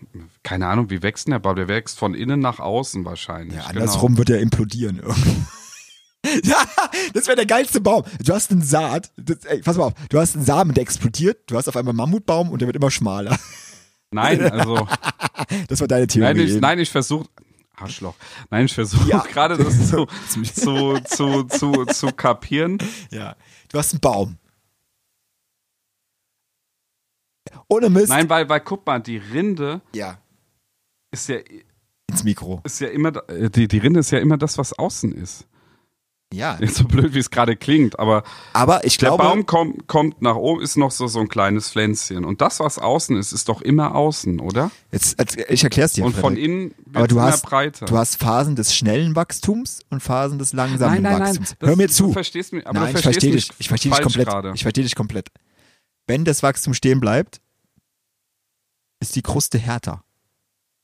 keine 0.43 0.67
Ahnung, 0.67 0.89
wie 0.89 1.01
wächst 1.01 1.25
denn 1.25 1.31
der 1.31 1.39
Baum? 1.39 1.55
Der 1.55 1.69
wächst 1.69 1.97
von 1.97 2.13
innen 2.13 2.41
nach 2.41 2.59
außen 2.59 3.05
wahrscheinlich. 3.05 3.55
Ja, 3.55 3.69
genau. 3.69 3.79
andersrum 3.79 4.17
wird 4.17 4.29
er 4.31 4.41
implodieren 4.41 4.97
irgendwann. 4.99 5.47
ja, 6.43 6.57
das 7.13 7.27
wäre 7.27 7.37
der 7.37 7.45
geilste 7.45 7.79
Baum. 7.79 8.03
Du 8.21 8.33
hast 8.33 8.51
einen 8.51 8.63
Saat, 8.63 9.11
das, 9.15 9.45
ey, 9.45 9.61
pass 9.61 9.77
mal 9.77 9.85
auf, 9.85 9.93
du 10.09 10.19
hast 10.19 10.35
einen 10.35 10.43
Samen, 10.43 10.73
der 10.73 10.81
explodiert, 10.81 11.49
du 11.49 11.55
hast 11.55 11.69
auf 11.69 11.77
einmal 11.77 11.91
einen 11.91 11.97
Mammutbaum 11.97 12.49
und 12.49 12.59
der 12.61 12.67
wird 12.67 12.75
immer 12.75 12.91
schmaler. 12.91 13.37
Nein, 14.11 14.41
also. 14.51 14.87
Das 15.69 15.79
war 15.79 15.87
deine 15.87 16.07
Theorie. 16.07 16.33
nein, 16.33 16.47
ich, 16.47 16.59
nein, 16.59 16.79
ich 16.79 16.89
versuche. 16.89 17.29
Arschloch. 17.77 18.15
Nein, 18.49 18.65
ich 18.65 18.73
versuche 18.73 19.09
Ja. 19.09 19.19
gerade 19.31 19.57
das 19.57 19.89
zu, 19.89 20.05
zu, 20.29 20.99
zu, 21.03 21.43
zu, 21.43 21.85
zu 21.85 22.07
kapieren. 22.11 22.77
Ja, 23.11 23.35
du 23.69 23.77
hast 23.77 23.93
einen 23.93 24.01
Baum. 24.01 24.37
Ohne 27.67 27.89
Mist. 27.89 28.09
Nein, 28.09 28.29
weil, 28.29 28.47
weil 28.49 28.59
guck 28.61 28.85
mal, 28.85 28.99
die 28.99 29.17
Rinde 29.17 29.81
Ja, 29.93 30.19
ist 31.11 31.29
ja, 31.29 31.37
ins 32.09 32.23
Mikro. 32.23 32.61
ist 32.63 32.79
ja 32.79 32.87
immer, 32.89 33.11
äh, 33.29 33.49
die, 33.49 33.67
die 33.67 33.77
Rinde 33.77 33.99
ist 33.99 34.11
ja 34.11 34.19
immer 34.19 34.37
das, 34.37 34.57
was 34.57 34.73
außen 34.73 35.11
ist. 35.11 35.47
Ja, 36.35 36.57
so 36.67 36.83
blöd, 36.83 37.13
wie 37.13 37.19
es 37.19 37.29
gerade 37.31 37.55
klingt, 37.55 37.97
aber 37.99 38.23
aber 38.53 38.83
ich 38.85 38.97
der 38.97 39.09
glaube, 39.09 39.23
Baum 39.23 39.45
kommt, 39.45 39.87
kommt 39.87 40.21
nach 40.21 40.35
oben, 40.35 40.61
ist 40.61 40.75
noch 40.77 40.91
so, 40.91 41.07
so 41.07 41.19
ein 41.19 41.29
kleines 41.29 41.69
Pflänzchen. 41.71 42.25
Und 42.25 42.41
das, 42.41 42.59
was 42.59 42.77
außen 42.77 43.15
ist, 43.17 43.31
ist 43.31 43.49
doch 43.49 43.61
immer 43.61 43.95
außen, 43.95 44.39
oder? 44.39 44.71
jetzt, 44.91 45.19
ich 45.49 45.63
erklär's 45.63 45.93
dir. 45.93 46.05
Und 46.05 46.13
von 46.13 46.33
Frederik. 46.35 46.43
innen 46.45 46.69
wird 46.85 46.95
Aber 46.97 47.07
du 47.07 47.21
hast, 47.21 47.45
breiter. 47.45 47.85
du 47.85 47.97
hast 47.97 48.17
Phasen 48.17 48.55
des 48.55 48.75
schnellen 48.75 49.15
Wachstums 49.15 49.81
und 49.89 50.01
Phasen 50.01 50.37
des 50.39 50.53
langsamen 50.53 51.01
nein, 51.01 51.03
nein, 51.03 51.19
nein. 51.19 51.27
Wachstums. 51.29 51.55
das- 51.59 51.69
Hör 51.69 51.75
mir 51.75 51.87
Du 51.87 51.93
zu. 51.93 52.11
verstehst 52.13 52.53
mich, 52.53 52.67
aber 52.67 52.79
Nein, 52.79 52.93
du 52.93 52.99
ich 52.99 53.03
verstehst 53.03 53.13
verstehe 53.23 53.33
mich 53.33 53.47
dich. 53.49 53.55
Ich 53.59 53.67
verstehe 53.69 53.91
dich 53.91 54.01
komplett. 54.01 54.27
Gerade. 54.27 54.51
Ich 54.55 54.61
verstehe 54.63 54.83
dich 54.83 54.95
komplett. 54.95 55.29
Wenn 56.07 56.25
das 56.25 56.43
Wachstum 56.43 56.73
stehen 56.73 56.99
bleibt, 56.99 57.39
ist 58.99 59.15
die 59.15 59.21
Kruste 59.21 59.57
härter. 59.57 60.03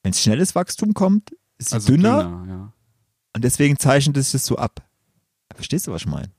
Wenn 0.04 0.14
schnelles 0.14 0.56
Wachstum 0.56 0.94
kommt, 0.94 1.32
ist 1.58 1.70
sie 1.70 1.76
also 1.76 1.92
dünner, 1.94 2.24
dünner 2.24 2.46
ja. 2.48 2.74
und 3.36 3.44
deswegen 3.44 3.78
zeichnet 3.78 4.18
es 4.18 4.32
sich 4.32 4.42
so 4.42 4.58
ab. 4.58 4.82
Verstehst 5.62 5.86
du, 5.88 5.92
was 5.92 6.02
ich 6.02 6.08
meine? 6.08 6.32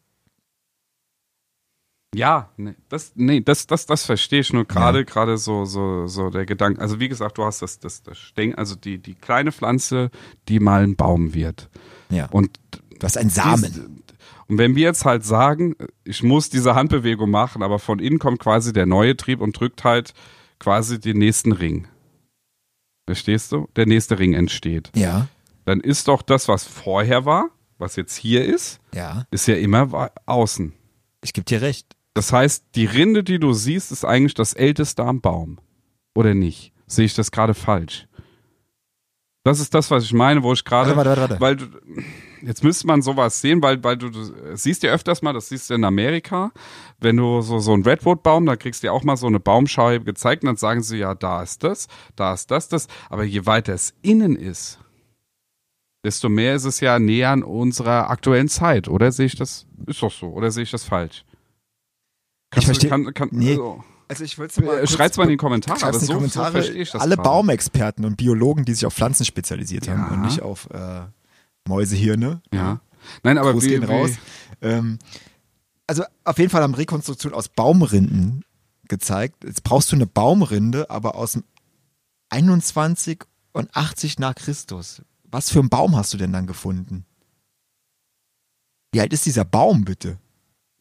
Ja, 2.14 2.50
nee, 2.58 2.74
das, 2.90 3.12
nee, 3.14 3.40
das, 3.40 3.66
das, 3.66 3.86
das 3.86 4.04
verstehe 4.04 4.40
ich 4.40 4.52
nur 4.52 4.66
gerade, 4.66 5.04
gerade 5.06 5.38
so, 5.38 5.64
so, 5.64 6.06
so 6.08 6.28
der 6.28 6.44
Gedanke. 6.44 6.78
Also 6.80 7.00
wie 7.00 7.08
gesagt, 7.08 7.38
du 7.38 7.44
hast 7.44 7.62
das, 7.62 7.78
das, 7.78 8.02
das 8.02 8.18
Stängel, 8.18 8.56
also 8.56 8.74
die, 8.74 8.98
die 8.98 9.14
kleine 9.14 9.50
Pflanze, 9.50 10.10
die 10.48 10.60
mal 10.60 10.82
ein 10.82 10.96
Baum 10.96 11.32
wird. 11.32 11.70
Ja. 12.10 12.26
Und 12.26 12.58
Du 12.98 13.04
hast 13.06 13.16
einen 13.16 13.30
Samen. 13.30 13.62
Dies- 13.72 13.80
Und 14.46 14.58
wenn 14.58 14.76
wir 14.76 14.82
jetzt 14.82 15.04
halt 15.06 15.24
sagen, 15.24 15.74
ich 16.04 16.22
muss 16.22 16.50
diese 16.50 16.74
Handbewegung 16.74 17.30
machen, 17.30 17.62
aber 17.62 17.78
von 17.78 17.98
innen 17.98 18.18
kommt 18.18 18.40
quasi 18.40 18.72
der 18.74 18.84
neue 18.86 19.16
Trieb 19.16 19.40
und 19.40 19.58
drückt 19.58 19.82
halt 19.82 20.12
quasi 20.58 21.00
den 21.00 21.16
nächsten 21.18 21.52
Ring. 21.52 21.88
Verstehst 23.08 23.52
du? 23.52 23.68
Der 23.76 23.86
nächste 23.86 24.18
Ring 24.18 24.34
entsteht. 24.34 24.90
Ja, 24.94 25.28
Dann 25.64 25.80
ist 25.80 26.08
doch 26.08 26.20
das, 26.22 26.46
was 26.48 26.64
vorher 26.64 27.24
war, 27.24 27.48
was 27.82 27.96
jetzt 27.96 28.16
hier 28.16 28.44
ist, 28.44 28.80
ja. 28.94 29.26
ist 29.30 29.46
ja 29.46 29.56
immer 29.56 30.10
außen. 30.24 30.72
Ich 31.22 31.34
gebe 31.34 31.44
dir 31.44 31.60
recht. 31.60 31.94
Das 32.14 32.32
heißt, 32.32 32.64
die 32.74 32.86
Rinde, 32.86 33.24
die 33.24 33.38
du 33.38 33.52
siehst, 33.52 33.92
ist 33.92 34.04
eigentlich 34.04 34.34
das 34.34 34.54
älteste 34.54 35.04
am 35.04 35.20
Baum. 35.20 35.58
Oder 36.14 36.34
nicht? 36.34 36.72
Sehe 36.86 37.04
ich 37.06 37.14
das 37.14 37.30
gerade 37.30 37.54
falsch? 37.54 38.06
Das 39.44 39.58
ist 39.58 39.74
das, 39.74 39.90
was 39.90 40.04
ich 40.04 40.12
meine, 40.12 40.42
wo 40.42 40.52
ich 40.52 40.64
gerade, 40.64 40.94
Warte, 40.94 41.10
warte, 41.10 41.20
warte, 41.22 41.40
weil 41.40 41.56
du, 41.56 41.66
jetzt 42.42 42.62
müsste 42.62 42.86
man 42.86 43.02
sowas 43.02 43.40
sehen, 43.40 43.60
weil, 43.60 43.82
weil 43.82 43.96
du, 43.96 44.08
du 44.08 44.56
siehst 44.56 44.84
ja 44.84 44.92
öfters 44.92 45.20
mal, 45.20 45.32
das 45.32 45.48
siehst 45.48 45.68
du 45.68 45.74
in 45.74 45.84
Amerika, 45.84 46.52
wenn 47.00 47.16
du 47.16 47.40
so, 47.40 47.58
so 47.58 47.74
ein 47.74 47.82
Redwood-Baum, 47.82 48.46
da 48.46 48.54
kriegst 48.54 48.82
du 48.82 48.88
ja 48.88 48.92
auch 48.92 49.02
mal 49.02 49.16
so 49.16 49.26
eine 49.26 49.40
Baumscheibe 49.40 50.04
gezeigt 50.04 50.44
und 50.44 50.46
dann 50.46 50.56
sagen 50.56 50.82
sie, 50.82 50.98
ja, 50.98 51.16
da 51.16 51.42
ist 51.42 51.64
das, 51.64 51.88
da 52.14 52.34
ist 52.34 52.52
das, 52.52 52.68
das, 52.68 52.86
aber 53.10 53.24
je 53.24 53.44
weiter 53.44 53.74
es 53.74 53.94
innen 54.02 54.36
ist, 54.36 54.78
desto 56.04 56.28
mehr 56.28 56.54
ist 56.54 56.64
es 56.64 56.80
ja 56.80 56.98
näher 56.98 57.30
an 57.30 57.42
unserer 57.42 58.10
aktuellen 58.10 58.48
Zeit, 58.48 58.88
oder 58.88 59.12
sehe 59.12 59.26
ich 59.26 59.36
das, 59.36 59.66
ist 59.86 60.02
doch 60.02 60.10
so, 60.12 60.28
oder 60.28 60.50
sehe 60.50 60.62
ich 60.64 60.70
das 60.70 60.84
falsch? 60.84 61.24
Kannst 62.50 62.68
du- 62.68 62.72
versteh- 62.72 62.88
kann, 62.88 63.14
kann, 63.14 63.28
nee. 63.32 63.50
also, 63.52 63.82
Also 64.08 64.24
ich 64.24 64.38
wollte 64.38 64.62
äh, 64.62 64.86
schreibt's 64.86 65.16
mal 65.16 65.24
in 65.24 65.30
die 65.30 65.36
Kommentare, 65.36 65.82
aber 65.86 65.98
so, 65.98 66.06
die 66.06 66.12
Kommentare. 66.12 66.46
so 66.48 66.52
verstehe 66.52 66.82
ich 66.82 66.90
das 66.90 67.00
alle 67.00 67.14
gerade. 67.16 67.28
Baumexperten 67.28 68.04
und 68.04 68.16
Biologen, 68.16 68.64
die 68.64 68.74
sich 68.74 68.84
auf 68.84 68.94
Pflanzen 68.94 69.24
spezialisiert 69.24 69.88
haben 69.88 70.00
Ja. 70.00 70.08
und 70.08 70.20
nicht 70.22 70.42
auf 70.42 70.68
äh, 70.70 71.02
Mäusehirne. 71.66 72.42
Ja. 72.52 72.80
Nein, 73.22 73.38
aber 73.38 73.52
Gruß 73.52 73.64
wie, 73.64 73.68
gehen 73.68 73.82
wie, 73.82 73.86
raus. 73.92 74.10
Ähm, 74.60 74.98
also 75.86 76.04
auf 76.24 76.38
jeden 76.38 76.50
Fall 76.50 76.62
haben 76.62 76.74
Rekonstruktionen 76.74 77.34
aus 77.36 77.48
Baumrinden 77.48 78.44
gezeigt. 78.88 79.44
Jetzt 79.44 79.62
brauchst 79.64 79.90
du 79.92 79.96
eine 79.96 80.06
Baumrinde, 80.06 80.90
aber 80.90 81.14
aus 81.14 81.32
dem 81.32 81.44
21 82.28 83.24
und 83.52 83.74
80 83.74 84.18
nach 84.18 84.34
Christus. 84.34 85.02
Was 85.32 85.50
für 85.50 85.58
einen 85.58 85.68
Baum 85.70 85.96
hast 85.96 86.12
du 86.14 86.18
denn 86.18 86.32
dann 86.32 86.46
gefunden? 86.46 87.04
Wie 88.92 89.00
alt 89.00 89.12
ist 89.12 89.26
dieser 89.26 89.44
Baum 89.44 89.84
bitte? 89.84 90.18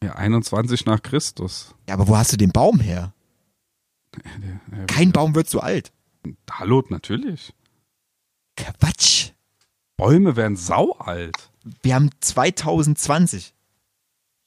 Ja, 0.04 0.14
21 0.14 0.84
nach 0.84 1.02
Christus. 1.02 1.74
Ja, 1.88 1.94
aber 1.94 2.06
wo 2.06 2.16
hast 2.16 2.32
du 2.32 2.36
den 2.36 2.52
Baum 2.52 2.78
her? 2.78 3.12
Ja, 4.76 4.84
Kein 4.86 5.10
Baum 5.10 5.34
wird 5.34 5.48
so 5.48 5.60
alt. 5.60 5.90
Hallo, 6.50 6.84
natürlich. 6.90 7.54
Quatsch. 8.56 9.30
Bäume 9.96 10.36
werden 10.36 10.56
saualt. 10.56 11.50
Wir 11.82 11.94
haben 11.94 12.10
2020, 12.20 13.54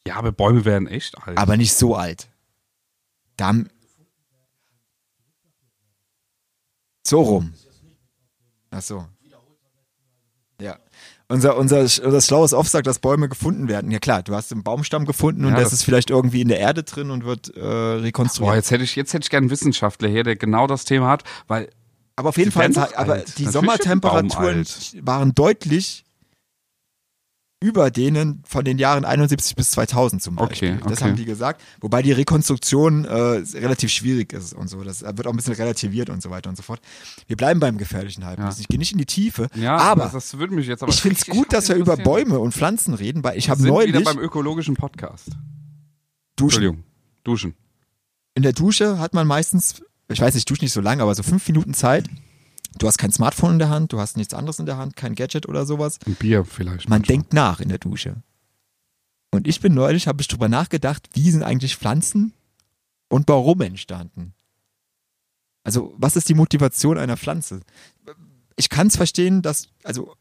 Ja, 0.07 0.17
aber 0.17 0.31
Bäume 0.31 0.65
werden 0.65 0.87
echt 0.87 1.17
alt. 1.25 1.37
aber 1.37 1.57
nicht 1.57 1.73
so 1.73 1.95
alt. 1.95 2.29
Da 3.37 3.47
haben 3.47 3.69
so 7.07 7.21
rum. 7.21 7.53
Ach 8.69 8.81
so. 8.81 9.07
Unser, 11.27 11.57
unser, 11.57 11.79
unser 11.79 12.21
schlaues 12.21 12.53
Off 12.53 12.67
sagt, 12.67 12.85
dass 12.85 12.99
Bäume 12.99 13.27
gefunden 13.29 13.67
werden. 13.67 13.89
Ja 13.89 13.97
klar, 13.99 14.21
du 14.21 14.35
hast 14.35 14.51
einen 14.51 14.61
Baumstamm 14.63 15.05
gefunden 15.05 15.43
und 15.45 15.51
Ja, 15.53 15.55
das, 15.55 15.65
das- 15.71 15.73
ist 15.79 15.83
vielleicht 15.83 16.11
irgendwie 16.11 16.41
in 16.41 16.47
der 16.49 16.59
Erde 16.59 16.83
drin 16.83 17.09
und 17.09 17.25
wird 17.25 17.49
äh, 17.57 17.59
Boah, 17.61 18.01
rekonstruiert. 18.03 18.55
jetzt 18.55 18.69
hätte 18.71 18.83
ich, 18.83 18.95
jetzt 18.95 19.13
hätte 19.13 19.23
ich 19.25 19.29
gern 19.31 19.43
einen 19.45 19.49
Wissenschaftler 19.49 20.07
hier, 20.07 20.23
der 20.23 20.35
genau 20.35 20.67
das 20.67 20.85
Thema 20.85 21.09
hat, 21.09 21.23
weil 21.47 21.69
aber 22.17 22.29
auf 22.29 22.37
jeden 22.37 22.51
Fall, 22.51 22.71
aber 22.95 23.23
die 23.37 23.45
Sommertemperaturen 23.45 24.65
waren 25.01 25.33
deutlich 25.35 26.04
über 27.65 27.89
denen 27.89 28.43
von 28.47 28.63
den 28.63 28.77
Jahren 28.77 29.05
71 29.05 29.55
bis 29.55 29.71
2000 29.71 30.21
zum 30.21 30.35
Beispiel. 30.35 30.73
Okay, 30.75 30.83
Das 30.83 30.99
okay. 30.99 31.09
haben 31.09 31.15
die 31.15 31.25
gesagt. 31.25 31.61
Wobei 31.81 32.03
die 32.03 32.11
Rekonstruktion 32.11 33.05
äh, 33.05 33.11
relativ 33.57 33.89
schwierig 33.89 34.33
ist 34.33 34.53
und 34.53 34.67
so. 34.67 34.83
Das 34.83 35.01
wird 35.01 35.25
auch 35.25 35.31
ein 35.31 35.35
bisschen 35.35 35.55
relativiert 35.55 36.09
und 36.11 36.21
so 36.21 36.29
weiter 36.29 36.49
und 36.49 36.55
so 36.55 36.61
fort. 36.61 36.79
Wir 37.27 37.35
bleiben 37.35 37.59
beim 37.59 37.77
gefährlichen 37.77 38.23
Halbwissen. 38.23 38.61
Ich 38.61 38.67
gehe 38.67 38.77
nicht 38.77 38.91
in 38.91 38.99
die 38.99 39.07
Tiefe. 39.07 39.47
Ja, 39.55 39.77
aber 39.77 40.03
das, 40.03 40.13
das 40.13 40.37
würde 40.37 40.53
mich 40.53 40.67
jetzt 40.67 40.83
aber 40.83 40.91
ich 40.91 41.01
finde 41.01 41.17
es 41.19 41.25
gut, 41.25 41.51
dass 41.51 41.67
wir 41.67 41.75
über. 41.75 41.95
Bäume 42.05 42.39
und 42.39 42.53
Pflanzen 42.53 42.93
reden, 42.93 43.23
weil 43.23 43.37
ich 43.37 43.49
habe 43.49 43.61
sind 43.61 43.71
wieder 43.71 43.77
neulich 43.91 44.03
beim 44.03 44.19
ökologischen 44.19 44.75
Podcast. 44.75 45.29
Duschen. 46.35 46.63
Entschuldigung. 46.63 46.83
Duschen. 47.23 47.55
In 48.35 48.43
der 48.43 48.53
Dusche 48.53 48.99
hat 48.99 49.13
man 49.13 49.25
meistens, 49.25 49.81
ich 50.09 50.21
weiß 50.21 50.33
nicht, 50.33 50.41
ich 50.41 50.45
dusche 50.45 50.63
nicht 50.63 50.73
so 50.73 50.81
lange, 50.81 51.01
aber 51.01 51.15
so 51.15 51.23
fünf 51.23 51.47
Minuten 51.47 51.73
Zeit. 51.73 52.07
Du 52.77 52.87
hast 52.87 52.97
kein 52.97 53.11
Smartphone 53.11 53.53
in 53.53 53.59
der 53.59 53.69
Hand, 53.69 53.93
du 53.93 53.99
hast 53.99 54.17
nichts 54.17 54.33
anderes 54.33 54.59
in 54.59 54.65
der 54.65 54.77
Hand, 54.77 54.95
kein 54.95 55.15
Gadget 55.15 55.47
oder 55.47 55.65
sowas. 55.65 55.99
Ein 56.05 56.15
Bier 56.15 56.43
vielleicht. 56.43 56.89
Man 56.89 56.99
manchmal. 56.99 57.17
denkt 57.17 57.33
nach 57.33 57.59
in 57.59 57.69
der 57.69 57.77
Dusche. 57.77 58.21
Und 59.31 59.47
ich 59.47 59.59
bin 59.61 59.73
neulich, 59.73 60.07
habe 60.07 60.21
ich 60.21 60.27
drüber 60.27 60.49
nachgedacht, 60.49 61.09
wie 61.13 61.31
sind 61.31 61.43
eigentlich 61.43 61.77
Pflanzen 61.77 62.33
und 63.09 63.27
warum 63.27 63.61
entstanden? 63.61 64.33
Also, 65.63 65.93
was 65.97 66.15
ist 66.15 66.29
die 66.29 66.35
Motivation 66.35 66.97
einer 66.97 67.17
Pflanze? 67.17 67.61
Ich 68.55 68.69
kann 68.69 68.87
es 68.87 68.95
verstehen, 68.95 69.41
dass, 69.41 69.67
also, 69.83 70.15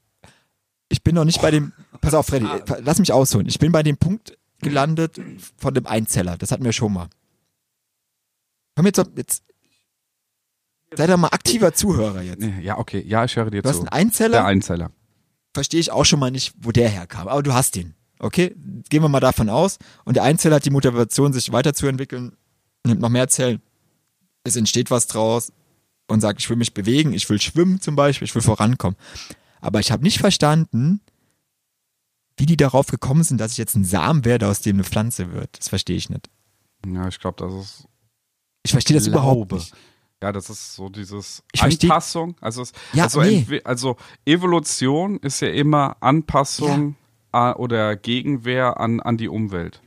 ich 0.88 1.02
bin 1.02 1.14
noch 1.14 1.24
nicht 1.24 1.42
bei 1.42 1.50
dem, 1.50 1.72
pass 2.00 2.14
auf, 2.14 2.26
Freddy, 2.26 2.46
äh, 2.46 2.80
lass 2.82 2.98
mich 2.98 3.12
ausholen. 3.12 3.46
Ich 3.46 3.58
bin 3.58 3.72
bei 3.72 3.82
dem 3.82 3.96
Punkt 3.96 4.38
gelandet 4.60 5.20
von 5.56 5.74
dem 5.74 5.86
Einzeller. 5.86 6.36
Das 6.38 6.50
hatten 6.50 6.64
wir 6.64 6.72
schon 6.72 6.92
mal. 6.92 7.08
Komm 8.74 8.86
jetzt, 8.86 9.02
jetzt, 9.16 9.44
sei 10.96 11.06
doch 11.06 11.16
mal 11.16 11.28
aktiver 11.28 11.72
Zuhörer 11.74 12.22
jetzt. 12.22 12.44
Ja, 12.62 12.78
okay. 12.78 13.02
Ja, 13.06 13.24
ich 13.24 13.36
höre 13.36 13.50
dir 13.50 13.62
Du 13.62 13.68
hast 13.68 13.76
zu. 13.76 13.82
einen 13.82 13.88
Einzeller, 13.90 14.30
Der 14.38 14.44
Einzeller. 14.46 14.90
verstehe 15.52 15.80
ich 15.80 15.90
auch 15.90 16.04
schon 16.04 16.20
mal 16.20 16.30
nicht, 16.30 16.54
wo 16.60 16.72
der 16.72 16.88
herkam. 16.88 17.28
Aber 17.28 17.42
du 17.42 17.52
hast 17.54 17.76
ihn. 17.76 17.94
Okay? 18.18 18.54
Gehen 18.88 19.02
wir 19.02 19.08
mal 19.08 19.20
davon 19.20 19.48
aus. 19.50 19.78
Und 20.04 20.14
der 20.16 20.22
Einzeller 20.22 20.56
hat 20.56 20.64
die 20.64 20.70
Motivation, 20.70 21.32
sich 21.32 21.52
weiterzuentwickeln, 21.52 22.36
nimmt 22.86 23.00
noch 23.00 23.08
mehr 23.08 23.28
Zellen. 23.28 23.60
Es 24.44 24.56
entsteht 24.56 24.90
was 24.90 25.06
draus 25.06 25.52
und 26.08 26.20
sagt, 26.20 26.40
ich 26.40 26.48
will 26.50 26.56
mich 26.56 26.74
bewegen, 26.74 27.12
ich 27.12 27.28
will 27.30 27.40
schwimmen 27.40 27.80
zum 27.80 27.96
Beispiel, 27.96 28.26
ich 28.26 28.34
will 28.34 28.42
vorankommen. 28.42 28.96
Aber 29.60 29.80
ich 29.80 29.90
habe 29.90 30.02
nicht 30.02 30.18
verstanden, 30.18 31.00
wie 32.36 32.46
die 32.46 32.56
darauf 32.56 32.86
gekommen 32.88 33.22
sind, 33.22 33.40
dass 33.40 33.52
ich 33.52 33.58
jetzt 33.58 33.74
ein 33.76 33.84
Samen 33.84 34.24
werde, 34.24 34.48
aus 34.48 34.60
dem 34.60 34.76
eine 34.76 34.84
Pflanze 34.84 35.32
wird. 35.32 35.58
Das 35.58 35.68
verstehe 35.68 35.96
ich 35.96 36.10
nicht. 36.10 36.28
Ja, 36.86 37.08
ich 37.08 37.18
glaube, 37.20 37.36
das 37.42 37.54
ist 37.64 37.88
Ich 38.64 38.72
verstehe 38.72 38.96
das 38.96 39.06
überhaupt 39.06 39.48
Glaube. 39.48 39.54
nicht. 39.56 39.72
Ja, 40.24 40.32
das 40.32 40.48
ist 40.48 40.74
so 40.74 40.88
dieses 40.88 41.42
Ich 41.52 41.62
Anpassung. 41.62 42.34
Also, 42.40 42.62
es, 42.62 42.72
Ja, 42.94 43.04
also, 43.04 43.20
nee. 43.20 43.60
also 43.64 43.96
Evolution 44.24 45.18
ist 45.18 45.40
ja 45.40 45.48
immer 45.48 45.98
Anpassung 46.00 46.96
äh, 47.34 47.52
oder 47.52 47.94
Gegenwehr 47.96 48.80
an, 48.80 49.00
an 49.00 49.18
die 49.18 49.28
Umwelt. 49.28 49.82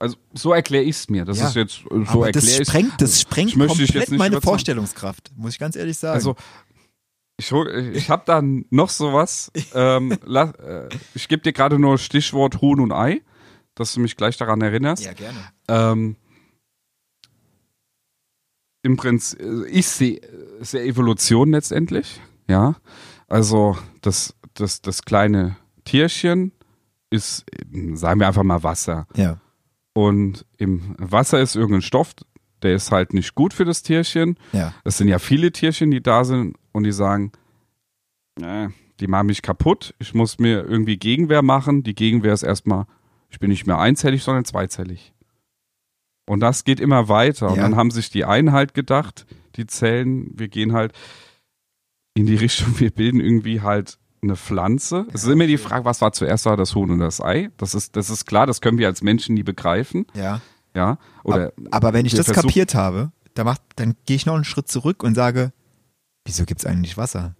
Also 0.00 0.16
so 0.34 0.52
erkläre 0.52 0.82
ich 0.82 0.96
es 0.96 1.08
mir. 1.08 1.24
Das 1.24 1.38
Ja. 1.38 1.46
ist 1.48 1.54
jetzt 1.54 1.78
äh, 1.90 2.04
so 2.04 2.24
das 2.24 2.34
erkläre 2.34 2.62
ich. 2.62 2.68
sprengt, 2.68 2.92
das 3.00 3.20
sprengt 3.20 3.56
möchte 3.56 3.78
dich 3.78 3.92
komplett 3.94 4.18
meine. 4.18 4.40
Vorstellungskraft, 4.40 5.30
muss 5.36 5.52
ich 5.52 5.58
ganz 5.60 5.76
ehrlich 5.76 5.96
sagen. 5.96 6.14
Also 6.14 6.34
ich, 7.38 7.52
ich 7.52 8.10
habe 8.10 8.22
da 8.26 8.42
noch 8.42 8.88
sowas. 8.90 9.52
Ähm, 9.74 10.18
la, 10.24 10.50
äh, 10.50 10.88
ich 11.14 11.28
gebe 11.28 11.42
dir 11.42 11.52
gerade 11.52 11.78
nur 11.78 11.96
Stichwort 11.98 12.60
Huhn 12.60 12.80
und 12.80 12.90
Ei, 12.92 13.20
dass 13.76 13.94
du 13.94 14.00
mich 14.00 14.16
gleich 14.16 14.36
daran 14.36 14.60
erinnerst. 14.62 15.04
ja, 15.04 15.12
gerne. 15.12 15.38
Ähm, 15.68 16.16
Im 18.86 18.96
Prinzip, 18.96 19.40
ich 19.68 19.88
sehe 19.88 20.20
sehe 20.60 20.84
Evolution 20.84 21.50
letztendlich, 21.50 22.20
ja. 22.48 22.76
Also 23.26 23.76
das, 24.00 24.36
das, 24.54 24.80
das 24.80 25.02
kleine 25.02 25.56
Tierchen 25.84 26.52
ist, 27.10 27.44
sagen 27.94 28.20
wir 28.20 28.28
einfach 28.28 28.44
mal 28.44 28.62
Wasser. 28.62 29.08
Ja. 29.16 29.40
Und 29.92 30.46
im 30.56 30.94
Wasser 30.98 31.40
ist 31.40 31.56
irgendein 31.56 31.82
Stoff, 31.82 32.14
der 32.62 32.76
ist 32.76 32.92
halt 32.92 33.12
nicht 33.12 33.34
gut 33.34 33.54
für 33.54 33.64
das 33.64 33.82
Tierchen. 33.82 34.38
Ja. 34.52 34.72
Es 34.84 34.98
sind 34.98 35.08
ja 35.08 35.18
viele 35.18 35.50
Tierchen, 35.50 35.90
die 35.90 36.00
da 36.00 36.22
sind 36.22 36.56
und 36.70 36.84
die 36.84 36.92
sagen, 36.92 37.32
äh, 38.40 38.68
die 39.00 39.08
machen 39.08 39.26
mich 39.26 39.42
kaputt, 39.42 39.96
ich 39.98 40.14
muss 40.14 40.38
mir 40.38 40.64
irgendwie 40.64 40.96
Gegenwehr 40.96 41.42
machen. 41.42 41.82
Die 41.82 41.96
Gegenwehr 41.96 42.34
ist 42.34 42.44
erstmal, 42.44 42.86
ich 43.30 43.40
bin 43.40 43.50
nicht 43.50 43.66
mehr 43.66 43.80
einzellig, 43.80 44.22
sondern 44.22 44.44
zweizellig. 44.44 45.12
Und 46.26 46.40
das 46.40 46.64
geht 46.64 46.80
immer 46.80 47.08
weiter. 47.08 47.48
Und 47.50 47.56
Ja. 47.56 47.62
dann 47.62 47.76
haben 47.76 47.90
sich 47.90 48.10
die 48.10 48.24
einen 48.24 48.52
halt 48.52 48.74
gedacht, 48.74 49.26
die 49.56 49.66
Zellen, 49.66 50.30
wir 50.38 50.48
gehen 50.48 50.72
halt 50.72 50.92
in 52.14 52.26
die 52.26 52.34
Richtung, 52.36 52.78
wir 52.80 52.90
bilden 52.90 53.20
irgendwie 53.20 53.60
halt 53.62 53.98
eine 54.22 54.36
Pflanze. 54.36 55.06
Es 55.12 55.22
ist 55.24 55.30
immer 55.30 55.46
die 55.46 55.58
Frage, 55.58 55.84
was 55.84 56.00
war 56.00 56.12
zuerst 56.12 56.46
da, 56.46 56.56
das 56.56 56.74
Huhn 56.74 56.90
und 56.90 56.98
das 56.98 57.20
Ei? 57.20 57.50
Das 57.58 57.74
ist, 57.74 57.94
das 57.96 58.10
ist 58.10 58.26
klar, 58.26 58.46
das 58.46 58.60
können 58.60 58.78
wir 58.78 58.88
als 58.88 59.02
Menschen 59.02 59.34
nie 59.34 59.42
begreifen. 59.44 60.06
Ja. 60.14 60.40
Ja. 60.74 60.98
Oder 61.22 61.52
Aber 61.70 61.92
wenn 61.92 62.06
ich 62.06 62.14
das 62.14 62.26
kapiert 62.32 62.74
habe, 62.74 63.12
dann, 63.34 63.44
macht, 63.46 63.60
dann 63.76 63.94
gehe 64.06 64.16
ich 64.16 64.26
noch 64.26 64.34
einen 64.34 64.44
Schritt 64.44 64.68
zurück 64.68 65.02
und 65.02 65.14
sage, 65.14 65.52
wieso 66.24 66.44
gibt 66.44 66.60
es 66.60 66.66
eigentlich 66.66 66.96
Wasser? 66.96 67.34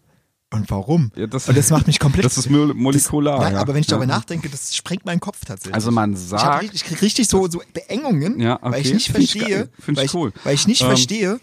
Und 0.57 0.71
warum? 0.71 1.13
Ja, 1.17 1.27
das- 1.27 1.49
und 1.49 1.57
das 1.57 1.71
macht 1.71 1.87
mich 1.87 1.99
komplett. 1.99 2.25
Das 2.25 2.39
ist 2.39 2.51
mo- 2.51 2.73
molekular, 2.75 3.41
Das, 3.41 3.53
ja, 3.53 3.61
aber 3.61 3.75
wenn 3.75 3.81
ich 3.83 3.87
darüber 3.87 4.07
nachdenke, 4.07 4.49
das 4.49 4.75
sprengt 4.75 5.05
meinen 5.05 5.21
Kopf 5.21 5.45
tatsächlich. 5.45 5.75
Also 5.75 5.91
man 5.91 6.13
ich, 6.15 6.19
hab, 6.33 6.41
sagt, 6.41 6.63
richtig- 6.63 6.83
ich 6.83 6.85
krieg 6.89 7.03
richtig 7.03 7.29
so, 7.29 7.49
so 7.49 7.63
Beengungen, 7.73 8.41
Ja, 8.41 8.59
weil 8.63 8.81
ich 8.81 8.87
okay. 8.89 8.95
nicht 8.95 9.07
Find 9.13 9.19
ich 9.25 9.33
verstehe, 9.33 9.57
geil. 9.57 9.69
Find 9.79 9.99
weil, 9.99 10.05
ich 10.07 10.15
cool. 10.15 10.33
weil 10.45 10.55
ich 10.55 10.67
nicht 10.67 10.81
Ähm, 10.83 10.87
verstehe, 10.89 11.41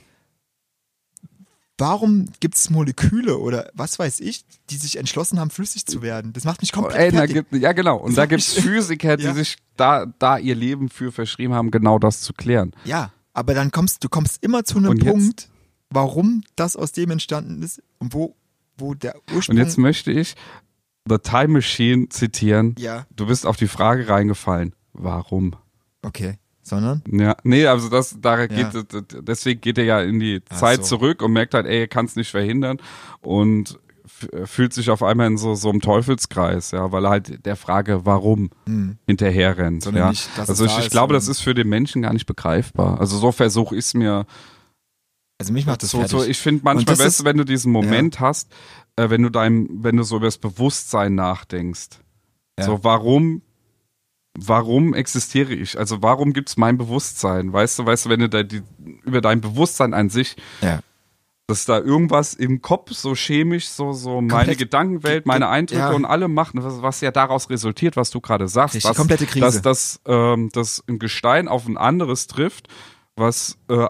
warum 1.77 2.27
gibt 2.39 2.55
es 2.55 2.69
Moleküle 2.69 3.37
oder 3.39 3.69
was 3.73 3.99
weiß 3.99 4.19
ich, 4.21 4.45
die 4.69 4.77
sich 4.77 4.97
entschlossen 4.97 5.39
haben, 5.39 5.49
flüssig 5.49 5.85
zu 5.85 6.01
werden. 6.01 6.33
Das 6.33 6.43
macht 6.43 6.61
mich 6.61 6.71
komplett 6.71 7.13
Ey, 7.13 7.27
gibt, 7.27 7.53
ja 7.53 7.71
genau. 7.73 7.97
Und 7.97 8.11
Das 8.11 8.15
da 8.15 8.25
gibt's 8.25 8.55
mich- 8.55 8.63
Physiker, 8.65 9.17
die 9.17 9.23
Ja. 9.25 9.33
sich 9.33 9.57
da, 9.75 10.05
da 10.19 10.37
ihr 10.37 10.55
Leben 10.55 10.89
für 10.89 11.11
verschrieben 11.11 11.53
haben, 11.53 11.71
genau 11.71 11.99
das 11.99 12.21
zu 12.21 12.33
klären. 12.33 12.71
Ja, 12.85 13.11
aber 13.33 13.53
dann 13.53 13.71
kommst 13.71 14.03
du 14.03 14.09
kommst 14.09 14.43
immer 14.43 14.63
zu 14.63 14.77
einem 14.77 14.97
Punkt, 14.97 15.49
warum 15.89 16.43
das 16.55 16.75
aus 16.75 16.91
dem 16.91 17.11
entstanden 17.11 17.61
ist 17.63 17.81
und 17.99 18.13
wo, 18.13 18.35
wo 18.83 18.93
der 18.93 19.15
Ursprung. 19.33 19.55
Und 19.57 19.63
jetzt 19.63 19.77
möchte 19.77 20.11
ich 20.11 20.35
The 21.07 21.17
Time 21.17 21.47
Machine 21.49 22.09
zitieren. 22.09 22.75
ja, 22.77 23.05
Du 23.15 23.25
bist 23.27 23.45
auf 23.45 23.57
die 23.57 23.67
Frage 23.67 24.07
reingefallen. 24.07 24.73
Warum? 24.93 25.55
okay, 26.01 26.35
sondern 26.61 27.01
Ja, 27.09 27.35
nee, 27.43 27.65
also 27.65 27.89
das, 27.89 28.17
da 28.21 28.39
Ja. 28.41 28.45
geht, 28.47 28.85
deswegen 29.27 29.61
geht 29.61 29.77
er 29.77 29.85
ja 29.85 30.01
in 30.01 30.19
die 30.19 30.41
Ach 30.49 30.57
Zeit 30.57 30.85
so. 30.85 30.97
zurück 30.97 31.21
und 31.21 31.31
merkt 31.33 31.53
halt, 31.53 31.65
ey, 31.65 31.79
er 31.81 31.87
kann 31.87 32.05
es 32.05 32.15
nicht 32.15 32.29
verhindern 32.31 32.77
und 33.21 33.79
fühlt 34.45 34.73
sich 34.73 34.89
auf 34.89 35.01
einmal 35.01 35.27
in 35.27 35.37
so, 35.37 35.55
so 35.55 35.69
einem 35.69 35.81
Teufelskreis, 35.81 36.71
ja, 36.71 36.91
weil 36.91 37.05
er 37.05 37.09
halt 37.09 37.45
der 37.45 37.55
Frage, 37.55 38.05
warum 38.05 38.49
hm, 38.65 38.97
hinterher 39.07 39.57
rennt. 39.57 39.83
Sondern 39.83 40.03
ja. 40.03 40.09
nicht, 40.09 40.29
also 40.37 40.65
ich, 40.65 40.77
ich 40.77 40.89
glaube, 40.89 41.13
das 41.13 41.27
ist 41.27 41.39
für 41.41 41.53
den 41.53 41.67
Menschen 41.67 42.01
gar 42.01 42.13
nicht 42.13 42.25
begreifbar. 42.25 42.99
Also 42.99 43.17
so 43.17 43.31
versuche 43.31 43.75
ich 43.75 43.85
es 43.85 43.93
mir 43.93 44.25
also 45.43 45.53
mich 45.53 45.65
macht 45.65 45.83
das 45.83 45.91
so, 45.91 45.99
fertig. 45.99 46.11
so, 46.11 46.25
ich 46.25 46.37
finde 46.37 46.61
manchmal, 46.63 46.95
das 46.95 47.17
du, 47.17 47.25
wenn 47.25 47.37
du 47.37 47.43
diesen 47.43 47.71
Moment 47.71 48.19
hast, 48.19 48.51
äh, 48.95 49.09
wenn 49.09 49.23
du 49.23 49.29
deinem, 49.29 49.83
wenn 49.83 49.97
du 49.97 50.03
so 50.03 50.17
über 50.17 50.27
das 50.27 50.37
Bewusstsein 50.37 51.15
nachdenkst. 51.15 51.89
Ja. 52.57 52.65
So, 52.65 52.83
warum, 52.83 53.41
warum 54.37 54.93
existiere 54.93 55.53
ich? 55.53 55.77
Also 55.77 56.01
warum 56.01 56.33
gibt's 56.33 56.57
mein 56.57 56.77
Bewusstsein? 56.77 57.51
Weißt 57.51 57.79
du, 57.79 57.85
weißt 57.85 58.05
du, 58.05 58.09
wenn 58.09 58.19
du 58.19 58.29
da 58.29 58.43
die, 58.43 58.61
über 59.03 59.21
dein 59.21 59.41
Bewusstsein 59.41 59.93
an 59.93 60.09
sich, 60.09 60.35
ja. 60.61 60.79
dass 61.47 61.65
da 61.65 61.79
irgendwas 61.79 62.33
im 62.35 62.61
Kopf 62.61 62.91
so 62.91 63.15
chemisch, 63.15 63.67
so, 63.67 63.93
so 63.93 64.21
meine 64.21 64.29
Komplett- 64.29 64.57
Gedankenwelt, 64.59 65.25
meine 65.25 65.49
Eindrücke 65.49 65.81
ja. 65.81 65.91
und 65.91 66.05
alle 66.05 66.27
machen, 66.27 66.63
was, 66.63 66.81
was 66.81 67.01
ja 67.01 67.11
daraus 67.11 67.49
resultiert, 67.49 67.97
was 67.97 68.11
du 68.11 68.21
gerade 68.21 68.47
sagst, 68.47 68.75
Richtig, 68.75 68.89
dass, 68.89 68.97
komplette 68.97 69.25
Krise. 69.25 69.45
dass 69.45 69.61
das, 69.61 70.01
ähm, 70.05 70.49
dass 70.53 70.83
ein 70.87 70.99
Gestein 70.99 71.47
auf 71.47 71.67
ein 71.67 71.77
anderes 71.77 72.27
trifft, 72.27 72.67
was 73.15 73.57
äh, 73.69 73.87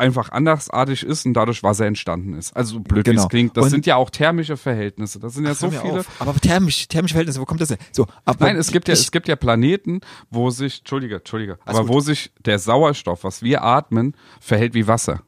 einfach 0.00 0.30
andersartig 0.32 1.04
ist 1.04 1.24
und 1.26 1.34
dadurch 1.34 1.62
Wasser 1.62 1.86
entstanden 1.86 2.34
ist. 2.34 2.56
Also 2.56 2.80
blöd 2.80 3.06
wie 3.06 3.10
Genau. 3.10 3.22
es 3.22 3.28
klingt. 3.28 3.56
Das 3.56 3.64
Und- 3.64 3.70
sind 3.70 3.86
ja 3.86 3.96
auch 3.96 4.10
thermische 4.10 4.56
Verhältnisse. 4.56 5.20
Das 5.20 5.34
sind 5.34 5.44
ja 5.46 5.54
so 5.54 5.70
viele. 5.70 6.00
auf. 6.00 6.06
Aber 6.20 6.34
thermisch, 6.34 6.88
thermische 6.88 7.12
Verhältnisse, 7.14 7.40
wo 7.40 7.44
kommt 7.44 7.60
das 7.60 7.68
denn? 7.68 7.78
So, 7.92 8.06
aber 8.24 8.46
Nein, 8.46 8.56
es 8.56 8.72
gibt 8.72 8.88
ja, 8.88 8.94
es 8.94 9.12
gibt 9.12 9.28
ja 9.28 9.36
Planeten, 9.36 10.00
wo 10.30 10.50
sich, 10.50 10.78
Entschuldige, 10.80 11.16
Entschuldige, 11.16 11.58
Alles 11.64 11.78
aber 11.78 11.86
gut. 11.86 11.96
wo 11.96 12.00
sich 12.00 12.32
der 12.44 12.58
Sauerstoff, 12.58 13.22
was 13.24 13.42
wir 13.42 13.62
atmen, 13.62 14.16
verhält 14.40 14.74
wie 14.74 14.86
Wasser. 14.88 15.22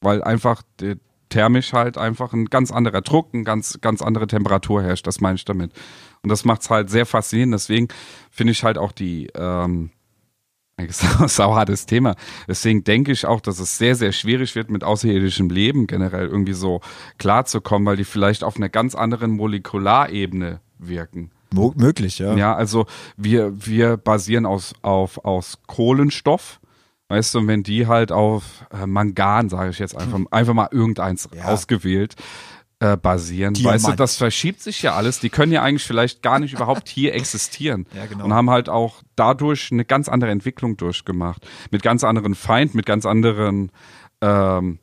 Weil 0.00 0.22
einfach 0.22 0.62
thermisch 1.30 1.72
halt 1.72 1.98
einfach 1.98 2.32
ein 2.32 2.46
ganz 2.46 2.70
anderer 2.70 3.00
Druck, 3.00 3.30
eine 3.32 3.42
ganz, 3.44 3.78
ganz 3.80 4.02
andere 4.02 4.26
Temperatur 4.26 4.82
herrscht. 4.82 5.06
Das 5.06 5.20
meine 5.20 5.36
ich 5.36 5.44
damit. 5.44 5.72
Und 6.22 6.30
das 6.30 6.44
macht's 6.44 6.70
halt 6.70 6.90
sehr 6.90 7.06
faszinierend. 7.06 7.54
Deswegen 7.54 7.88
finde 8.30 8.52
ich 8.52 8.62
halt 8.64 8.78
auch 8.78 8.92
die, 8.92 9.28
ähm, 9.34 9.90
sauhartes 11.26 11.86
Thema. 11.86 12.14
Deswegen 12.48 12.82
denke 12.84 13.12
ich 13.12 13.26
auch, 13.26 13.40
dass 13.40 13.58
es 13.60 13.78
sehr, 13.78 13.94
sehr 13.94 14.12
schwierig 14.12 14.54
wird, 14.54 14.70
mit 14.70 14.82
außerirdischem 14.84 15.48
Leben 15.48 15.86
generell 15.86 16.26
irgendwie 16.26 16.52
so 16.52 16.80
klarzukommen, 17.18 17.86
weil 17.86 17.96
die 17.96 18.04
vielleicht 18.04 18.42
auf 18.44 18.56
einer 18.56 18.68
ganz 18.68 18.94
anderen 18.94 19.30
Molekularebene 19.32 20.60
wirken. 20.78 21.30
mo 21.52 21.72
möglich, 21.76 22.18
ja. 22.18 22.34
Ja, 22.34 22.54
also 22.56 22.86
wir, 23.16 23.52
wir 23.66 23.96
basieren 23.96 24.46
aus, 24.46 24.74
auf, 24.82 25.24
aus 25.24 25.58
Kohlenstoff. 25.66 26.60
Weißt 27.08 27.34
du, 27.34 27.40
und 27.40 27.48
wenn 27.48 27.62
die 27.62 27.86
halt 27.86 28.10
auf 28.10 28.64
äh, 28.72 28.86
Mangan, 28.86 29.50
sage 29.50 29.70
ich 29.70 29.78
jetzt 29.78 29.96
einfach, 29.96 30.18
einfach 30.30 30.54
mal 30.54 30.68
irgendeins 30.72 31.28
Ja. 31.36 31.44
ausgewählt, 31.44 32.16
äh, 32.84 32.96
basieren. 32.96 33.54
Diamant. 33.54 33.82
Weißt 33.82 33.92
du, 33.92 33.96
das 33.96 34.16
verschiebt 34.16 34.60
sich 34.60 34.82
ja 34.82 34.94
alles. 34.94 35.18
Die 35.20 35.30
können 35.30 35.52
ja 35.52 35.62
eigentlich 35.62 35.84
vielleicht 35.84 36.22
gar 36.22 36.38
nicht 36.38 36.52
überhaupt 36.52 36.88
hier 36.88 37.14
existieren. 37.14 37.86
Ja, 37.94 38.06
genau. 38.06 38.24
Und 38.24 38.34
haben 38.34 38.50
halt 38.50 38.68
auch 38.68 39.02
dadurch 39.14 39.70
eine 39.70 39.84
ganz 39.84 40.08
andere 40.08 40.30
Entwicklung 40.32 40.76
durchgemacht. 40.76 41.46
Mit 41.70 41.82
ganz 41.82 42.02
anderen 42.02 42.34
Feind, 42.34 42.74
mit 42.74 42.86
ganz 42.86 43.06
anderen, 43.06 43.70
ähm, 44.20 44.78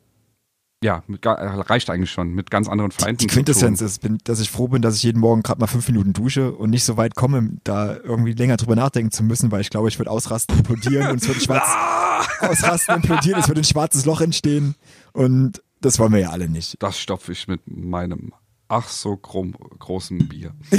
ja, 0.82 1.02
mit, 1.08 1.26
äh, 1.26 1.28
reicht 1.28 1.90
eigentlich 1.90 2.10
schon, 2.10 2.32
mit 2.32 2.50
ganz 2.50 2.68
anderen 2.68 2.90
Feinden. 2.90 3.18
Die 3.18 3.26
zu 3.26 3.34
Quintessenz 3.34 3.82
ist, 3.82 4.00
bin, 4.00 4.18
dass 4.24 4.40
ich 4.40 4.50
froh 4.50 4.68
bin, 4.68 4.80
dass 4.80 4.96
ich 4.96 5.02
jeden 5.02 5.20
Morgen 5.20 5.42
gerade 5.42 5.60
mal 5.60 5.66
fünf 5.66 5.86
Minuten 5.88 6.14
dusche 6.14 6.52
und 6.52 6.70
nicht 6.70 6.84
so 6.84 6.96
weit 6.96 7.14
komme, 7.14 7.50
da 7.64 7.96
irgendwie 7.96 8.32
länger 8.32 8.56
drüber 8.56 8.76
nachdenken 8.76 9.12
zu 9.12 9.22
müssen, 9.22 9.52
weil 9.52 9.60
ich 9.60 9.68
glaube, 9.68 9.88
ich 9.88 9.98
würde 9.98 10.10
ausrasten, 10.10 10.56
implodieren 10.56 11.10
und 11.10 11.20
es 11.20 11.28
wird 11.28 11.36
ein 11.36 11.42
schwarz 11.42 11.68
ausrasten, 12.40 12.96
implodieren, 12.96 13.40
es 13.40 13.48
wird 13.48 13.58
ein 13.58 13.64
schwarzes 13.64 14.06
Loch 14.06 14.22
entstehen 14.22 14.74
und 15.12 15.62
das 15.82 15.98
wollen 15.98 16.12
wir 16.12 16.20
ja 16.20 16.30
alle 16.30 16.48
nicht. 16.48 16.76
Das 16.82 16.98
stopfe 16.98 17.32
ich 17.32 17.46
mit 17.48 17.60
meinem 17.66 18.32
ach 18.68 18.88
so 18.88 19.16
gro 19.18 19.46
großen 19.78 20.26
Bier. 20.28 20.54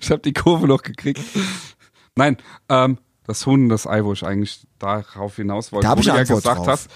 ich 0.00 0.10
habe 0.10 0.22
die 0.22 0.32
Kurve 0.32 0.66
noch 0.66 0.82
gekriegt. 0.82 1.20
Nein, 2.16 2.36
ähm, 2.68 2.98
das 3.24 3.46
Huhn, 3.46 3.68
das 3.68 3.86
Ei, 3.86 4.04
wo 4.04 4.12
ich 4.12 4.24
eigentlich 4.24 4.66
darauf 4.78 5.36
hinaus 5.36 5.72
wollte, 5.72 5.88
Da 5.88 5.96
wo 5.96 6.00
ich 6.00 6.06
du 6.06 6.12
ja 6.12 6.18
Antwort 6.20 6.38
gesagt 6.42 6.58
drauf. 6.58 6.66
hast, 6.68 6.90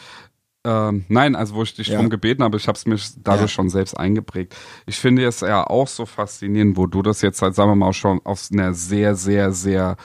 ähm, 0.65 1.05
nein, 1.09 1.37
also 1.37 1.55
wo 1.55 1.63
ich 1.63 1.75
dich 1.75 1.89
Ja. 1.89 1.97
drum 1.99 2.11
gebeten 2.11 2.43
habe, 2.43 2.57
ich 2.57 2.67
habe 2.69 2.77
es 2.77 2.85
mir 2.87 2.99
dadurch 3.23 3.43
Ja. 3.53 3.55
schon 3.55 3.71
selbst 3.71 3.95
eingeprägt. 3.97 4.55
Ich 4.87 4.97
finde 4.99 5.25
es 5.25 5.41
ja 5.41 5.65
auch 5.67 5.89
so 5.89 6.05
faszinierend, 6.07 6.77
wo 6.77 6.87
du 6.87 7.03
das 7.03 7.23
jetzt 7.23 7.41
halt, 7.43 7.55
sagen 7.55 7.71
wir 7.71 7.77
mal, 7.77 7.93
schon 7.93 8.21
auf 8.25 8.49
einer 8.53 8.75
sehr, 8.75 9.15
sehr, 9.15 9.53
sehr 9.53 9.97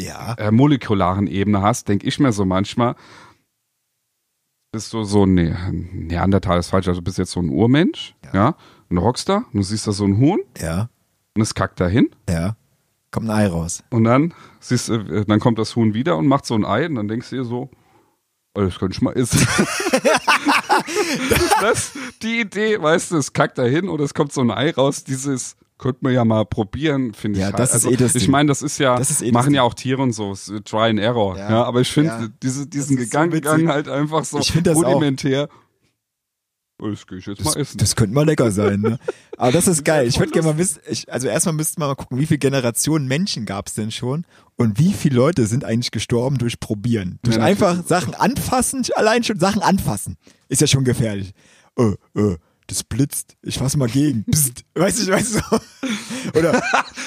Ja. 0.00 0.34
äh, 0.34 0.50
molekularen 0.50 1.26
Ebene 1.26 1.62
hast, 1.62 1.88
denke 1.88 2.06
ich 2.06 2.18
mir 2.18 2.32
so 2.32 2.44
manchmal, 2.44 2.96
bist 4.72 4.92
du 4.94 5.04
so 5.04 5.24
ein 5.24 5.34
nee, 5.34 5.54
Neandertal 5.92 6.58
ist 6.58 6.70
falsch, 6.70 6.88
also 6.88 7.00
du 7.00 7.04
bist 7.04 7.18
jetzt 7.18 7.32
so 7.32 7.40
ein 7.40 7.50
Urmensch, 7.50 8.14
ja, 8.32 8.56
Ja. 8.90 9.00
hockst 9.02 9.28
da 9.28 9.38
und 9.52 9.54
du 9.54 9.62
siehst 9.62 9.86
da 9.86 9.92
so 9.92 10.04
ein 10.04 10.18
Huhn 10.18 10.40
Ja. 10.58 10.88
und 11.36 11.42
es 11.42 11.54
kackt 11.54 11.78
dahin 11.78 12.10
Ja. 12.28 12.56
Kommt 13.10 13.28
ein 13.28 13.36
Ei 13.36 13.46
raus. 13.46 13.84
und 13.90 14.04
dann 14.04 14.32
siehst 14.60 14.88
du, 14.88 14.94
äh, 14.94 15.24
dann 15.26 15.38
kommt 15.40 15.58
das 15.58 15.76
Huhn 15.76 15.92
wieder 15.92 16.16
und 16.16 16.26
macht 16.26 16.46
so 16.46 16.54
ein 16.54 16.64
Ei 16.64 16.86
und 16.86 16.94
dann 16.94 17.08
denkst 17.08 17.28
du 17.30 17.36
dir 17.36 17.44
so, 17.44 17.68
oh, 18.54 18.60
das 18.62 18.78
könnte 18.78 18.94
ich 18.96 19.02
mal 19.02 19.12
essen. 19.12 19.38
das, 21.60 21.92
die 22.22 22.40
Idee, 22.40 22.80
weißt 22.80 23.10
du, 23.12 23.18
es 23.18 23.34
kackt 23.34 23.58
dahin 23.58 23.90
und 23.90 24.00
es 24.00 24.14
kommt 24.14 24.32
so 24.32 24.40
ein 24.40 24.50
Ei 24.50 24.70
raus, 24.70 25.04
dieses 25.04 25.56
könnte 25.82 25.98
man 26.02 26.12
ja 26.12 26.24
mal 26.24 26.44
probieren, 26.46 27.12
finde 27.12 27.40
Ja, 27.40 27.48
ich. 27.50 27.56
das 27.56 27.72
halt. 27.72 27.84
ist 27.84 27.90
eh 27.90 27.96
das 27.96 28.14
Ich 28.14 28.28
meine, 28.28 28.46
das 28.48 28.62
ist 28.62 28.78
ja, 28.78 28.96
Das 28.96 29.10
ist 29.10 29.20
eh 29.20 29.32
machen 29.32 29.52
ja 29.52 29.62
auch 29.62 29.74
Tiere 29.74 30.00
und 30.00 30.12
so, 30.12 30.32
Try 30.64 30.90
and 30.90 31.00
Error. 31.00 31.36
Ja, 31.36 31.50
Ja. 31.50 31.64
aber 31.64 31.80
ich 31.80 31.90
finde 31.90 32.10
Ja. 32.10 32.28
diese, 32.42 32.66
diesen 32.68 32.96
ist 32.98 33.12
so 33.12 33.32
witzig. 33.32 33.66
halt 33.66 33.88
einfach 33.88 34.24
so 34.24 34.38
das 34.38 34.76
auch. 34.78 34.84
rudimentär. 34.84 35.48
Oh, 36.80 36.88
Das 36.88 37.06
gehe 37.06 37.18
ich 37.18 37.26
jetzt 37.26 37.40
Das, 37.40 37.54
mal 37.54 37.60
essen. 37.60 37.78
das 37.78 37.94
könnte 37.96 38.14
mal 38.14 38.24
lecker 38.26 38.50
sein, 38.50 38.80
ne? 38.80 38.98
Aber 39.36 39.52
das 39.52 39.68
ist 39.68 39.84
geil. 39.84 40.06
Ich 40.06 40.18
würde 40.18 40.32
gerne 40.32 40.48
mal 40.48 40.58
wissen, 40.58 40.80
ich, 40.88 41.12
also 41.12 41.28
erstmal 41.28 41.54
müssten 41.54 41.80
wir 41.80 41.86
mal 41.86 41.94
gucken, 41.94 42.18
wie 42.18 42.26
viele 42.26 42.38
Generationen 42.38 43.06
Menschen 43.06 43.44
gab 43.44 43.68
es 43.68 43.74
denn 43.74 43.90
schon 43.90 44.24
und 44.56 44.78
wie 44.78 44.92
viele 44.92 45.16
Leute 45.16 45.46
sind 45.46 45.64
eigentlich 45.64 45.90
gestorben 45.92 46.38
durch 46.38 46.58
Probieren. 46.58 47.18
Durch 47.22 47.36
Ja, 47.36 47.42
einfach 47.44 47.84
Sachen 47.86 48.14
anfassen, 48.14 48.84
allein 48.96 49.22
schon 49.22 49.38
Sachen 49.38 49.62
anfassen. 49.62 50.16
Ist 50.48 50.60
ja 50.60 50.66
schon 50.66 50.84
gefährlich. 50.84 51.32
Äh, 51.78 51.94
äh, 52.16 52.36
das 52.66 52.82
blitzt. 52.84 53.36
Ich 53.42 53.58
fass 53.58 53.76
mal 53.76 53.88
gegen. 53.88 54.24
Psst. 54.30 54.64
Weißt 54.74 54.98
du, 54.98 55.02
ich 55.04 55.10
weiß 55.10 55.32
so. 55.32 55.40
Oder, 56.38 56.62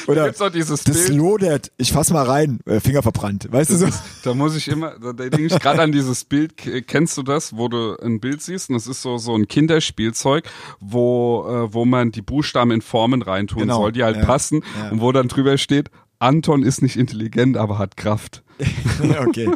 oder 0.07 0.25
Gibt's 0.25 0.41
auch 0.41 0.49
dieses 0.51 0.83
das 0.83 1.07
Bild? 1.07 1.09
lodert. 1.17 1.71
Ich 1.77 1.93
fass 1.93 2.11
mal 2.11 2.23
rein. 2.25 2.59
Äh, 2.65 2.81
Finger 2.81 3.01
verbrannt. 3.01 3.47
Weißt 3.49 3.69
du 3.71 3.77
so? 3.77 3.87
Da 4.23 4.33
muss 4.33 4.55
ich 4.55 4.67
immer, 4.67 4.91
da, 4.99 5.13
da 5.13 5.29
denke 5.29 5.45
ich 5.45 5.57
gerade 5.59 5.81
an 5.81 5.91
dieses 5.93 6.25
Bild. 6.25 6.57
K- 6.57 6.81
Kennst 6.81 7.17
du 7.17 7.23
das, 7.23 7.55
wo 7.55 7.69
du 7.69 7.95
ein 8.03 8.19
Bild 8.19 8.41
siehst 8.41 8.69
und 8.69 8.75
das 8.75 8.87
ist 8.87 9.01
so 9.01 9.17
so 9.17 9.33
ein 9.33 9.47
Kinderspielzeug, 9.47 10.43
wo 10.81 11.45
äh, 11.47 11.73
wo 11.73 11.85
man 11.85 12.11
die 12.11 12.21
Buchstaben 12.21 12.71
in 12.71 12.81
Formen 12.81 13.21
reintun 13.21 13.61
Genau, 13.61 13.77
soll, 13.83 13.93
die 13.93 14.03
halt 14.03 14.17
ja, 14.17 14.25
passen 14.25 14.61
ja. 14.77 14.89
und 14.89 14.99
wo 15.01 15.11
dann 15.13 15.29
drüber 15.29 15.57
steht, 15.57 15.89
Anton 16.19 16.61
ist 16.63 16.81
nicht 16.81 16.97
intelligent, 16.97 17.55
aber 17.57 17.77
hat 17.79 17.95
Kraft. 17.97 18.43
okay. 19.27 19.49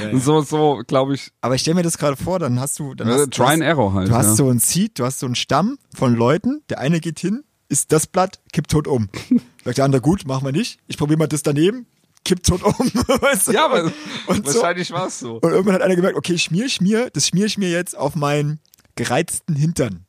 Ja, 0.00 0.18
so 0.18 0.40
so 0.40 0.82
glaube 0.86 1.14
ich, 1.14 1.32
Aber 1.40 1.54
ich 1.54 1.62
stell 1.62 1.74
mir 1.74 1.82
das 1.82 1.98
gerade 1.98 2.16
vor, 2.16 2.38
dann 2.38 2.60
hast 2.60 2.78
du, 2.78 2.94
dann 2.94 3.08
äh, 3.08 3.12
hast, 3.12 3.30
Try 3.32 3.46
and 3.46 3.62
Error 3.62 3.92
halt. 3.92 4.08
Du 4.08 4.14
hast 4.14 4.26
ja. 4.26 4.34
so 4.34 4.50
ein 4.50 4.58
Seed, 4.58 4.98
du 4.98 5.04
hast 5.04 5.18
so 5.18 5.26
einen 5.26 5.34
Stamm 5.34 5.78
von 5.94 6.14
Leuten, 6.14 6.62
der 6.68 6.78
eine 6.78 7.00
geht 7.00 7.18
hin, 7.18 7.44
isst 7.68 7.92
das 7.92 8.06
Blatt, 8.06 8.40
kippt 8.52 8.70
tot 8.70 8.86
um. 8.86 9.08
Sagt 9.64 9.78
der 9.78 9.84
andere, 9.84 10.02
gut, 10.02 10.26
machen 10.26 10.44
wir 10.44 10.52
nicht. 10.52 10.78
Ich 10.86 10.98
probiere 10.98 11.18
mal 11.18 11.26
das 11.26 11.42
daneben, 11.42 11.86
kippt 12.24 12.46
tot 12.46 12.62
um. 12.62 12.74
weißt 12.78 13.48
du? 13.48 13.52
ja, 13.52 13.66
aber 13.66 13.92
und, 14.26 14.46
so. 14.46 14.54
wahrscheinlich 14.54 14.90
war 14.92 15.08
es 15.08 15.18
so. 15.18 15.36
und 15.36 15.50
irgendwann 15.50 15.74
hat 15.74 15.82
einer 15.82 15.96
gemerkt, 15.96 16.16
okay, 16.16 16.38
schmier 16.38 16.66
ich 16.66 16.80
mir, 16.80 17.10
das 17.10 17.28
schmier 17.28 17.46
ich 17.46 17.58
mir 17.58 17.70
jetzt 17.70 17.96
auf 17.96 18.14
meinen 18.14 18.60
gereizten 18.94 19.56
Hintern. 19.56 20.06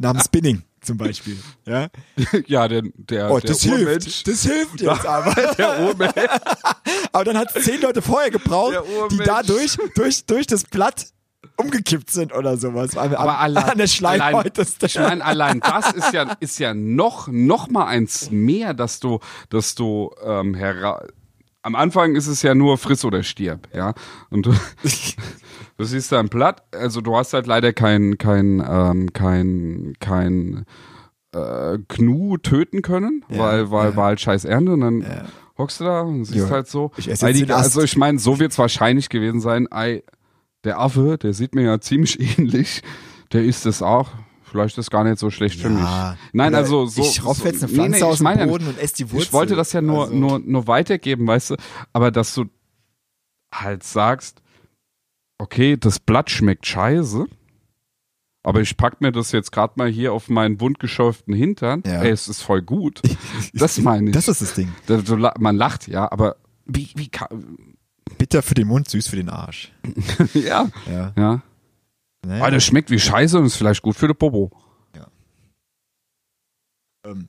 Nach 0.00 0.12
dem 0.12 0.20
Spinning 0.20 0.62
zum 0.84 0.96
Beispiel. 0.98 1.36
Ja? 1.66 1.88
ja, 2.46 2.68
der 2.68 2.82
der 2.94 3.30
Oh, 3.30 3.38
der 3.38 3.50
das 3.50 3.64
Urmensch, 3.64 4.04
hilft. 4.04 4.28
Das 4.28 4.42
hilft 4.42 4.80
jetzt 4.80 5.06
aber. 5.06 5.34
der 5.58 5.80
Urmensch. 5.80 6.14
Aber 7.12 7.24
dann 7.24 7.38
hat 7.38 7.54
es 7.54 7.64
zehn 7.64 7.80
Leute 7.80 8.02
vorher 8.02 8.30
gebraucht, 8.30 8.74
die 9.12 9.18
dadurch 9.18 9.76
durch, 9.94 10.26
durch 10.26 10.46
das 10.48 10.64
Blatt 10.64 11.06
umgekippt 11.56 12.10
sind 12.10 12.34
oder 12.34 12.56
sowas. 12.56 12.96
An, 12.96 13.14
Aber 13.14 13.38
allein, 13.38 13.64
an 13.64 13.78
der 13.78 13.86
Schleimhaut. 13.86 14.58
allein, 14.58 14.76
ich 14.82 14.94
meine, 14.96 15.24
allein 15.24 15.60
das 15.60 15.92
ist 15.92 16.12
ja, 16.12 16.36
ist 16.40 16.58
ja 16.58 16.74
noch, 16.74 17.28
noch 17.28 17.68
mal 17.70 17.86
eins 17.86 18.30
mehr, 18.30 18.74
dass 18.74 19.00
du, 19.00 19.20
dass 19.48 19.74
du 19.74 20.10
ähm, 20.24 20.54
hera 20.54 21.04
am 21.64 21.74
Anfang 21.74 22.14
ist 22.14 22.26
es 22.28 22.42
ja 22.42 22.54
nur 22.54 22.78
friss 22.78 23.04
oder 23.04 23.22
stirb, 23.22 23.68
ja. 23.74 23.94
Und 24.30 24.46
du, 24.46 24.52
du 25.76 25.84
siehst 25.84 26.12
da 26.12 26.20
ein 26.20 26.28
Blatt, 26.28 26.62
also 26.74 27.00
du 27.00 27.16
hast 27.16 27.32
halt 27.32 27.46
leider 27.46 27.72
kein, 27.72 28.18
kein, 28.18 28.62
ähm, 28.66 29.12
kein, 29.12 29.94
kein 29.98 30.64
äh, 31.34 31.78
Gnu 31.88 32.36
töten 32.38 32.82
können, 32.82 33.24
Ja, 33.28 33.38
weil, 33.38 33.70
weil 33.70 33.90
ja. 33.90 33.96
war 33.96 34.04
halt 34.06 34.20
scheiß 34.20 34.44
Ernte 34.44 34.72
und 34.72 34.80
dann 34.80 35.04
hockst 35.58 35.80
du 35.80 35.84
da 35.84 36.02
und 36.02 36.24
siehst 36.24 36.46
Ja. 36.48 36.50
halt 36.50 36.68
so. 36.68 36.90
Ich 36.96 37.06
die- 37.06 37.52
also 37.52 37.82
ich 37.82 37.96
meine, 37.96 38.18
so 38.18 38.38
wird 38.38 38.52
es 38.52 38.58
wahrscheinlich 38.58 39.08
gewesen 39.08 39.40
sein. 39.40 39.66
Ei, 39.70 40.02
der 40.64 40.78
Affe, 40.80 41.18
der 41.18 41.32
sieht 41.32 41.54
mir 41.54 41.62
ja 41.64 41.80
ziemlich 41.80 42.20
ähnlich. 42.38 42.82
Der 43.32 43.42
ist 43.44 43.66
es 43.66 43.82
auch. 43.82 44.10
Vielleicht 44.54 44.78
ist 44.78 44.88
gar 44.88 45.02
nicht 45.02 45.18
so 45.18 45.30
schlecht 45.30 45.58
für 45.60 45.66
Ja. 45.68 46.12
mich. 46.12 46.30
Nein, 46.32 46.54
also 46.54 46.86
so. 46.86 47.02
ich 47.02 47.20
so, 47.20 47.44
jetzt 47.44 47.64
eine 47.64 47.72
Pflanze 47.72 48.06
aus 48.06 48.18
dem 48.18 48.22
meine 48.24 48.46
Boden 48.46 48.68
und 48.68 48.78
esse 48.78 48.94
die 48.94 49.10
Wurzel. 49.10 49.24
Ich 49.24 49.32
wollte 49.32 49.56
das 49.56 49.72
ja 49.72 49.82
nur, 49.82 50.02
Also- 50.04 50.14
nur, 50.14 50.38
nur 50.38 50.68
weitergeben, 50.68 51.26
weißt 51.26 51.50
du, 51.50 51.56
aber 51.92 52.12
dass 52.12 52.32
du 52.36 52.44
halt 53.52 53.82
sagst, 53.82 54.42
okay, 55.38 55.76
das 55.76 55.98
Blatt 55.98 56.30
schmeckt 56.30 56.66
scheiße, 56.66 57.26
aber 58.44 58.60
ich 58.60 58.76
pack 58.76 59.00
mir 59.00 59.10
das 59.10 59.32
jetzt 59.32 59.50
gerade 59.50 59.72
mal 59.74 59.88
hier 59.88 60.12
auf 60.12 60.28
meinen 60.28 60.60
wundgeschäuften 60.60 61.34
Hintern. 61.34 61.82
Ja. 61.84 62.02
Ey, 62.04 62.10
es 62.12 62.28
ist 62.28 62.42
voll 62.42 62.62
gut. 62.62 63.02
Das 63.54 63.78
meine 63.78 64.10
ich. 64.10 64.14
Das 64.14 64.28
ist 64.28 64.40
das 64.40 64.54
Ding. 64.54 64.72
Man 65.40 65.56
lacht, 65.56 65.88
ja, 65.88 66.12
aber 66.12 66.36
wie, 66.64 66.90
wie 66.94 67.08
kann, 67.08 67.58
Bitter 68.18 68.40
für 68.42 68.54
den 68.54 68.68
Mund, 68.68 68.88
süß 68.88 69.08
für 69.08 69.16
den 69.16 69.30
Arsch. 69.30 69.72
ja, 70.34 70.68
Ja. 70.88 71.12
ja. 71.18 71.42
Naja. 72.24 72.42
Aber 72.42 72.50
das 72.52 72.64
schmeckt 72.64 72.90
wie 72.90 72.98
Scheiße 72.98 73.38
und 73.38 73.46
ist 73.46 73.56
vielleicht 73.56 73.82
gut 73.82 73.96
für 73.96 74.06
den 74.08 74.16
Popo. 74.16 74.50
Ähm, 77.04 77.28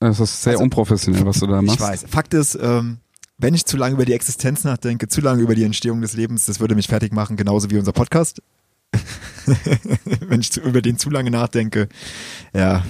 Das 0.00 0.20
ist 0.20 0.42
sehr 0.42 0.52
Also, 0.52 0.64
unprofessionell, 0.64 1.24
was 1.26 1.38
du 1.40 1.46
da 1.46 1.62
machst. 1.62 1.78
Ich 1.80 1.84
weiß. 1.86 2.04
Fakt 2.08 2.34
ist, 2.34 2.58
ähm, 2.60 2.98
wenn 3.38 3.54
ich 3.54 3.64
zu 3.66 3.76
lange 3.76 3.94
über 3.94 4.04
die 4.04 4.12
Existenz 4.12 4.64
nachdenke, 4.64 5.08
zu 5.08 5.20
lange 5.20 5.42
über 5.42 5.54
die 5.54 5.64
Entstehung 5.64 6.00
des 6.00 6.14
Lebens, 6.14 6.46
das 6.46 6.60
würde 6.60 6.74
mich 6.74 6.88
fertig 6.88 7.12
machen, 7.12 7.36
genauso 7.36 7.70
wie 7.70 7.78
unser 7.78 7.92
Podcast. 7.92 8.42
wenn 10.20 10.40
ich 10.40 10.52
zu, 10.52 10.60
über 10.60 10.82
den 10.82 10.98
zu 10.98 11.08
lange 11.08 11.30
nachdenke, 11.30 11.88
ja, 12.54 12.84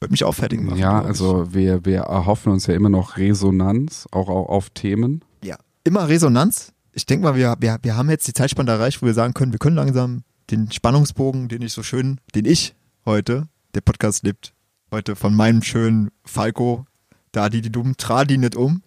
würde 0.00 0.10
mich 0.12 0.24
auch 0.24 0.32
fertig 0.34 0.60
machen. 0.62 0.78
Ja, 0.78 1.02
also 1.02 1.52
wir, 1.52 1.84
wir 1.84 2.00
erhoffen 2.00 2.50
uns 2.52 2.66
ja 2.66 2.74
immer 2.74 2.88
noch 2.88 3.18
Resonanz, 3.18 4.08
auch 4.10 4.28
au- 4.28 4.46
auf 4.46 4.70
Themen. 4.70 5.22
ja, 5.44 5.58
immer 5.84 6.08
Resonanz. 6.08 6.72
Ich 6.94 7.06
denke 7.06 7.24
mal, 7.24 7.34
wir, 7.34 7.56
wir, 7.58 7.78
wir 7.82 7.96
haben 7.96 8.10
jetzt 8.10 8.28
die 8.28 8.34
Zeitspanne 8.34 8.70
erreicht, 8.70 9.00
wo 9.00 9.06
wir 9.06 9.14
sagen 9.14 9.32
können, 9.32 9.52
wir 9.52 9.58
können 9.58 9.76
langsam 9.76 10.24
den 10.50 10.70
Spannungsbogen, 10.70 11.48
den 11.48 11.62
ich 11.62 11.72
so 11.72 11.82
schön, 11.82 12.20
den 12.34 12.44
ich 12.44 12.74
heute, 13.06 13.48
der 13.74 13.80
Podcast 13.80 14.24
lebt, 14.24 14.52
heute 14.90 15.16
von 15.16 15.34
meinem 15.34 15.62
schönen 15.62 16.10
Falco, 16.24 16.84
da 17.32 17.48
die, 17.48 17.62
die 17.62 17.72
dumm, 17.72 17.96
tra 17.96 18.24
die 18.24 18.36
nicht 18.36 18.56
um. 18.56 18.82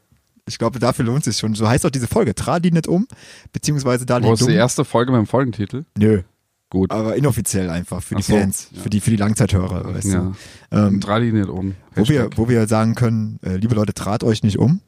Ich 0.48 0.60
glaube, 0.60 0.78
dafür 0.78 1.06
lohnt 1.06 1.26
es 1.26 1.26
sich 1.26 1.38
schon. 1.40 1.56
So 1.56 1.68
heißt 1.68 1.84
auch 1.88 1.90
diese 1.90 2.08
Folge, 2.08 2.36
tra 2.36 2.60
die 2.60 2.70
nicht 2.70 2.88
um, 2.88 3.08
beziehungsweise 3.52 4.06
da 4.06 4.20
die 4.20 4.28
Wo 4.28 4.34
ist 4.34 4.42
dumm. 4.42 4.50
die 4.50 4.56
erste 4.56 4.86
Folge 4.86 5.12
mit 5.12 5.18
dem 5.18 5.28
Folgentitel? 5.28 5.86
Nö, 5.98 6.22
Gut. 6.70 6.92
aber 6.92 7.16
inoffiziell 7.16 7.72
einfach 7.72 8.04
für 8.04 8.14
die 8.14 8.22
so, 8.22 8.34
Fans, 8.38 8.70
ja. 8.72 8.82
für 8.82 8.92
die, 8.92 9.02
für 9.02 9.10
die 9.10 9.16
Langzeithörer, 9.16 9.92
weißt 9.96 10.08
ja. 10.08 10.20
du. 10.20 10.36
Ähm, 10.70 11.00
Dreh 11.00 11.22
die 11.22 11.32
nicht 11.32 11.50
um. 11.50 11.74
wo 11.96 12.08
wir, 12.08 12.30
wo 12.36 12.48
wir 12.48 12.68
sagen 12.68 12.94
können, 12.94 13.40
äh, 13.42 13.56
liebe 13.56 13.74
Leute, 13.74 13.96
trat 13.96 14.24
euch 14.24 14.44
nicht 14.44 14.60
um. 14.60 14.82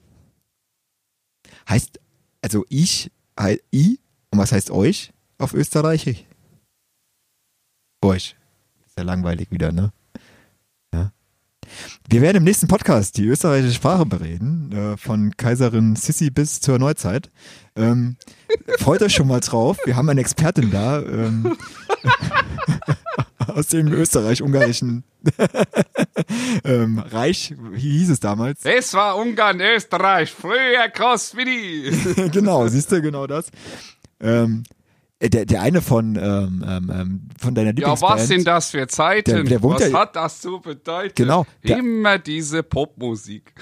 Heißt, 1.67 1.99
also 2.47 2.65
ich, 2.69 3.11
i, 3.73 3.99
und 4.31 4.39
was 4.39 4.53
heißt 4.53 4.71
euch 4.71 5.11
auf 5.37 5.53
Österreichisch? 5.53 6.23
Euch. 8.01 8.37
Sehr 8.95 9.03
langweilig 9.03 9.51
wieder, 9.51 9.73
ne? 9.73 9.91
Ja. 10.93 11.11
Wir 12.07 12.21
werden 12.21 12.37
im 12.37 12.45
nächsten 12.45 12.69
Podcast 12.69 13.17
die 13.17 13.25
österreichische 13.25 13.73
Sprache 13.73 14.05
bereden, 14.05 14.71
äh, 14.71 14.95
von 14.95 15.35
Kaiserin 15.35 15.97
Sissi 15.97 16.29
bis 16.29 16.61
zur 16.61 16.79
Neuzeit. 16.79 17.29
Ähm, 17.75 18.15
freut 18.79 19.01
euch 19.01 19.13
schon 19.13 19.27
mal 19.27 19.41
drauf. 19.41 19.77
Wir 19.83 19.97
haben 19.97 20.07
eine 20.07 20.21
Expertin 20.21 20.71
da. 20.71 21.01
Ähm, 21.01 21.57
aus 23.57 23.67
dem 23.67 23.91
österreich-ungarischen 23.91 25.03
ähm, 26.63 26.99
Reich, 26.99 27.55
wie 27.71 27.97
hieß 27.97 28.11
es 28.11 28.19
damals? 28.19 28.59
Es 28.63 28.93
war 28.93 29.17
Ungarn, 29.17 29.59
Österreich, 29.59 30.31
früher 30.31 30.89
die. 31.43 32.29
genau, 32.31 32.67
siehst 32.67 32.91
du, 32.91 33.01
genau 33.01 33.25
das. 33.25 33.47
Ähm, 34.19 34.63
äh, 35.19 35.29
der, 35.29 35.45
der 35.47 35.61
eine 35.63 35.81
von, 35.81 36.15
ähm, 36.15 36.63
ähm, 36.67 36.91
ähm, 36.93 37.21
von 37.39 37.55
deiner 37.55 37.69
Ja, 37.69 37.75
Lieblingsband. 37.75 38.19
was 38.19 38.27
sind 38.27 38.45
das 38.45 38.69
für 38.69 38.87
Zeiten? 38.87 39.31
Der- 39.31 39.43
der 39.43 39.63
was 39.63 39.89
ja- 39.89 39.99
hat 40.01 40.15
das 40.15 40.39
zu 40.39 40.59
bedeuten? 40.61 41.13
Genau, 41.15 41.45
der- 41.67 41.79
Immer 41.79 42.19
diese 42.19 42.61
Popmusik. 42.63 43.53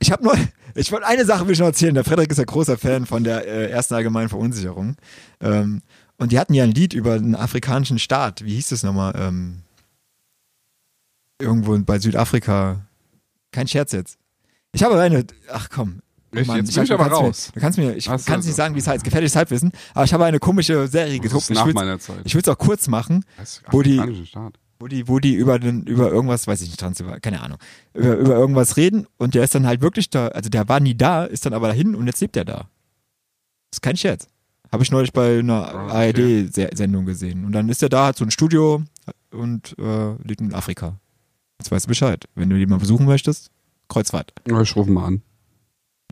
Ich 0.00 0.12
habe 0.12 0.22
nur, 0.22 0.34
ich 0.74 0.92
wollte 0.92 1.06
eine 1.06 1.24
Sache 1.24 1.46
will 1.46 1.54
ich 1.54 1.58
noch 1.60 1.66
erzählen. 1.66 1.94
Der 1.94 2.04
Frederik 2.04 2.30
ist 2.30 2.36
ja 2.36 2.44
großer 2.44 2.76
Fan 2.76 3.06
von 3.06 3.24
der 3.24 3.46
äh, 3.48 3.70
ersten 3.70 3.94
allgemeinen 3.94 4.28
Verunsicherung. 4.28 4.96
Ähm, 5.40 5.80
und 6.18 6.32
die 6.32 6.38
hatten 6.38 6.54
ja 6.54 6.64
ein 6.64 6.72
Lied 6.72 6.92
über 6.92 7.14
einen 7.14 7.34
afrikanischen 7.34 7.98
Staat. 7.98 8.44
Wie 8.44 8.54
hieß 8.54 8.68
das 8.68 8.82
nochmal? 8.82 9.14
Ähm, 9.16 9.62
irgendwo 11.40 11.78
bei 11.78 11.98
Südafrika. 11.98 12.80
Kein 13.52 13.68
Scherz 13.68 13.92
jetzt. 13.92 14.18
Ich 14.72 14.82
habe 14.82 15.00
eine, 15.00 15.24
ach 15.50 15.68
komm. 15.70 16.00
Echt? 16.32 16.50
Jetzt 16.52 16.74
bin 16.74 16.84
ich 16.84 16.92
aber 16.92 17.06
raus. 17.06 17.48
Mir, 17.48 17.52
du 17.54 17.60
kannst 17.60 17.78
mir, 17.78 17.94
ich 17.96 18.04
kann 18.04 18.16
es 18.16 18.28
nicht 18.28 18.44
so. 18.44 18.52
sagen, 18.52 18.74
wie 18.74 18.80
es 18.80 18.86
heißt. 18.86 19.02
Gefährliches 19.02 19.34
Halbwissen. 19.34 19.72
Aber 19.94 20.04
ich 20.04 20.12
habe 20.12 20.26
eine 20.26 20.38
komische 20.38 20.86
Serie 20.86 21.18
geguckt. 21.20 21.48
Ich 21.48 21.56
nach 21.56 21.72
meiner 21.72 21.98
Zeit. 21.98 22.20
ich 22.24 22.34
will 22.34 22.42
es 22.42 22.48
auch 22.48 22.58
kurz 22.58 22.86
machen, 22.88 23.24
Das 23.38 23.62
wo 23.70 23.80
die- 23.82 24.26
Staat. 24.26 24.58
wo 24.78 24.88
die, 24.88 25.08
wo 25.08 25.18
die 25.20 25.34
über 25.34 25.58
den, 25.58 25.84
über 25.84 26.10
irgendwas, 26.10 26.46
weiß 26.46 26.60
ich 26.60 26.68
nicht, 26.68 26.78
Transsilvanien, 26.80 27.22
keine 27.22 27.40
Ahnung, 27.40 27.58
über, 27.94 28.14
über 28.16 28.34
irgendwas 28.36 28.76
reden 28.76 29.06
und 29.16 29.34
der 29.34 29.42
ist 29.44 29.54
dann 29.54 29.66
halt 29.66 29.80
wirklich 29.80 30.10
da, 30.10 30.28
also 30.28 30.50
der 30.50 30.68
war 30.68 30.80
nie 30.80 30.94
da, 30.94 31.24
ist 31.24 31.46
dann 31.46 31.54
aber 31.54 31.68
dahin 31.68 31.94
und 31.94 32.06
jetzt 32.06 32.20
lebt 32.20 32.36
er 32.36 32.44
da. 32.44 32.56
Das 33.70 33.78
ist 33.78 33.82
kein 33.82 33.96
Scherz. 33.96 34.28
Habe 34.70 34.82
ich 34.82 34.90
neulich 34.90 35.12
bei 35.12 35.38
einer 35.38 35.74
Ah, 35.74 36.08
okay. 36.08 36.48
ARD-Sendung 36.56 37.06
gesehen. 37.06 37.44
Und 37.44 37.52
dann 37.52 37.68
ist 37.68 37.82
er 37.82 37.88
da, 37.88 38.06
hat 38.06 38.16
so 38.16 38.24
ein 38.24 38.30
Studio 38.30 38.82
und 39.30 39.74
äh, 39.78 40.12
lebt 40.24 40.40
in 40.40 40.52
Afrika. 40.54 40.98
Jetzt 41.58 41.70
weißt 41.70 41.86
du 41.86 41.88
Bescheid. 41.88 42.26
Wenn 42.34 42.50
du 42.50 42.56
die 42.58 42.66
mal 42.66 42.78
besuchen 42.78 43.06
möchtest, 43.06 43.50
Kreuzfahrt. 43.88 44.32
Ja, 44.46 44.60
ich 44.60 44.76
rufe 44.76 44.90
mal 44.90 45.06
an. 45.06 45.22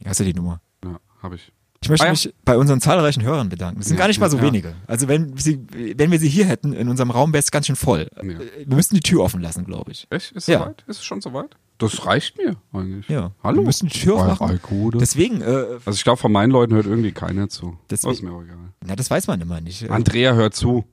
Hast 0.04 0.20
du 0.20 0.24
die 0.24 0.34
Nummer. 0.34 0.60
Ja, 0.84 0.98
habe 1.22 1.34
ich. 1.36 1.52
Ich 1.82 1.90
möchte 1.90 2.04
Ah 2.04 2.08
ja. 2.08 2.12
mich 2.12 2.34
bei 2.44 2.56
unseren 2.56 2.80
zahlreichen 2.80 3.22
Hörern 3.22 3.48
bedanken. 3.50 3.78
Das 3.80 3.88
sind 3.88 3.96
Ja, 3.96 4.00
gar 4.00 4.08
nicht 4.08 4.18
mal 4.18 4.30
so 4.30 4.38
ja. 4.38 4.42
wenige. 4.42 4.74
Also 4.86 5.06
wenn, 5.08 5.36
sie, 5.36 5.60
wenn 5.96 6.10
wir 6.10 6.18
sie 6.18 6.28
hier 6.28 6.46
hätten 6.46 6.72
in 6.72 6.88
unserem 6.88 7.10
Raum, 7.10 7.32
wäre 7.32 7.42
es 7.42 7.50
ganz 7.50 7.66
schön 7.66 7.76
voll. 7.76 8.08
Wir 8.20 8.74
müssten 8.74 8.94
die 8.94 9.02
Tür 9.02 9.20
offen 9.22 9.40
lassen, 9.42 9.64
glaube 9.66 9.92
ich. 9.92 10.06
Echt? 10.10 10.32
Ist 10.32 10.48
Ja. 10.48 10.60
soweit? 10.60 10.84
Ist 10.88 10.96
es 10.98 11.04
schon 11.04 11.20
soweit? 11.20 11.56
Das 11.78 12.06
reicht 12.06 12.38
mir 12.38 12.56
eigentlich. 12.72 13.08
Ja. 13.08 13.32
Hallo? 13.42 13.58
Wir 13.60 13.66
müssen 13.66 13.88
Tür 13.88 14.14
aufmachen. 14.16 14.60
Deswegen, 14.98 15.42
äh, 15.42 15.44
Also 15.84 15.92
ich 15.92 16.04
glaube, 16.04 16.18
von 16.18 16.32
meinen 16.32 16.50
Leuten 16.50 16.74
hört 16.74 16.86
irgendwie 16.86 17.12
keiner 17.12 17.48
zu. 17.48 17.78
Das 17.88 18.00
Deswegen- 18.00 18.14
ist 18.14 18.22
mir 18.22 18.32
auch 18.32 18.42
egal. 18.42 18.56
na, 18.84 18.96
das 18.96 19.10
weiß 19.10 19.26
man 19.26 19.40
immer 19.40 19.60
nicht. 19.60 19.90
Andrea 19.90 20.32
hört 20.34 20.54
zu. 20.54 20.84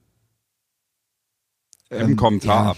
Im 1.89 2.11
ähm, 2.11 2.15
Kommentar 2.17 2.63
ja, 2.65 2.71
ab. 2.71 2.77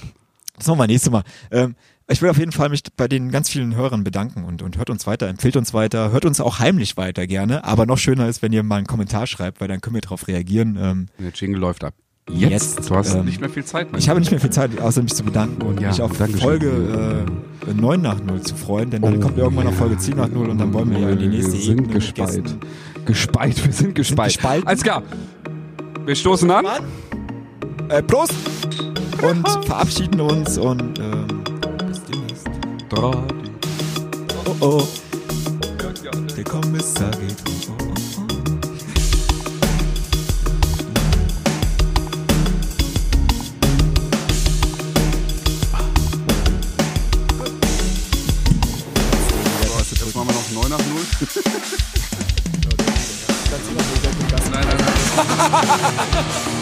Das 0.57 0.67
machen 0.67 0.79
wir 0.79 0.87
nächstes 0.87 1.11
Mal. 1.11 1.23
Ähm, 1.51 1.75
ich 2.07 2.21
will 2.21 2.29
auf 2.29 2.37
jeden 2.37 2.51
Fall 2.51 2.69
mich 2.69 2.83
bei 2.95 3.07
den 3.07 3.31
ganz 3.31 3.49
vielen 3.49 3.73
Hörern 3.75 4.03
bedanken 4.03 4.43
und, 4.43 4.61
und 4.61 4.77
hört 4.77 4.91
uns 4.91 5.07
weiter, 5.07 5.27
empfiehlt 5.27 5.55
uns 5.57 5.73
weiter, 5.73 6.11
hört 6.11 6.25
uns 6.25 6.39
auch 6.39 6.59
heimlich 6.59 6.97
weiter 6.97 7.25
gerne. 7.25 7.63
Aber 7.63 7.87
noch 7.87 7.97
schöner 7.97 8.27
ist, 8.27 8.41
wenn 8.43 8.53
ihr 8.53 8.61
mal 8.61 8.75
einen 8.77 8.85
Kommentar 8.87 9.25
schreibt, 9.25 9.59
weil 9.59 9.67
dann 9.67 9.81
können 9.81 9.95
wir 9.95 10.01
darauf 10.01 10.27
reagieren. 10.27 10.77
Ähm, 10.79 11.07
Der 11.17 11.31
Jingle 11.31 11.59
läuft 11.59 11.83
ab. 11.83 11.95
Jetzt, 12.29 12.89
Du 12.89 12.95
hast 12.95 13.13
ähm, 13.13 13.25
nicht 13.25 13.39
mehr 13.39 13.49
viel 13.49 13.63
Zeit 13.63 13.87
ich 13.95 14.09
habe 14.09 14.19
nicht 14.19 14.31
mehr 14.31 14.39
viel 14.39 14.49
Zeit, 14.49 14.81
außer 14.81 15.03
mich 15.03 15.13
zu 15.13 15.23
bedanken 15.23 15.61
und 15.61 15.79
Ja, 15.79 15.89
mich 15.89 16.01
auf 16.01 16.17
Dankeschön. 16.17 16.41
Folge 16.41 17.25
äh, 17.67 17.73
9 17.73 18.01
nach 18.01 18.19
0 18.23 18.41
zu 18.41 18.55
freuen, 18.55 18.89
denn 18.89 19.03
dann 19.03 19.19
kommt 19.19 19.37
irgendwann 19.37 19.65
noch 19.65 19.73
Folge 19.73 19.97
10 19.97 20.17
nach 20.17 20.27
0 20.29 20.49
und 20.49 20.57
dann 20.57 20.73
wollen 20.73 20.89
wir 20.89 20.99
ja 20.99 21.09
in 21.11 21.19
die 21.19 21.27
nächste 21.27 21.53
Wir 21.53 21.59
sind 21.61 21.79
Ebene 21.79 21.93
gespeit. 21.93 22.55
Gespeit, 23.05 23.63
wir 23.65 23.71
sind 23.71 23.93
gespeit. 23.95 24.33
gespalten. 24.33 24.67
Alles 24.67 24.81
klar. 24.81 25.03
Wir 26.05 26.15
stoßen 26.15 26.49
an. 26.49 26.65
Äh, 27.89 28.01
Prost! 28.01 28.33
Und 29.21 29.47
verabschieden 29.65 30.19
uns 30.19 30.57
und 30.57 30.99
ähm, 30.99 31.27
bis 31.87 32.01
demnächst. 32.05 32.47
Oh 32.97 33.13
oh. 34.61 34.83
Der 36.35 36.43
Kommissar 36.43 37.11
geht 37.11 37.69
um. 37.79 37.84
Nein, 54.51 54.65
nein, 54.67 54.77
nein. 54.77 56.51